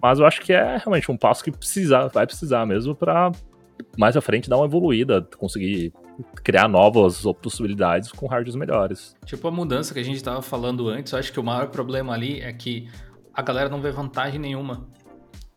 Mas 0.00 0.18
eu 0.18 0.26
acho 0.26 0.40
que 0.40 0.52
é 0.52 0.76
realmente 0.78 1.10
um 1.10 1.16
passo 1.16 1.44
que 1.44 1.50
precisa, 1.50 2.08
vai 2.08 2.26
precisar 2.26 2.64
mesmo 2.64 2.94
para 2.94 3.32
mais 3.98 4.16
à 4.16 4.20
frente 4.20 4.48
dar 4.48 4.56
uma 4.56 4.66
evoluída, 4.66 5.26
conseguir 5.36 5.92
criar 6.42 6.68
novas 6.68 7.22
possibilidades 7.42 8.12
com 8.12 8.26
hardwares 8.26 8.54
melhores. 8.54 9.16
Tipo 9.24 9.48
a 9.48 9.50
mudança 9.50 9.92
que 9.92 10.00
a 10.00 10.02
gente 10.02 10.16
estava 10.16 10.40
falando 10.40 10.88
antes, 10.88 11.12
eu 11.12 11.18
acho 11.18 11.32
que 11.32 11.40
o 11.40 11.42
maior 11.42 11.68
problema 11.68 12.12
ali 12.14 12.40
é 12.40 12.52
que 12.52 12.88
a 13.34 13.42
galera 13.42 13.68
não 13.68 13.80
vê 13.80 13.90
vantagem 13.90 14.38
nenhuma. 14.38 14.86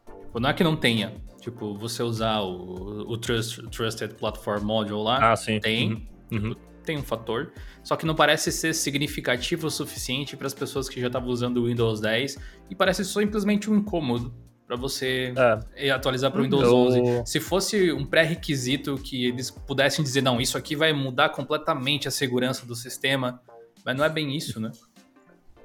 Tipo, 0.06 0.40
não 0.40 0.50
é 0.50 0.54
que 0.54 0.64
não 0.64 0.76
tenha. 0.76 1.14
Tipo, 1.40 1.78
você 1.78 2.02
usar 2.02 2.42
o, 2.42 3.12
o 3.12 3.18
Trust, 3.18 3.62
Trusted 3.70 4.16
Platform 4.16 4.64
Module 4.64 5.04
lá, 5.04 5.32
ah, 5.32 5.36
sim. 5.36 5.60
tem. 5.60 6.08
Uhum. 6.32 6.40
Uhum. 6.40 6.56
Tem 6.84 6.98
um 6.98 7.04
fator, 7.04 7.52
só 7.84 7.96
que 7.96 8.06
não 8.06 8.16
parece 8.16 8.52
ser 8.52 8.74
significativo 8.74 9.68
o 9.68 9.72
suficiente 9.72 10.36
para 10.36 10.48
as 10.48 10.54
pessoas 10.54 10.88
que 10.90 11.00
já 11.00 11.08
estavam 11.08 11.30
usando 11.30 11.58
o 11.58 11.66
Windows 11.66 12.00
10 12.02 12.38
e 12.70 12.76
parece 12.76 13.04
simplesmente 13.06 13.70
um 13.70 13.76
incômodo 13.76 14.34
para 14.68 14.76
você 14.76 15.34
é. 15.76 15.92
atualizar 15.92 16.32
para 16.32 16.42
o 16.42 16.44
Windows 16.44 16.64
Eu... 16.64 16.76
11. 16.76 17.24
Se 17.26 17.40
fosse 17.40 17.92
um 17.92 18.06
pré-requisito 18.06 18.96
que 18.96 19.28
eles 19.28 19.52
pudessem 19.52 20.04
dizer, 20.04 20.22
não, 20.22 20.40
isso 20.40 20.58
aqui 20.58 20.76
vai 20.76 20.94
mudar 20.94 21.30
completamente 21.30 22.08
a 22.08 22.12
segurança 22.12 22.66
do 22.66 22.76
sistema, 22.76 23.42
mas 23.86 23.96
não 23.96 24.04
é 24.04 24.10
bem 24.10 24.36
isso, 24.36 24.60
né? 24.60 24.72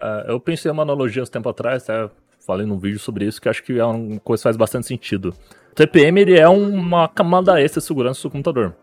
É, 0.01 0.27
eu 0.29 0.41
pensei 0.41 0.71
em 0.71 0.73
uma 0.73 0.83
analogia 0.83 1.23
uns 1.23 1.31
tempo 1.31 1.49
atrás, 1.49 1.89
até 1.89 2.11
falei 2.47 2.67
num 2.67 2.79
vídeo 2.79 2.99
sobre 2.99 3.27
isso, 3.27 3.41
que 3.41 3.49
acho 3.49 3.63
que 3.63 3.79
é 3.79 3.85
uma 3.85 4.21
coisa 4.21 4.41
que 4.41 4.45
faz 4.45 4.57
bastante 4.57 4.87
sentido. 4.87 5.35
O 5.73 5.75
TPM 5.75 6.21
ele 6.21 6.39
é 6.39 6.49
uma 6.49 7.09
camada 7.09 7.61
extra 7.61 7.81
de 7.81 7.87
segurança 7.87 8.23
do 8.23 8.31
computador, 8.31 8.77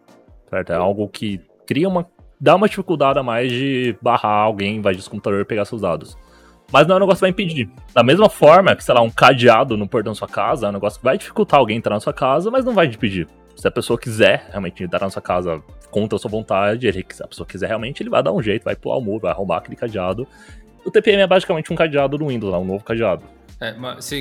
certo? 0.50 0.72
É 0.72 0.76
algo 0.76 1.08
que 1.10 1.42
cria 1.66 1.88
uma 1.88 2.08
dá 2.40 2.56
uma 2.56 2.68
dificuldade 2.68 3.20
a 3.20 3.24
mais 3.24 3.52
de 3.52 3.96
barrar 4.02 4.44
alguém 4.44 4.78
invadir 4.78 5.02
o 5.06 5.10
computador 5.10 5.42
e 5.42 5.46
pegar 5.46 5.66
seus 5.66 5.82
dados. 5.82 6.18
Mas 6.72 6.88
não 6.88 6.96
é 6.96 6.98
um 6.98 7.02
negócio 7.02 7.18
que 7.18 7.22
vai 7.22 7.30
impedir. 7.30 7.70
Da 7.94 8.04
mesma 8.04 8.30
forma 8.30 8.76
que, 8.76 8.84
sei 8.84 8.94
lá, 8.94 9.02
um 9.02 9.10
cadeado 9.10 9.78
no 9.78 9.88
portão 9.88 10.12
da 10.12 10.18
sua 10.18 10.28
casa 10.28 10.66
é 10.66 10.70
um 10.70 10.74
negócio 10.74 11.00
que 11.00 11.06
vai 11.06 11.18
dificultar 11.18 11.60
alguém 11.60 11.78
entrar 11.78 11.96
na 11.96 12.00
sua 12.00 12.14
casa, 12.14 12.50
mas 12.50 12.66
não 12.66 12.74
vai 12.74 12.88
impedir. 12.88 13.28
Se 13.56 13.68
a 13.68 13.72
pessoa 13.72 13.98
quiser 13.98 14.48
realmente 14.50 14.84
entrar 14.84 15.02
na 15.02 15.10
sua 15.10 15.22
casa 15.22 15.62
contra 15.90 16.18
a 16.18 16.20
sua 16.20 16.30
vontade, 16.30 16.88
ele, 16.88 17.06
se 17.10 17.24
a 17.24 17.28
pessoa 17.28 17.48
quiser 17.48 17.68
realmente, 17.68 18.02
ele 18.04 18.10
vai 18.10 18.22
dar 18.22 18.34
um 18.34 18.42
jeito, 18.42 18.64
vai 18.64 18.76
pular 18.76 18.98
o 18.98 19.02
muro, 19.02 19.22
vai 19.22 19.32
arrombar 19.32 19.60
aquele 19.60 19.78
cadeado. 19.78 20.28
O 20.84 20.92
TPM 20.92 21.22
é 21.22 21.28
basicamente 21.28 21.72
um 21.72 21.76
cadeado 21.76 22.18
do 22.18 22.28
Windows, 22.28 22.54
um 22.54 22.66
novo 22.66 22.84
cadeado. 22.84 23.24
É, 23.60 23.74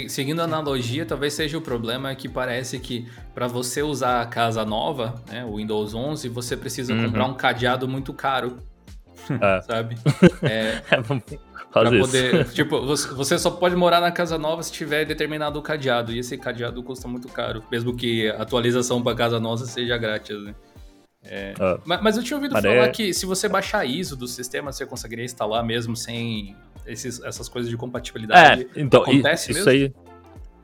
seguindo 0.08 0.40
a 0.40 0.44
analogia, 0.44 1.04
talvez 1.04 1.34
seja 1.34 1.58
o 1.58 1.60
problema 1.60 2.14
que 2.14 2.28
parece 2.28 2.78
que 2.78 3.08
para 3.34 3.48
você 3.48 3.82
usar 3.82 4.20
a 4.20 4.26
casa 4.26 4.64
nova, 4.64 5.22
né, 5.28 5.44
o 5.44 5.56
Windows 5.56 5.92
11, 5.94 6.28
você 6.28 6.56
precisa 6.56 6.94
uhum. 6.94 7.06
comprar 7.06 7.26
um 7.26 7.34
cadeado 7.34 7.88
muito 7.88 8.12
caro. 8.12 8.58
É. 9.28 9.62
Sabe? 9.62 9.96
É, 10.42 10.82
pra 11.72 11.90
poder, 11.90 12.44
tipo, 12.50 12.80
você 12.86 13.38
só 13.38 13.50
pode 13.50 13.74
morar 13.74 14.00
na 14.00 14.12
casa 14.12 14.38
nova 14.38 14.62
se 14.62 14.70
tiver 14.70 15.04
determinado 15.04 15.60
cadeado. 15.60 16.12
E 16.12 16.18
esse 16.18 16.36
cadeado 16.38 16.82
custa 16.82 17.08
muito 17.08 17.26
caro, 17.28 17.64
mesmo 17.70 17.96
que 17.96 18.28
a 18.30 18.42
atualização 18.42 19.02
para 19.02 19.16
casa 19.16 19.40
nova 19.40 19.64
seja 19.64 19.96
grátis, 19.96 20.40
né? 20.42 20.54
É. 21.26 21.54
Uh, 21.58 21.80
mas, 21.84 22.16
eu 22.16 22.22
tinha 22.22 22.36
ouvido 22.36 22.52
falar 22.52 22.74
é... 22.74 22.88
que 22.88 23.14
se 23.14 23.24
você 23.24 23.48
baixar 23.48 23.84
ISO 23.84 24.16
do 24.16 24.28
sistema, 24.28 24.72
você 24.72 24.84
conseguiria 24.84 25.24
instalar 25.24 25.64
mesmo 25.64 25.96
sem 25.96 26.54
esses, 26.86 27.22
essas 27.22 27.48
coisas 27.48 27.70
de 27.70 27.76
compatibilidade. 27.76 28.68
É, 28.74 28.80
então, 28.80 29.02
Acontece 29.02 29.52
isso 29.52 29.64
mesmo? 29.64 29.70
aí. 29.70 30.04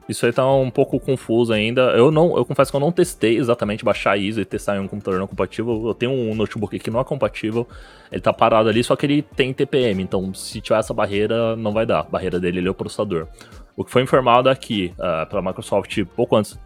Isso 0.09 0.27
aí 0.27 0.33
tá 0.33 0.45
um 0.53 0.71
pouco 0.71 0.99
confuso 0.99 1.53
ainda. 1.53 1.83
Eu 1.93 2.11
não, 2.11 2.37
eu 2.37 2.45
confesso 2.45 2.73
que 2.73 2.77
eu 2.77 2.81
não 2.81 2.91
testei 2.91 3.39
exatamente 3.39 3.85
baixar 3.85 4.17
ISO 4.17 4.41
e 4.41 4.45
testar 4.45 4.77
em 4.77 4.81
um 4.81 4.89
computador 4.89 5.21
não 5.21 5.27
compatível. 5.29 5.87
Eu 5.87 5.95
tenho 5.95 6.11
um 6.11 6.35
notebook 6.35 6.77
que 6.81 6.91
não 6.91 6.99
é 6.99 7.05
compatível. 7.05 7.67
Ele 8.11 8.21
tá 8.21 8.33
parado 8.33 8.69
ali, 8.69 8.83
só 8.83 8.97
que 8.97 9.07
ele 9.07 9.23
tem 9.23 9.53
TPM. 9.53 10.03
Então, 10.03 10.35
se 10.35 10.61
tiver 10.61 10.81
essa 10.81 10.93
barreira, 10.93 11.55
não 11.55 11.73
vai 11.73 11.87
dar. 11.87 12.01
A 12.01 12.03
barreira 12.03 12.41
dele 12.41 12.67
é 12.67 12.71
o 12.71 12.75
processador. 12.75 13.29
O 13.77 13.85
que 13.85 13.91
foi 13.93 14.03
informado 14.03 14.49
aqui 14.49 14.93
uh, 14.99 15.29
pela 15.29 15.41
Microsoft 15.41 16.05
pouco 16.17 16.35
antes, 16.35 16.59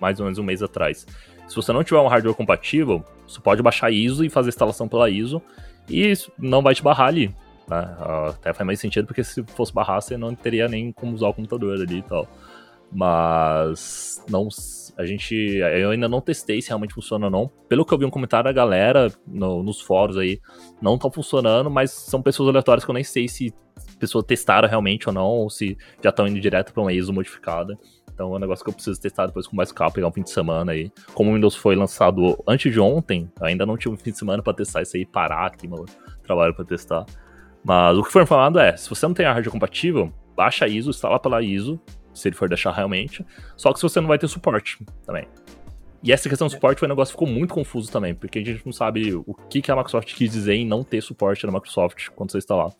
mais 0.00 0.20
ou 0.20 0.26
menos 0.26 0.38
um 0.38 0.44
mês 0.44 0.62
atrás. 0.62 1.04
Se 1.46 1.54
você 1.54 1.72
não 1.72 1.84
tiver 1.84 2.00
um 2.00 2.08
hardware 2.08 2.34
compatível, 2.34 3.04
você 3.26 3.40
pode 3.40 3.62
baixar 3.62 3.90
ISO 3.90 4.24
e 4.24 4.30
fazer 4.30 4.48
a 4.48 4.50
instalação 4.50 4.88
pela 4.88 5.08
ISO 5.08 5.40
e 5.88 6.12
não 6.38 6.62
vai 6.62 6.74
te 6.74 6.82
barrar 6.82 7.08
ali. 7.08 7.28
Né? 7.68 7.96
Até 8.28 8.52
faz 8.52 8.66
mais 8.66 8.80
sentido 8.80 9.06
porque 9.06 9.24
se 9.24 9.42
fosse 9.44 9.72
barrar, 9.72 10.00
você 10.00 10.16
não 10.16 10.34
teria 10.34 10.68
nem 10.68 10.92
como 10.92 11.14
usar 11.14 11.28
o 11.28 11.34
computador 11.34 11.80
ali 11.80 11.98
e 11.98 12.02
tal. 12.02 12.28
Mas 12.90 14.24
não, 14.30 14.48
a 14.96 15.04
gente, 15.04 15.34
eu 15.34 15.90
ainda 15.90 16.08
não 16.08 16.20
testei 16.20 16.62
se 16.62 16.68
realmente 16.68 16.94
funciona 16.94 17.26
ou 17.26 17.30
não. 17.30 17.50
Pelo 17.68 17.84
que 17.84 17.92
eu 17.92 17.98
vi 17.98 18.04
um 18.04 18.10
comentário 18.10 18.44
da 18.44 18.52
galera 18.52 19.12
no, 19.26 19.62
nos 19.62 19.80
fóruns 19.80 20.16
aí, 20.16 20.40
não 20.80 20.94
estão 20.94 21.10
funcionando, 21.10 21.70
mas 21.70 21.90
são 21.90 22.22
pessoas 22.22 22.48
aleatórias 22.48 22.84
que 22.84 22.90
eu 22.90 22.94
nem 22.94 23.04
sei 23.04 23.28
se 23.28 23.52
pessoas 23.98 24.24
testaram 24.24 24.68
realmente 24.68 25.08
ou 25.08 25.14
não, 25.14 25.26
ou 25.26 25.50
se 25.50 25.76
já 26.02 26.10
estão 26.10 26.28
indo 26.28 26.40
direto 26.40 26.72
para 26.72 26.82
uma 26.82 26.92
ISO 26.92 27.12
modificada. 27.12 27.76
Então 28.16 28.32
é 28.32 28.36
um 28.36 28.38
negócio 28.38 28.64
que 28.64 28.70
eu 28.70 28.74
preciso 28.74 28.98
testar 28.98 29.26
depois 29.26 29.46
com 29.46 29.54
mais 29.54 29.70
calma, 29.70 29.92
pegar 29.92 30.08
um 30.08 30.12
fim 30.12 30.22
de 30.22 30.30
semana 30.30 30.72
aí. 30.72 30.90
Como 31.12 31.30
o 31.30 31.34
Windows 31.34 31.54
foi 31.54 31.76
lançado 31.76 32.42
antes 32.48 32.72
de 32.72 32.80
ontem, 32.80 33.30
ainda 33.38 33.66
não 33.66 33.76
tive 33.76 33.94
um 33.94 33.98
fim 33.98 34.10
de 34.10 34.16
semana 34.16 34.42
para 34.42 34.54
testar 34.54 34.80
isso 34.80 34.96
aí, 34.96 35.04
parar 35.04 35.44
aqui 35.44 35.68
meu 35.68 35.84
trabalho 36.22 36.54
para 36.54 36.64
testar. 36.64 37.04
Mas 37.62 37.98
o 37.98 38.02
que 38.02 38.10
foi 38.10 38.22
informado 38.22 38.58
é, 38.58 38.74
se 38.74 38.88
você 38.88 39.06
não 39.06 39.12
tem 39.12 39.26
a 39.26 39.34
hardware 39.34 39.52
compatível, 39.52 40.10
baixa 40.34 40.64
a 40.64 40.68
ISO, 40.68 40.88
instala 40.88 41.20
pela 41.20 41.42
ISO, 41.42 41.78
se 42.14 42.26
ele 42.26 42.36
for 42.36 42.48
deixar 42.48 42.72
realmente. 42.72 43.22
Só 43.54 43.70
que 43.70 43.78
se 43.78 43.82
você 43.82 44.00
não 44.00 44.08
vai 44.08 44.18
ter 44.18 44.28
suporte 44.28 44.78
também. 45.04 45.28
E 46.02 46.10
essa 46.10 46.26
questão 46.26 46.46
do 46.46 46.50
suporte 46.50 46.78
foi 46.78 46.88
um 46.88 46.92
negócio 46.92 47.12
que 47.14 47.20
ficou 47.20 47.28
muito 47.28 47.52
confuso 47.52 47.92
também, 47.92 48.14
porque 48.14 48.38
a 48.38 48.44
gente 48.44 48.64
não 48.64 48.72
sabe 48.72 49.14
o 49.14 49.34
que, 49.50 49.60
que 49.60 49.70
a 49.70 49.76
Microsoft 49.76 50.14
quis 50.14 50.30
dizer 50.30 50.54
em 50.54 50.66
não 50.66 50.82
ter 50.82 51.02
suporte 51.02 51.44
na 51.44 51.52
Microsoft 51.52 52.08
quando 52.14 52.32
você 52.32 52.38
instalar. 52.38 52.70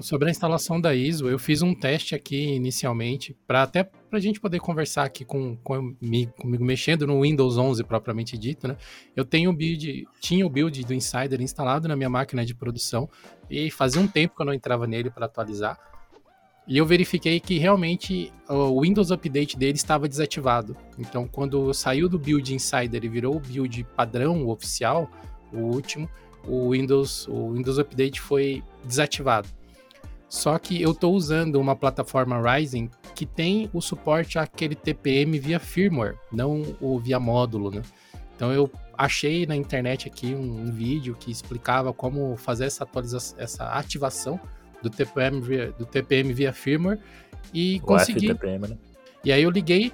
Sobre 0.00 0.28
a 0.28 0.30
instalação 0.30 0.80
da 0.80 0.94
ISO, 0.94 1.28
eu 1.28 1.38
fiz 1.38 1.60
um 1.60 1.74
teste 1.74 2.14
aqui 2.14 2.54
inicialmente, 2.54 3.36
para 3.46 3.62
até 3.62 3.84
para 3.84 4.18
a 4.18 4.20
gente 4.20 4.40
poder 4.40 4.58
conversar 4.60 5.04
aqui 5.04 5.24
com, 5.24 5.56
com, 5.56 5.94
comigo 5.94 6.64
mexendo 6.64 7.06
no 7.06 7.22
Windows 7.22 7.58
11 7.58 7.84
propriamente 7.84 8.38
dito, 8.38 8.66
né? 8.66 8.76
Eu 9.14 9.24
tenho 9.24 9.50
o 9.50 9.52
build, 9.52 10.06
tinha 10.20 10.46
o 10.46 10.50
build 10.50 10.84
do 10.84 10.94
Insider 10.94 11.40
instalado 11.40 11.88
na 11.88 11.96
minha 11.96 12.08
máquina 12.08 12.44
de 12.44 12.54
produção 12.54 13.08
e 13.50 13.70
fazia 13.70 14.00
um 14.00 14.08
tempo 14.08 14.36
que 14.36 14.42
eu 14.42 14.46
não 14.46 14.54
entrava 14.54 14.86
nele 14.86 15.10
para 15.10 15.26
atualizar. 15.26 15.78
E 16.66 16.78
eu 16.78 16.86
verifiquei 16.86 17.40
que 17.40 17.58
realmente 17.58 18.32
o 18.48 18.80
Windows 18.82 19.10
Update 19.10 19.58
dele 19.58 19.74
estava 19.74 20.08
desativado. 20.08 20.76
Então, 20.96 21.26
quando 21.26 21.72
saiu 21.74 22.08
do 22.08 22.18
build 22.18 22.54
Insider 22.54 23.04
e 23.04 23.08
virou 23.08 23.36
o 23.36 23.40
build 23.40 23.84
padrão, 23.96 24.44
o 24.44 24.50
oficial, 24.50 25.10
o 25.52 25.58
último, 25.58 26.08
o 26.46 26.70
Windows, 26.70 27.26
o 27.28 27.52
Windows 27.52 27.78
Update 27.78 28.20
foi 28.20 28.62
desativado. 28.84 29.48
Só 30.32 30.58
que 30.58 30.80
eu 30.80 30.92
estou 30.92 31.14
usando 31.14 31.56
uma 31.56 31.76
plataforma 31.76 32.40
Ryzen 32.40 32.90
que 33.14 33.26
tem 33.26 33.68
o 33.70 33.82
suporte 33.82 34.38
àquele 34.38 34.74
TPM 34.74 35.38
via 35.38 35.60
firmware, 35.60 36.16
não 36.32 36.74
o 36.80 36.98
via 36.98 37.20
módulo, 37.20 37.70
né? 37.70 37.82
Então 38.34 38.50
eu 38.50 38.70
achei 38.96 39.44
na 39.44 39.54
internet 39.54 40.08
aqui 40.08 40.34
um, 40.34 40.62
um 40.62 40.72
vídeo 40.72 41.14
que 41.20 41.30
explicava 41.30 41.92
como 41.92 42.34
fazer 42.38 42.64
essa 42.64 42.82
atualização, 42.82 43.38
essa 43.38 43.64
ativação 43.72 44.40
do 44.82 44.88
TPM 44.88 45.38
via, 45.38 45.70
do 45.72 45.84
TPM 45.84 46.32
via 46.32 46.50
firmware 46.50 46.98
e 47.52 47.78
o 47.82 47.88
consegui. 47.88 48.28
FTPM, 48.30 48.68
né? 48.68 48.78
E 49.22 49.30
aí 49.30 49.42
eu 49.42 49.50
liguei, 49.50 49.92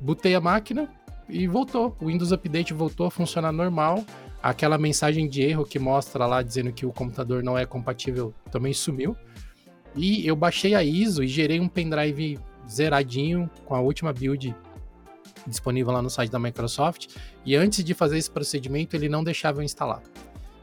botei 0.00 0.34
a 0.34 0.40
máquina 0.40 0.88
e 1.28 1.46
voltou. 1.46 1.94
O 2.00 2.06
Windows 2.06 2.32
Update 2.32 2.72
voltou 2.72 3.08
a 3.08 3.10
funcionar 3.10 3.52
normal. 3.52 4.02
Aquela 4.42 4.78
mensagem 4.78 5.28
de 5.28 5.42
erro 5.42 5.66
que 5.66 5.78
mostra 5.78 6.24
lá 6.24 6.40
dizendo 6.40 6.72
que 6.72 6.86
o 6.86 6.92
computador 6.94 7.42
não 7.42 7.58
é 7.58 7.66
compatível 7.66 8.32
também 8.50 8.72
sumiu. 8.72 9.14
E 9.96 10.26
eu 10.26 10.36
baixei 10.36 10.74
a 10.74 10.82
ISO 10.82 11.22
e 11.22 11.28
gerei 11.28 11.58
um 11.58 11.68
pendrive 11.68 12.38
zeradinho 12.68 13.50
com 13.64 13.74
a 13.74 13.80
última 13.80 14.12
build 14.12 14.54
disponível 15.46 15.92
lá 15.92 16.02
no 16.02 16.10
site 16.10 16.30
da 16.30 16.38
Microsoft. 16.38 17.08
E 17.44 17.56
antes 17.56 17.82
de 17.82 17.94
fazer 17.94 18.18
esse 18.18 18.30
procedimento, 18.30 18.96
ele 18.96 19.08
não 19.08 19.24
deixava 19.24 19.60
eu 19.60 19.64
instalar. 19.64 20.02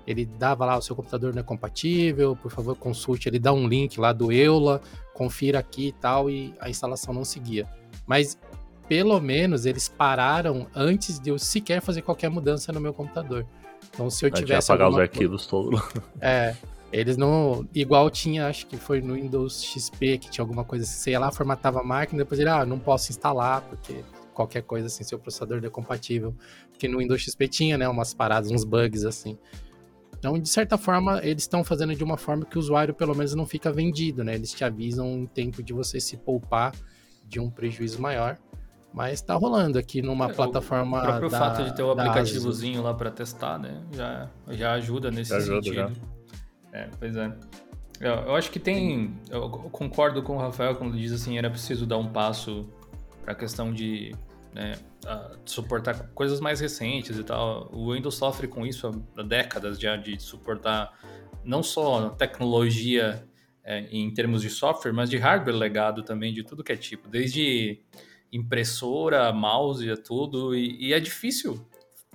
Ele 0.05 0.25
dava 0.25 0.65
lá, 0.65 0.77
o 0.77 0.81
seu 0.81 0.95
computador 0.95 1.33
não 1.33 1.39
é 1.39 1.43
compatível, 1.43 2.35
por 2.35 2.51
favor 2.51 2.75
consulte. 2.75 3.29
Ele 3.29 3.39
dá 3.39 3.53
um 3.53 3.67
link 3.67 3.99
lá 3.99 4.11
do 4.11 4.31
EULA, 4.31 4.81
confira 5.13 5.59
aqui 5.59 5.87
e 5.87 5.91
tal, 5.93 6.29
e 6.29 6.53
a 6.59 6.69
instalação 6.69 7.13
não 7.13 7.23
seguia. 7.23 7.67
Mas 8.05 8.37
pelo 8.87 9.19
menos 9.21 9.65
eles 9.65 9.87
pararam 9.87 10.67
antes 10.75 11.19
de 11.19 11.29
eu 11.29 11.39
sequer 11.39 11.81
fazer 11.81 12.01
qualquer 12.01 12.29
mudança 12.29 12.71
no 12.73 12.81
meu 12.81 12.93
computador. 12.93 13.45
Então, 13.93 14.09
se 14.09 14.25
eu 14.25 14.31
tivesse. 14.31 14.71
apagar 14.71 14.89
os 14.89 14.97
arquivos 14.97 15.45
todos. 15.45 15.81
É, 16.19 16.55
eles 16.93 17.17
não. 17.17 17.67
Igual 17.73 18.09
tinha, 18.11 18.47
acho 18.47 18.67
que 18.67 18.77
foi 18.77 19.01
no 19.01 19.15
Windows 19.15 19.63
XP, 19.63 20.19
que 20.19 20.29
tinha 20.29 20.43
alguma 20.43 20.63
coisa 20.63 20.85
assim. 20.85 20.93
Você 20.99 21.11
ia 21.11 21.19
lá, 21.19 21.31
formatava 21.31 21.81
a 21.81 21.83
máquina, 21.83 22.23
depois 22.23 22.39
ele, 22.39 22.49
ah, 22.49 22.63
não 22.65 22.77
posso 22.77 23.11
instalar, 23.11 23.61
porque 23.61 24.03
qualquer 24.31 24.61
coisa 24.61 24.85
assim, 24.85 25.03
seu 25.03 25.17
processador 25.17 25.59
não 25.59 25.67
é 25.67 25.71
compatível. 25.71 26.35
Porque 26.69 26.87
no 26.87 26.99
Windows 26.99 27.19
XP 27.21 27.47
tinha, 27.47 27.77
né, 27.79 27.89
umas 27.89 28.13
paradas, 28.13 28.51
uns 28.51 28.63
bugs 28.63 29.05
assim. 29.05 29.39
Então, 30.17 30.39
de 30.39 30.47
certa 30.47 30.77
forma, 30.77 31.19
eles 31.23 31.43
estão 31.43 31.63
fazendo 31.63 31.95
de 31.95 32.03
uma 32.03 32.15
forma 32.15 32.45
que 32.45 32.57
o 32.57 32.59
usuário, 32.59 32.93
pelo 32.93 33.15
menos, 33.15 33.33
não 33.33 33.45
fica 33.45 33.71
vendido, 33.71 34.23
né? 34.23 34.35
Eles 34.35 34.51
te 34.51 34.63
avisam 34.63 35.07
em 35.07 35.25
tempo 35.25 35.63
de 35.63 35.73
você 35.73 35.99
se 35.99 36.15
poupar 36.15 36.73
de 37.27 37.39
um 37.39 37.49
prejuízo 37.49 37.99
maior. 37.99 38.37
Mas 38.93 39.19
tá 39.21 39.33
rolando 39.33 39.79
aqui 39.79 40.01
numa 40.01 40.29
é, 40.29 40.33
plataforma. 40.33 40.99
O 40.99 41.01
próprio 41.01 41.29
da, 41.29 41.39
fato 41.39 41.63
de 41.63 41.75
ter 41.75 41.81
o 41.81 41.89
aplicativozinho 41.89 42.83
lá 42.83 42.93
para 42.93 43.09
testar, 43.09 43.57
né? 43.57 43.81
Já, 43.91 44.29
já 44.49 44.73
ajuda 44.73 45.09
nesse 45.09 45.31
já 45.31 45.37
ajuda, 45.37 45.63
sentido. 45.63 45.75
Já. 45.75 46.12
É, 46.73 46.89
pois 46.99 47.15
é. 47.15 47.31
Eu, 48.01 48.13
eu, 48.13 48.35
acho 48.35 48.51
que 48.51 48.59
tem. 48.59 49.15
Eu 49.29 49.49
concordo 49.49 50.21
com 50.23 50.35
o 50.35 50.39
Rafael 50.39 50.75
quando 50.75 50.97
diz 50.97 51.11
assim: 51.11 51.37
era 51.37 51.49
preciso 51.49 51.85
dar 51.85 51.97
um 51.97 52.11
passo 52.11 52.67
para 53.21 53.33
a 53.33 53.35
questão 53.35 53.71
de 53.71 54.13
né, 54.53 54.73
suportar 55.45 56.09
coisas 56.09 56.39
mais 56.39 56.59
recentes 56.59 57.17
e 57.17 57.23
tal. 57.23 57.69
O 57.71 57.93
Windows 57.93 58.15
sofre 58.15 58.47
com 58.47 58.65
isso 58.65 58.91
há 59.15 59.21
décadas 59.21 59.79
já 59.79 59.95
de 59.95 60.19
suportar 60.19 60.91
não 61.45 61.61
só 61.61 62.09
tecnologia 62.09 63.23
é, 63.63 63.81
em 63.91 64.11
termos 64.13 64.41
de 64.41 64.49
software, 64.49 64.91
mas 64.91 65.09
de 65.09 65.17
hardware 65.17 65.55
legado 65.55 66.03
também, 66.03 66.33
de 66.33 66.43
tudo 66.43 66.63
que 66.63 66.71
é 66.71 66.77
tipo, 66.77 67.07
desde 67.07 67.81
impressora, 68.31 69.31
mouse, 69.31 69.95
tudo. 69.97 70.55
E, 70.55 70.87
e 70.87 70.93
é 70.93 70.99
difícil 70.99 71.65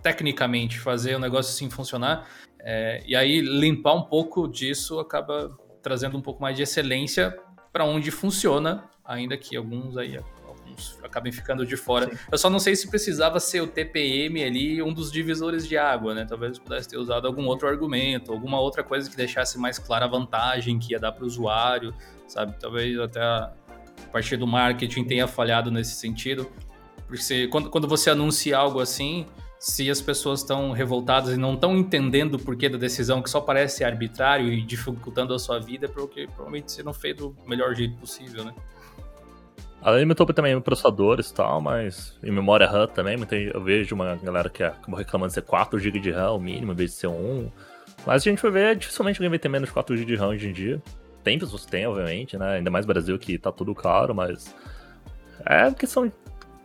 tecnicamente 0.03 0.79
fazer 0.79 1.15
o 1.17 1.19
negócio 1.19 1.53
assim 1.53 1.71
funcionar 1.71 2.29
É, 2.71 3.03
e 3.07 3.17
aí 3.17 3.41
limpar 3.41 3.95
um 3.95 4.03
pouco 4.03 4.47
disso 4.47 5.01
acaba 5.01 5.57
trazendo 5.83 6.19
um 6.19 6.21
pouco 6.21 6.43
mais 6.43 6.55
de 6.55 6.63
excelência 6.63 7.35
para 7.73 7.83
onde 7.83 8.11
funciona, 8.11 8.85
ainda 9.03 9.39
que 9.39 9.57
alguns 9.57 9.97
aí 9.97 10.21
alguns 10.47 10.99
acabem 11.03 11.33
ficando 11.33 11.65
de 11.65 11.79
fora. 11.79 12.11
Sim. 12.11 12.19
Eu 12.31 12.37
só 12.37 12.51
não 12.51 12.59
sei 12.59 12.77
se 12.77 12.91
precisava 12.91 13.41
ser 13.41 13.63
o 13.63 13.67
TPM 13.67 14.45
ali 14.45 14.83
um 14.83 14.93
dos 14.93 15.11
divisores 15.11 15.67
de 15.67 15.79
água, 15.79 16.15
né? 16.15 16.27
Talvez 16.29 16.59
pudesse 16.59 16.91
ter 16.91 16.99
usado 16.99 17.27
algum 17.27 17.47
outro 17.47 17.67
argumento, 17.67 18.33
alguma 18.33 18.61
outra 18.61 18.85
coisa 18.85 19.09
que 19.09 19.17
deixasse 19.17 19.59
mais 19.59 19.79
clara 19.79 20.05
a 20.05 20.09
vantagem 20.09 20.79
que 20.79 20.93
ia 20.93 20.99
dar 20.99 21.13
para 21.13 21.25
o 21.25 21.27
usuário, 21.27 21.95
sabe? 22.27 22.55
Talvez 22.61 23.01
até 23.01 23.23
a 23.23 23.51
partir 24.13 24.37
do 24.37 24.47
marketing 24.47 25.05
tenha 25.05 25.27
falhado 25.27 25.71
nesse 25.71 25.95
sentido. 25.95 26.47
Porque 27.07 27.49
quando, 27.49 27.71
quando 27.71 27.89
você 27.89 28.11
anuncia 28.11 28.59
algo 28.59 28.79
assim, 28.79 29.25
se 29.59 29.91
as 29.91 30.01
pessoas 30.01 30.41
estão 30.41 30.71
revoltadas 30.71 31.35
e 31.35 31.37
não 31.37 31.55
estão 31.55 31.77
entendendo 31.77 32.35
o 32.35 32.39
porquê 32.39 32.69
da 32.69 32.79
decisão, 32.79 33.21
que 33.21 33.29
só 33.29 33.41
parece 33.41 33.83
arbitrário 33.83 34.53
e 34.53 34.63
dificultando 34.63 35.35
a 35.35 35.39
sua 35.39 35.59
vida, 35.59 35.89
porque 35.89 36.27
provavelmente 36.27 36.71
você 36.71 36.83
não 36.83 36.93
fez 36.93 37.17
do 37.17 37.35
melhor 37.47 37.75
jeito 37.75 37.97
possível, 37.97 38.45
né? 38.45 38.55
Ela 39.83 39.99
limitou 39.99 40.27
também 40.27 40.61
processadores 40.61 41.31
e 41.31 41.35
tal, 41.35 41.61
mas 41.61 42.17
em 42.23 42.33
memória 42.33 42.67
RAM 42.67 42.87
também, 42.89 43.17
eu 43.53 43.63
vejo 43.63 43.95
uma 43.95 44.17
galera 44.17 44.49
que 44.49 44.63
acabou 44.63 44.99
reclamando 44.99 45.29
de 45.29 45.35
ser 45.35 45.43
4 45.43 45.79
GB 45.79 46.01
de 46.01 46.11
RAM 46.11 46.33
o 46.33 46.41
mínimo, 46.41 46.73
em 46.73 46.75
vez 46.75 46.91
de 46.91 46.97
ser 46.97 47.07
1. 47.07 47.51
Mas 48.07 48.23
a 48.23 48.31
gente 48.31 48.43
vai 48.43 48.51
ver, 48.51 48.77
dificilmente 48.77 49.19
alguém 49.19 49.31
vai 49.31 49.39
ter 49.39 49.49
menos 49.49 49.69
de 49.69 49.73
4 49.73 49.97
GB 49.97 50.07
de 50.07 50.17
RAM 50.17 50.29
hoje 50.29 50.49
em 50.49 50.53
dia. 50.53 50.83
Tem 51.23 51.39
pessoas 51.39 51.65
que 51.65 51.71
têm, 51.71 51.87
obviamente, 51.87 52.37
né? 52.37 52.57
Ainda 52.57 52.71
mais 52.71 52.87
Brasil 52.87 53.19
que 53.19 53.39
tá 53.39 53.53
tudo 53.53 53.75
caro, 53.75 54.15
mas. 54.15 54.55
É 55.47 55.71
questão 55.71 56.11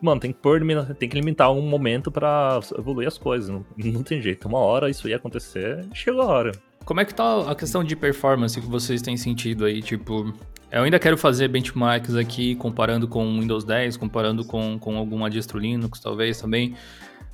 mano, 0.04 0.20
tem 0.20 0.32
que 0.32 0.40
pôr, 0.40 0.62
tem 1.00 1.08
que 1.08 1.16
limitar 1.16 1.52
um 1.52 1.62
momento 1.62 2.12
para 2.12 2.60
evoluir 2.78 3.08
as 3.08 3.18
coisas. 3.18 3.50
Não, 3.50 3.66
não 3.78 4.04
tem 4.04 4.22
jeito. 4.22 4.48
Uma 4.48 4.60
hora 4.60 4.90
isso 4.90 5.08
ia 5.08 5.16
acontecer, 5.16 5.86
chegou 5.94 6.22
a 6.22 6.26
hora. 6.26 6.52
Como 6.86 7.00
é 7.00 7.06
que 7.06 7.16
tá 7.16 7.50
a 7.50 7.56
questão 7.56 7.84
de 7.84 7.96
performance 7.96 8.60
que 8.60 8.68
vocês 8.68 9.02
têm 9.02 9.16
sentido 9.16 9.64
aí? 9.64 9.82
Tipo, 9.82 10.34
eu 10.70 10.84
ainda 10.84 11.00
quero 11.00 11.18
fazer 11.18 11.48
benchmarks 11.48 12.16
aqui, 12.16 12.56
comparando 12.56 13.08
com 13.08 13.26
o 13.26 13.40
Windows 13.40 13.64
10, 13.64 13.96
comparando 13.96 14.44
com, 14.44 14.78
com 14.78 14.98
alguma 14.98 15.30
distro 15.30 15.58
Linux, 15.58 16.00
talvez 16.00 16.42
também, 16.42 16.76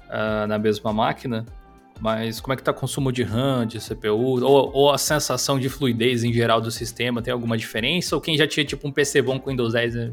uh, 0.05 0.45
na 0.47 0.59
mesma 0.59 0.93
máquina. 0.93 1.45
Mas 1.99 2.39
como 2.39 2.53
é 2.53 2.55
que 2.55 2.63
tá 2.63 2.71
o 2.71 2.73
consumo 2.73 3.11
de 3.11 3.23
RAM, 3.23 3.65
de 3.65 3.79
CPU, 3.79 4.43
ou, 4.43 4.71
ou, 4.73 4.91
a 4.91 4.97
sensação 4.97 5.59
de 5.59 5.67
fluidez 5.67 6.23
em 6.23 6.31
geral 6.31 6.61
do 6.61 6.71
sistema? 6.71 7.21
Tem 7.21 7.33
alguma 7.33 7.57
diferença? 7.57 8.15
Ou 8.15 8.21
quem 8.21 8.37
já 8.37 8.47
tinha 8.47 8.65
tipo 8.65 8.87
um 8.87 8.91
PC 8.91 9.21
bom 9.21 9.39
com 9.39 9.49
Windows 9.49 9.73
10 9.73 9.95
né? 9.95 10.11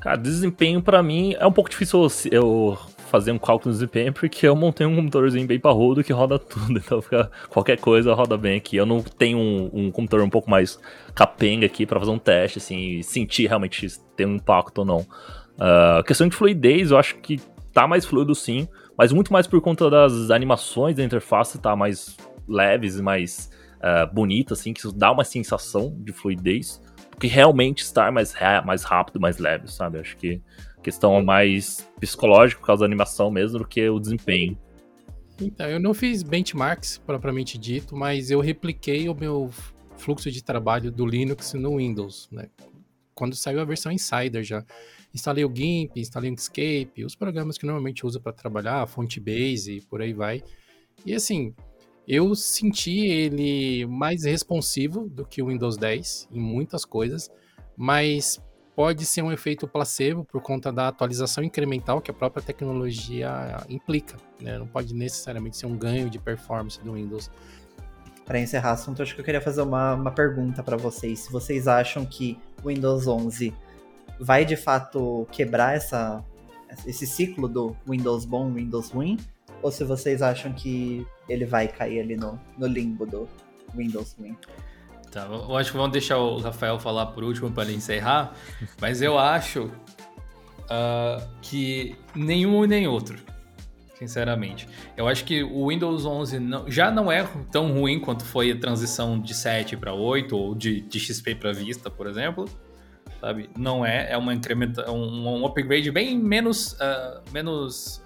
Cara, 0.00 0.16
desempenho 0.16 0.80
para 0.80 1.02
mim 1.02 1.34
é 1.38 1.46
um 1.46 1.52
pouco 1.52 1.68
difícil 1.68 2.08
eu 2.30 2.78
fazer 3.10 3.32
um 3.32 3.38
cálculo 3.38 3.72
de 3.72 3.80
desempenho 3.80 4.12
porque 4.12 4.46
eu 4.46 4.56
montei 4.56 4.86
um 4.86 4.96
computadorzinho 4.96 5.46
bem 5.46 5.58
parrudo 5.58 6.02
que 6.02 6.12
roda 6.12 6.38
tudo, 6.40 6.78
então 6.78 7.02
fica, 7.02 7.30
qualquer 7.50 7.78
coisa 7.78 8.14
roda 8.14 8.36
bem 8.36 8.56
aqui. 8.56 8.76
Eu 8.76 8.86
não 8.86 9.02
tenho 9.02 9.36
um, 9.36 9.70
um 9.72 9.90
computador 9.90 10.24
um 10.24 10.30
pouco 10.30 10.48
mais 10.48 10.78
capenga 11.14 11.66
aqui 11.66 11.84
para 11.84 11.98
fazer 11.98 12.12
um 12.12 12.18
teste, 12.18 12.58
assim, 12.58 12.98
e 12.98 13.02
sentir 13.02 13.46
realmente 13.46 13.88
se 13.88 14.00
tem 14.16 14.26
um 14.26 14.36
impacto 14.36 14.78
ou 14.78 14.84
não. 14.86 15.00
Uh, 15.00 16.02
questão 16.06 16.26
de 16.28 16.34
fluidez, 16.34 16.90
eu 16.90 16.96
acho 16.96 17.16
que 17.16 17.38
tá 17.74 17.86
mais 17.86 18.06
fluido 18.06 18.34
sim, 18.34 18.66
mas 18.96 19.12
muito 19.12 19.30
mais 19.30 19.46
por 19.46 19.60
conta 19.60 19.90
das 19.90 20.30
animações 20.30 20.96
da 20.96 21.04
interface 21.04 21.58
tá 21.58 21.76
mais 21.76 22.16
leves 22.48 22.96
e 22.96 23.02
mais 23.02 23.50
uh, 23.78 24.12
bonita, 24.14 24.54
assim, 24.54 24.72
que 24.72 24.80
isso 24.80 24.92
dá 24.92 25.12
uma 25.12 25.24
sensação 25.24 25.94
de 25.98 26.12
fluidez 26.12 26.80
que 27.20 27.26
realmente 27.26 27.82
estar 27.82 28.10
mais, 28.10 28.34
mais 28.64 28.82
rápido, 28.82 29.20
mais 29.20 29.38
leve, 29.38 29.70
sabe? 29.70 29.98
Acho 29.98 30.16
que 30.16 30.40
questão 30.82 31.16
é 31.16 31.22
mais 31.22 31.86
psicológica 32.00 32.58
por 32.58 32.66
causa 32.66 32.80
da 32.80 32.86
animação 32.86 33.30
mesmo 33.30 33.58
do 33.58 33.68
que 33.68 33.86
o 33.88 34.00
desempenho. 34.00 34.58
Então, 35.38 35.66
eu 35.68 35.78
não 35.78 35.92
fiz 35.92 36.22
benchmarks 36.22 36.98
propriamente 36.98 37.58
dito, 37.58 37.94
mas 37.94 38.30
eu 38.30 38.40
repliquei 38.40 39.08
o 39.08 39.14
meu 39.14 39.50
fluxo 39.96 40.30
de 40.30 40.42
trabalho 40.42 40.90
do 40.90 41.06
Linux 41.06 41.52
no 41.54 41.76
Windows, 41.76 42.28
né? 42.32 42.48
Quando 43.14 43.36
saiu 43.36 43.60
a 43.60 43.64
versão 43.64 43.92
Insider 43.92 44.42
já. 44.42 44.64
Instalei 45.14 45.44
o 45.44 45.54
GIMP, 45.54 45.98
instalei 45.98 46.30
o 46.30 46.32
Inkscape, 46.32 47.04
os 47.04 47.14
programas 47.14 47.58
que 47.58 47.66
normalmente 47.66 48.06
usa 48.06 48.18
para 48.18 48.32
trabalhar, 48.32 48.86
Fonte 48.86 49.20
Base 49.20 49.76
e 49.76 49.80
por 49.82 50.00
aí 50.00 50.14
vai. 50.14 50.42
E 51.04 51.14
assim, 51.14 51.54
eu 52.06 52.34
senti 52.34 53.06
ele 53.06 53.86
mais 53.86 54.24
responsivo 54.24 55.08
do 55.08 55.24
que 55.24 55.42
o 55.42 55.46
Windows 55.46 55.76
10 55.76 56.28
em 56.32 56.40
muitas 56.40 56.84
coisas, 56.84 57.30
mas 57.76 58.40
pode 58.74 59.04
ser 59.04 59.22
um 59.22 59.30
efeito 59.30 59.68
placebo 59.68 60.24
por 60.24 60.40
conta 60.40 60.72
da 60.72 60.88
atualização 60.88 61.44
incremental 61.44 62.00
que 62.00 62.10
a 62.10 62.14
própria 62.14 62.42
tecnologia 62.42 63.64
implica. 63.68 64.16
Né? 64.40 64.58
Não 64.58 64.66
pode 64.66 64.94
necessariamente 64.94 65.56
ser 65.56 65.66
um 65.66 65.76
ganho 65.76 66.08
de 66.08 66.18
performance 66.18 66.80
do 66.82 66.94
Windows. 66.94 67.30
Para 68.24 68.38
encerrar 68.40 68.70
o 68.70 68.72
assunto, 68.74 69.02
acho 69.02 69.14
que 69.14 69.20
eu 69.20 69.24
queria 69.24 69.40
fazer 69.40 69.62
uma, 69.62 69.94
uma 69.94 70.10
pergunta 70.10 70.62
para 70.62 70.76
vocês. 70.76 71.20
Se 71.20 71.32
vocês 71.32 71.68
acham 71.68 72.06
que 72.06 72.38
o 72.62 72.68
Windows 72.68 73.06
11 73.06 73.52
vai 74.18 74.44
de 74.44 74.56
fato 74.56 75.26
quebrar 75.32 75.76
essa, 75.76 76.24
esse 76.86 77.06
ciclo 77.06 77.48
do 77.48 77.76
Windows 77.88 78.24
bom, 78.24 78.52
Windows 78.52 78.90
ruim, 78.90 79.18
ou 79.62 79.70
se 79.70 79.84
vocês 79.84 80.22
acham 80.22 80.52
que 80.52 81.06
ele 81.28 81.44
vai 81.44 81.68
cair 81.68 82.00
ali 82.00 82.16
no, 82.16 82.40
no 82.58 82.66
limbo 82.66 83.06
do 83.06 83.28
Windows 83.74 84.16
ruim. 84.18 84.36
Tá, 85.10 85.26
eu 85.26 85.56
acho 85.56 85.72
que 85.72 85.76
vamos 85.76 85.92
deixar 85.92 86.18
o 86.18 86.38
Rafael 86.38 86.78
falar 86.78 87.06
por 87.06 87.24
último 87.24 87.50
para 87.50 87.70
encerrar, 87.70 88.32
mas 88.80 89.02
eu 89.02 89.18
acho 89.18 89.64
uh, 89.64 91.28
que 91.42 91.96
nenhum 92.14 92.64
e 92.64 92.68
nem 92.68 92.86
outro, 92.86 93.18
sinceramente. 93.98 94.68
Eu 94.96 95.08
acho 95.08 95.24
que 95.24 95.42
o 95.42 95.68
Windows 95.68 96.06
11 96.06 96.38
não, 96.38 96.70
já 96.70 96.92
não 96.92 97.10
é 97.10 97.28
tão 97.50 97.72
ruim 97.72 97.98
quanto 97.98 98.24
foi 98.24 98.52
a 98.52 98.56
transição 98.56 99.20
de 99.20 99.34
7 99.34 99.76
para 99.76 99.92
8 99.92 100.36
ou 100.36 100.54
de, 100.54 100.80
de 100.80 101.00
XP 101.00 101.34
para 101.34 101.52
Vista, 101.52 101.90
por 101.90 102.06
exemplo. 102.06 102.48
Sabe? 103.20 103.50
Não 103.58 103.84
é, 103.84 104.12
é 104.12 104.16
uma 104.16 104.32
incrementa, 104.32 104.90
um, 104.90 105.40
um 105.40 105.44
upgrade 105.44 105.90
bem 105.90 106.16
menos, 106.16 106.72
uh, 106.74 107.20
menos 107.32 108.00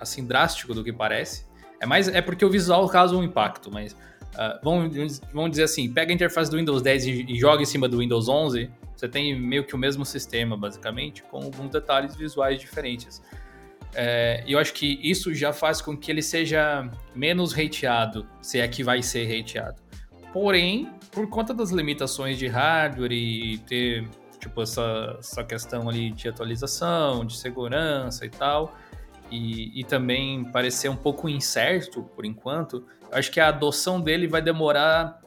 assim 0.00 0.24
drástico 0.26 0.74
do 0.74 0.82
que 0.84 0.92
parece. 0.92 1.46
É 1.80 1.86
mais 1.86 2.08
é 2.08 2.22
porque 2.22 2.44
o 2.44 2.50
visual 2.50 2.88
causa 2.88 3.16
um 3.16 3.22
impacto, 3.22 3.70
mas 3.70 3.92
uh, 3.92 4.58
vamos, 4.62 5.20
vamos 5.32 5.50
dizer 5.50 5.64
assim, 5.64 5.92
pega 5.92 6.12
a 6.12 6.14
interface 6.14 6.50
do 6.50 6.56
Windows 6.56 6.82
10 6.82 7.06
e, 7.06 7.26
e 7.28 7.38
joga 7.38 7.62
em 7.62 7.66
cima 7.66 7.88
do 7.88 7.98
Windows 7.98 8.28
11, 8.28 8.70
você 8.96 9.08
tem 9.08 9.38
meio 9.38 9.64
que 9.64 9.74
o 9.74 9.78
mesmo 9.78 10.06
sistema, 10.06 10.56
basicamente, 10.56 11.22
com 11.24 11.36
alguns 11.36 11.70
detalhes 11.70 12.16
visuais 12.16 12.58
diferentes. 12.58 13.22
É, 13.94 14.42
e 14.46 14.52
eu 14.52 14.58
acho 14.58 14.72
que 14.72 14.98
isso 15.02 15.34
já 15.34 15.52
faz 15.52 15.80
com 15.80 15.96
que 15.96 16.10
ele 16.10 16.22
seja 16.22 16.88
menos 17.14 17.56
hateado, 17.56 18.26
se 18.40 18.58
é 18.58 18.66
que 18.66 18.82
vai 18.82 19.02
ser 19.02 19.40
hateado. 19.40 19.80
Porém, 20.32 20.90
por 21.12 21.28
conta 21.28 21.54
das 21.54 21.70
limitações 21.70 22.38
de 22.38 22.46
hardware 22.46 23.12
e 23.12 23.58
ter 23.58 24.08
tipo 24.38 24.62
essa, 24.62 25.16
essa 25.18 25.42
questão 25.44 25.88
ali 25.88 26.10
de 26.10 26.28
atualização, 26.28 27.24
de 27.24 27.36
segurança 27.36 28.26
e 28.26 28.30
tal, 28.30 28.76
e, 29.30 29.80
e 29.80 29.84
também 29.84 30.44
parecer 30.44 30.88
um 30.88 30.96
pouco 30.96 31.28
incerto 31.28 32.02
por 32.14 32.24
enquanto, 32.24 32.86
acho 33.12 33.30
que 33.30 33.40
a 33.40 33.48
adoção 33.48 34.00
dele 34.00 34.26
vai 34.26 34.42
demorar 34.42 35.20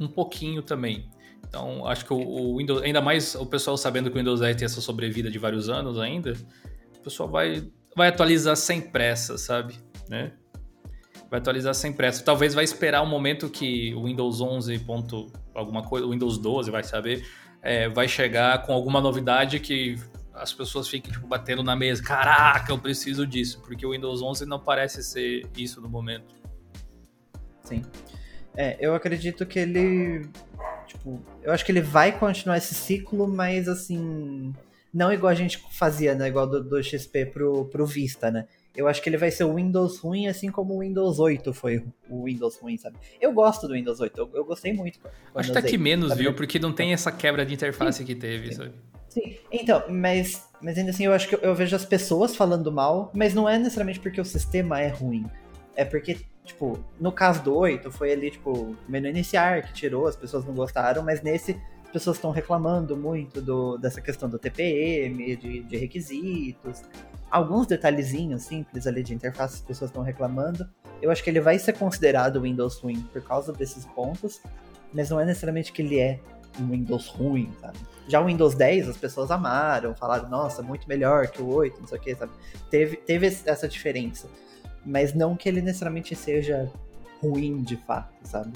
um 0.00 0.08
pouquinho 0.08 0.62
também. 0.62 1.08
Então, 1.48 1.86
acho 1.86 2.04
que 2.04 2.12
o, 2.12 2.18
o, 2.18 2.58
Windows, 2.58 2.82
ainda 2.82 3.00
mais 3.00 3.34
o 3.34 3.46
pessoal 3.46 3.76
sabendo 3.76 4.10
que 4.10 4.16
o 4.16 4.18
Windows 4.18 4.40
10 4.40 4.56
tem 4.56 4.66
essa 4.66 4.80
sobrevida 4.80 5.30
de 5.30 5.38
vários 5.38 5.68
anos 5.68 5.98
ainda, 5.98 6.34
o 6.98 7.00
pessoal 7.00 7.28
vai, 7.28 7.66
vai 7.96 8.08
atualizar 8.08 8.56
sem 8.56 8.80
pressa, 8.80 9.38
sabe? 9.38 9.74
Né? 10.08 10.32
Vai 11.30 11.40
atualizar 11.40 11.74
sem 11.74 11.92
pressa. 11.92 12.22
Talvez 12.22 12.54
vai 12.54 12.64
esperar 12.64 13.02
um 13.02 13.06
momento 13.06 13.48
que 13.48 13.94
o 13.94 14.04
Windows 14.04 14.40
11. 14.40 14.78
Ponto, 14.80 15.30
alguma 15.54 15.82
coisa, 15.82 16.06
o 16.06 16.10
Windows 16.10 16.38
12 16.38 16.70
vai 16.70 16.82
saber, 16.82 17.26
é, 17.62 17.88
vai 17.88 18.08
chegar 18.08 18.62
com 18.62 18.72
alguma 18.72 19.00
novidade 19.00 19.58
que 19.58 19.98
as 20.38 20.52
pessoas 20.52 20.88
fiquem 20.88 21.12
tipo, 21.12 21.26
batendo 21.26 21.62
na 21.62 21.76
mesa. 21.76 22.02
Caraca, 22.02 22.72
eu 22.72 22.78
preciso 22.78 23.26
disso, 23.26 23.60
porque 23.60 23.84
o 23.84 23.90
Windows 23.92 24.22
11 24.22 24.46
não 24.46 24.58
parece 24.58 25.02
ser 25.02 25.46
isso 25.56 25.80
no 25.80 25.88
momento. 25.88 26.34
Sim. 27.62 27.82
É, 28.56 28.76
eu 28.80 28.94
acredito 28.94 29.44
que 29.46 29.58
ele. 29.58 30.28
Tipo, 30.86 31.22
eu 31.42 31.52
acho 31.52 31.64
que 31.64 31.70
ele 31.70 31.82
vai 31.82 32.18
continuar 32.18 32.56
esse 32.56 32.74
ciclo, 32.74 33.28
mas 33.28 33.68
assim. 33.68 34.54
Não 34.92 35.12
igual 35.12 35.30
a 35.30 35.34
gente 35.34 35.62
fazia, 35.70 36.14
né? 36.14 36.28
Igual 36.28 36.46
do, 36.46 36.64
do 36.64 36.82
XP 36.82 37.26
pro, 37.26 37.66
pro 37.66 37.86
Vista, 37.86 38.30
né? 38.30 38.46
Eu 38.74 38.88
acho 38.88 39.02
que 39.02 39.08
ele 39.08 39.18
vai 39.18 39.30
ser 39.30 39.44
o 39.44 39.54
Windows 39.54 39.98
ruim, 39.98 40.28
assim 40.28 40.50
como 40.50 40.74
o 40.74 40.80
Windows 40.80 41.18
8 41.18 41.52
foi 41.52 41.84
o 42.08 42.24
Windows 42.24 42.56
ruim, 42.58 42.76
sabe? 42.78 42.96
Eu 43.20 43.32
gosto 43.32 43.68
do 43.68 43.74
Windows 43.74 44.00
8, 44.00 44.18
eu, 44.18 44.30
eu 44.34 44.44
gostei 44.44 44.72
muito. 44.72 44.98
Acho 45.34 45.48
que 45.48 45.52
tá 45.52 45.60
aqui 45.60 45.76
menos, 45.76 46.16
viu? 46.16 46.32
Porque 46.32 46.58
não 46.58 46.72
tem 46.72 46.92
essa 46.92 47.12
quebra 47.12 47.44
de 47.44 47.52
interface 47.52 47.98
Sim. 47.98 48.04
que 48.04 48.14
teve, 48.14 48.48
Sim. 48.48 48.54
sabe? 48.54 48.72
Sim, 49.18 49.36
então, 49.50 49.82
mas, 49.88 50.48
mas 50.60 50.78
ainda 50.78 50.90
assim 50.90 51.06
eu 51.06 51.12
acho 51.12 51.28
que 51.28 51.34
eu, 51.34 51.40
eu, 51.40 51.54
vejo 51.54 51.74
as 51.74 51.84
pessoas 51.84 52.36
falando 52.36 52.70
mal, 52.70 53.10
mas 53.12 53.34
não 53.34 53.48
é 53.48 53.58
necessariamente 53.58 53.98
porque 53.98 54.20
o 54.20 54.24
sistema 54.24 54.80
é 54.80 54.88
ruim. 54.88 55.26
É 55.74 55.84
porque, 55.84 56.18
tipo, 56.44 56.78
no 57.00 57.10
caso 57.10 57.42
do 57.42 57.54
8, 57.54 57.90
foi 57.90 58.12
ali, 58.12 58.30
tipo, 58.30 58.76
menu 58.88 59.08
iniciar 59.08 59.62
que 59.62 59.72
tirou, 59.72 60.06
as 60.06 60.16
pessoas 60.16 60.44
não 60.44 60.54
gostaram, 60.54 61.02
mas 61.02 61.20
nesse 61.22 61.60
as 61.84 61.92
pessoas 61.92 62.16
estão 62.18 62.30
reclamando 62.30 62.94
muito 62.94 63.40
do, 63.40 63.78
dessa 63.78 64.00
questão 64.00 64.28
do 64.28 64.38
TPM, 64.38 65.36
de, 65.36 65.62
de 65.62 65.76
requisitos. 65.78 66.82
alguns 67.30 67.66
detalhezinhos 67.66 68.42
simples 68.42 68.86
ali 68.86 69.02
de 69.02 69.14
interface 69.14 69.54
as 69.54 69.62
pessoas 69.62 69.90
estão 69.90 70.02
reclamando. 70.02 70.68
Eu 71.00 71.10
acho 71.10 71.24
que 71.24 71.30
ele 71.30 71.40
vai 71.40 71.58
ser 71.58 71.72
considerado 71.72 72.42
Windows 72.42 72.78
ruim 72.78 73.00
por 73.10 73.22
causa 73.22 73.54
desses 73.54 73.86
pontos, 73.86 74.38
mas 74.92 75.08
não 75.08 75.18
é 75.18 75.24
necessariamente 75.24 75.72
que 75.72 75.80
ele 75.80 75.98
é 75.98 76.20
um 76.60 76.70
Windows 76.70 77.08
ruim, 77.08 77.50
sabe? 77.60 77.78
Já 78.08 78.20
o 78.20 78.26
Windows 78.26 78.54
10 78.54 78.88
as 78.88 78.96
pessoas 78.96 79.30
amaram, 79.30 79.94
falaram, 79.94 80.28
nossa, 80.28 80.62
muito 80.62 80.88
melhor 80.88 81.28
que 81.28 81.42
o 81.42 81.48
8, 81.48 81.80
não 81.80 81.86
sei 81.86 81.98
o 81.98 82.00
que, 82.00 82.14
sabe? 82.14 82.32
Teve, 82.70 82.96
teve 82.96 83.26
essa 83.26 83.68
diferença. 83.68 84.28
Mas 84.84 85.12
não 85.12 85.36
que 85.36 85.48
ele 85.48 85.60
necessariamente 85.60 86.14
seja 86.14 86.70
ruim 87.20 87.62
de 87.62 87.76
fato, 87.76 88.14
sabe? 88.22 88.52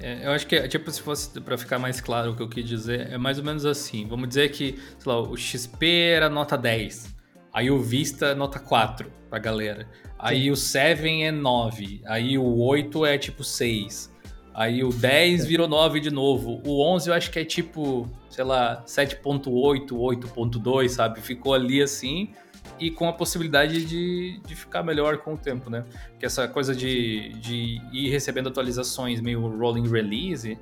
É, 0.00 0.26
eu 0.26 0.32
acho 0.32 0.46
que, 0.46 0.66
tipo, 0.66 0.90
se 0.90 1.00
fosse 1.00 1.40
para 1.40 1.58
ficar 1.58 1.78
mais 1.78 2.00
claro 2.00 2.32
o 2.32 2.36
que 2.36 2.42
eu 2.42 2.48
quis 2.48 2.66
dizer, 2.66 3.12
é 3.12 3.18
mais 3.18 3.38
ou 3.38 3.44
menos 3.44 3.66
assim. 3.66 4.06
Vamos 4.08 4.28
dizer 4.28 4.50
que, 4.50 4.80
sei 4.98 5.12
lá, 5.12 5.20
o 5.20 5.36
XP 5.36 5.86
era 5.86 6.28
nota 6.28 6.56
10. 6.56 7.14
Aí 7.52 7.70
o 7.70 7.78
Vista 7.80 8.26
é 8.26 8.34
nota 8.34 8.58
4 8.58 9.10
pra 9.28 9.38
galera. 9.38 9.86
Aí 10.18 10.44
Sim. 10.44 10.50
o 10.50 10.56
7 10.56 11.22
é 11.22 11.30
9. 11.30 12.02
Aí 12.06 12.38
o 12.38 12.58
8 12.58 13.06
é 13.06 13.18
tipo 13.18 13.44
6. 13.44 14.10
Aí 14.54 14.82
o 14.82 14.90
10 14.90 15.46
virou 15.46 15.68
9 15.68 16.00
de 16.00 16.10
novo. 16.10 16.60
O 16.64 16.82
11 16.82 17.08
eu 17.08 17.14
acho 17.14 17.30
que 17.30 17.38
é 17.38 17.44
tipo, 17.44 18.08
sei 18.28 18.44
lá, 18.44 18.82
7.8, 18.86 19.88
8.2, 19.90 20.88
sabe? 20.88 21.20
Ficou 21.20 21.54
ali 21.54 21.80
assim 21.80 22.32
e 22.78 22.90
com 22.90 23.08
a 23.08 23.12
possibilidade 23.12 23.84
de, 23.84 24.40
de 24.44 24.56
ficar 24.56 24.82
melhor 24.82 25.18
com 25.18 25.34
o 25.34 25.36
tempo, 25.36 25.68
né? 25.68 25.84
Porque 26.10 26.26
essa 26.26 26.48
coisa 26.48 26.74
de, 26.74 27.30
de 27.34 27.80
ir 27.92 28.10
recebendo 28.10 28.48
atualizações 28.48 29.20
meio 29.20 29.46
rolling 29.56 29.88
release 29.88 30.58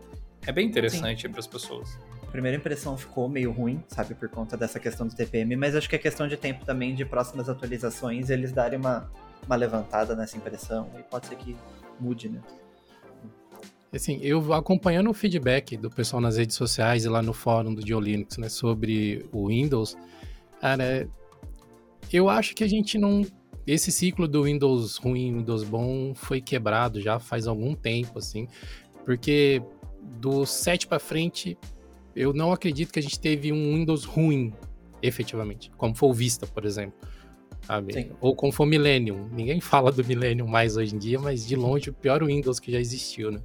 é 0.47 0.53
bem 0.53 0.67
interessante 0.67 1.29
para 1.29 1.39
as 1.39 1.47
pessoas. 1.47 1.99
A 2.23 2.31
primeira 2.31 2.57
impressão 2.57 2.97
ficou 2.97 3.29
meio 3.29 3.51
ruim, 3.53 3.83
sabe, 3.89 4.15
por 4.15 4.29
conta 4.29 4.57
dessa 4.57 4.79
questão 4.79 5.07
do 5.07 5.15
TPM, 5.15 5.57
mas 5.57 5.75
acho 5.75 5.89
que 5.89 5.97
é 5.97 5.99
questão 5.99 6.29
de 6.29 6.37
tempo 6.37 6.65
também 6.65 6.95
de 6.95 7.05
próximas 7.05 7.49
atualizações 7.49 8.29
eles 8.29 8.53
darem 8.53 8.79
uma, 8.79 9.11
uma 9.47 9.57
levantada 9.57 10.15
nessa 10.15 10.37
impressão 10.37 10.91
e 10.99 11.03
pode 11.03 11.27
ser 11.27 11.37
que 11.37 11.57
mude, 11.99 12.29
né? 12.29 12.41
Assim, 13.93 14.19
eu 14.23 14.53
acompanhando 14.53 15.09
o 15.09 15.15
feedback 15.15 15.77
do 15.77 15.89
pessoal 15.89 16.21
nas 16.21 16.37
redes 16.37 16.57
sociais 16.57 17.05
e 17.05 17.09
lá 17.09 17.23
no 17.23 17.33
fórum 17.33 17.75
do 17.75 18.01
Linux, 18.01 18.37
né, 18.37 18.49
sobre 18.49 19.25
o 19.33 19.49
Windows, 19.49 19.97
cara, 20.61 21.09
eu 22.13 22.29
acho 22.29 22.55
que 22.55 22.63
a 22.63 22.69
gente 22.69 22.99
não. 22.99 23.25
Esse 23.67 23.91
ciclo 23.93 24.27
do 24.27 24.45
Windows 24.45 24.97
ruim, 24.97 25.39
Windows 25.39 25.63
bom 25.65 26.15
foi 26.15 26.41
quebrado 26.41 27.01
já 27.01 27.19
faz 27.19 27.47
algum 27.47 27.75
tempo, 27.75 28.19
assim, 28.19 28.47
porque 29.05 29.63
do 30.03 30.47
7 30.47 30.87
para 30.87 30.99
frente, 30.99 31.57
eu 32.17 32.33
não 32.33 32.51
acredito 32.53 32.93
que 32.93 32.99
a 32.99 33.03
gente 33.03 33.19
teve 33.21 33.53
um 33.53 33.75
Windows 33.75 34.05
ruim, 34.05 34.53
efetivamente, 35.03 35.71
como 35.77 35.95
foi 35.95 36.09
o 36.09 36.13
Vista, 36.15 36.47
por 36.47 36.65
exemplo. 36.65 36.99
Ou 38.21 38.35
como 38.35 38.51
foi 38.51 38.67
o 38.67 38.69
Millennium. 38.69 39.29
Ninguém 39.31 39.61
fala 39.61 39.93
do 39.93 40.05
Millennium 40.05 40.47
mais 40.47 40.77
hoje 40.77 40.95
em 40.95 40.99
dia, 40.99 41.19
mas 41.19 41.47
de 41.47 41.55
longe 41.55 41.91
o 41.91 41.93
pior 41.93 42.25
Windows 42.25 42.59
que 42.59 42.73
já 42.73 42.81
existiu, 42.81 43.31
né? 43.31 43.41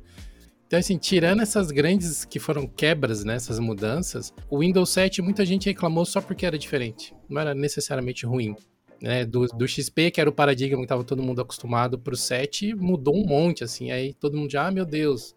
Então, 0.73 0.79
assim, 0.79 0.97
tirando 0.97 1.39
essas 1.43 1.69
grandes 1.69 2.25
que 2.25 2.39
foram 2.39 2.65
quebras, 2.65 3.23
né, 3.23 3.35
essas 3.35 3.59
mudanças, 3.59 4.33
o 4.49 4.61
Windows 4.61 4.89
7 4.89 5.21
muita 5.21 5.45
gente 5.45 5.67
reclamou 5.67 6.03
só 6.03 6.19
porque 6.19 6.47
era 6.47 6.57
diferente. 6.57 7.13
Não 7.29 7.39
era 7.39 7.53
necessariamente 7.53 8.25
ruim. 8.25 8.55
Né, 8.99 9.23
do, 9.23 9.45
do 9.45 9.67
XP, 9.67 10.09
que 10.09 10.19
era 10.19 10.27
o 10.27 10.33
paradigma 10.33 10.77
que 10.77 10.85
estava 10.85 11.03
todo 11.03 11.21
mundo 11.21 11.39
acostumado, 11.41 11.99
para 11.99 12.15
o 12.15 12.17
7, 12.17 12.73
mudou 12.73 13.15
um 13.15 13.23
monte, 13.23 13.63
assim. 13.63 13.91
Aí 13.91 14.15
todo 14.15 14.35
mundo 14.35 14.49
já, 14.49 14.65
ah, 14.65 14.71
meu 14.71 14.83
Deus. 14.83 15.35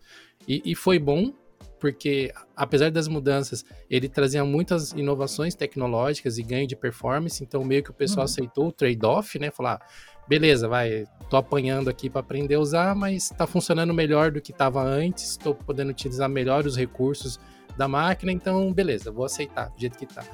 E, 0.49 0.63
e 0.65 0.75
foi 0.75 0.99
bom, 0.99 1.31
porque 1.79 2.33
apesar 2.57 2.91
das 2.91 3.07
mudanças, 3.07 3.63
ele 3.91 4.09
trazia 4.09 4.43
muitas 4.43 4.93
inovações 4.93 5.55
tecnológicas 5.55 6.39
e 6.39 6.43
ganho 6.43 6.67
de 6.67 6.77
performance, 6.77 7.45
então 7.45 7.63
meio 7.63 7.83
que 7.83 7.91
o 7.91 7.95
pessoal 7.95 8.21
uhum. 8.21 8.33
aceitou 8.33 8.69
o 8.69 8.73
trade-off, 8.73 9.39
né? 9.39 9.51
Falar, 9.51 9.81
beleza, 10.29 10.69
vai, 10.69 11.07
tô 11.31 11.37
apanhando 11.37 11.89
aqui 11.89 12.09
para 12.09 12.21
aprender 12.21 12.55
a 12.55 12.61
usar, 12.61 12.95
mas 12.95 13.31
tá 13.31 13.47
funcionando 13.47 13.93
melhor 13.93 14.31
do 14.31 14.41
que 14.41 14.53
estava 14.53 14.83
antes, 14.83 15.31
estou 15.31 15.55
podendo 15.55 15.91
utilizar 15.91 16.29
melhor 16.29 16.67
os 16.67 16.77
recursos 16.77 17.39
da 17.77 17.87
máquina, 17.87 18.33
então 18.33 18.73
beleza, 18.73 19.11
vou 19.11 19.25
aceitar 19.25 19.71
do 19.71 19.81
jeito 19.81 19.99
que 19.99 20.07
tá. 20.07 20.25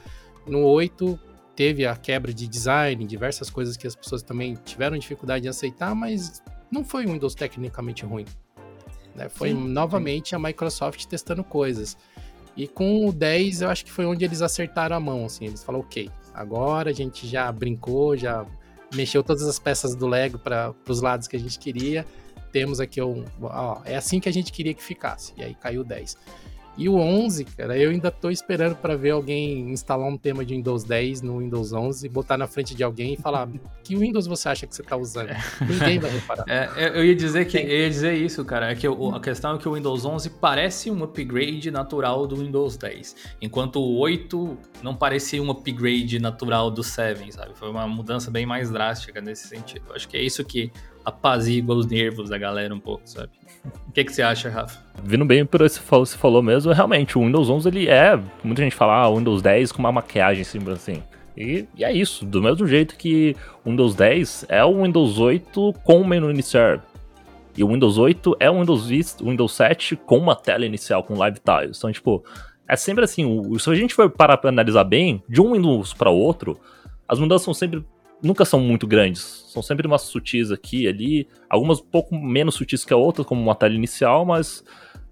No 0.47 0.64
8 0.64 1.19
teve 1.55 1.86
a 1.86 1.97
quebra 1.97 2.32
de 2.32 2.47
design, 2.48 3.05
diversas 3.05 3.51
coisas 3.51 3.77
que 3.77 3.86
as 3.86 3.94
pessoas 3.94 4.23
também 4.23 4.56
tiveram 4.64 4.97
dificuldade 4.97 5.47
em 5.47 5.51
aceitar, 5.51 5.94
mas 5.94 6.43
não 6.70 6.85
foi 6.85 7.06
um 7.06 7.12
Windows 7.12 7.35
tecnicamente 7.35 8.05
ruim. 8.05 8.24
Né? 9.14 9.28
Foi 9.28 9.51
sim, 9.51 9.55
novamente 9.55 10.31
sim. 10.31 10.36
a 10.36 10.39
Microsoft 10.39 11.05
testando 11.05 11.44
coisas. 11.44 11.97
E 12.56 12.66
com 12.66 13.06
o 13.06 13.12
10 13.12 13.62
eu 13.62 13.70
acho 13.70 13.85
que 13.85 13.93
foi 13.93 14.05
onde 14.05 14.24
eles 14.24 14.43
acertaram 14.43 14.97
a 14.97 15.01
mão, 15.01 15.24
assim, 15.24 15.47
eles 15.47 15.62
falaram, 15.62 15.85
ok, 15.85 16.10
agora 16.35 16.90
a 16.90 16.93
gente 16.93 17.27
já 17.27 17.51
brincou, 17.51 18.16
já 18.16 18.47
mexeu 18.94 19.23
todas 19.23 19.43
as 19.43 19.59
peças 19.59 19.94
do 19.94 20.06
Lego 20.06 20.39
para 20.39 20.74
os 20.89 21.01
lados 21.01 21.27
que 21.27 21.36
a 21.36 21.39
gente 21.39 21.59
queria. 21.59 22.06
Temos 22.52 22.81
aqui 22.81 23.01
um. 23.01 23.24
Ó, 23.40 23.81
é 23.85 23.97
assim 23.97 24.20
que 24.20 24.28
a 24.28 24.32
gente 24.32 24.52
queria 24.52 24.74
que 24.74 24.82
ficasse. 24.82 25.32
E 25.36 25.43
aí 25.43 25.55
caiu 25.55 25.82
10. 25.82 26.16
E 26.77 26.89
o 26.89 26.97
11, 26.97 27.44
cara, 27.44 27.77
eu 27.77 27.90
ainda 27.90 28.11
tô 28.11 28.31
esperando 28.31 28.74
para 28.77 28.97
ver 28.97 29.11
alguém 29.11 29.70
instalar 29.70 30.09
um 30.09 30.16
tema 30.16 30.44
de 30.44 30.55
Windows 30.55 30.85
10 30.85 31.20
no 31.20 31.39
Windows 31.39 31.73
11, 31.73 32.09
botar 32.09 32.39
na 32.39 32.47
frente 32.47 32.74
de 32.74 32.82
alguém 32.82 33.12
e 33.12 33.16
falar 33.16 33.47
que 33.85 33.94
Windows 33.94 34.27
você 34.27 34.49
acha 34.49 34.66
que 34.66 34.74
você 34.74 34.82
tá 34.82 34.97
usando? 34.97 35.28
Ninguém 35.61 35.99
vai 35.99 36.11
reparar. 36.11 36.44
É, 36.49 36.99
eu 36.99 37.05
ia 37.05 37.15
dizer 37.15 37.44
que 37.47 37.59
eu 37.59 37.69
ia 37.69 37.90
dizer 37.90 38.15
isso, 38.15 38.43
cara, 38.44 38.73
é 38.73 38.74
que 38.74 38.86
a 38.86 39.20
questão 39.20 39.55
é 39.55 39.59
que 39.59 39.69
o 39.69 39.74
Windows 39.74 40.05
11 40.05 40.31
parece 40.31 40.90
um 40.90 41.03
upgrade 41.03 41.70
natural 41.70 42.27
do 42.27 42.36
Windows 42.36 42.77
10, 42.77 43.16
enquanto 43.43 43.77
o 43.77 43.99
8 43.99 44.57
não 44.82 44.97
parecia 44.97 45.43
um 45.43 45.51
upgrade 45.51 46.19
natural 46.19 46.70
do 46.70 46.82
7, 46.82 47.32
sabe? 47.32 47.53
Foi 47.55 47.69
uma 47.69 47.86
mudança 47.86 48.31
bem 48.31 48.47
mais 48.47 48.70
drástica 48.70 49.20
nesse 49.20 49.47
sentido. 49.47 49.93
Acho 49.94 50.09
que 50.09 50.16
é 50.16 50.23
isso 50.23 50.43
que 50.44 50.73
apazigua 51.05 51.74
os 51.74 51.86
nervos 51.86 52.31
da 52.31 52.39
galera 52.39 52.74
um 52.74 52.81
pouco, 52.81 53.03
sabe? 53.05 53.31
O 53.64 53.93
que, 53.93 54.05
que 54.05 54.12
você 54.12 54.22
acha, 54.22 54.48
Rafa? 54.48 54.80
Vindo 55.05 55.24
bem 55.24 55.44
por 55.44 55.60
esse 55.60 55.80
que 55.80 55.86
você 55.89 56.16
falou 56.16 56.43
mesmo, 56.43 56.72
realmente, 56.72 57.18
o 57.18 57.20
Windows 57.20 57.48
11 57.48 57.68
ele 57.68 57.89
é, 57.89 58.18
muita 58.43 58.62
gente 58.62 58.74
fala, 58.74 58.94
ah, 58.94 59.09
o 59.09 59.18
Windows 59.18 59.43
10 59.43 59.72
com 59.72 59.78
uma 59.78 59.93
maquiagem 59.93 60.43
assim, 60.43 60.59
assim. 60.70 61.02
E, 61.36 61.66
e, 61.76 61.84
é 61.84 61.93
isso, 61.93 62.24
do 62.24 62.43
mesmo 62.43 62.66
jeito 62.66 62.97
que 62.97 63.36
o 63.64 63.70
Windows 63.70 63.94
10 63.94 64.47
é 64.48 64.64
o 64.64 64.82
Windows 64.82 65.18
8 65.18 65.74
com 65.84 66.01
o 66.01 66.06
menu 66.06 66.30
inicial. 66.30 66.80
E 67.56 67.62
o 67.62 67.68
Windows 67.68 67.98
8 67.98 68.36
é 68.40 68.51
o 68.51 68.59
Windows 68.59 68.86
Vista, 68.86 69.22
o 69.22 69.28
Windows 69.30 69.52
7 69.52 69.97
com 69.97 70.18
uma 70.18 70.34
tela 70.34 70.64
inicial, 70.64 71.02
com 71.05 71.14
live 71.14 71.39
tiles. 71.39 71.78
Então, 71.78 71.93
tipo, 71.93 72.24
é 72.66 72.76
sempre 72.76 73.05
assim, 73.05 73.59
se 73.59 73.70
a 73.70 73.74
gente 73.74 73.94
for 73.94 74.09
parar 74.09 74.39
pra 74.39 74.48
analisar 74.48 74.84
bem, 74.84 75.22
de 75.28 75.40
um 75.40 75.52
Windows 75.52 75.93
para 75.93 76.10
outro, 76.10 76.59
as 77.06 77.18
mudanças 77.18 77.44
são 77.44 77.52
sempre 77.52 77.84
nunca 78.23 78.44
são 78.44 78.61
muito 78.61 78.86
grandes. 78.86 79.44
São 79.49 79.62
sempre 79.62 79.86
umas 79.86 80.03
sutis 80.03 80.51
aqui 80.51 80.85
e 80.85 80.89
ali. 80.89 81.28
Algumas 81.49 81.81
um 81.81 81.85
pouco 81.85 82.16
menos 82.16 82.55
sutis 82.55 82.85
que 82.85 82.93
a 82.93 82.97
outra, 82.97 83.24
como 83.24 83.43
uma 83.43 83.55
tela 83.55 83.74
inicial, 83.74 84.24
mas 84.24 84.65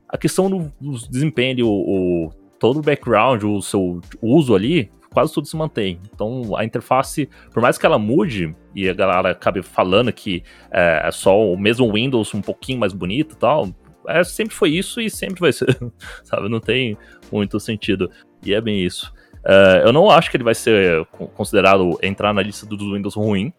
a 0.08 0.16
questão 0.16 0.48
do, 0.50 0.72
do 0.80 1.08
desempenho, 1.08 1.66
o, 1.66 2.26
o, 2.26 2.32
todo 2.58 2.78
o 2.78 2.82
background, 2.82 3.42
o 3.44 3.60
seu 3.60 4.00
uso 4.22 4.54
ali, 4.54 4.90
quase 5.12 5.32
tudo 5.32 5.46
se 5.46 5.56
mantém. 5.56 6.00
Então 6.14 6.56
a 6.56 6.64
interface, 6.64 7.28
por 7.52 7.60
mais 7.60 7.76
que 7.76 7.86
ela 7.86 7.98
mude, 7.98 8.54
e 8.74 8.88
a 8.88 8.94
galera 8.94 9.30
acabe 9.30 9.62
falando 9.62 10.12
que 10.12 10.42
é, 10.70 11.02
é 11.04 11.10
só 11.10 11.38
o 11.38 11.58
mesmo 11.58 11.92
Windows 11.92 12.32
um 12.34 12.40
pouquinho 12.40 12.78
mais 12.78 12.92
bonito 12.92 13.34
e 13.34 13.38
tal, 13.38 13.68
é, 14.08 14.24
sempre 14.24 14.54
foi 14.54 14.70
isso 14.70 15.00
e 15.00 15.10
sempre 15.10 15.40
vai 15.40 15.52
ser, 15.52 15.76
sabe? 16.24 16.48
Não 16.48 16.60
tem 16.60 16.96
muito 17.30 17.58
sentido. 17.60 18.10
E 18.44 18.54
é 18.54 18.60
bem 18.60 18.82
isso. 18.82 19.12
Uh, 19.44 19.86
eu 19.86 19.92
não 19.92 20.10
acho 20.10 20.30
que 20.30 20.36
ele 20.36 20.44
vai 20.44 20.54
ser 20.54 21.06
considerado 21.34 21.98
entrar 22.02 22.32
na 22.32 22.42
lista 22.42 22.66
dos 22.66 22.92
Windows 22.92 23.14
ruim. 23.14 23.52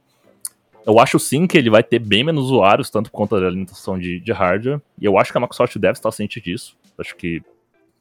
Eu 0.85 0.99
acho 0.99 1.19
sim 1.19 1.45
que 1.45 1.57
ele 1.57 1.69
vai 1.69 1.83
ter 1.83 1.99
bem 1.99 2.23
menos 2.23 2.45
usuários, 2.45 2.89
tanto 2.89 3.11
por 3.11 3.17
conta 3.17 3.39
da 3.39 3.49
limitação 3.49 3.99
de, 3.99 4.19
de 4.19 4.31
hardware. 4.31 4.81
E 4.99 5.05
eu 5.05 5.17
acho 5.17 5.31
que 5.31 5.37
a 5.37 5.41
Microsoft 5.41 5.77
deve 5.77 5.93
estar 5.93 6.11
ciente 6.11 6.41
disso. 6.41 6.75
Acho 6.97 7.15
que 7.15 7.41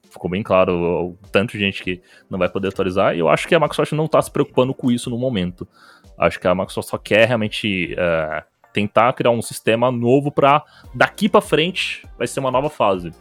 ficou 0.09 0.29
bem 0.29 0.43
claro 0.43 0.73
o 0.73 1.17
tanto 1.31 1.53
de 1.53 1.59
gente 1.59 1.83
que 1.83 2.01
não 2.29 2.37
vai 2.37 2.49
poder 2.49 2.69
atualizar. 2.69 3.15
E 3.15 3.19
eu 3.19 3.29
acho 3.29 3.47
que 3.47 3.55
a 3.55 3.59
Microsoft 3.59 3.91
não 3.93 4.05
está 4.05 4.21
se 4.21 4.31
preocupando 4.31 4.73
com 4.73 4.91
isso 4.91 5.09
no 5.09 5.17
momento. 5.17 5.67
Acho 6.17 6.39
que 6.39 6.47
a 6.47 6.55
Microsoft 6.55 6.89
só 6.89 6.97
quer 6.97 7.27
realmente 7.27 7.93
uh, 7.93 8.43
tentar 8.73 9.13
criar 9.13 9.31
um 9.31 9.41
sistema 9.41 9.91
novo 9.91 10.31
para 10.31 10.63
daqui 10.93 11.29
para 11.29 11.41
frente 11.41 12.05
vai 12.17 12.27
ser 12.27 12.39
uma 12.39 12.51
nova 12.51 12.69
fase. 12.69 13.11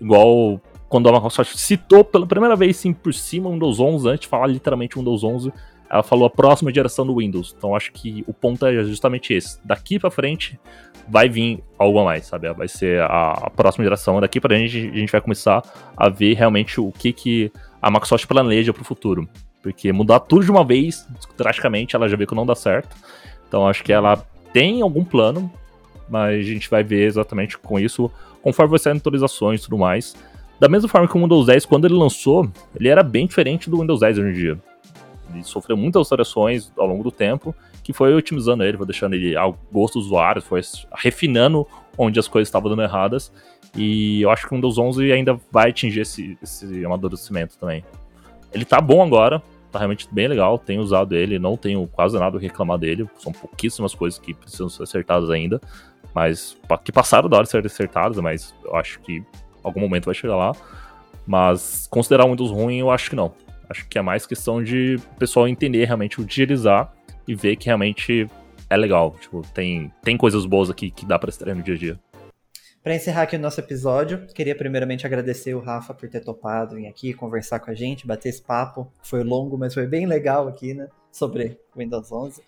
Igual 0.00 0.60
quando 0.92 1.08
a 1.08 1.12
Microsoft 1.12 1.56
citou 1.56 2.04
pela 2.04 2.26
primeira 2.26 2.54
vez, 2.54 2.76
sim, 2.76 2.92
por 2.92 3.14
cima 3.14 3.48
o 3.48 3.52
Windows 3.54 3.80
11, 3.80 4.08
antes 4.10 4.20
de 4.20 4.28
falar 4.28 4.46
literalmente 4.46 4.98
Windows 4.98 5.24
11, 5.24 5.50
ela 5.88 6.02
falou 6.02 6.26
a 6.26 6.30
próxima 6.30 6.70
geração 6.70 7.06
do 7.06 7.16
Windows. 7.16 7.54
Então 7.56 7.74
acho 7.74 7.90
que 7.92 8.22
o 8.26 8.34
ponto 8.34 8.66
é 8.66 8.84
justamente 8.84 9.32
esse. 9.32 9.58
Daqui 9.64 9.98
para 9.98 10.10
frente 10.10 10.60
vai 11.08 11.30
vir 11.30 11.64
algo 11.78 11.98
a 11.98 12.04
mais, 12.04 12.26
sabe? 12.26 12.52
Vai 12.52 12.68
ser 12.68 13.00
a, 13.00 13.32
a 13.32 13.48
próxima 13.48 13.84
geração. 13.84 14.20
Daqui 14.20 14.38
para 14.38 14.54
frente 14.54 14.90
a 14.92 14.98
gente 14.98 15.10
vai 15.10 15.22
começar 15.22 15.62
a 15.96 16.10
ver 16.10 16.34
realmente 16.34 16.78
o 16.78 16.92
que, 16.92 17.10
que 17.10 17.50
a 17.80 17.90
Microsoft 17.90 18.26
planeja 18.26 18.74
para 18.74 18.82
o 18.82 18.84
futuro. 18.84 19.26
Porque 19.62 19.90
mudar 19.94 20.20
tudo 20.20 20.44
de 20.44 20.50
uma 20.50 20.62
vez, 20.62 21.08
drasticamente, 21.38 21.96
ela 21.96 22.06
já 22.06 22.18
vê 22.18 22.26
que 22.26 22.34
não 22.34 22.44
dá 22.44 22.54
certo. 22.54 22.94
Então 23.48 23.66
acho 23.66 23.82
que 23.82 23.94
ela 23.94 24.22
tem 24.52 24.82
algum 24.82 25.04
plano, 25.04 25.50
mas 26.06 26.38
a 26.40 26.42
gente 26.42 26.68
vai 26.68 26.84
ver 26.84 27.06
exatamente 27.06 27.56
com 27.56 27.80
isso, 27.80 28.10
conforme 28.42 28.72
vai 28.72 28.78
sair 28.78 28.94
atualizações 28.94 29.60
e 29.60 29.64
tudo 29.64 29.78
mais. 29.78 30.14
Da 30.62 30.68
mesma 30.68 30.88
forma 30.88 31.08
que 31.08 31.18
o 31.18 31.20
Windows 31.20 31.46
10, 31.46 31.66
quando 31.66 31.86
ele 31.86 31.94
lançou, 31.94 32.48
ele 32.78 32.88
era 32.88 33.02
bem 33.02 33.26
diferente 33.26 33.68
do 33.68 33.80
Windows 33.80 33.98
10 33.98 34.18
hoje 34.18 34.28
em 34.28 34.32
dia. 34.32 34.58
Ele 35.34 35.42
sofreu 35.42 35.76
muitas 35.76 35.98
alterações 35.98 36.70
ao 36.78 36.86
longo 36.86 37.02
do 37.02 37.10
tempo, 37.10 37.52
que 37.82 37.92
foi 37.92 38.14
otimizando 38.14 38.62
ele, 38.62 38.76
foi 38.76 38.86
deixando 38.86 39.14
ele 39.14 39.36
ao 39.36 39.58
gosto 39.72 39.94
do 39.94 40.04
usuário, 40.04 40.40
foi 40.40 40.60
refinando 40.94 41.66
onde 41.98 42.20
as 42.20 42.28
coisas 42.28 42.46
estavam 42.46 42.70
dando 42.70 42.82
erradas. 42.82 43.32
E 43.76 44.22
eu 44.22 44.30
acho 44.30 44.46
que 44.46 44.54
o 44.54 44.56
Windows 44.56 44.78
11 44.78 45.10
ainda 45.10 45.36
vai 45.50 45.70
atingir 45.70 46.02
esse, 46.02 46.38
esse 46.40 46.84
amadurecimento 46.84 47.58
também. 47.58 47.84
Ele 48.52 48.64
tá 48.64 48.80
bom 48.80 49.02
agora, 49.02 49.42
tá 49.72 49.80
realmente 49.80 50.06
bem 50.12 50.28
legal, 50.28 50.60
tenho 50.60 50.80
usado 50.80 51.16
ele, 51.16 51.40
não 51.40 51.56
tenho 51.56 51.88
quase 51.88 52.16
nada 52.16 52.38
a 52.38 52.40
reclamar 52.40 52.78
dele, 52.78 53.10
são 53.16 53.32
pouquíssimas 53.32 53.96
coisas 53.96 54.16
que 54.16 54.32
precisam 54.32 54.68
ser 54.68 54.84
acertadas 54.84 55.28
ainda, 55.28 55.60
mas 56.14 56.56
que 56.84 56.92
passaram 56.92 57.28
da 57.28 57.38
hora 57.38 57.46
de 57.46 57.50
ser 57.50 57.66
acertadas, 57.66 58.16
mas 58.18 58.54
eu 58.64 58.76
acho 58.76 59.00
que 59.00 59.24
algum 59.62 59.80
momento 59.80 60.06
vai 60.06 60.14
chegar 60.14 60.36
lá. 60.36 60.52
Mas 61.26 61.86
considerar 61.88 62.26
Windows 62.26 62.50
ruim, 62.50 62.78
eu 62.78 62.90
acho 62.90 63.10
que 63.10 63.16
não. 63.16 63.32
Acho 63.68 63.86
que 63.88 63.98
é 63.98 64.02
mais 64.02 64.26
questão 64.26 64.62
de 64.62 64.96
o 65.14 65.18
pessoal 65.18 65.48
entender 65.48 65.84
realmente, 65.84 66.20
utilizar 66.20 66.92
e 67.26 67.34
ver 67.34 67.56
que 67.56 67.66
realmente 67.66 68.28
é 68.68 68.76
legal. 68.76 69.16
Tipo, 69.20 69.42
tem, 69.54 69.92
tem 70.02 70.16
coisas 70.16 70.44
boas 70.44 70.68
aqui 70.70 70.90
que 70.90 71.06
dá 71.06 71.18
para 71.18 71.30
estrear 71.30 71.56
no 71.56 71.62
dia 71.62 71.74
a 71.74 71.78
dia. 71.78 72.00
Para 72.82 72.96
encerrar 72.96 73.22
aqui 73.22 73.36
o 73.36 73.38
nosso 73.38 73.60
episódio, 73.60 74.26
queria 74.34 74.56
primeiramente 74.56 75.06
agradecer 75.06 75.54
o 75.54 75.60
Rafa 75.60 75.94
por 75.94 76.08
ter 76.08 76.18
topado 76.18 76.74
vir 76.74 76.88
aqui 76.88 77.14
conversar 77.14 77.60
com 77.60 77.70
a 77.70 77.74
gente, 77.74 78.06
bater 78.06 78.30
esse 78.30 78.42
papo. 78.42 78.92
Foi 79.04 79.22
longo, 79.22 79.56
mas 79.56 79.72
foi 79.72 79.86
bem 79.86 80.04
legal 80.04 80.48
aqui, 80.48 80.74
né? 80.74 80.88
Sobre 81.12 81.60
Windows 81.76 82.10
11. 82.10 82.42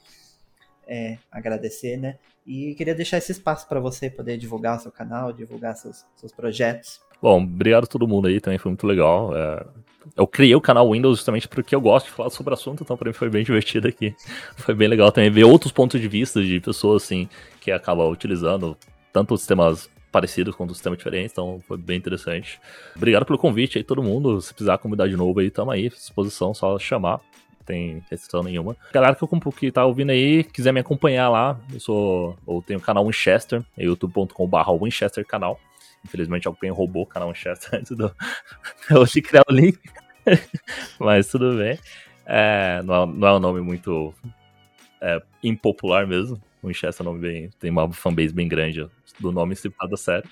É, 0.88 1.18
agradecer, 1.30 1.96
né? 1.96 2.18
E 2.44 2.74
queria 2.74 2.96
deixar 2.96 3.18
esse 3.18 3.30
espaço 3.30 3.68
para 3.68 3.78
você 3.78 4.10
poder 4.10 4.36
divulgar 4.36 4.76
o 4.76 4.80
seu 4.80 4.90
canal, 4.90 5.32
divulgar 5.32 5.76
seus, 5.76 6.04
seus 6.16 6.32
projetos. 6.32 7.00
Bom, 7.24 7.42
obrigado 7.42 7.84
a 7.84 7.86
todo 7.86 8.06
mundo 8.06 8.28
aí, 8.28 8.38
também 8.38 8.58
foi 8.58 8.68
muito 8.68 8.86
legal. 8.86 9.34
É, 9.34 9.64
eu 10.14 10.26
criei 10.26 10.54
o 10.54 10.60
canal 10.60 10.90
Windows 10.90 11.16
justamente 11.16 11.48
porque 11.48 11.74
eu 11.74 11.80
gosto 11.80 12.04
de 12.04 12.12
falar 12.12 12.28
sobre 12.28 12.50
o 12.50 12.54
assunto, 12.54 12.82
então 12.82 12.98
para 12.98 13.08
mim 13.08 13.14
foi 13.14 13.30
bem 13.30 13.42
divertido 13.42 13.88
aqui. 13.88 14.14
Foi 14.58 14.74
bem 14.74 14.86
legal 14.88 15.10
também 15.10 15.30
ver 15.30 15.44
outros 15.44 15.72
pontos 15.72 15.98
de 15.98 16.06
vista 16.06 16.42
de 16.42 16.60
pessoas 16.60 17.02
assim 17.02 17.26
que 17.62 17.72
acabam 17.72 18.10
utilizando 18.10 18.76
tanto 19.10 19.34
sistemas 19.38 19.88
parecidos 20.12 20.54
quanto 20.54 20.74
sistemas 20.74 20.98
diferentes, 20.98 21.32
então 21.32 21.62
foi 21.66 21.78
bem 21.78 21.96
interessante. 21.96 22.60
Obrigado 22.94 23.24
pelo 23.24 23.38
convite 23.38 23.78
aí, 23.78 23.84
todo 23.84 24.02
mundo. 24.02 24.38
Se 24.42 24.52
precisar 24.52 24.76
convidar 24.76 25.08
de 25.08 25.16
novo 25.16 25.40
aí, 25.40 25.50
tamo 25.50 25.70
aí, 25.70 25.88
disposição, 25.88 26.52
só 26.52 26.78
chamar 26.78 27.22
tem 27.64 28.04
restrição 28.10 28.42
nenhuma. 28.42 28.76
Galera 28.92 29.16
que, 29.16 29.52
que 29.52 29.72
tá 29.72 29.86
ouvindo 29.86 30.10
aí, 30.10 30.44
quiser 30.44 30.72
me 30.72 30.80
acompanhar 30.80 31.30
lá, 31.30 31.58
eu 31.72 31.80
sou. 31.80 32.36
Eu 32.46 32.62
tenho 32.66 32.78
o 32.78 32.82
canal 32.82 33.06
Winchester, 33.06 33.62
é 33.78 33.84
youtube.com.br 33.84 34.70
Winchester 34.82 35.24
canal. 35.26 35.58
Infelizmente 36.04 36.46
alguém 36.46 36.70
roubou 36.70 37.02
o 37.02 37.06
canal 37.06 37.28
Winchester 37.28 37.70
antes 37.78 37.96
do. 37.96 38.14
de 39.12 39.22
criar 39.22 39.44
o 39.48 39.52
link. 39.52 39.78
Mas 40.98 41.28
tudo 41.28 41.56
bem. 41.56 41.78
É, 42.26 42.80
não, 42.84 43.02
é, 43.02 43.06
não 43.06 43.28
é 43.28 43.32
um 43.34 43.40
nome 43.40 43.60
muito 43.60 44.14
é, 45.00 45.22
impopular 45.42 46.06
mesmo. 46.06 46.40
Winchester 46.62 47.04
é 47.04 47.08
um 47.08 47.12
nome 47.12 47.26
bem. 47.26 47.50
Tem 47.58 47.70
uma 47.70 47.90
fanbase 47.92 48.32
bem 48.32 48.48
grande 48.48 48.86
do 49.20 49.32
nome 49.32 49.54
a 49.54 49.96
sério. 49.96 50.28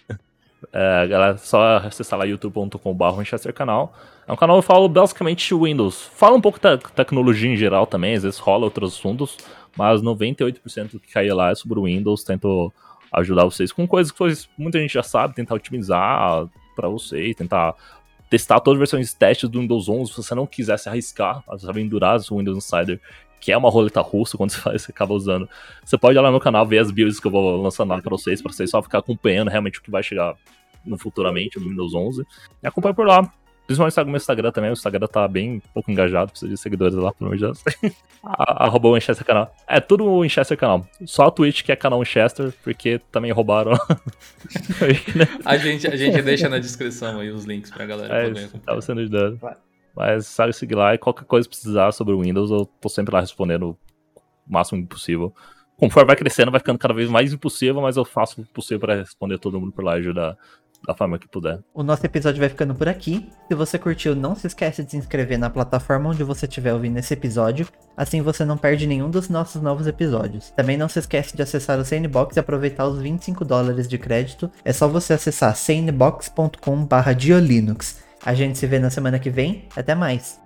É, 0.72 1.06
galera, 1.06 1.36
só 1.38 1.78
acessar 1.78 2.18
lá 2.18 2.24
youtube.com.br 2.24 3.18
Winchester 3.18 3.52
canal. 3.52 3.94
É 4.26 4.32
um 4.32 4.36
canal 4.36 4.56
que 4.56 4.58
eu 4.58 4.62
falo 4.62 4.88
basicamente 4.88 5.54
Windows. 5.54 6.02
Fala 6.14 6.36
um 6.36 6.40
pouco 6.40 6.60
da 6.60 6.78
tecnologia 6.78 7.50
em 7.50 7.56
geral 7.56 7.86
também, 7.86 8.14
às 8.14 8.22
vezes 8.22 8.38
rola 8.38 8.64
outros 8.64 8.94
assuntos, 8.94 9.36
mas 9.76 10.00
98% 10.00 10.92
do 10.92 11.00
que 11.00 11.12
cai 11.12 11.28
lá 11.28 11.50
é 11.50 11.54
sobre 11.54 11.78
o 11.78 11.84
Windows. 11.84 12.22
Tento 12.22 12.72
ajudar 13.12 13.44
vocês 13.44 13.72
com 13.72 13.86
coisas 13.86 14.12
que 14.12 14.48
muita 14.56 14.78
gente 14.78 14.94
já 14.94 15.02
sabe, 15.02 15.34
tentar 15.34 15.54
otimizar 15.54 16.48
para 16.74 16.88
vocês, 16.88 17.36
tentar 17.36 17.74
testar 18.30 18.60
todas 18.60 18.76
as 18.76 18.90
versões 18.90 19.12
testes 19.12 19.48
do 19.48 19.60
Windows 19.60 19.88
11, 19.88 20.10
se 20.10 20.16
você 20.16 20.34
não 20.34 20.46
quiser 20.46 20.78
se 20.78 20.88
arriscar 20.88 21.44
a 21.46 21.68
aventurar 21.68 22.18
o 22.30 22.38
Windows 22.38 22.56
Insider, 22.56 22.98
que 23.38 23.52
é 23.52 23.56
uma 23.56 23.68
roleta 23.68 24.00
russa 24.00 24.38
quando 24.38 24.50
você, 24.52 24.58
faz, 24.58 24.82
você 24.82 24.92
acaba 24.92 25.12
usando. 25.12 25.48
Você 25.84 25.98
pode 25.98 26.16
ir 26.16 26.20
lá 26.20 26.30
no 26.30 26.40
canal 26.40 26.66
ver 26.66 26.78
as 26.78 26.90
builds 26.90 27.20
que 27.20 27.26
eu 27.26 27.30
vou 27.30 27.60
lançando 27.60 27.90
lá 27.90 28.00
para 28.00 28.08
vocês, 28.08 28.40
para 28.40 28.52
vocês 28.52 28.70
só 28.70 28.80
ficar 28.82 28.98
acompanhando 28.98 29.48
realmente 29.48 29.80
o 29.80 29.82
que 29.82 29.90
vai 29.90 30.02
chegar 30.02 30.34
no 30.84 30.96
futuramente 30.96 31.60
no 31.60 31.68
Windows 31.68 31.92
11. 31.92 32.24
E 32.62 32.66
acompanha 32.66 32.94
por 32.94 33.06
lá. 33.06 33.30
Principalmente 33.66 33.96
no 33.98 34.06
meu 34.06 34.16
Instagram 34.16 34.50
também, 34.50 34.70
o 34.70 34.72
Instagram 34.72 35.06
tá 35.06 35.26
bem 35.28 35.62
pouco 35.72 35.90
engajado, 35.90 36.30
precisa 36.30 36.50
de 36.50 36.58
seguidores 36.58 36.94
lá, 36.94 37.12
pelo 37.12 37.30
amor 37.30 37.36
de 37.36 37.44
Deus. 37.44 37.62
Arroba 38.22 38.88
o 38.88 38.94
Winchester 38.94 39.24
canal. 39.24 39.54
É, 39.66 39.80
tudo 39.80 40.04
o 40.04 40.22
Winchester 40.22 40.56
canal. 40.56 40.86
Só 41.06 41.26
a 41.26 41.30
Twitch 41.30 41.62
que 41.62 41.72
é 41.72 41.76
canal 41.76 42.00
Winchester, 42.00 42.52
porque 42.62 43.00
também 43.10 43.30
roubaram. 43.30 43.72
a, 45.44 45.56
gente, 45.56 45.86
a 45.86 45.96
gente 45.96 46.20
deixa 46.22 46.48
na 46.48 46.58
descrição 46.58 47.20
aí 47.20 47.30
os 47.30 47.44
links 47.44 47.70
pra 47.70 47.86
galera 47.86 48.14
é, 48.14 48.28
poder 48.28 48.40
acompanhar. 48.40 48.64
Tava 48.64 48.80
sendo 48.80 49.00
ajudado. 49.00 49.40
Mas 49.94 50.26
sabe 50.26 50.52
seguir 50.52 50.74
lá 50.74 50.94
e 50.94 50.98
qualquer 50.98 51.24
coisa 51.24 51.48
precisar 51.48 51.92
sobre 51.92 52.14
o 52.14 52.20
Windows, 52.20 52.50
eu 52.50 52.66
tô 52.80 52.88
sempre 52.88 53.14
lá 53.14 53.20
respondendo 53.20 53.70
o 53.70 54.52
máximo 54.52 54.86
possível. 54.86 55.34
Conforme 55.76 56.06
vai 56.06 56.16
crescendo, 56.16 56.50
vai 56.50 56.60
ficando 56.60 56.78
cada 56.78 56.94
vez 56.94 57.10
mais 57.10 57.32
impossível, 57.32 57.80
mas 57.80 57.96
eu 57.96 58.04
faço 58.04 58.40
o 58.40 58.46
possível 58.46 58.80
para 58.80 58.96
responder 58.96 59.38
todo 59.38 59.60
mundo 59.60 59.72
por 59.72 59.84
lá 59.84 59.96
e 59.96 60.00
ajudar 60.00 60.36
da 60.86 60.94
forma 60.94 61.18
que 61.18 61.28
puder. 61.28 61.58
O 61.74 61.82
nosso 61.82 62.06
episódio 62.06 62.40
vai 62.40 62.48
ficando 62.48 62.74
por 62.74 62.88
aqui. 62.88 63.28
Se 63.48 63.54
você 63.54 63.78
curtiu, 63.78 64.16
não 64.16 64.34
se 64.34 64.46
esquece 64.46 64.82
de 64.82 64.92
se 64.92 64.96
inscrever 64.96 65.38
na 65.38 65.50
plataforma 65.50 66.08
onde 66.10 66.24
você 66.24 66.46
estiver 66.46 66.72
ouvindo 66.72 66.96
esse 66.98 67.12
episódio, 67.14 67.68
assim 67.96 68.22
você 68.22 68.44
não 68.44 68.56
perde 68.56 68.86
nenhum 68.86 69.10
dos 69.10 69.28
nossos 69.28 69.60
novos 69.62 69.86
episódios. 69.86 70.50
Também 70.50 70.76
não 70.76 70.88
se 70.88 70.98
esquece 70.98 71.36
de 71.36 71.42
acessar 71.42 71.78
o 71.78 71.84
Sanebox 71.84 72.36
e 72.36 72.40
aproveitar 72.40 72.86
os 72.86 73.00
25 73.00 73.44
dólares 73.44 73.86
de 73.88 73.98
crédito. 73.98 74.50
É 74.64 74.72
só 74.72 74.88
você 74.88 75.12
acessar 75.14 75.56
sanebox.com/diolinux. 75.56 78.02
A 78.24 78.34
gente 78.34 78.56
se 78.56 78.66
vê 78.66 78.78
na 78.78 78.90
semana 78.90 79.18
que 79.18 79.30
vem. 79.30 79.64
Até 79.74 79.96
mais. 79.96 80.40